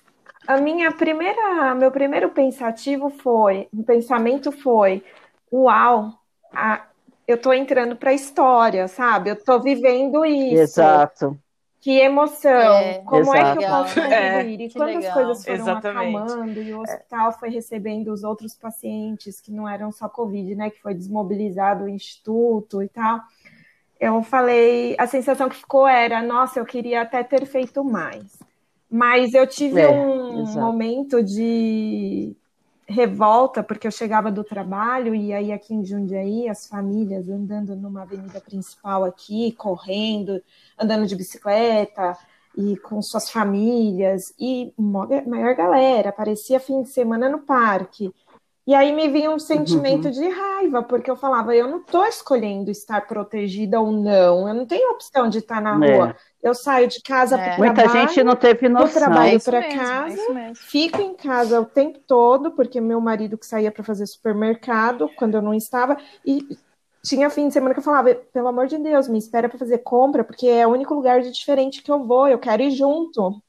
a 0.46 0.56
minha 0.56 0.90
primeira, 0.90 1.74
meu 1.74 1.90
primeiro 1.90 2.30
pensativo 2.30 3.10
foi, 3.10 3.68
o 3.74 3.82
pensamento 3.84 4.50
foi, 4.50 5.04
uau, 5.52 6.14
a, 6.50 6.86
eu 7.28 7.36
tô 7.36 7.52
entrando 7.52 7.94
para 7.94 8.10
a 8.10 8.14
história, 8.14 8.88
sabe? 8.88 9.30
Eu 9.30 9.36
tô 9.36 9.60
vivendo 9.60 10.24
isso. 10.24 10.62
Exato. 10.62 11.38
Que 11.84 12.00
emoção! 12.00 12.50
É, 12.50 13.00
Como 13.00 13.20
exato. 13.20 13.36
é 13.36 13.56
que 13.58 13.62
eu 13.62 13.68
posso 13.68 13.94
contribuir? 14.00 14.14
É, 14.14 14.64
e 14.64 14.72
quando 14.72 14.86
legal. 14.86 15.02
as 15.02 15.12
coisas 15.12 15.44
foram 15.44 15.58
Exatamente. 15.58 16.16
acalmando 16.16 16.62
e 16.62 16.72
o 16.72 16.80
hospital 16.80 17.32
foi 17.32 17.50
recebendo 17.50 18.10
os 18.10 18.24
outros 18.24 18.54
pacientes 18.54 19.38
que 19.38 19.52
não 19.52 19.68
eram 19.68 19.92
só 19.92 20.08
Covid, 20.08 20.54
né? 20.54 20.70
Que 20.70 20.80
foi 20.80 20.94
desmobilizado 20.94 21.84
o 21.84 21.88
instituto 21.90 22.82
e 22.82 22.88
tal. 22.88 23.20
Eu 24.00 24.22
falei, 24.22 24.96
a 24.98 25.06
sensação 25.06 25.46
que 25.46 25.56
ficou 25.56 25.86
era, 25.86 26.22
nossa, 26.22 26.58
eu 26.58 26.64
queria 26.64 27.02
até 27.02 27.22
ter 27.22 27.44
feito 27.44 27.84
mais. 27.84 28.38
Mas 28.90 29.34
eu 29.34 29.46
tive 29.46 29.82
é, 29.82 29.90
um 29.90 30.40
exato. 30.40 30.60
momento 30.60 31.22
de 31.22 32.34
revolta, 32.86 33.62
porque 33.62 33.86
eu 33.86 33.90
chegava 33.90 34.30
do 34.30 34.44
trabalho 34.44 35.14
e 35.14 35.32
aí 35.32 35.52
aqui 35.52 35.74
em 35.74 35.84
Jundiaí, 35.84 36.48
as 36.48 36.66
famílias 36.66 37.28
andando 37.28 37.74
numa 37.74 38.02
avenida 38.02 38.40
principal 38.40 39.04
aqui, 39.04 39.52
correndo, 39.52 40.42
andando 40.78 41.06
de 41.06 41.16
bicicleta 41.16 42.16
e 42.56 42.76
com 42.76 43.00
suas 43.02 43.30
famílias 43.30 44.34
e 44.38 44.72
maior 44.78 45.54
galera, 45.54 46.12
parecia 46.12 46.60
fim 46.60 46.82
de 46.82 46.88
semana 46.88 47.28
no 47.28 47.40
parque. 47.40 48.12
E 48.66 48.74
aí 48.74 48.92
me 48.92 49.08
vinha 49.08 49.30
um 49.30 49.38
sentimento 49.38 50.06
uhum. 50.06 50.10
de 50.10 50.26
raiva, 50.26 50.82
porque 50.82 51.10
eu 51.10 51.16
falava, 51.16 51.54
eu 51.54 51.68
não 51.68 51.80
estou 51.80 52.06
escolhendo 52.06 52.70
estar 52.70 53.06
protegida 53.06 53.78
ou 53.78 53.92
não, 53.92 54.48
eu 54.48 54.54
não 54.54 54.64
tenho 54.64 54.92
opção 54.92 55.28
de 55.28 55.38
estar 55.38 55.60
na 55.60 55.84
é. 55.84 55.96
rua. 55.96 56.16
Eu 56.44 56.54
saio 56.54 56.86
de 56.86 57.00
casa 57.00 57.36
é. 57.36 57.42
para 57.42 57.56
Muita 57.56 57.82
trabalho, 57.82 58.06
gente 58.06 58.22
não 58.22 58.36
teve 58.36 58.68
noção. 58.68 58.88
Do 58.88 58.92
trabalho 58.92 59.36
é 59.36 59.38
para 59.38 59.58
é 59.60 59.74
casa, 59.74 60.38
é 60.38 60.52
fico 60.54 61.00
em 61.00 61.14
casa 61.14 61.58
o 61.58 61.64
tempo 61.64 61.98
todo, 62.06 62.50
porque 62.50 62.82
meu 62.82 63.00
marido 63.00 63.38
que 63.38 63.46
saía 63.46 63.72
para 63.72 63.82
fazer 63.82 64.06
supermercado 64.06 65.08
quando 65.16 65.36
eu 65.36 65.42
não 65.42 65.54
estava, 65.54 65.96
e 66.22 66.46
tinha 67.02 67.30
fim 67.30 67.48
de 67.48 67.54
semana 67.54 67.72
que 67.72 67.80
eu 67.80 67.84
falava, 67.84 68.14
pelo 68.14 68.48
amor 68.48 68.66
de 68.66 68.76
Deus, 68.76 69.08
me 69.08 69.16
espera 69.16 69.48
para 69.48 69.58
fazer 69.58 69.78
compra, 69.78 70.22
porque 70.22 70.46
é 70.46 70.66
o 70.66 70.70
único 70.70 70.92
lugar 70.92 71.22
de 71.22 71.32
diferente 71.32 71.82
que 71.82 71.90
eu 71.90 72.04
vou, 72.04 72.28
eu 72.28 72.38
quero 72.38 72.62
ir 72.62 72.72
junto. 72.72 73.42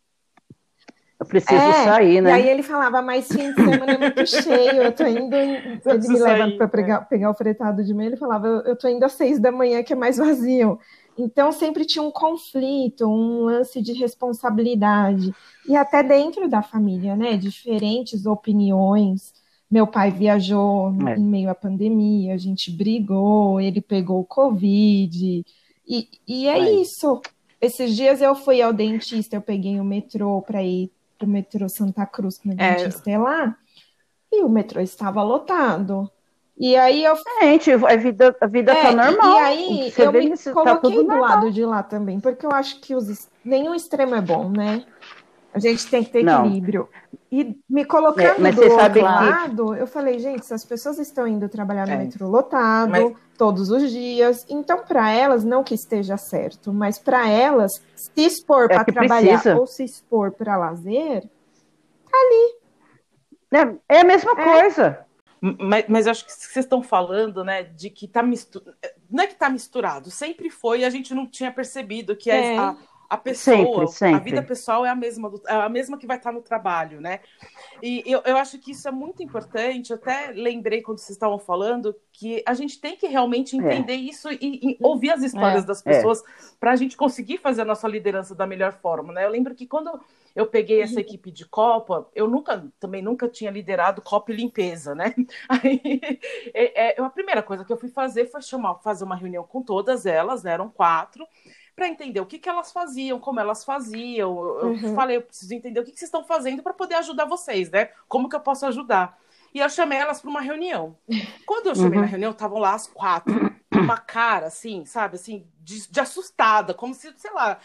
Eu 1.19 1.25
preciso 1.25 1.61
é, 1.61 1.83
sair, 1.83 2.21
né? 2.21 2.29
E 2.29 2.33
aí 2.33 2.49
ele 2.49 2.63
falava, 2.63 3.01
mas 3.01 3.27
fim 3.27 3.53
de 3.53 3.55
semana 3.55 3.91
é 3.91 3.97
muito 3.97 4.25
cheio, 4.25 4.83
eu 4.83 4.91
tô 4.93 5.05
indo. 5.05 5.35
Ele 5.35 6.07
me 6.07 6.19
leva 6.19 6.57
para 6.57 6.67
pegar, 6.69 7.01
pegar 7.01 7.29
o 7.29 7.33
fretado 7.33 7.83
de 7.83 7.93
mim, 7.93 8.05
ele 8.05 8.17
falava, 8.17 8.47
eu, 8.47 8.61
eu 8.61 8.75
tô 8.77 8.87
indo 8.87 9.03
às 9.03 9.13
seis 9.13 9.37
da 9.37 9.51
manhã, 9.51 9.83
que 9.83 9.91
é 9.91 9.95
mais 9.97 10.15
vazio. 10.17 10.79
Então 11.17 11.51
sempre 11.51 11.85
tinha 11.85 12.03
um 12.03 12.11
conflito, 12.11 13.07
um 13.07 13.45
lance 13.45 13.81
de 13.81 13.93
responsabilidade. 13.93 15.33
E 15.67 15.75
até 15.75 16.03
dentro 16.03 16.49
da 16.49 16.61
família, 16.61 17.15
né? 17.15 17.37
Diferentes 17.37 18.25
opiniões. 18.25 19.33
Meu 19.69 19.87
pai 19.87 20.11
viajou 20.11 20.93
é. 21.07 21.15
em 21.15 21.23
meio 21.23 21.49
à 21.49 21.55
pandemia, 21.55 22.33
a 22.33 22.37
gente 22.37 22.71
brigou, 22.71 23.59
ele 23.59 23.81
pegou 23.81 24.19
o 24.19 24.25
Covid. 24.25 25.45
E, 25.87 26.07
e 26.27 26.47
é, 26.47 26.59
é 26.59 26.71
isso. 26.81 27.21
Esses 27.61 27.95
dias 27.95 28.21
eu 28.21 28.35
fui 28.35 28.61
ao 28.61 28.73
dentista, 28.73 29.35
eu 29.35 29.41
peguei 29.41 29.79
o 29.79 29.83
metrô 29.83 30.41
para 30.41 30.61
ir 30.61 30.91
para 31.17 31.25
o 31.25 31.29
metrô 31.29 31.67
Santa 31.69 32.05
Cruz, 32.05 32.37
que 32.37 32.47
meu 32.47 32.57
é. 32.59 32.75
dentista 32.75 33.09
é 33.09 33.17
lá, 33.17 33.57
e 34.31 34.43
o 34.43 34.49
metrô 34.49 34.81
estava 34.81 35.23
lotado. 35.23 36.09
E 36.57 36.75
aí 36.75 37.03
eu. 37.03 37.15
Gente, 37.41 37.71
a 37.71 37.95
vida, 37.97 38.35
a 38.39 38.47
vida 38.47 38.73
tá 38.73 38.79
é, 38.79 38.83
tá 38.83 39.11
normal. 39.11 39.33
E 39.33 39.39
aí 39.39 39.93
eu 39.97 40.11
me 40.13 40.37
tá 40.37 40.53
coloquei 40.53 40.91
do 40.91 41.03
normal. 41.03 41.19
lado 41.21 41.51
de 41.51 41.65
lá 41.65 41.83
também, 41.83 42.19
porque 42.19 42.45
eu 42.45 42.51
acho 42.51 42.79
que 42.79 42.95
os, 42.95 43.27
nenhum 43.43 43.75
extremo 43.75 44.15
é 44.15 44.21
bom, 44.21 44.49
né? 44.49 44.85
A 45.53 45.59
gente 45.59 45.87
tem 45.87 46.03
que 46.03 46.11
ter 46.11 46.23
Não. 46.23 46.45
equilíbrio. 46.45 46.89
E 47.31 47.57
me 47.69 47.85
colocando 47.85 48.45
é, 48.45 48.51
do 48.51 48.61
outro 48.61 49.01
lado, 49.01 49.73
que... 49.73 49.81
eu 49.81 49.87
falei, 49.87 50.19
gente, 50.19 50.45
se 50.45 50.53
as 50.53 50.65
pessoas 50.65 50.99
estão 50.99 51.25
indo 51.25 51.47
trabalhar 51.47 51.87
no 51.87 51.93
é. 51.93 51.97
metrô 51.97 52.27
lotado 52.27 52.89
mas... 52.89 53.13
todos 53.37 53.69
os 53.69 53.89
dias, 53.89 54.45
então 54.49 54.83
para 54.83 55.11
elas, 55.11 55.45
não 55.45 55.63
que 55.63 55.73
esteja 55.73 56.17
certo, 56.17 56.73
mas 56.73 56.99
para 56.99 57.29
elas, 57.29 57.71
se 57.95 58.25
expor 58.25 58.65
é 58.65 58.67
para 58.67 58.83
trabalhar 58.83 59.39
precisa. 59.39 59.57
ou 59.57 59.65
se 59.65 59.83
expor 59.85 60.31
para 60.31 60.57
lazer, 60.57 61.21
tá 61.21 62.17
ali. 62.17 62.55
É, 63.89 63.97
é 63.97 64.01
a 64.01 64.05
mesma 64.05 64.31
é. 64.33 64.43
coisa. 64.43 65.04
Mas, 65.41 65.85
mas 65.87 66.07
acho 66.07 66.25
que 66.25 66.31
vocês 66.31 66.65
estão 66.65 66.81
falando, 66.81 67.43
né, 67.43 67.63
de 67.63 67.89
que 67.89 68.07
tá 68.07 68.23
misturado. 68.23 68.75
Não 69.09 69.23
é 69.23 69.27
que 69.27 69.35
tá 69.35 69.49
misturado, 69.49 70.09
sempre 70.09 70.49
foi, 70.49 70.83
a 70.83 70.89
gente 70.89 71.13
não 71.13 71.27
tinha 71.27 71.51
percebido 71.51 72.15
que 72.15 72.31
é. 72.31 72.57
a, 72.57 72.75
a 73.09 73.17
pessoa, 73.17 73.55
sempre, 73.55 73.87
sempre. 73.87 74.15
a 74.15 74.19
vida 74.19 74.43
pessoal 74.43 74.85
é 74.85 74.89
a 74.89 74.95
mesma, 74.95 75.29
do, 75.29 75.41
é 75.47 75.53
a 75.53 75.69
mesma 75.69 75.97
que 75.97 76.07
vai 76.07 76.17
estar 76.17 76.31
no 76.31 76.41
trabalho, 76.41 76.99
né? 76.99 77.19
E 77.81 78.03
eu, 78.05 78.21
eu 78.25 78.37
acho 78.37 78.57
que 78.57 78.71
isso 78.71 78.87
é 78.87 78.91
muito 78.91 79.21
importante. 79.21 79.91
Eu 79.91 79.97
até 79.97 80.31
lembrei 80.31 80.81
quando 80.81 80.97
vocês 80.97 81.11
estavam 81.11 81.37
falando 81.37 81.95
que 82.11 82.43
a 82.45 82.53
gente 82.53 82.79
tem 82.79 82.95
que 82.95 83.07
realmente 83.07 83.55
é. 83.55 83.59
entender 83.59 83.93
é. 83.93 83.97
isso 83.97 84.31
e, 84.31 84.37
e, 84.41 84.77
ouvir 84.81 85.11
as 85.11 85.21
histórias 85.21 85.63
é. 85.63 85.67
das 85.67 85.81
pessoas 85.81 86.21
é. 86.21 86.23
para 86.59 86.71
a 86.71 86.75
gente 86.75 86.97
conseguir 86.97 87.37
fazer 87.37 87.61
a 87.61 87.65
nossa 87.65 87.87
liderança 87.87 88.33
da 88.33 88.47
melhor 88.47 88.73
forma, 88.73 89.13
né? 89.13 89.25
Eu 89.25 89.29
lembro 89.29 89.53
que 89.53 89.67
quando 89.67 89.99
eu 90.35 90.45
peguei 90.45 90.81
essa 90.81 90.95
uhum. 90.95 90.99
equipe 90.99 91.31
de 91.31 91.45
Copa, 91.45 92.09
eu 92.13 92.27
nunca, 92.27 92.67
também 92.79 93.01
nunca 93.01 93.29
tinha 93.29 93.49
liderado 93.49 94.01
Copa 94.01 94.33
e 94.33 94.35
limpeza, 94.35 94.93
né? 94.93 95.15
Aí, 95.47 96.01
é, 96.53 96.99
é, 96.99 97.01
a 97.01 97.09
primeira 97.09 97.41
coisa 97.41 97.63
que 97.63 97.71
eu 97.71 97.77
fui 97.77 97.89
fazer 97.89 98.29
foi 98.29 98.41
chamar, 98.41 98.75
fazer 98.79 99.05
uma 99.05 99.15
reunião 99.15 99.43
com 99.43 99.61
todas 99.61 100.05
elas, 100.05 100.43
né? 100.43 100.51
eram 100.51 100.69
quatro, 100.69 101.25
para 101.75 101.87
entender 101.87 102.19
o 102.19 102.25
que, 102.25 102.39
que 102.39 102.49
elas 102.49 102.71
faziam, 102.71 103.19
como 103.19 103.39
elas 103.39 103.63
faziam. 103.63 104.37
Eu 104.37 104.67
uhum. 104.67 104.95
falei, 104.95 105.17
eu 105.17 105.21
preciso 105.21 105.53
entender 105.53 105.79
o 105.79 105.83
que, 105.83 105.91
que 105.91 105.99
vocês 105.99 106.07
estão 106.07 106.23
fazendo 106.23 106.63
para 106.63 106.73
poder 106.73 106.95
ajudar 106.95 107.25
vocês, 107.25 107.69
né? 107.69 107.89
Como 108.07 108.29
que 108.29 108.35
eu 108.35 108.39
posso 108.39 108.65
ajudar? 108.65 109.17
E 109.53 109.59
eu 109.59 109.69
chamei 109.69 109.97
elas 109.97 110.19
para 110.19 110.29
uma 110.29 110.41
reunião. 110.41 110.97
Quando 111.45 111.67
eu 111.67 111.75
chamei 111.75 111.97
uhum. 111.97 112.01
na 112.01 112.09
reunião, 112.09 112.31
estavam 112.31 112.59
lá 112.59 112.73
as 112.73 112.87
quatro, 112.87 113.33
uma 113.71 113.97
cara 113.97 114.47
assim, 114.47 114.85
sabe, 114.85 115.15
assim, 115.15 115.47
de, 115.61 115.89
de, 115.89 115.99
assustada, 115.99 116.73
como 116.73 116.93
se, 116.93 117.13
sei 117.17 117.31
lá. 117.31 117.59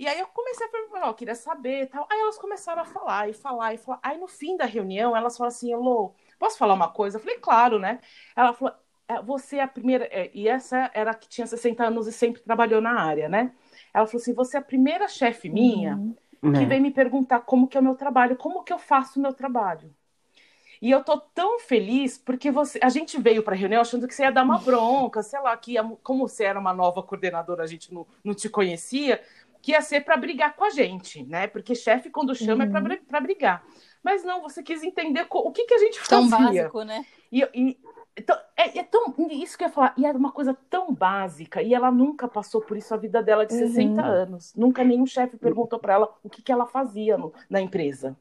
E 0.00 0.08
aí 0.08 0.18
eu 0.18 0.26
comecei 0.28 0.66
a 0.66 0.70
perguntar, 0.70 1.06
eu 1.06 1.12
queria 1.12 1.34
saber 1.34 1.86
tal. 1.88 2.06
Aí 2.10 2.18
elas 2.18 2.38
começaram 2.38 2.80
a 2.80 2.86
falar 2.86 3.28
e 3.28 3.34
falar 3.34 3.74
e 3.74 3.76
falar. 3.76 4.00
Aí 4.02 4.16
no 4.16 4.26
fim 4.26 4.56
da 4.56 4.64
reunião, 4.64 5.14
elas 5.14 5.36
falaram 5.36 5.54
assim, 5.54 5.70
Elô, 5.70 6.14
posso 6.38 6.56
falar 6.56 6.72
uma 6.72 6.88
coisa? 6.88 7.18
Eu 7.18 7.20
falei, 7.20 7.36
claro, 7.36 7.78
né? 7.78 8.00
Ela 8.34 8.54
falou, 8.54 8.74
é, 9.06 9.20
você 9.20 9.56
é 9.56 9.62
a 9.62 9.68
primeira, 9.68 10.06
é, 10.06 10.30
e 10.32 10.48
essa 10.48 10.90
era 10.94 11.10
a 11.10 11.14
que 11.14 11.28
tinha 11.28 11.46
60 11.46 11.84
anos 11.84 12.06
e 12.06 12.12
sempre 12.12 12.40
trabalhou 12.40 12.80
na 12.80 12.98
área, 12.98 13.28
né? 13.28 13.52
Ela 13.92 14.06
falou 14.06 14.22
assim: 14.22 14.32
você 14.32 14.56
é 14.56 14.60
a 14.60 14.62
primeira 14.62 15.06
chefe 15.06 15.50
minha 15.50 15.96
uhum. 15.96 16.52
que 16.54 16.62
é. 16.62 16.66
vem 16.66 16.80
me 16.80 16.90
perguntar 16.90 17.40
como 17.40 17.68
que 17.68 17.76
é 17.76 17.80
o 17.80 17.84
meu 17.84 17.94
trabalho, 17.94 18.36
como 18.36 18.64
que 18.64 18.72
eu 18.72 18.78
faço 18.78 19.18
o 19.18 19.22
meu 19.22 19.34
trabalho. 19.34 19.94
E 20.80 20.90
eu 20.90 21.04
tô 21.04 21.18
tão 21.18 21.60
feliz 21.60 22.16
porque 22.16 22.50
você, 22.50 22.80
a 22.82 22.88
gente 22.88 23.20
veio 23.20 23.42
para 23.42 23.54
a 23.54 23.58
reunião 23.58 23.82
achando 23.82 24.08
que 24.08 24.14
você 24.14 24.22
ia 24.22 24.32
dar 24.32 24.42
uma 24.42 24.56
bronca, 24.58 25.22
sei 25.22 25.38
lá, 25.40 25.54
que 25.54 25.72
ia, 25.72 25.84
como 26.02 26.26
você 26.26 26.44
era 26.44 26.58
uma 26.58 26.72
nova 26.72 27.02
coordenadora, 27.02 27.62
a 27.62 27.66
gente 27.66 27.92
não, 27.92 28.06
não 28.24 28.32
te 28.32 28.48
conhecia, 28.48 29.22
que 29.62 29.72
ia 29.72 29.80
ser 29.80 30.02
para 30.02 30.16
brigar 30.16 30.54
com 30.54 30.64
a 30.64 30.70
gente, 30.70 31.24
né? 31.24 31.46
Porque 31.46 31.74
chefe, 31.74 32.10
quando 32.10 32.34
chama, 32.34 32.64
é 32.64 32.68
uhum. 32.68 32.92
é 32.92 32.96
para 32.96 33.20
brigar. 33.20 33.64
Mas 34.02 34.24
não, 34.24 34.40
você 34.40 34.62
quis 34.62 34.82
entender 34.82 35.26
o 35.30 35.52
que, 35.52 35.64
que 35.64 35.74
a 35.74 35.78
gente 35.78 36.00
fazia. 36.00 36.18
Tão 36.18 36.28
básico, 36.28 36.82
né? 36.82 37.04
E, 37.30 37.42
e, 37.54 37.78
então, 38.16 38.36
é, 38.56 38.78
é, 38.78 38.82
tão. 38.82 39.14
Isso 39.30 39.56
que 39.56 39.64
eu 39.64 39.68
ia 39.68 39.72
falar. 39.72 39.94
E 39.96 40.06
era 40.06 40.16
uma 40.16 40.32
coisa 40.32 40.56
tão 40.68 40.92
básica. 40.92 41.62
E 41.62 41.74
ela 41.74 41.90
nunca 41.90 42.26
passou 42.26 42.60
por 42.60 42.76
isso 42.76 42.92
a 42.94 42.96
vida 42.96 43.22
dela 43.22 43.46
de 43.46 43.54
uhum. 43.54 43.68
60 43.68 44.02
anos. 44.02 44.54
Nunca 44.54 44.82
nenhum 44.82 45.06
chefe 45.06 45.36
perguntou 45.36 45.78
para 45.78 45.94
ela 45.94 46.14
o 46.22 46.30
que, 46.30 46.42
que 46.42 46.52
ela 46.52 46.66
fazia 46.66 47.16
no, 47.16 47.32
na 47.48 47.60
empresa. 47.60 48.16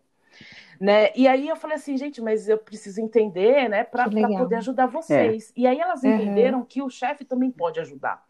Né? 0.80 1.12
E 1.16 1.28
aí 1.28 1.50
eu 1.50 1.58
falei 1.58 1.76
assim, 1.76 1.98
gente, 1.98 2.22
mas 2.22 2.48
eu 2.48 2.58
preciso 2.58 3.02
entender, 3.02 3.68
né, 3.68 3.84
para 3.84 4.06
poder 4.06 4.56
ajudar 4.56 4.86
vocês. 4.88 5.50
É. 5.50 5.60
E 5.60 5.68
aí 5.68 5.78
elas 5.78 6.04
uhum. 6.04 6.16
entenderam 6.16 6.64
que 6.64 6.82
o 6.82 6.90
chefe 6.90 7.26
também 7.26 7.52
pode 7.52 7.82
ajudar. 7.82 8.24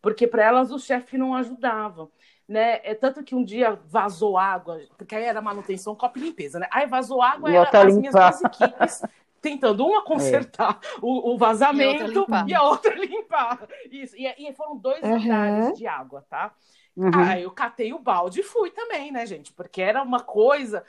Porque 0.00 0.26
para 0.26 0.44
elas 0.44 0.72
o 0.72 0.78
chefe 0.78 1.18
não 1.18 1.34
ajudava. 1.34 2.08
Né? 2.50 2.80
É 2.82 2.96
tanto 2.96 3.22
que 3.22 3.32
um 3.32 3.44
dia 3.44 3.78
vazou 3.86 4.36
água, 4.36 4.80
porque 4.98 5.14
aí 5.14 5.22
era 5.22 5.40
manutenção, 5.40 5.94
copo 5.94 6.18
e 6.18 6.22
limpeza, 6.22 6.58
né? 6.58 6.66
Aí 6.72 6.84
vazou 6.84 7.22
água, 7.22 7.48
e 7.48 7.54
era 7.54 7.86
as 7.86 7.96
minhas 7.96 8.12
duas 8.12 8.42
equipes 8.42 9.02
tentando 9.40 9.86
uma 9.86 10.02
consertar 10.02 10.80
é. 10.82 10.98
o, 11.00 11.32
o, 11.32 11.38
vazamento 11.38 12.10
e, 12.10 12.50
e, 12.50 12.54
a 12.54 12.62
outra 12.64 12.92
limpar. 12.96 13.68
Isso. 13.88 14.16
E, 14.16 14.26
e 14.26 14.52
foram 14.52 14.76
dois 14.76 15.00
uhum. 15.00 15.16
lugares 15.16 15.78
de 15.78 15.86
água, 15.86 16.26
tá? 16.28 16.52
Uhum. 16.96 17.10
Aí 17.14 17.44
eu 17.44 17.52
catei 17.52 17.92
o 17.92 18.00
balde 18.00 18.40
e 18.40 18.42
fui 18.42 18.72
também, 18.72 19.12
né, 19.12 19.24
gente? 19.26 19.52
Porque 19.52 19.80
era 19.80 20.02
uma 20.02 20.18
coisa. 20.18 20.82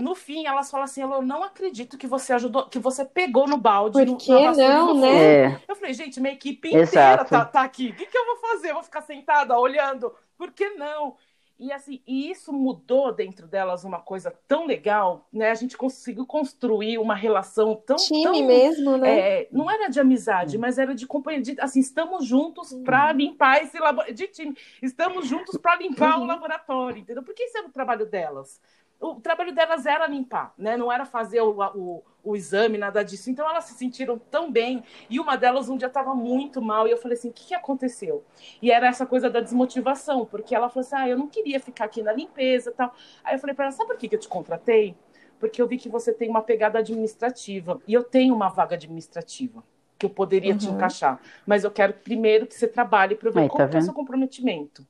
No 0.00 0.14
fim, 0.14 0.46
elas 0.46 0.70
falam 0.70 0.84
assim: 0.84 1.02
eu 1.02 1.20
não 1.20 1.42
acredito 1.44 1.98
que 1.98 2.06
você 2.06 2.32
ajudou, 2.32 2.66
que 2.66 2.78
você 2.78 3.04
pegou 3.04 3.46
no 3.46 3.58
balde. 3.58 4.02
Por 4.06 4.16
que 4.16 4.32
no, 4.32 4.56
não, 4.56 4.94
né? 4.94 5.44
É. 5.44 5.62
Eu 5.68 5.76
falei, 5.76 5.92
gente, 5.92 6.18
minha 6.18 6.32
equipe 6.32 6.68
inteira 6.68 7.26
tá, 7.26 7.44
tá, 7.44 7.60
aqui. 7.60 7.90
O 7.90 7.94
que, 7.94 8.06
que 8.06 8.16
eu 8.16 8.24
vou 8.24 8.36
fazer? 8.36 8.70
Eu 8.70 8.74
vou 8.74 8.82
ficar 8.82 9.02
sentada 9.02 9.54
olhando? 9.58 10.14
Por 10.38 10.52
que 10.52 10.70
não? 10.70 11.16
E 11.58 11.72
assim, 11.72 12.00
e 12.06 12.30
isso 12.30 12.52
mudou 12.52 13.12
dentro 13.12 13.48
delas 13.48 13.82
uma 13.82 13.98
coisa 13.98 14.30
tão 14.46 14.64
legal, 14.64 15.26
né? 15.32 15.50
A 15.50 15.54
gente 15.56 15.76
conseguiu 15.76 16.24
construir 16.24 16.98
uma 16.98 17.16
relação 17.16 17.74
tão 17.74 17.96
time 17.96 18.22
tão, 18.22 18.46
mesmo, 18.46 18.96
né? 18.96 19.18
É, 19.18 19.48
não 19.50 19.68
era 19.68 19.88
de 19.88 19.98
amizade, 19.98 20.56
hum. 20.56 20.60
mas 20.60 20.78
era 20.78 20.94
de 20.94 21.04
companhia, 21.04 21.42
de, 21.42 21.60
assim, 21.60 21.80
estamos 21.80 22.24
juntos 22.24 22.72
hum. 22.72 22.84
para 22.84 23.12
limpar 23.12 23.60
esse 23.60 23.76
laboratório 23.76 24.14
de 24.14 24.28
time, 24.28 24.56
estamos 24.80 25.26
juntos 25.26 25.56
para 25.56 25.74
limpar 25.74 26.16
uhum. 26.18 26.24
o 26.24 26.26
laboratório, 26.28 26.98
entendeu? 27.00 27.24
Porque 27.24 27.42
isso 27.42 27.58
era 27.58 27.66
o 27.66 27.72
trabalho 27.72 28.06
delas 28.06 28.60
o 29.00 29.20
trabalho 29.20 29.54
delas 29.54 29.86
era 29.86 30.06
limpar, 30.06 30.52
né? 30.58 30.76
Não 30.76 30.90
era 30.90 31.04
fazer 31.04 31.40
o, 31.40 31.56
o, 31.74 32.02
o, 32.30 32.36
exame, 32.36 32.78
nada 32.78 33.02
disso. 33.02 33.30
Então 33.30 33.48
elas 33.48 33.64
se 33.64 33.74
sentiram 33.74 34.18
tão 34.18 34.50
bem. 34.50 34.82
E 35.08 35.18
uma 35.18 35.36
delas 35.36 35.68
um 35.68 35.76
dia 35.76 35.88
estava 35.88 36.14
muito 36.14 36.60
mal. 36.60 36.86
E 36.86 36.90
eu 36.90 36.96
falei 36.96 37.16
assim: 37.16 37.30
o 37.30 37.32
que, 37.32 37.48
que 37.48 37.54
aconteceu? 37.54 38.24
E 38.62 38.70
era 38.70 38.86
essa 38.86 39.06
coisa 39.06 39.28
da 39.28 39.40
desmotivação, 39.40 40.26
porque 40.26 40.54
ela 40.54 40.68
falou 40.68 40.86
assim: 40.86 40.96
ah, 40.96 41.08
eu 41.08 41.18
não 41.18 41.28
queria 41.28 41.60
ficar 41.60 41.84
aqui 41.84 42.02
na 42.02 42.12
limpeza 42.12 42.72
tal. 42.72 42.94
Aí 43.24 43.34
eu 43.34 43.38
falei 43.38 43.54
para 43.54 43.66
ela: 43.66 43.72
sabe 43.72 43.88
por 43.88 43.98
que, 43.98 44.08
que 44.08 44.14
eu 44.14 44.20
te 44.20 44.28
contratei? 44.28 44.96
Porque 45.38 45.62
eu 45.62 45.68
vi 45.68 45.78
que 45.78 45.88
você 45.88 46.12
tem 46.12 46.28
uma 46.28 46.42
pegada 46.42 46.78
administrativa. 46.78 47.80
E 47.86 47.94
eu 47.94 48.02
tenho 48.02 48.34
uma 48.34 48.48
vaga 48.48 48.74
administrativa 48.74 49.62
que 49.98 50.06
eu 50.06 50.10
poderia 50.10 50.52
uhum. 50.52 50.58
te 50.58 50.68
encaixar. 50.68 51.20
Mas 51.44 51.64
eu 51.64 51.70
quero 51.70 51.92
primeiro 51.92 52.46
que 52.46 52.54
você 52.54 52.68
trabalhe 52.68 53.14
para 53.16 53.30
ver 53.30 53.40
Aí, 53.40 53.48
qual 53.48 53.68
tá 53.68 53.78
é 53.78 53.80
o 53.80 53.82
seu 53.82 53.92
comprometimento. 53.92 54.86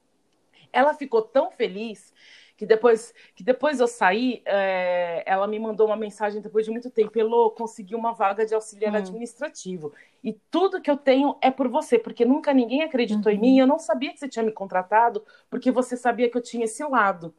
Ela 0.73 0.93
ficou 0.93 1.23
tão 1.23 1.51
feliz 1.51 2.13
que 2.59 2.67
depois 2.67 3.15
que 3.37 3.45
depois 3.45 3.79
eu 3.79 3.87
saí, 3.87 4.43
é, 4.45 5.23
ela 5.25 5.47
me 5.47 5.61
mandou 5.61 5.87
uma 5.87 5.97
mensagem 5.97 6.43
depois 6.43 6.65
de 6.65 6.73
muito 6.73 6.91
tempo, 6.91 7.17
Elô, 7.17 7.53
consegui 7.53 7.95
uma 7.95 8.13
vaga 8.13 8.45
de 8.45 8.53
auxiliar 8.53 8.93
hum. 8.93 8.97
administrativo. 8.97 9.93
E 10.25 10.33
tudo 10.51 10.83
que 10.83 10.91
eu 10.91 10.97
tenho 10.97 11.37
é 11.41 11.53
por 11.53 11.69
você, 11.69 12.01
porque 12.01 12.25
nunca 12.25 12.53
ninguém 12.53 12.83
acreditou 12.83 13.31
uhum. 13.31 13.39
em 13.39 13.41
mim, 13.41 13.59
eu 13.61 13.67
não 13.67 13.79
sabia 13.79 14.13
que 14.13 14.19
você 14.19 14.29
tinha 14.29 14.45
me 14.45 14.51
contratado, 14.51 15.25
porque 15.49 15.71
você 15.71 15.97
sabia 15.97 16.29
que 16.29 16.37
eu 16.37 16.43
tinha 16.43 16.65
esse 16.65 16.83
lado. 16.83 17.33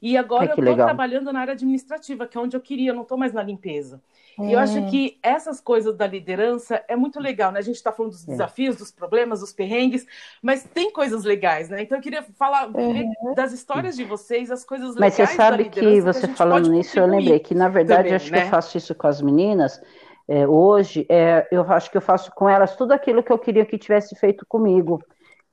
E 0.00 0.16
agora 0.16 0.52
eu 0.52 0.58
estou 0.58 0.76
trabalhando 0.76 1.32
na 1.32 1.40
área 1.40 1.54
administrativa, 1.54 2.28
que 2.28 2.38
é 2.38 2.40
onde 2.40 2.56
eu 2.56 2.60
queria, 2.60 2.90
eu 2.90 2.94
não 2.94 3.02
estou 3.02 3.18
mais 3.18 3.32
na 3.32 3.42
limpeza. 3.42 4.00
E 4.38 4.52
eu 4.52 4.58
acho 4.58 4.78
é. 4.78 4.82
que 4.82 5.18
essas 5.22 5.60
coisas 5.60 5.94
da 5.96 6.06
liderança 6.06 6.82
é 6.88 6.96
muito 6.96 7.20
legal, 7.20 7.52
né? 7.52 7.58
A 7.58 7.62
gente 7.62 7.76
está 7.76 7.92
falando 7.92 8.12
dos 8.12 8.26
é. 8.26 8.32
desafios, 8.32 8.76
dos 8.76 8.90
problemas, 8.90 9.40
dos 9.40 9.52
perrengues, 9.52 10.06
mas 10.40 10.64
tem 10.64 10.90
coisas 10.90 11.24
legais, 11.24 11.68
né? 11.68 11.82
Então 11.82 11.98
eu 11.98 12.02
queria 12.02 12.22
falar 12.22 12.68
uhum. 12.68 13.34
das 13.34 13.52
histórias 13.52 13.96
de 13.96 14.04
vocês, 14.04 14.50
as 14.50 14.64
coisas 14.64 14.94
legais. 14.94 15.18
Mas 15.18 15.28
você 15.28 15.36
sabe 15.36 15.68
que 15.68 16.00
você 16.00 16.28
que 16.28 16.34
falando 16.34 16.70
nisso, 16.70 16.98
eu 16.98 17.06
lembrei 17.06 17.38
que, 17.38 17.54
na 17.54 17.68
verdade, 17.68 18.04
também, 18.04 18.14
acho 18.14 18.32
né? 18.32 18.40
que 18.40 18.46
eu 18.46 18.50
faço 18.50 18.78
isso 18.78 18.94
com 18.94 19.06
as 19.06 19.20
meninas. 19.20 19.80
É, 20.28 20.46
hoje, 20.46 21.04
é, 21.08 21.46
eu 21.50 21.62
acho 21.70 21.90
que 21.90 21.96
eu 21.96 22.00
faço 22.00 22.30
com 22.34 22.48
elas 22.48 22.76
tudo 22.76 22.92
aquilo 22.92 23.22
que 23.22 23.32
eu 23.32 23.38
queria 23.38 23.66
que 23.66 23.76
tivesse 23.76 24.14
feito 24.16 24.46
comigo. 24.46 25.02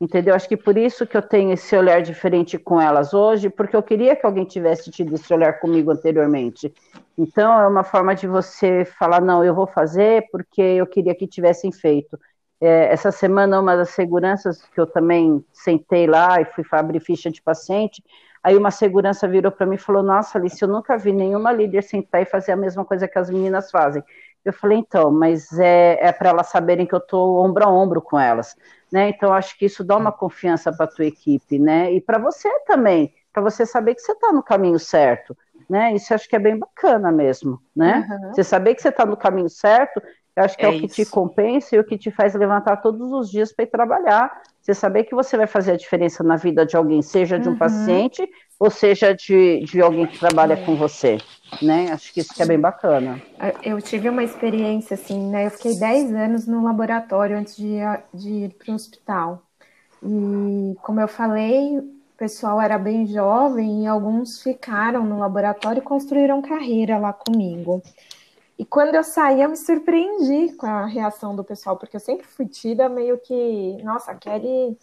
Entendeu? 0.01 0.33
Acho 0.33 0.47
que 0.47 0.55
por 0.55 0.77
isso 0.77 1.05
que 1.05 1.17
eu 1.17 1.21
tenho 1.21 1.51
esse 1.51 1.75
olhar 1.75 2.01
diferente 2.01 2.57
com 2.57 2.79
elas 2.79 3.13
hoje, 3.13 3.49
porque 3.49 3.75
eu 3.75 3.83
queria 3.83 4.15
que 4.15 4.25
alguém 4.25 4.45
tivesse 4.45 4.89
tido 4.89 5.13
esse 5.13 5.33
olhar 5.33 5.59
comigo 5.59 5.91
anteriormente. 5.91 6.73
Então, 7.17 7.59
é 7.59 7.67
uma 7.67 7.83
forma 7.83 8.15
de 8.15 8.25
você 8.25 8.85
falar, 8.85 9.19
não, 9.21 9.43
eu 9.43 9.53
vou 9.53 9.67
fazer 9.67 10.25
porque 10.31 10.61
eu 10.61 10.87
queria 10.87 11.13
que 11.13 11.27
tivessem 11.27 11.69
feito. 11.69 12.17
É, 12.61 12.85
essa 12.93 13.11
semana, 13.11 13.59
uma 13.59 13.75
das 13.75 13.89
seguranças 13.89 14.61
que 14.73 14.79
eu 14.79 14.87
também 14.87 15.43
sentei 15.51 16.07
lá 16.07 16.39
e 16.41 16.45
fui 16.45 16.63
abrir 16.71 17.01
ficha 17.01 17.29
de 17.29 17.41
paciente, 17.41 18.01
aí 18.41 18.55
uma 18.55 18.71
segurança 18.71 19.27
virou 19.27 19.51
para 19.51 19.65
mim 19.65 19.75
e 19.75 19.77
falou: 19.77 20.01
Nossa, 20.03 20.37
Alice, 20.37 20.61
eu 20.61 20.67
nunca 20.67 20.97
vi 20.97 21.11
nenhuma 21.11 21.51
líder 21.51 21.83
sentar 21.83 22.21
e 22.21 22.25
fazer 22.25 22.53
a 22.53 22.57
mesma 22.57 22.85
coisa 22.85 23.07
que 23.07 23.19
as 23.19 23.29
meninas 23.29 23.69
fazem. 23.69 24.03
Eu 24.49 24.53
falei, 24.53 24.79
então, 24.79 25.11
mas 25.11 25.57
é, 25.59 25.97
é 26.01 26.11
para 26.11 26.29
elas 26.29 26.47
saberem 26.47 26.85
que 26.85 26.93
eu 26.93 26.99
estou 26.99 27.43
ombro 27.43 27.63
a 27.63 27.71
ombro 27.71 28.01
com 28.01 28.19
elas, 28.19 28.55
né? 28.91 29.09
Então, 29.09 29.33
acho 29.33 29.57
que 29.57 29.65
isso 29.65 29.83
dá 29.83 29.95
uma 29.95 30.11
confiança 30.11 30.71
para 30.71 30.85
a 30.85 30.89
tua 30.89 31.05
equipe, 31.05 31.59
né? 31.59 31.91
E 31.91 32.01
para 32.01 32.17
você 32.17 32.49
também, 32.65 33.13
para 33.31 33.41
você 33.41 33.65
saber 33.65 33.95
que 33.95 34.01
você 34.01 34.11
está 34.11 34.31
no 34.31 34.43
caminho 34.43 34.79
certo, 34.79 35.37
né? 35.69 35.93
Isso 35.93 36.13
acho 36.13 36.27
que 36.27 36.35
é 36.35 36.39
bem 36.39 36.57
bacana 36.57 37.11
mesmo, 37.11 37.61
né? 37.75 38.07
Uhum. 38.09 38.33
Você 38.33 38.43
saber 38.43 38.75
que 38.75 38.81
você 38.81 38.89
está 38.89 39.05
no 39.05 39.15
caminho 39.15 39.49
certo, 39.49 40.01
eu 40.35 40.43
acho 40.43 40.57
que 40.57 40.65
é, 40.65 40.73
é 40.73 40.77
o 40.77 40.79
que 40.79 40.87
te 40.87 41.05
compensa 41.05 41.75
e 41.75 41.79
o 41.79 41.83
que 41.83 41.97
te 41.97 42.09
faz 42.09 42.33
levantar 42.33 42.77
todos 42.77 43.11
os 43.11 43.29
dias 43.29 43.51
para 43.51 43.63
ir 43.63 43.67
trabalhar. 43.67 44.41
Você 44.61 44.73
saber 44.73 45.05
que 45.05 45.15
você 45.15 45.37
vai 45.37 45.47
fazer 45.47 45.71
a 45.71 45.77
diferença 45.77 46.23
na 46.23 46.35
vida 46.35 46.65
de 46.65 46.75
alguém, 46.75 47.01
seja 47.01 47.39
de 47.39 47.47
um 47.47 47.53
uhum. 47.53 47.57
paciente 47.57 48.29
ou 48.59 48.69
seja 48.69 49.13
de, 49.15 49.61
de 49.63 49.81
alguém 49.81 50.05
que 50.05 50.19
trabalha 50.19 50.53
é. 50.53 50.65
com 50.65 50.75
você, 50.75 51.17
né? 51.61 51.91
Acho 51.91 52.13
que 52.13 52.19
isso 52.19 52.33
que 52.33 52.43
é 52.43 52.45
bem 52.45 52.59
bacana. 52.59 53.21
Eu 53.63 53.81
tive 53.81 54.09
uma 54.09 54.23
experiência 54.23 54.95
assim, 54.95 55.29
né? 55.29 55.45
Eu 55.45 55.51
fiquei 55.51 55.79
10 55.79 56.13
anos 56.13 56.45
no 56.45 56.61
laboratório 56.61 57.37
antes 57.37 57.55
de, 57.55 57.77
de 58.13 58.29
ir 58.29 58.49
para 58.49 58.71
o 58.73 58.75
hospital. 58.75 59.43
E 60.03 60.75
como 60.81 60.99
eu 60.99 61.07
falei, 61.07 61.77
o 61.77 62.17
pessoal 62.17 62.61
era 62.61 62.77
bem 62.77 63.07
jovem 63.07 63.83
e 63.83 63.87
alguns 63.87 64.41
ficaram 64.41 65.05
no 65.05 65.19
laboratório 65.19 65.79
e 65.79 65.83
construíram 65.83 66.41
carreira 66.41 66.97
lá 66.97 67.13
comigo. 67.13 67.81
E 68.59 68.65
quando 68.65 68.93
eu 68.93 69.05
saí, 69.05 69.41
eu 69.41 69.47
me 69.47 69.55
surpreendi 69.55 70.53
com 70.57 70.67
a 70.67 70.85
reação 70.85 71.33
do 71.33 71.45
pessoal, 71.45 71.77
porque 71.77 71.95
eu 71.95 71.99
sempre 72.01 72.27
fui 72.27 72.45
tida 72.45 72.89
meio 72.89 73.17
que, 73.17 73.81
nossa, 73.83 74.13
Kelly. 74.13 74.77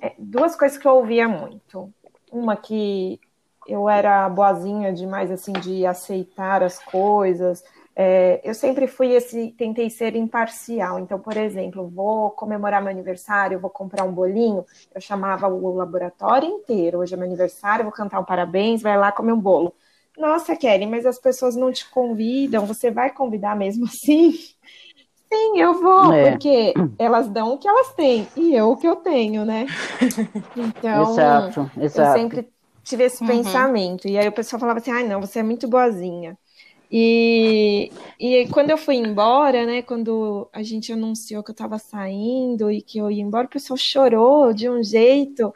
É, 0.00 0.12
duas 0.18 0.56
coisas 0.56 0.76
que 0.76 0.88
eu 0.88 0.96
ouvia 0.96 1.28
muito. 1.28 1.88
Uma 2.32 2.56
que 2.56 3.20
eu 3.68 3.88
era 3.88 4.28
boazinha 4.28 4.92
demais, 4.92 5.30
assim, 5.30 5.52
de 5.52 5.86
aceitar 5.86 6.64
as 6.64 6.82
coisas. 6.82 7.62
É, 7.94 8.40
eu 8.42 8.54
sempre 8.54 8.88
fui 8.88 9.12
esse, 9.12 9.52
tentei 9.52 9.88
ser 9.88 10.16
imparcial. 10.16 10.98
Então, 10.98 11.20
por 11.20 11.36
exemplo, 11.36 11.88
vou 11.88 12.30
comemorar 12.30 12.82
meu 12.82 12.90
aniversário, 12.90 13.60
vou 13.60 13.70
comprar 13.70 14.02
um 14.02 14.12
bolinho, 14.12 14.66
eu 14.92 15.00
chamava 15.00 15.46
o 15.46 15.72
laboratório 15.76 16.48
inteiro. 16.48 16.98
Hoje 16.98 17.14
é 17.14 17.16
meu 17.16 17.26
aniversário, 17.26 17.84
vou 17.84 17.92
cantar 17.92 18.18
um 18.18 18.24
parabéns, 18.24 18.82
vai 18.82 18.98
lá 18.98 19.12
comer 19.12 19.32
um 19.32 19.40
bolo. 19.40 19.72
Nossa, 20.16 20.54
Kelly, 20.54 20.86
mas 20.86 21.06
as 21.06 21.18
pessoas 21.18 21.56
não 21.56 21.72
te 21.72 21.88
convidam, 21.90 22.66
você 22.66 22.90
vai 22.90 23.10
convidar 23.10 23.56
mesmo 23.56 23.86
assim? 23.86 24.32
Sim, 25.32 25.58
eu 25.58 25.80
vou, 25.80 26.12
é. 26.12 26.30
porque 26.30 26.74
elas 26.98 27.26
dão 27.28 27.54
o 27.54 27.58
que 27.58 27.66
elas 27.66 27.94
têm 27.94 28.28
e 28.36 28.54
eu 28.54 28.70
o 28.70 28.76
que 28.76 28.86
eu 28.86 28.96
tenho, 28.96 29.44
né? 29.46 29.66
Então, 30.54 31.12
exato, 31.12 31.70
exato. 31.80 32.18
eu 32.18 32.22
sempre 32.22 32.48
tive 32.84 33.04
esse 33.04 33.22
uhum. 33.22 33.28
pensamento. 33.28 34.06
E 34.06 34.18
aí 34.18 34.28
o 34.28 34.32
pessoal 34.32 34.60
falava 34.60 34.78
assim: 34.78 34.90
ai, 34.90 35.04
ah, 35.04 35.08
não, 35.08 35.20
você 35.20 35.38
é 35.38 35.42
muito 35.42 35.66
boazinha. 35.66 36.36
E, 36.90 37.90
e 38.20 38.46
quando 38.48 38.68
eu 38.68 38.76
fui 38.76 38.96
embora, 38.96 39.64
né, 39.64 39.80
quando 39.80 40.46
a 40.52 40.62
gente 40.62 40.92
anunciou 40.92 41.42
que 41.42 41.50
eu 41.50 41.54
estava 41.54 41.78
saindo 41.78 42.70
e 42.70 42.82
que 42.82 42.98
eu 42.98 43.10
ia 43.10 43.22
embora, 43.22 43.46
o 43.46 43.50
pessoal 43.50 43.78
chorou 43.78 44.52
de 44.52 44.68
um 44.68 44.82
jeito 44.82 45.54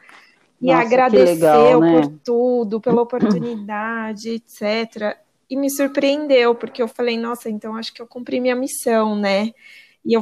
e 0.61 0.67
Nossa, 0.67 0.81
agradeceu 0.81 1.33
legal, 1.33 1.79
né? 1.79 2.01
por 2.01 2.07
tudo, 2.23 2.81
pela 2.81 3.01
oportunidade, 3.03 4.29
etc. 4.29 5.17
E 5.49 5.55
me 5.55 5.69
surpreendeu, 5.69 6.55
porque 6.55 6.81
eu 6.81 6.87
falei, 6.87 7.17
nossa, 7.17 7.49
então 7.49 7.75
acho 7.75 7.93
que 7.93 8.01
eu 8.01 8.07
cumpri 8.07 8.39
minha 8.39 8.55
missão, 8.55 9.15
né? 9.15 9.51
E 10.05 10.13
eu 10.13 10.21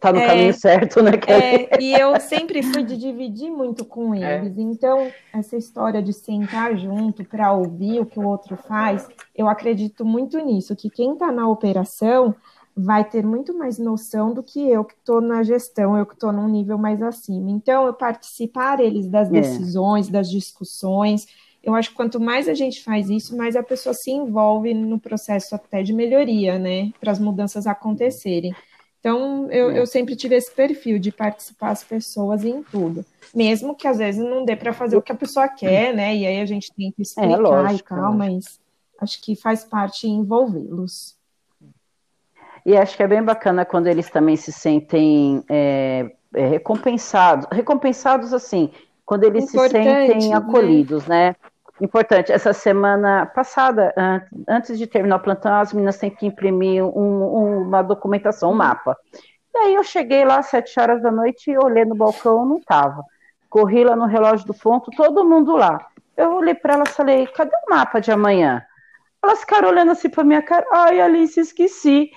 tá 0.00 0.12
no 0.12 0.18
é, 0.20 0.26
caminho 0.26 0.54
certo, 0.54 1.02
né? 1.02 1.12
É, 1.26 1.82
e 1.82 1.92
eu 1.92 2.18
sempre 2.20 2.62
fui 2.62 2.82
de 2.82 2.96
dividir 2.96 3.50
muito 3.50 3.84
com 3.84 4.14
é. 4.14 4.38
eles. 4.38 4.56
É. 4.56 4.60
Então, 4.60 5.12
essa 5.32 5.56
história 5.56 6.02
de 6.02 6.12
sentar 6.12 6.76
junto 6.76 7.24
para 7.24 7.52
ouvir 7.52 8.00
o 8.00 8.06
que 8.06 8.18
o 8.18 8.26
outro 8.26 8.56
faz, 8.56 9.06
eu 9.34 9.48
acredito 9.48 10.04
muito 10.04 10.38
nisso, 10.38 10.76
que 10.76 10.88
quem 10.88 11.12
está 11.12 11.30
na 11.30 11.48
operação 11.48 12.34
vai 12.78 13.04
ter 13.04 13.26
muito 13.26 13.52
mais 13.56 13.76
noção 13.76 14.32
do 14.32 14.42
que 14.42 14.60
eu 14.70 14.84
que 14.84 14.94
estou 14.94 15.20
na 15.20 15.42
gestão, 15.42 15.98
eu 15.98 16.06
que 16.06 16.14
estou 16.14 16.32
num 16.32 16.48
nível 16.48 16.78
mais 16.78 17.02
acima. 17.02 17.50
Então, 17.50 17.86
eu 17.86 17.92
participar 17.92 18.78
eles 18.78 19.08
das 19.08 19.28
é. 19.28 19.32
decisões, 19.32 20.08
é. 20.08 20.12
das 20.12 20.30
discussões, 20.30 21.26
eu 21.62 21.74
acho 21.74 21.90
que 21.90 21.96
quanto 21.96 22.20
mais 22.20 22.48
a 22.48 22.54
gente 22.54 22.82
faz 22.82 23.10
isso, 23.10 23.36
mais 23.36 23.56
a 23.56 23.62
pessoa 23.62 23.92
se 23.92 24.12
envolve 24.12 24.72
no 24.72 25.00
processo 25.00 25.56
até 25.56 25.82
de 25.82 25.92
melhoria, 25.92 26.56
né? 26.56 26.92
Para 27.00 27.10
as 27.10 27.18
mudanças 27.18 27.66
acontecerem. 27.66 28.54
Então, 29.00 29.50
eu, 29.50 29.70
é. 29.70 29.80
eu 29.80 29.86
sempre 29.86 30.14
tive 30.14 30.36
esse 30.36 30.50
perfil 30.50 31.00
de 31.00 31.10
participar 31.10 31.70
as 31.70 31.82
pessoas 31.82 32.44
em 32.44 32.62
tudo. 32.62 33.04
Mesmo 33.34 33.74
que 33.74 33.88
às 33.88 33.98
vezes 33.98 34.24
não 34.24 34.44
dê 34.44 34.54
para 34.54 34.72
fazer 34.72 34.96
o 34.96 35.02
que 35.02 35.12
a 35.12 35.16
pessoa 35.16 35.48
quer, 35.48 35.92
né? 35.92 36.16
E 36.16 36.26
aí 36.26 36.40
a 36.40 36.46
gente 36.46 36.72
tem 36.72 36.92
que 36.92 37.00
é, 37.00 37.02
explicar 37.02 37.32
é, 37.32 37.36
lógico, 37.36 37.94
e 37.94 37.96
tal, 37.96 38.14
mas 38.14 38.60
acho 39.00 39.20
que 39.20 39.34
faz 39.34 39.64
parte 39.64 40.06
envolvê-los. 40.06 41.17
E 42.68 42.76
acho 42.76 42.98
que 42.98 43.02
é 43.02 43.08
bem 43.08 43.22
bacana 43.22 43.64
quando 43.64 43.86
eles 43.86 44.10
também 44.10 44.36
se 44.36 44.52
sentem 44.52 45.42
é, 45.48 46.10
é, 46.34 46.46
recompensados, 46.48 47.46
recompensados 47.50 48.34
assim, 48.34 48.70
quando 49.06 49.24
eles 49.24 49.44
Importante, 49.44 49.84
se 49.84 49.86
sentem 49.86 50.28
né? 50.28 50.36
acolhidos, 50.36 51.06
né? 51.06 51.34
Importante, 51.80 52.30
essa 52.30 52.52
semana 52.52 53.24
passada, 53.24 53.94
antes 54.46 54.76
de 54.76 54.86
terminar 54.86 55.16
o 55.16 55.20
plantão, 55.20 55.54
as 55.54 55.72
meninas 55.72 55.96
têm 55.96 56.10
que 56.10 56.26
imprimir 56.26 56.84
um, 56.84 57.62
uma 57.62 57.80
documentação, 57.80 58.50
um 58.50 58.54
mapa. 58.54 58.94
E 59.54 59.56
aí 59.56 59.74
eu 59.74 59.82
cheguei 59.82 60.26
lá 60.26 60.40
às 60.40 60.48
sete 60.48 60.78
horas 60.78 61.00
da 61.00 61.10
noite 61.10 61.50
e 61.50 61.56
olhei 61.56 61.86
no 61.86 61.94
balcão, 61.94 62.44
não 62.44 62.58
estava. 62.58 63.02
Corri 63.48 63.82
lá 63.82 63.96
no 63.96 64.04
relógio 64.04 64.46
do 64.46 64.52
ponto, 64.52 64.90
todo 64.90 65.24
mundo 65.24 65.56
lá. 65.56 65.86
Eu 66.14 66.34
olhei 66.34 66.54
para 66.54 66.74
elas 66.74 66.90
e 66.90 66.92
falei, 66.92 67.26
cadê 67.28 67.56
o 67.66 67.70
mapa 67.70 67.98
de 67.98 68.12
amanhã? 68.12 68.62
Elas 69.24 69.40
ficaram 69.40 69.70
olhando 69.70 69.92
assim 69.92 70.10
para 70.10 70.22
minha 70.22 70.42
cara, 70.42 70.66
ai, 70.70 71.00
Alice, 71.00 71.40
esqueci. 71.40 72.10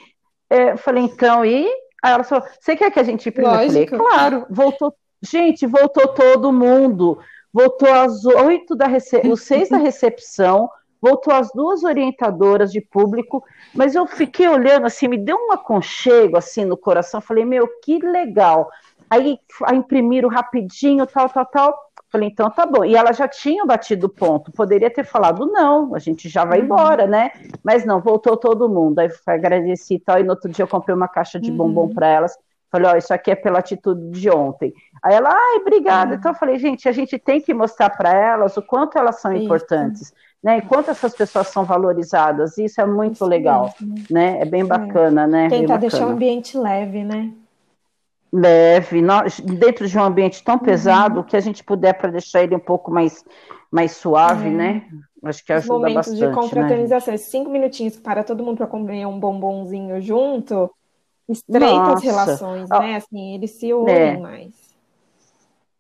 É, 0.51 0.75
falei, 0.75 1.05
então, 1.05 1.45
e? 1.45 1.65
Aí 2.03 2.11
ela 2.11 2.25
falou, 2.25 2.45
você 2.59 2.75
quer 2.75 2.91
que 2.91 2.99
a 2.99 3.03
gente 3.03 3.29
imprima? 3.29 3.63
Eu 3.63 3.69
falei, 3.69 3.85
claro, 3.85 4.45
voltou. 4.49 4.93
Gente, 5.21 5.65
voltou 5.65 6.09
todo 6.09 6.51
mundo. 6.51 7.17
Voltou 7.53 7.89
às 7.89 8.25
oito 8.25 8.75
da 8.75 8.85
rece... 8.85 9.21
os 9.29 9.43
seis 9.43 9.69
da 9.69 9.77
recepção, 9.77 10.69
voltou 11.01 11.33
as 11.33 11.51
duas 11.53 11.83
orientadoras 11.83 12.69
de 12.69 12.81
público, 12.81 13.41
mas 13.73 13.95
eu 13.95 14.05
fiquei 14.05 14.49
olhando 14.49 14.85
assim, 14.85 15.07
me 15.07 15.17
deu 15.17 15.37
um 15.37 15.53
aconchego 15.53 16.37
assim 16.37 16.65
no 16.65 16.75
coração, 16.75 17.21
falei, 17.21 17.45
meu, 17.45 17.65
que 17.81 17.99
legal. 17.99 18.69
Aí, 19.09 19.37
aí 19.63 19.77
imprimiram 19.77 20.27
rapidinho, 20.27 21.07
tal, 21.07 21.29
tal, 21.29 21.45
tal. 21.45 21.90
Falei, 22.11 22.27
então 22.27 22.49
tá 22.49 22.65
bom. 22.65 22.83
E 22.83 22.93
ela 22.93 23.13
já 23.13 23.25
tinha 23.25 23.65
batido 23.65 24.07
o 24.07 24.09
ponto, 24.09 24.51
poderia 24.51 24.89
ter 24.89 25.05
falado, 25.05 25.45
não, 25.45 25.95
a 25.95 25.99
gente 25.99 26.27
já 26.27 26.43
vai 26.43 26.59
uhum. 26.59 26.65
embora, 26.65 27.07
né? 27.07 27.31
Mas 27.63 27.85
não, 27.85 28.01
voltou 28.01 28.35
todo 28.35 28.67
mundo. 28.67 28.99
Aí 28.99 29.09
agradeci 29.25 29.95
e 29.95 29.99
tal. 29.99 30.19
E 30.19 30.23
no 30.23 30.31
outro 30.31 30.51
dia 30.51 30.63
eu 30.63 30.67
comprei 30.67 30.93
uma 30.93 31.07
caixa 31.07 31.39
de 31.39 31.49
bombom 31.49 31.83
uhum. 31.83 31.93
para 31.93 32.07
elas. 32.07 32.38
Falei, 32.69 32.91
ó, 32.91 32.95
isso 32.97 33.13
aqui 33.13 33.31
é 33.31 33.35
pela 33.35 33.59
atitude 33.59 34.11
de 34.11 34.29
ontem. 34.29 34.73
Aí 35.01 35.13
ela, 35.13 35.29
ai, 35.29 35.57
obrigada. 35.61 36.11
Uhum. 36.11 36.17
Então 36.17 36.31
eu 36.31 36.35
falei, 36.35 36.59
gente, 36.59 36.88
a 36.89 36.91
gente 36.91 37.17
tem 37.17 37.39
que 37.39 37.53
mostrar 37.53 37.89
para 37.89 38.13
elas 38.13 38.57
o 38.57 38.61
quanto 38.61 38.97
elas 38.97 39.21
são 39.21 39.31
isso. 39.31 39.45
importantes, 39.45 40.13
né? 40.43 40.57
E 40.57 40.61
quanto 40.61 40.91
essas 40.91 41.15
pessoas 41.15 41.47
são 41.47 41.63
valorizadas. 41.63 42.57
Isso 42.57 42.81
é 42.81 42.85
muito 42.85 43.15
isso 43.15 43.25
legal, 43.25 43.73
mesmo. 43.79 44.05
né? 44.09 44.41
É 44.41 44.45
bem 44.45 44.61
é. 44.61 44.65
bacana, 44.65 45.23
é. 45.23 45.27
né? 45.27 45.49
Tentar 45.49 45.77
deixar 45.77 46.07
o 46.07 46.11
ambiente 46.11 46.57
leve, 46.57 47.05
né? 47.05 47.31
Leve, 48.31 49.01
dentro 49.43 49.87
de 49.87 49.97
um 49.97 50.03
ambiente 50.03 50.43
tão 50.43 50.55
uhum. 50.55 50.61
pesado, 50.61 51.19
uhum. 51.19 51.25
que 51.25 51.35
a 51.35 51.39
gente 51.39 51.63
puder 51.63 51.93
para 51.93 52.11
deixar 52.11 52.43
ele 52.43 52.55
um 52.55 52.59
pouco 52.59 52.89
mais, 52.89 53.25
mais 53.69 53.91
suave, 53.91 54.47
é. 54.47 54.51
né? 54.51 54.87
Acho 55.23 55.45
que 55.45 55.53
ajuda 55.53 55.73
momentos 55.73 55.95
bastante. 55.95 56.19
Momentos 56.19 56.35
de 56.35 56.49
confraternização, 56.49 57.11
né? 57.11 57.17
cinco 57.17 57.49
minutinhos 57.49 57.97
para 57.97 58.23
todo 58.23 58.43
mundo 58.43 58.57
para 58.57 58.67
comer 58.67 59.05
um 59.05 59.19
bombonzinho 59.19 60.01
junto, 60.01 60.71
estreita 61.29 61.67
Nossa. 61.67 61.93
as 61.93 62.03
relações, 62.03 62.69
né? 62.69 62.95
Assim, 62.95 63.35
eles 63.35 63.51
se 63.51 63.73
unem 63.73 63.95
é. 63.95 64.17
mais. 64.17 64.71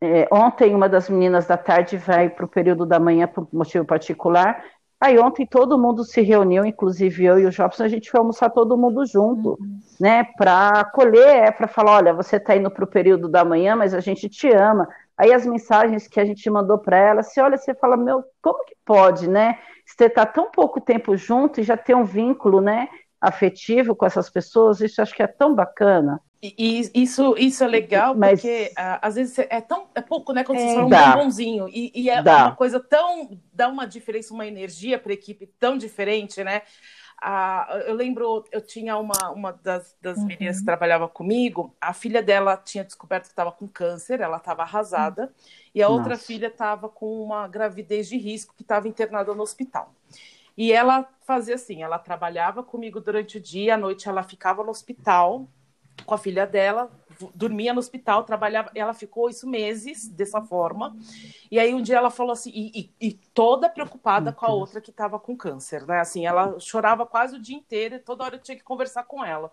É, 0.03 0.27
ontem, 0.31 0.73
uma 0.73 0.89
das 0.89 1.09
meninas 1.09 1.45
da 1.45 1.57
tarde 1.57 1.95
vai 1.95 2.29
para 2.29 2.45
o 2.45 2.47
período 2.47 2.85
da 2.85 2.99
manhã 2.99 3.27
por 3.27 3.47
motivo 3.53 3.85
particular, 3.85 4.63
Aí 5.01 5.17
ontem 5.17 5.47
todo 5.47 5.79
mundo 5.79 6.03
se 6.03 6.21
reuniu, 6.21 6.63
inclusive 6.63 7.25
eu 7.25 7.39
e 7.39 7.47
o 7.47 7.49
Jobson, 7.49 7.83
a 7.83 7.87
gente 7.87 8.11
foi 8.11 8.19
almoçar 8.19 8.51
todo 8.51 8.77
mundo 8.77 9.03
junto, 9.03 9.57
uhum. 9.59 9.79
né? 9.99 10.23
Para 10.37 10.69
acolher, 10.69 11.27
é 11.27 11.51
para 11.51 11.67
falar, 11.67 11.93
olha, 11.93 12.13
você 12.13 12.35
está 12.35 12.55
indo 12.55 12.69
para 12.69 12.83
o 12.83 12.87
período 12.87 13.27
da 13.27 13.43
manhã, 13.43 13.75
mas 13.75 13.95
a 13.95 13.99
gente 13.99 14.29
te 14.29 14.47
ama. 14.49 14.87
Aí 15.17 15.33
as 15.33 15.43
mensagens 15.43 16.07
que 16.07 16.19
a 16.19 16.25
gente 16.25 16.47
mandou 16.51 16.77
para 16.77 16.97
ela, 16.97 17.23
se 17.23 17.41
olha, 17.41 17.57
você 17.57 17.73
fala, 17.73 17.97
meu, 17.97 18.23
como 18.43 18.63
que 18.63 18.75
pode, 18.85 19.27
né? 19.27 19.57
Você 19.83 20.07
tá 20.07 20.23
tão 20.23 20.51
pouco 20.51 20.79
tempo 20.79 21.17
junto 21.17 21.59
e 21.59 21.63
já 21.63 21.75
ter 21.75 21.95
um 21.95 22.03
vínculo, 22.03 22.61
né? 22.61 22.87
Afetivo 23.19 23.95
com 23.95 24.05
essas 24.05 24.29
pessoas, 24.29 24.81
isso 24.81 25.01
acho 25.01 25.15
que 25.15 25.23
é 25.23 25.27
tão 25.27 25.55
bacana. 25.55 26.21
E, 26.43 26.89
isso, 26.95 27.35
isso 27.37 27.63
é 27.63 27.67
legal, 27.67 28.15
Mas, 28.15 28.41
porque 28.41 28.71
uh, 28.71 28.97
às 28.99 29.13
vezes 29.13 29.37
é 29.37 29.61
tão 29.61 29.87
é 29.93 30.01
pouco, 30.01 30.33
né? 30.33 30.43
Quando 30.43 30.57
é, 30.57 30.67
você 30.67 30.73
fala 30.73 30.85
um 30.87 30.89
dá, 30.89 31.15
bombonzinho. 31.15 31.67
E, 31.69 31.91
e 31.93 32.09
é 32.09 32.21
dá. 32.23 32.45
uma 32.47 32.55
coisa 32.55 32.79
tão. 32.79 33.39
dá 33.53 33.67
uma 33.67 33.85
diferença, 33.85 34.33
uma 34.33 34.47
energia 34.47 34.97
para 34.97 35.11
a 35.11 35.13
equipe 35.13 35.45
tão 35.59 35.77
diferente, 35.77 36.43
né? 36.43 36.63
a, 37.21 37.83
eu 37.85 37.93
lembro, 37.93 38.43
eu 38.51 38.59
tinha 38.59 38.97
uma, 38.97 39.29
uma 39.29 39.51
das, 39.53 39.95
das 40.01 40.17
uhum. 40.17 40.25
meninas 40.25 40.59
que 40.59 40.65
trabalhava 40.65 41.07
comigo, 41.07 41.75
a 41.79 41.93
filha 41.93 42.23
dela 42.23 42.57
tinha 42.57 42.83
descoberto 42.83 43.25
que 43.25 43.29
estava 43.29 43.51
com 43.51 43.67
câncer, 43.67 44.19
ela 44.19 44.37
estava 44.37 44.63
arrasada, 44.63 45.31
e 45.73 45.83
a 45.83 45.87
Nossa. 45.87 45.99
outra 45.99 46.17
filha 46.17 46.47
estava 46.47 46.89
com 46.89 47.21
uma 47.21 47.47
gravidez 47.47 48.09
de 48.09 48.17
risco 48.17 48.55
que 48.55 48.63
estava 48.63 48.87
internada 48.87 49.35
no 49.35 49.43
hospital. 49.43 49.93
E 50.57 50.73
ela 50.73 51.07
fazia 51.21 51.55
assim, 51.55 51.83
ela 51.83 51.99
trabalhava 51.99 52.63
comigo 52.63 52.99
durante 52.99 53.37
o 53.37 53.41
dia, 53.41 53.75
à 53.75 53.77
noite 53.77 54.09
ela 54.09 54.23
ficava 54.23 54.63
no 54.63 54.71
hospital 54.71 55.47
com 56.05 56.13
a 56.13 56.17
filha 56.17 56.45
dela, 56.45 56.91
dormia 57.35 57.73
no 57.73 57.79
hospital, 57.79 58.23
trabalhava, 58.23 58.71
ela 58.73 58.93
ficou 58.93 59.29
isso 59.29 59.47
meses 59.47 60.07
dessa 60.07 60.41
forma. 60.41 60.95
E 61.49 61.59
aí 61.59 61.73
um 61.73 61.81
dia 61.81 61.97
ela 61.97 62.09
falou 62.09 62.31
assim, 62.31 62.51
e, 62.53 62.91
e, 62.99 63.07
e 63.09 63.13
toda 63.33 63.69
preocupada 63.69 64.31
com 64.31 64.45
a 64.45 64.49
outra 64.49 64.81
que 64.81 64.91
estava 64.91 65.19
com 65.19 65.35
câncer, 65.35 65.85
né? 65.85 65.99
Assim, 65.99 66.25
ela 66.25 66.59
chorava 66.59 67.05
quase 67.05 67.35
o 67.35 67.41
dia 67.41 67.55
inteiro, 67.55 67.95
e 67.95 67.99
toda 67.99 68.23
hora 68.23 68.35
eu 68.35 68.41
tinha 68.41 68.57
que 68.57 68.63
conversar 68.63 69.03
com 69.03 69.23
ela. 69.23 69.51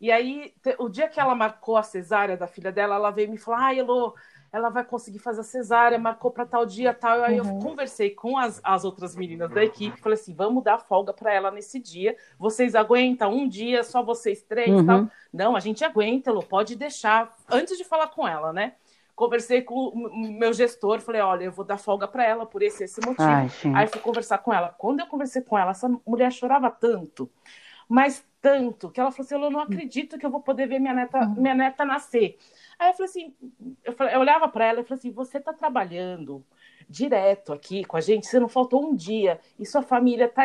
E 0.00 0.10
aí, 0.10 0.52
o 0.80 0.88
dia 0.88 1.08
que 1.08 1.20
ela 1.20 1.34
marcou 1.34 1.76
a 1.76 1.82
cesárea 1.82 2.36
da 2.36 2.48
filha 2.48 2.72
dela, 2.72 2.96
ela 2.96 3.10
veio 3.12 3.30
me 3.30 3.38
falar: 3.38 3.66
ai, 3.66 3.78
Elô, 3.78 4.14
ela 4.52 4.68
vai 4.68 4.84
conseguir 4.84 5.18
fazer 5.18 5.40
a 5.40 5.44
cesárea, 5.44 5.98
marcou 5.98 6.30
para 6.30 6.44
tal 6.44 6.66
dia, 6.66 6.92
tal. 6.92 7.22
Aí 7.22 7.40
uhum. 7.40 7.56
eu 7.56 7.58
conversei 7.58 8.10
com 8.10 8.36
as, 8.36 8.60
as 8.62 8.84
outras 8.84 9.16
meninas 9.16 9.50
da 9.50 9.64
equipe, 9.64 9.98
falei 9.98 10.18
assim: 10.18 10.34
vamos 10.34 10.62
dar 10.62 10.78
folga 10.78 11.12
para 11.12 11.32
ela 11.32 11.50
nesse 11.50 11.80
dia. 11.80 12.14
Vocês 12.38 12.74
aguentam 12.74 13.32
um 13.32 13.48
dia, 13.48 13.82
só 13.82 14.02
vocês 14.02 14.42
três, 14.42 14.70
uhum. 14.70 14.84
tal? 14.84 15.08
Não, 15.32 15.56
a 15.56 15.60
gente 15.60 15.82
aguenta, 15.82 16.30
Lu, 16.30 16.42
pode 16.42 16.76
deixar. 16.76 17.34
Antes 17.50 17.78
de 17.78 17.84
falar 17.84 18.08
com 18.08 18.28
ela, 18.28 18.52
né? 18.52 18.74
Conversei 19.14 19.62
com 19.62 19.74
o 19.74 20.38
meu 20.38 20.52
gestor, 20.52 21.00
falei: 21.00 21.22
olha, 21.22 21.44
eu 21.44 21.52
vou 21.52 21.64
dar 21.64 21.78
folga 21.78 22.06
para 22.06 22.24
ela 22.24 22.44
por 22.44 22.62
esse 22.62 22.84
esse 22.84 23.00
motivo. 23.00 23.26
Ai, 23.26 23.48
Aí 23.74 23.86
fui 23.86 24.00
conversar 24.02 24.38
com 24.38 24.52
ela. 24.52 24.68
Quando 24.76 25.00
eu 25.00 25.06
conversei 25.06 25.40
com 25.40 25.56
ela, 25.56 25.70
essa 25.70 25.88
mulher 26.06 26.30
chorava 26.30 26.70
tanto, 26.70 27.30
mas 27.88 28.22
tanto, 28.42 28.90
que 28.90 29.00
ela 29.00 29.10
falou 29.10 29.24
assim: 29.24 29.34
eu 29.34 29.50
não 29.50 29.60
acredito 29.60 30.18
que 30.18 30.26
eu 30.26 30.30
vou 30.30 30.40
poder 30.40 30.66
ver 30.66 30.78
minha 30.78 30.92
neta, 30.92 31.20
uhum. 31.20 31.34
minha 31.38 31.54
neta 31.54 31.86
nascer. 31.86 32.36
Aí 32.82 32.88
eu 32.88 32.94
falei 32.94 33.08
assim, 33.08 33.34
eu, 33.84 33.92
falei, 33.92 34.16
eu 34.16 34.20
olhava 34.20 34.48
para 34.48 34.66
ela 34.66 34.80
e 34.80 34.84
falei 34.84 34.98
assim, 34.98 35.12
você 35.12 35.38
está 35.38 35.52
trabalhando 35.52 36.44
direto 36.88 37.52
aqui 37.52 37.84
com 37.84 37.96
a 37.96 38.00
gente, 38.00 38.26
você 38.26 38.40
não 38.40 38.48
faltou 38.48 38.84
um 38.84 38.96
dia 38.96 39.38
e 39.56 39.64
sua 39.64 39.82
família 39.82 40.24
está 40.24 40.42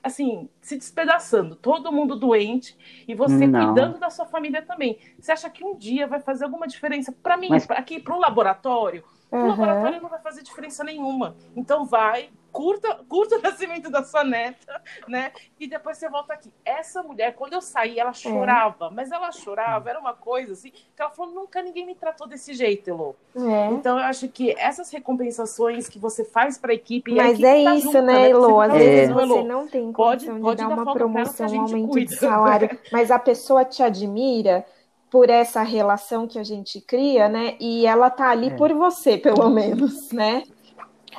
assim, 0.00 0.48
se 0.60 0.76
despedaçando, 0.76 1.56
todo 1.56 1.90
mundo 1.90 2.14
doente 2.14 2.78
e 3.08 3.14
você 3.14 3.44
não. 3.44 3.66
cuidando 3.66 3.98
da 3.98 4.08
sua 4.08 4.24
família 4.24 4.62
também. 4.62 5.00
Você 5.18 5.32
acha 5.32 5.50
que 5.50 5.64
um 5.64 5.76
dia 5.76 6.06
vai 6.06 6.20
fazer 6.20 6.44
alguma 6.44 6.68
diferença 6.68 7.10
para 7.10 7.36
mim, 7.36 7.48
Mas... 7.50 7.68
aqui 7.70 7.98
para 7.98 8.14
o 8.14 8.20
laboratório? 8.20 9.02
Uhum. 9.32 9.44
O 9.44 9.48
laboratório 9.48 10.02
não 10.02 10.08
vai 10.08 10.20
fazer 10.20 10.42
diferença 10.42 10.82
nenhuma. 10.82 11.36
Então 11.54 11.84
vai, 11.84 12.30
curta, 12.50 13.00
curta 13.08 13.36
o 13.38 13.42
nascimento 13.42 13.90
da 13.90 14.02
sua 14.02 14.24
neta, 14.24 14.82
né? 15.08 15.32
E 15.58 15.66
depois 15.66 15.98
você 15.98 16.08
volta 16.08 16.34
aqui. 16.34 16.52
Essa 16.64 17.02
mulher, 17.02 17.34
quando 17.34 17.52
eu 17.52 17.60
saí, 17.60 17.98
ela 17.98 18.10
é. 18.10 18.14
chorava, 18.14 18.86
é. 18.86 18.90
mas 18.90 19.10
ela 19.10 19.30
chorava, 19.32 19.88
era 19.88 20.00
uma 20.00 20.14
coisa 20.14 20.52
assim, 20.52 20.70
que 20.70 21.00
ela 21.00 21.10
falou, 21.10 21.32
nunca 21.32 21.62
ninguém 21.62 21.86
me 21.86 21.94
tratou 21.94 22.26
desse 22.26 22.52
jeito, 22.54 22.90
Elô. 22.90 23.14
É. 23.36 23.66
Então 23.72 23.98
eu 23.98 24.04
acho 24.04 24.28
que 24.28 24.52
essas 24.58 24.90
recompensações 24.90 25.88
que 25.88 25.98
você 25.98 26.24
faz 26.24 26.58
para 26.58 26.72
a 26.72 26.74
equipe. 26.74 27.14
Mas 27.14 27.32
equipe 27.32 27.46
é 27.46 27.64
tá 27.64 27.74
isso, 27.74 27.86
junta, 27.86 28.02
né, 28.02 28.30
Elô? 28.30 28.60
Às 28.60 28.72
vezes 28.72 29.14
você 29.14 29.42
não 29.42 29.68
tem 29.68 29.92
pode, 29.92 30.26
pode 30.26 30.62
de 30.62 30.68
dar 30.68 30.74
uma 30.74 30.92
promoção, 30.92 31.46
um 31.48 31.60
aumento 31.62 31.88
cuida. 31.88 32.10
de 32.10 32.16
salário, 32.16 32.78
mas 32.92 33.10
a 33.10 33.18
pessoa 33.18 33.64
te 33.64 33.82
admira 33.82 34.64
por 35.10 35.28
essa 35.28 35.62
relação 35.62 36.26
que 36.26 36.38
a 36.38 36.44
gente 36.44 36.80
cria, 36.80 37.28
né? 37.28 37.56
E 37.58 37.84
ela 37.86 38.08
tá 38.08 38.30
ali 38.30 38.48
é. 38.48 38.56
por 38.56 38.72
você, 38.72 39.18
pelo 39.18 39.50
menos, 39.50 40.12
né? 40.12 40.44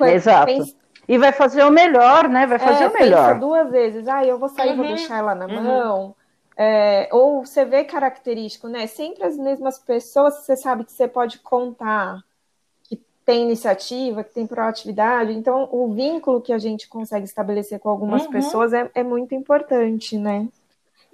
Exato. 0.00 0.50
E 1.06 1.18
vai 1.18 1.32
fazer 1.32 1.62
o 1.64 1.70
melhor, 1.70 2.28
né? 2.28 2.46
Vai 2.46 2.58
fazer 2.58 2.84
é, 2.84 2.88
o 2.88 2.92
melhor. 2.92 3.38
duas 3.38 3.70
vezes. 3.70 4.08
Ah, 4.08 4.24
eu 4.24 4.38
vou 4.38 4.48
sair, 4.48 4.70
uhum. 4.70 4.76
vou 4.76 4.86
deixar 4.86 5.18
ela 5.18 5.34
na 5.34 5.46
uhum. 5.46 5.62
mão. 5.62 6.14
É, 6.56 7.08
ou 7.12 7.44
você 7.44 7.64
vê 7.64 7.84
característico, 7.84 8.66
né? 8.68 8.86
Sempre 8.86 9.24
as 9.24 9.36
mesmas 9.36 9.78
pessoas 9.78 10.38
que 10.38 10.44
você 10.46 10.56
sabe 10.56 10.84
que 10.84 10.92
você 10.92 11.06
pode 11.06 11.38
contar, 11.40 12.22
que 12.84 12.98
tem 13.26 13.42
iniciativa, 13.42 14.24
que 14.24 14.32
tem 14.32 14.46
proatividade. 14.46 15.32
Então, 15.32 15.68
o 15.70 15.92
vínculo 15.92 16.40
que 16.40 16.52
a 16.52 16.58
gente 16.58 16.88
consegue 16.88 17.24
estabelecer 17.24 17.78
com 17.78 17.90
algumas 17.90 18.24
uhum. 18.24 18.30
pessoas 18.30 18.72
é, 18.72 18.90
é 18.94 19.02
muito 19.02 19.34
importante, 19.34 20.16
né? 20.16 20.48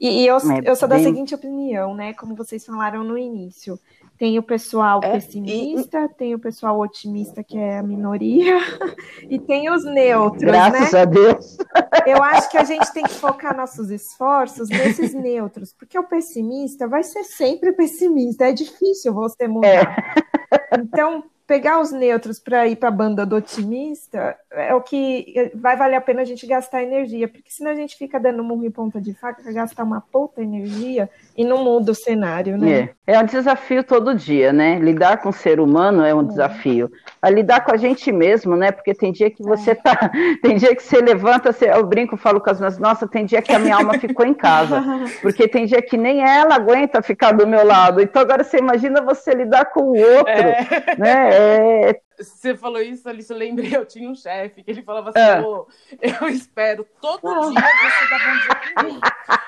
E, 0.00 0.22
e 0.22 0.26
eu, 0.26 0.36
é 0.36 0.60
eu 0.64 0.76
sou 0.76 0.88
bem... 0.88 0.98
da 0.98 1.04
seguinte 1.04 1.34
opinião, 1.34 1.94
né? 1.94 2.14
Como 2.14 2.34
vocês 2.34 2.64
falaram 2.64 3.02
no 3.02 3.18
início. 3.18 3.78
Tem 4.16 4.36
o 4.36 4.42
pessoal 4.42 5.00
é, 5.02 5.12
pessimista, 5.12 6.00
e... 6.00 6.08
tem 6.08 6.34
o 6.34 6.38
pessoal 6.40 6.80
otimista, 6.80 7.44
que 7.44 7.56
é 7.56 7.78
a 7.78 7.82
minoria, 7.84 8.58
e 9.30 9.38
tem 9.38 9.70
os 9.70 9.84
neutros, 9.84 10.42
Graças 10.42 10.92
né? 10.92 11.02
a 11.02 11.04
Deus. 11.04 11.56
Eu 12.04 12.20
acho 12.24 12.50
que 12.50 12.58
a 12.58 12.64
gente 12.64 12.92
tem 12.92 13.04
que 13.04 13.14
focar 13.14 13.56
nossos 13.56 13.90
esforços 13.90 14.68
nesses 14.68 15.14
neutros, 15.14 15.72
porque 15.72 15.96
o 15.96 16.02
pessimista 16.02 16.88
vai 16.88 17.04
ser 17.04 17.22
sempre 17.22 17.72
pessimista, 17.72 18.46
é 18.46 18.52
difícil 18.52 19.14
você 19.14 19.46
mudar. 19.46 19.68
É. 19.70 20.80
Então, 20.80 21.22
pegar 21.48 21.80
os 21.80 21.90
neutros 21.90 22.38
para 22.38 22.68
ir 22.68 22.76
para 22.76 22.90
a 22.90 22.92
banda 22.92 23.24
do 23.24 23.36
otimista 23.36 24.36
é 24.50 24.74
o 24.74 24.82
que 24.82 25.50
vai 25.54 25.76
valer 25.76 25.96
a 25.96 26.00
pena 26.00 26.20
a 26.20 26.24
gente 26.24 26.46
gastar 26.46 26.82
energia, 26.82 27.26
porque 27.26 27.50
senão 27.50 27.70
a 27.70 27.74
gente 27.74 27.96
fica 27.96 28.20
dando 28.20 28.44
murro 28.44 28.66
em 28.66 28.70
ponta 28.70 29.00
de 29.00 29.14
faca, 29.14 29.50
gastar 29.50 29.82
uma 29.82 30.00
puta 30.00 30.42
energia 30.42 31.08
e 31.34 31.44
não 31.44 31.64
muda 31.64 31.92
o 31.92 31.94
cenário, 31.94 32.58
né? 32.58 32.90
É. 33.06 33.14
é 33.14 33.18
um 33.18 33.24
desafio 33.24 33.82
todo 33.82 34.14
dia, 34.14 34.52
né? 34.52 34.78
Lidar 34.78 35.22
com 35.22 35.30
o 35.30 35.32
ser 35.32 35.58
humano 35.58 36.04
é 36.04 36.14
um 36.14 36.20
é. 36.20 36.24
desafio. 36.24 36.90
A 37.22 37.30
lidar 37.30 37.64
com 37.64 37.72
a 37.72 37.76
gente 37.78 38.12
mesmo, 38.12 38.54
né? 38.54 38.70
Porque 38.70 38.92
tem 38.92 39.10
dia 39.10 39.30
que 39.30 39.42
você 39.42 39.70
é. 39.70 39.74
tá, 39.74 40.10
tem 40.42 40.56
dia 40.56 40.76
que 40.76 40.82
você 40.82 41.00
levanta, 41.00 41.50
você, 41.50 41.70
eu 41.70 41.86
brinco, 41.86 42.16
falo 42.18 42.40
com 42.42 42.50
as 42.50 42.58
minhas, 42.58 42.78
nossa, 42.78 43.08
tem 43.08 43.24
dia 43.24 43.40
que 43.40 43.52
a 43.52 43.58
minha 43.58 43.76
alma 43.76 43.98
ficou 43.98 44.26
em 44.26 44.34
casa, 44.34 44.84
porque 45.22 45.48
tem 45.48 45.64
dia 45.64 45.80
que 45.80 45.96
nem 45.96 46.20
ela 46.20 46.56
aguenta 46.56 47.00
ficar 47.00 47.32
do 47.32 47.46
meu 47.46 47.64
lado. 47.64 48.02
Então 48.02 48.20
agora 48.20 48.44
você 48.44 48.58
imagina 48.58 49.00
você 49.00 49.32
lidar 49.32 49.66
com 49.66 49.80
o 49.80 49.98
outro, 49.98 50.28
é. 50.28 50.66
né? 50.98 51.37
É... 51.38 52.00
Você 52.18 52.56
falou 52.56 52.82
isso, 52.82 53.08
Alice, 53.08 53.32
eu 53.32 53.36
lembrei, 53.36 53.76
eu 53.76 53.86
tinha 53.86 54.10
um 54.10 54.14
chefe 54.14 54.64
que 54.64 54.70
ele 54.72 54.82
falava 54.82 55.10
assim, 55.10 55.46
oh, 55.46 55.68
eu 56.00 56.28
espero 56.28 56.84
todo 57.00 57.20
dia 57.50 57.60
você 57.60 58.10
dar 58.10 58.18
bom 58.24 58.38
dia 58.40 58.56
pra 58.74 58.82
mim. 58.82 59.00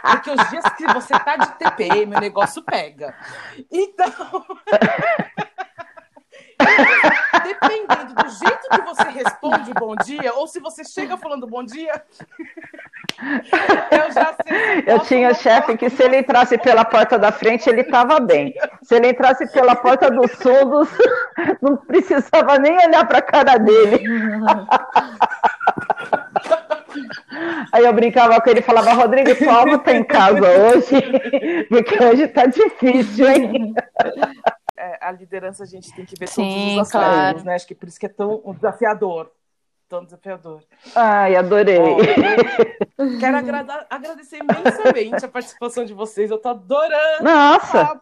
Porque 0.03 0.31
os 0.31 0.51
dias 0.51 0.65
que 0.77 0.87
você 0.87 1.19
tá 1.19 1.37
de 1.37 1.59
TPM, 1.59 2.15
o 2.15 2.21
negócio 2.21 2.63
pega. 2.63 3.17
Então... 3.71 4.47
Dependendo 7.43 8.15
do 8.15 8.29
jeito 8.29 8.69
que 8.71 8.81
você 8.83 9.09
responde 9.11 9.73
bom 9.75 9.95
dia, 9.97 10.33
ou 10.35 10.47
se 10.47 10.61
você 10.61 10.85
chega 10.85 11.17
falando 11.17 11.47
bom 11.47 11.65
dia, 11.65 12.03
eu 13.91 14.13
já 14.13 14.35
sei. 14.47 14.85
Eu 14.87 14.99
tinha 15.01 15.35
chefe 15.35 15.77
que 15.77 15.91
se 15.91 16.03
ele 16.03 16.19
entrasse 16.19 16.57
pela 16.59 16.85
porta 16.85 17.19
da 17.19 17.33
frente, 17.33 17.69
ele 17.69 17.83
estava 17.83 18.19
bem. 18.21 18.55
Se 18.83 18.95
ele 18.95 19.09
entrasse 19.09 19.51
pela 19.53 19.75
porta 19.77 20.11
dos 20.11 20.33
fundos, 20.35 20.89
não 21.61 21.77
precisava 21.77 22.59
nem 22.59 22.77
olhar 22.87 23.07
para 23.07 23.19
a 23.19 23.23
cara 23.23 23.59
dele. 23.59 24.05
Aí 27.73 27.85
eu 27.85 27.93
brincava 27.93 28.41
com 28.41 28.51
ele 28.51 28.61
e 28.61 28.65
falava, 28.65 28.93
Rodrigo, 28.93 29.35
sua 29.37 29.55
alma 29.55 29.79
tá 29.79 29.93
em 29.93 30.03
casa 30.05 30.41
hoje, 30.41 31.67
porque 31.69 32.03
hoje 32.03 32.29
tá 32.29 32.47
difícil, 32.47 33.29
hein? 33.29 33.75
É, 34.81 34.99
a 35.01 35.13
liderança 35.13 35.63
a 35.63 35.67
gente 35.67 35.95
tem 35.95 36.07
que 36.07 36.19
ver 36.19 36.27
Sim, 36.27 36.43
todos 36.43 36.55
os 36.55 36.79
aspectos, 36.79 36.93
claro. 36.93 37.45
né? 37.45 37.55
Acho 37.55 37.67
que 37.67 37.75
por 37.75 37.89
isso 37.89 38.01
que 38.01 38.07
é 38.07 38.09
tão 38.09 38.43
desafiador 38.55 39.31
tão 39.91 40.05
desafiador. 40.05 40.63
Ai, 40.95 41.35
adorei. 41.35 41.97
quero 43.19 43.37
agradar, 43.37 43.87
agradecer 43.91 44.39
imensamente 44.39 45.25
a 45.25 45.29
participação 45.29 45.85
de 45.85 45.93
vocês. 45.93 46.31
Eu 46.31 46.39
tô 46.39 46.49
adorando. 46.49 47.25
Nossa! 47.25 48.01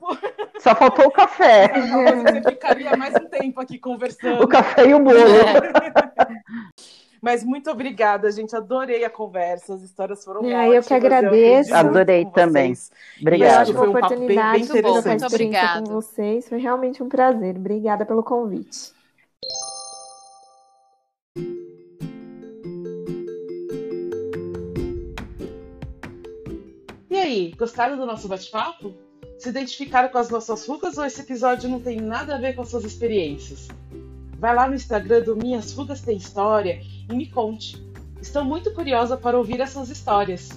Só 0.59 0.75
faltou 0.75 1.07
o 1.07 1.11
café. 1.11 1.73
Você 1.73 2.43
ficaria 2.51 2.95
mais 2.95 3.15
um 3.15 3.27
tempo 3.27 3.59
aqui 3.59 3.79
conversando. 3.79 4.45
O 4.45 4.49
café 4.49 4.87
e 4.87 4.95
o 4.95 5.01
bolo. 5.01 5.19
É. 5.19 6.79
Mas 7.21 7.45
muito 7.45 7.71
obrigada, 7.71 8.31
gente. 8.31 8.55
Adorei 8.55 9.05
a 9.05 9.11
conversa. 9.11 9.75
As 9.75 9.83
histórias 9.83 10.25
foram 10.25 10.45
é, 10.45 10.55
ótimas. 10.55 10.75
Eu 10.75 10.83
que 10.83 10.95
agradeço. 10.95 11.71
Eu 11.71 11.77
Adorei 11.77 12.25
também. 12.27 12.75
Obrigada. 13.21 13.73
Foi 13.73 13.89
uma 13.89 13.99
oportunidade 13.99 14.63
de 14.63 14.83
trocar 14.83 15.17
experiência 15.17 15.83
com 15.83 15.85
vocês. 15.85 16.49
Foi 16.49 16.59
realmente 16.59 17.03
um 17.03 17.09
prazer. 17.09 17.57
Obrigada 17.57 18.07
pelo 18.07 18.23
convite. 18.23 18.93
E 27.11 27.17
aí, 27.17 27.53
gostaram 27.57 27.97
do 27.97 28.07
nosso 28.07 28.29
bate-papo? 28.29 28.95
Se 29.39 29.49
identificaram 29.49 30.09
com 30.09 30.19
as 30.19 30.31
nossas 30.31 30.67
rugas 30.67 30.99
ou 30.99 31.05
esse 31.05 31.21
episódio 31.21 31.69
não 31.69 31.81
tem 31.81 32.01
nada 32.01 32.35
a 32.35 32.39
ver 32.39 32.55
com 32.55 32.63
as 32.63 32.71
suas 32.71 32.85
experiências? 32.85 33.69
Vai 34.39 34.55
lá 34.55 34.69
no 34.69 34.75
Instagram 34.77 35.23
do 35.23 35.37
Minhas 35.37 35.73
Rugas 35.73 36.01
Tem 36.01 36.17
História 36.17 36.81
e 37.11 37.13
me 37.13 37.27
conte. 37.27 37.85
Estou 38.23 38.45
muito 38.45 38.73
curiosa 38.73 39.17
para 39.17 39.37
ouvir 39.37 39.61
essas 39.61 39.91
histórias. 39.91 40.51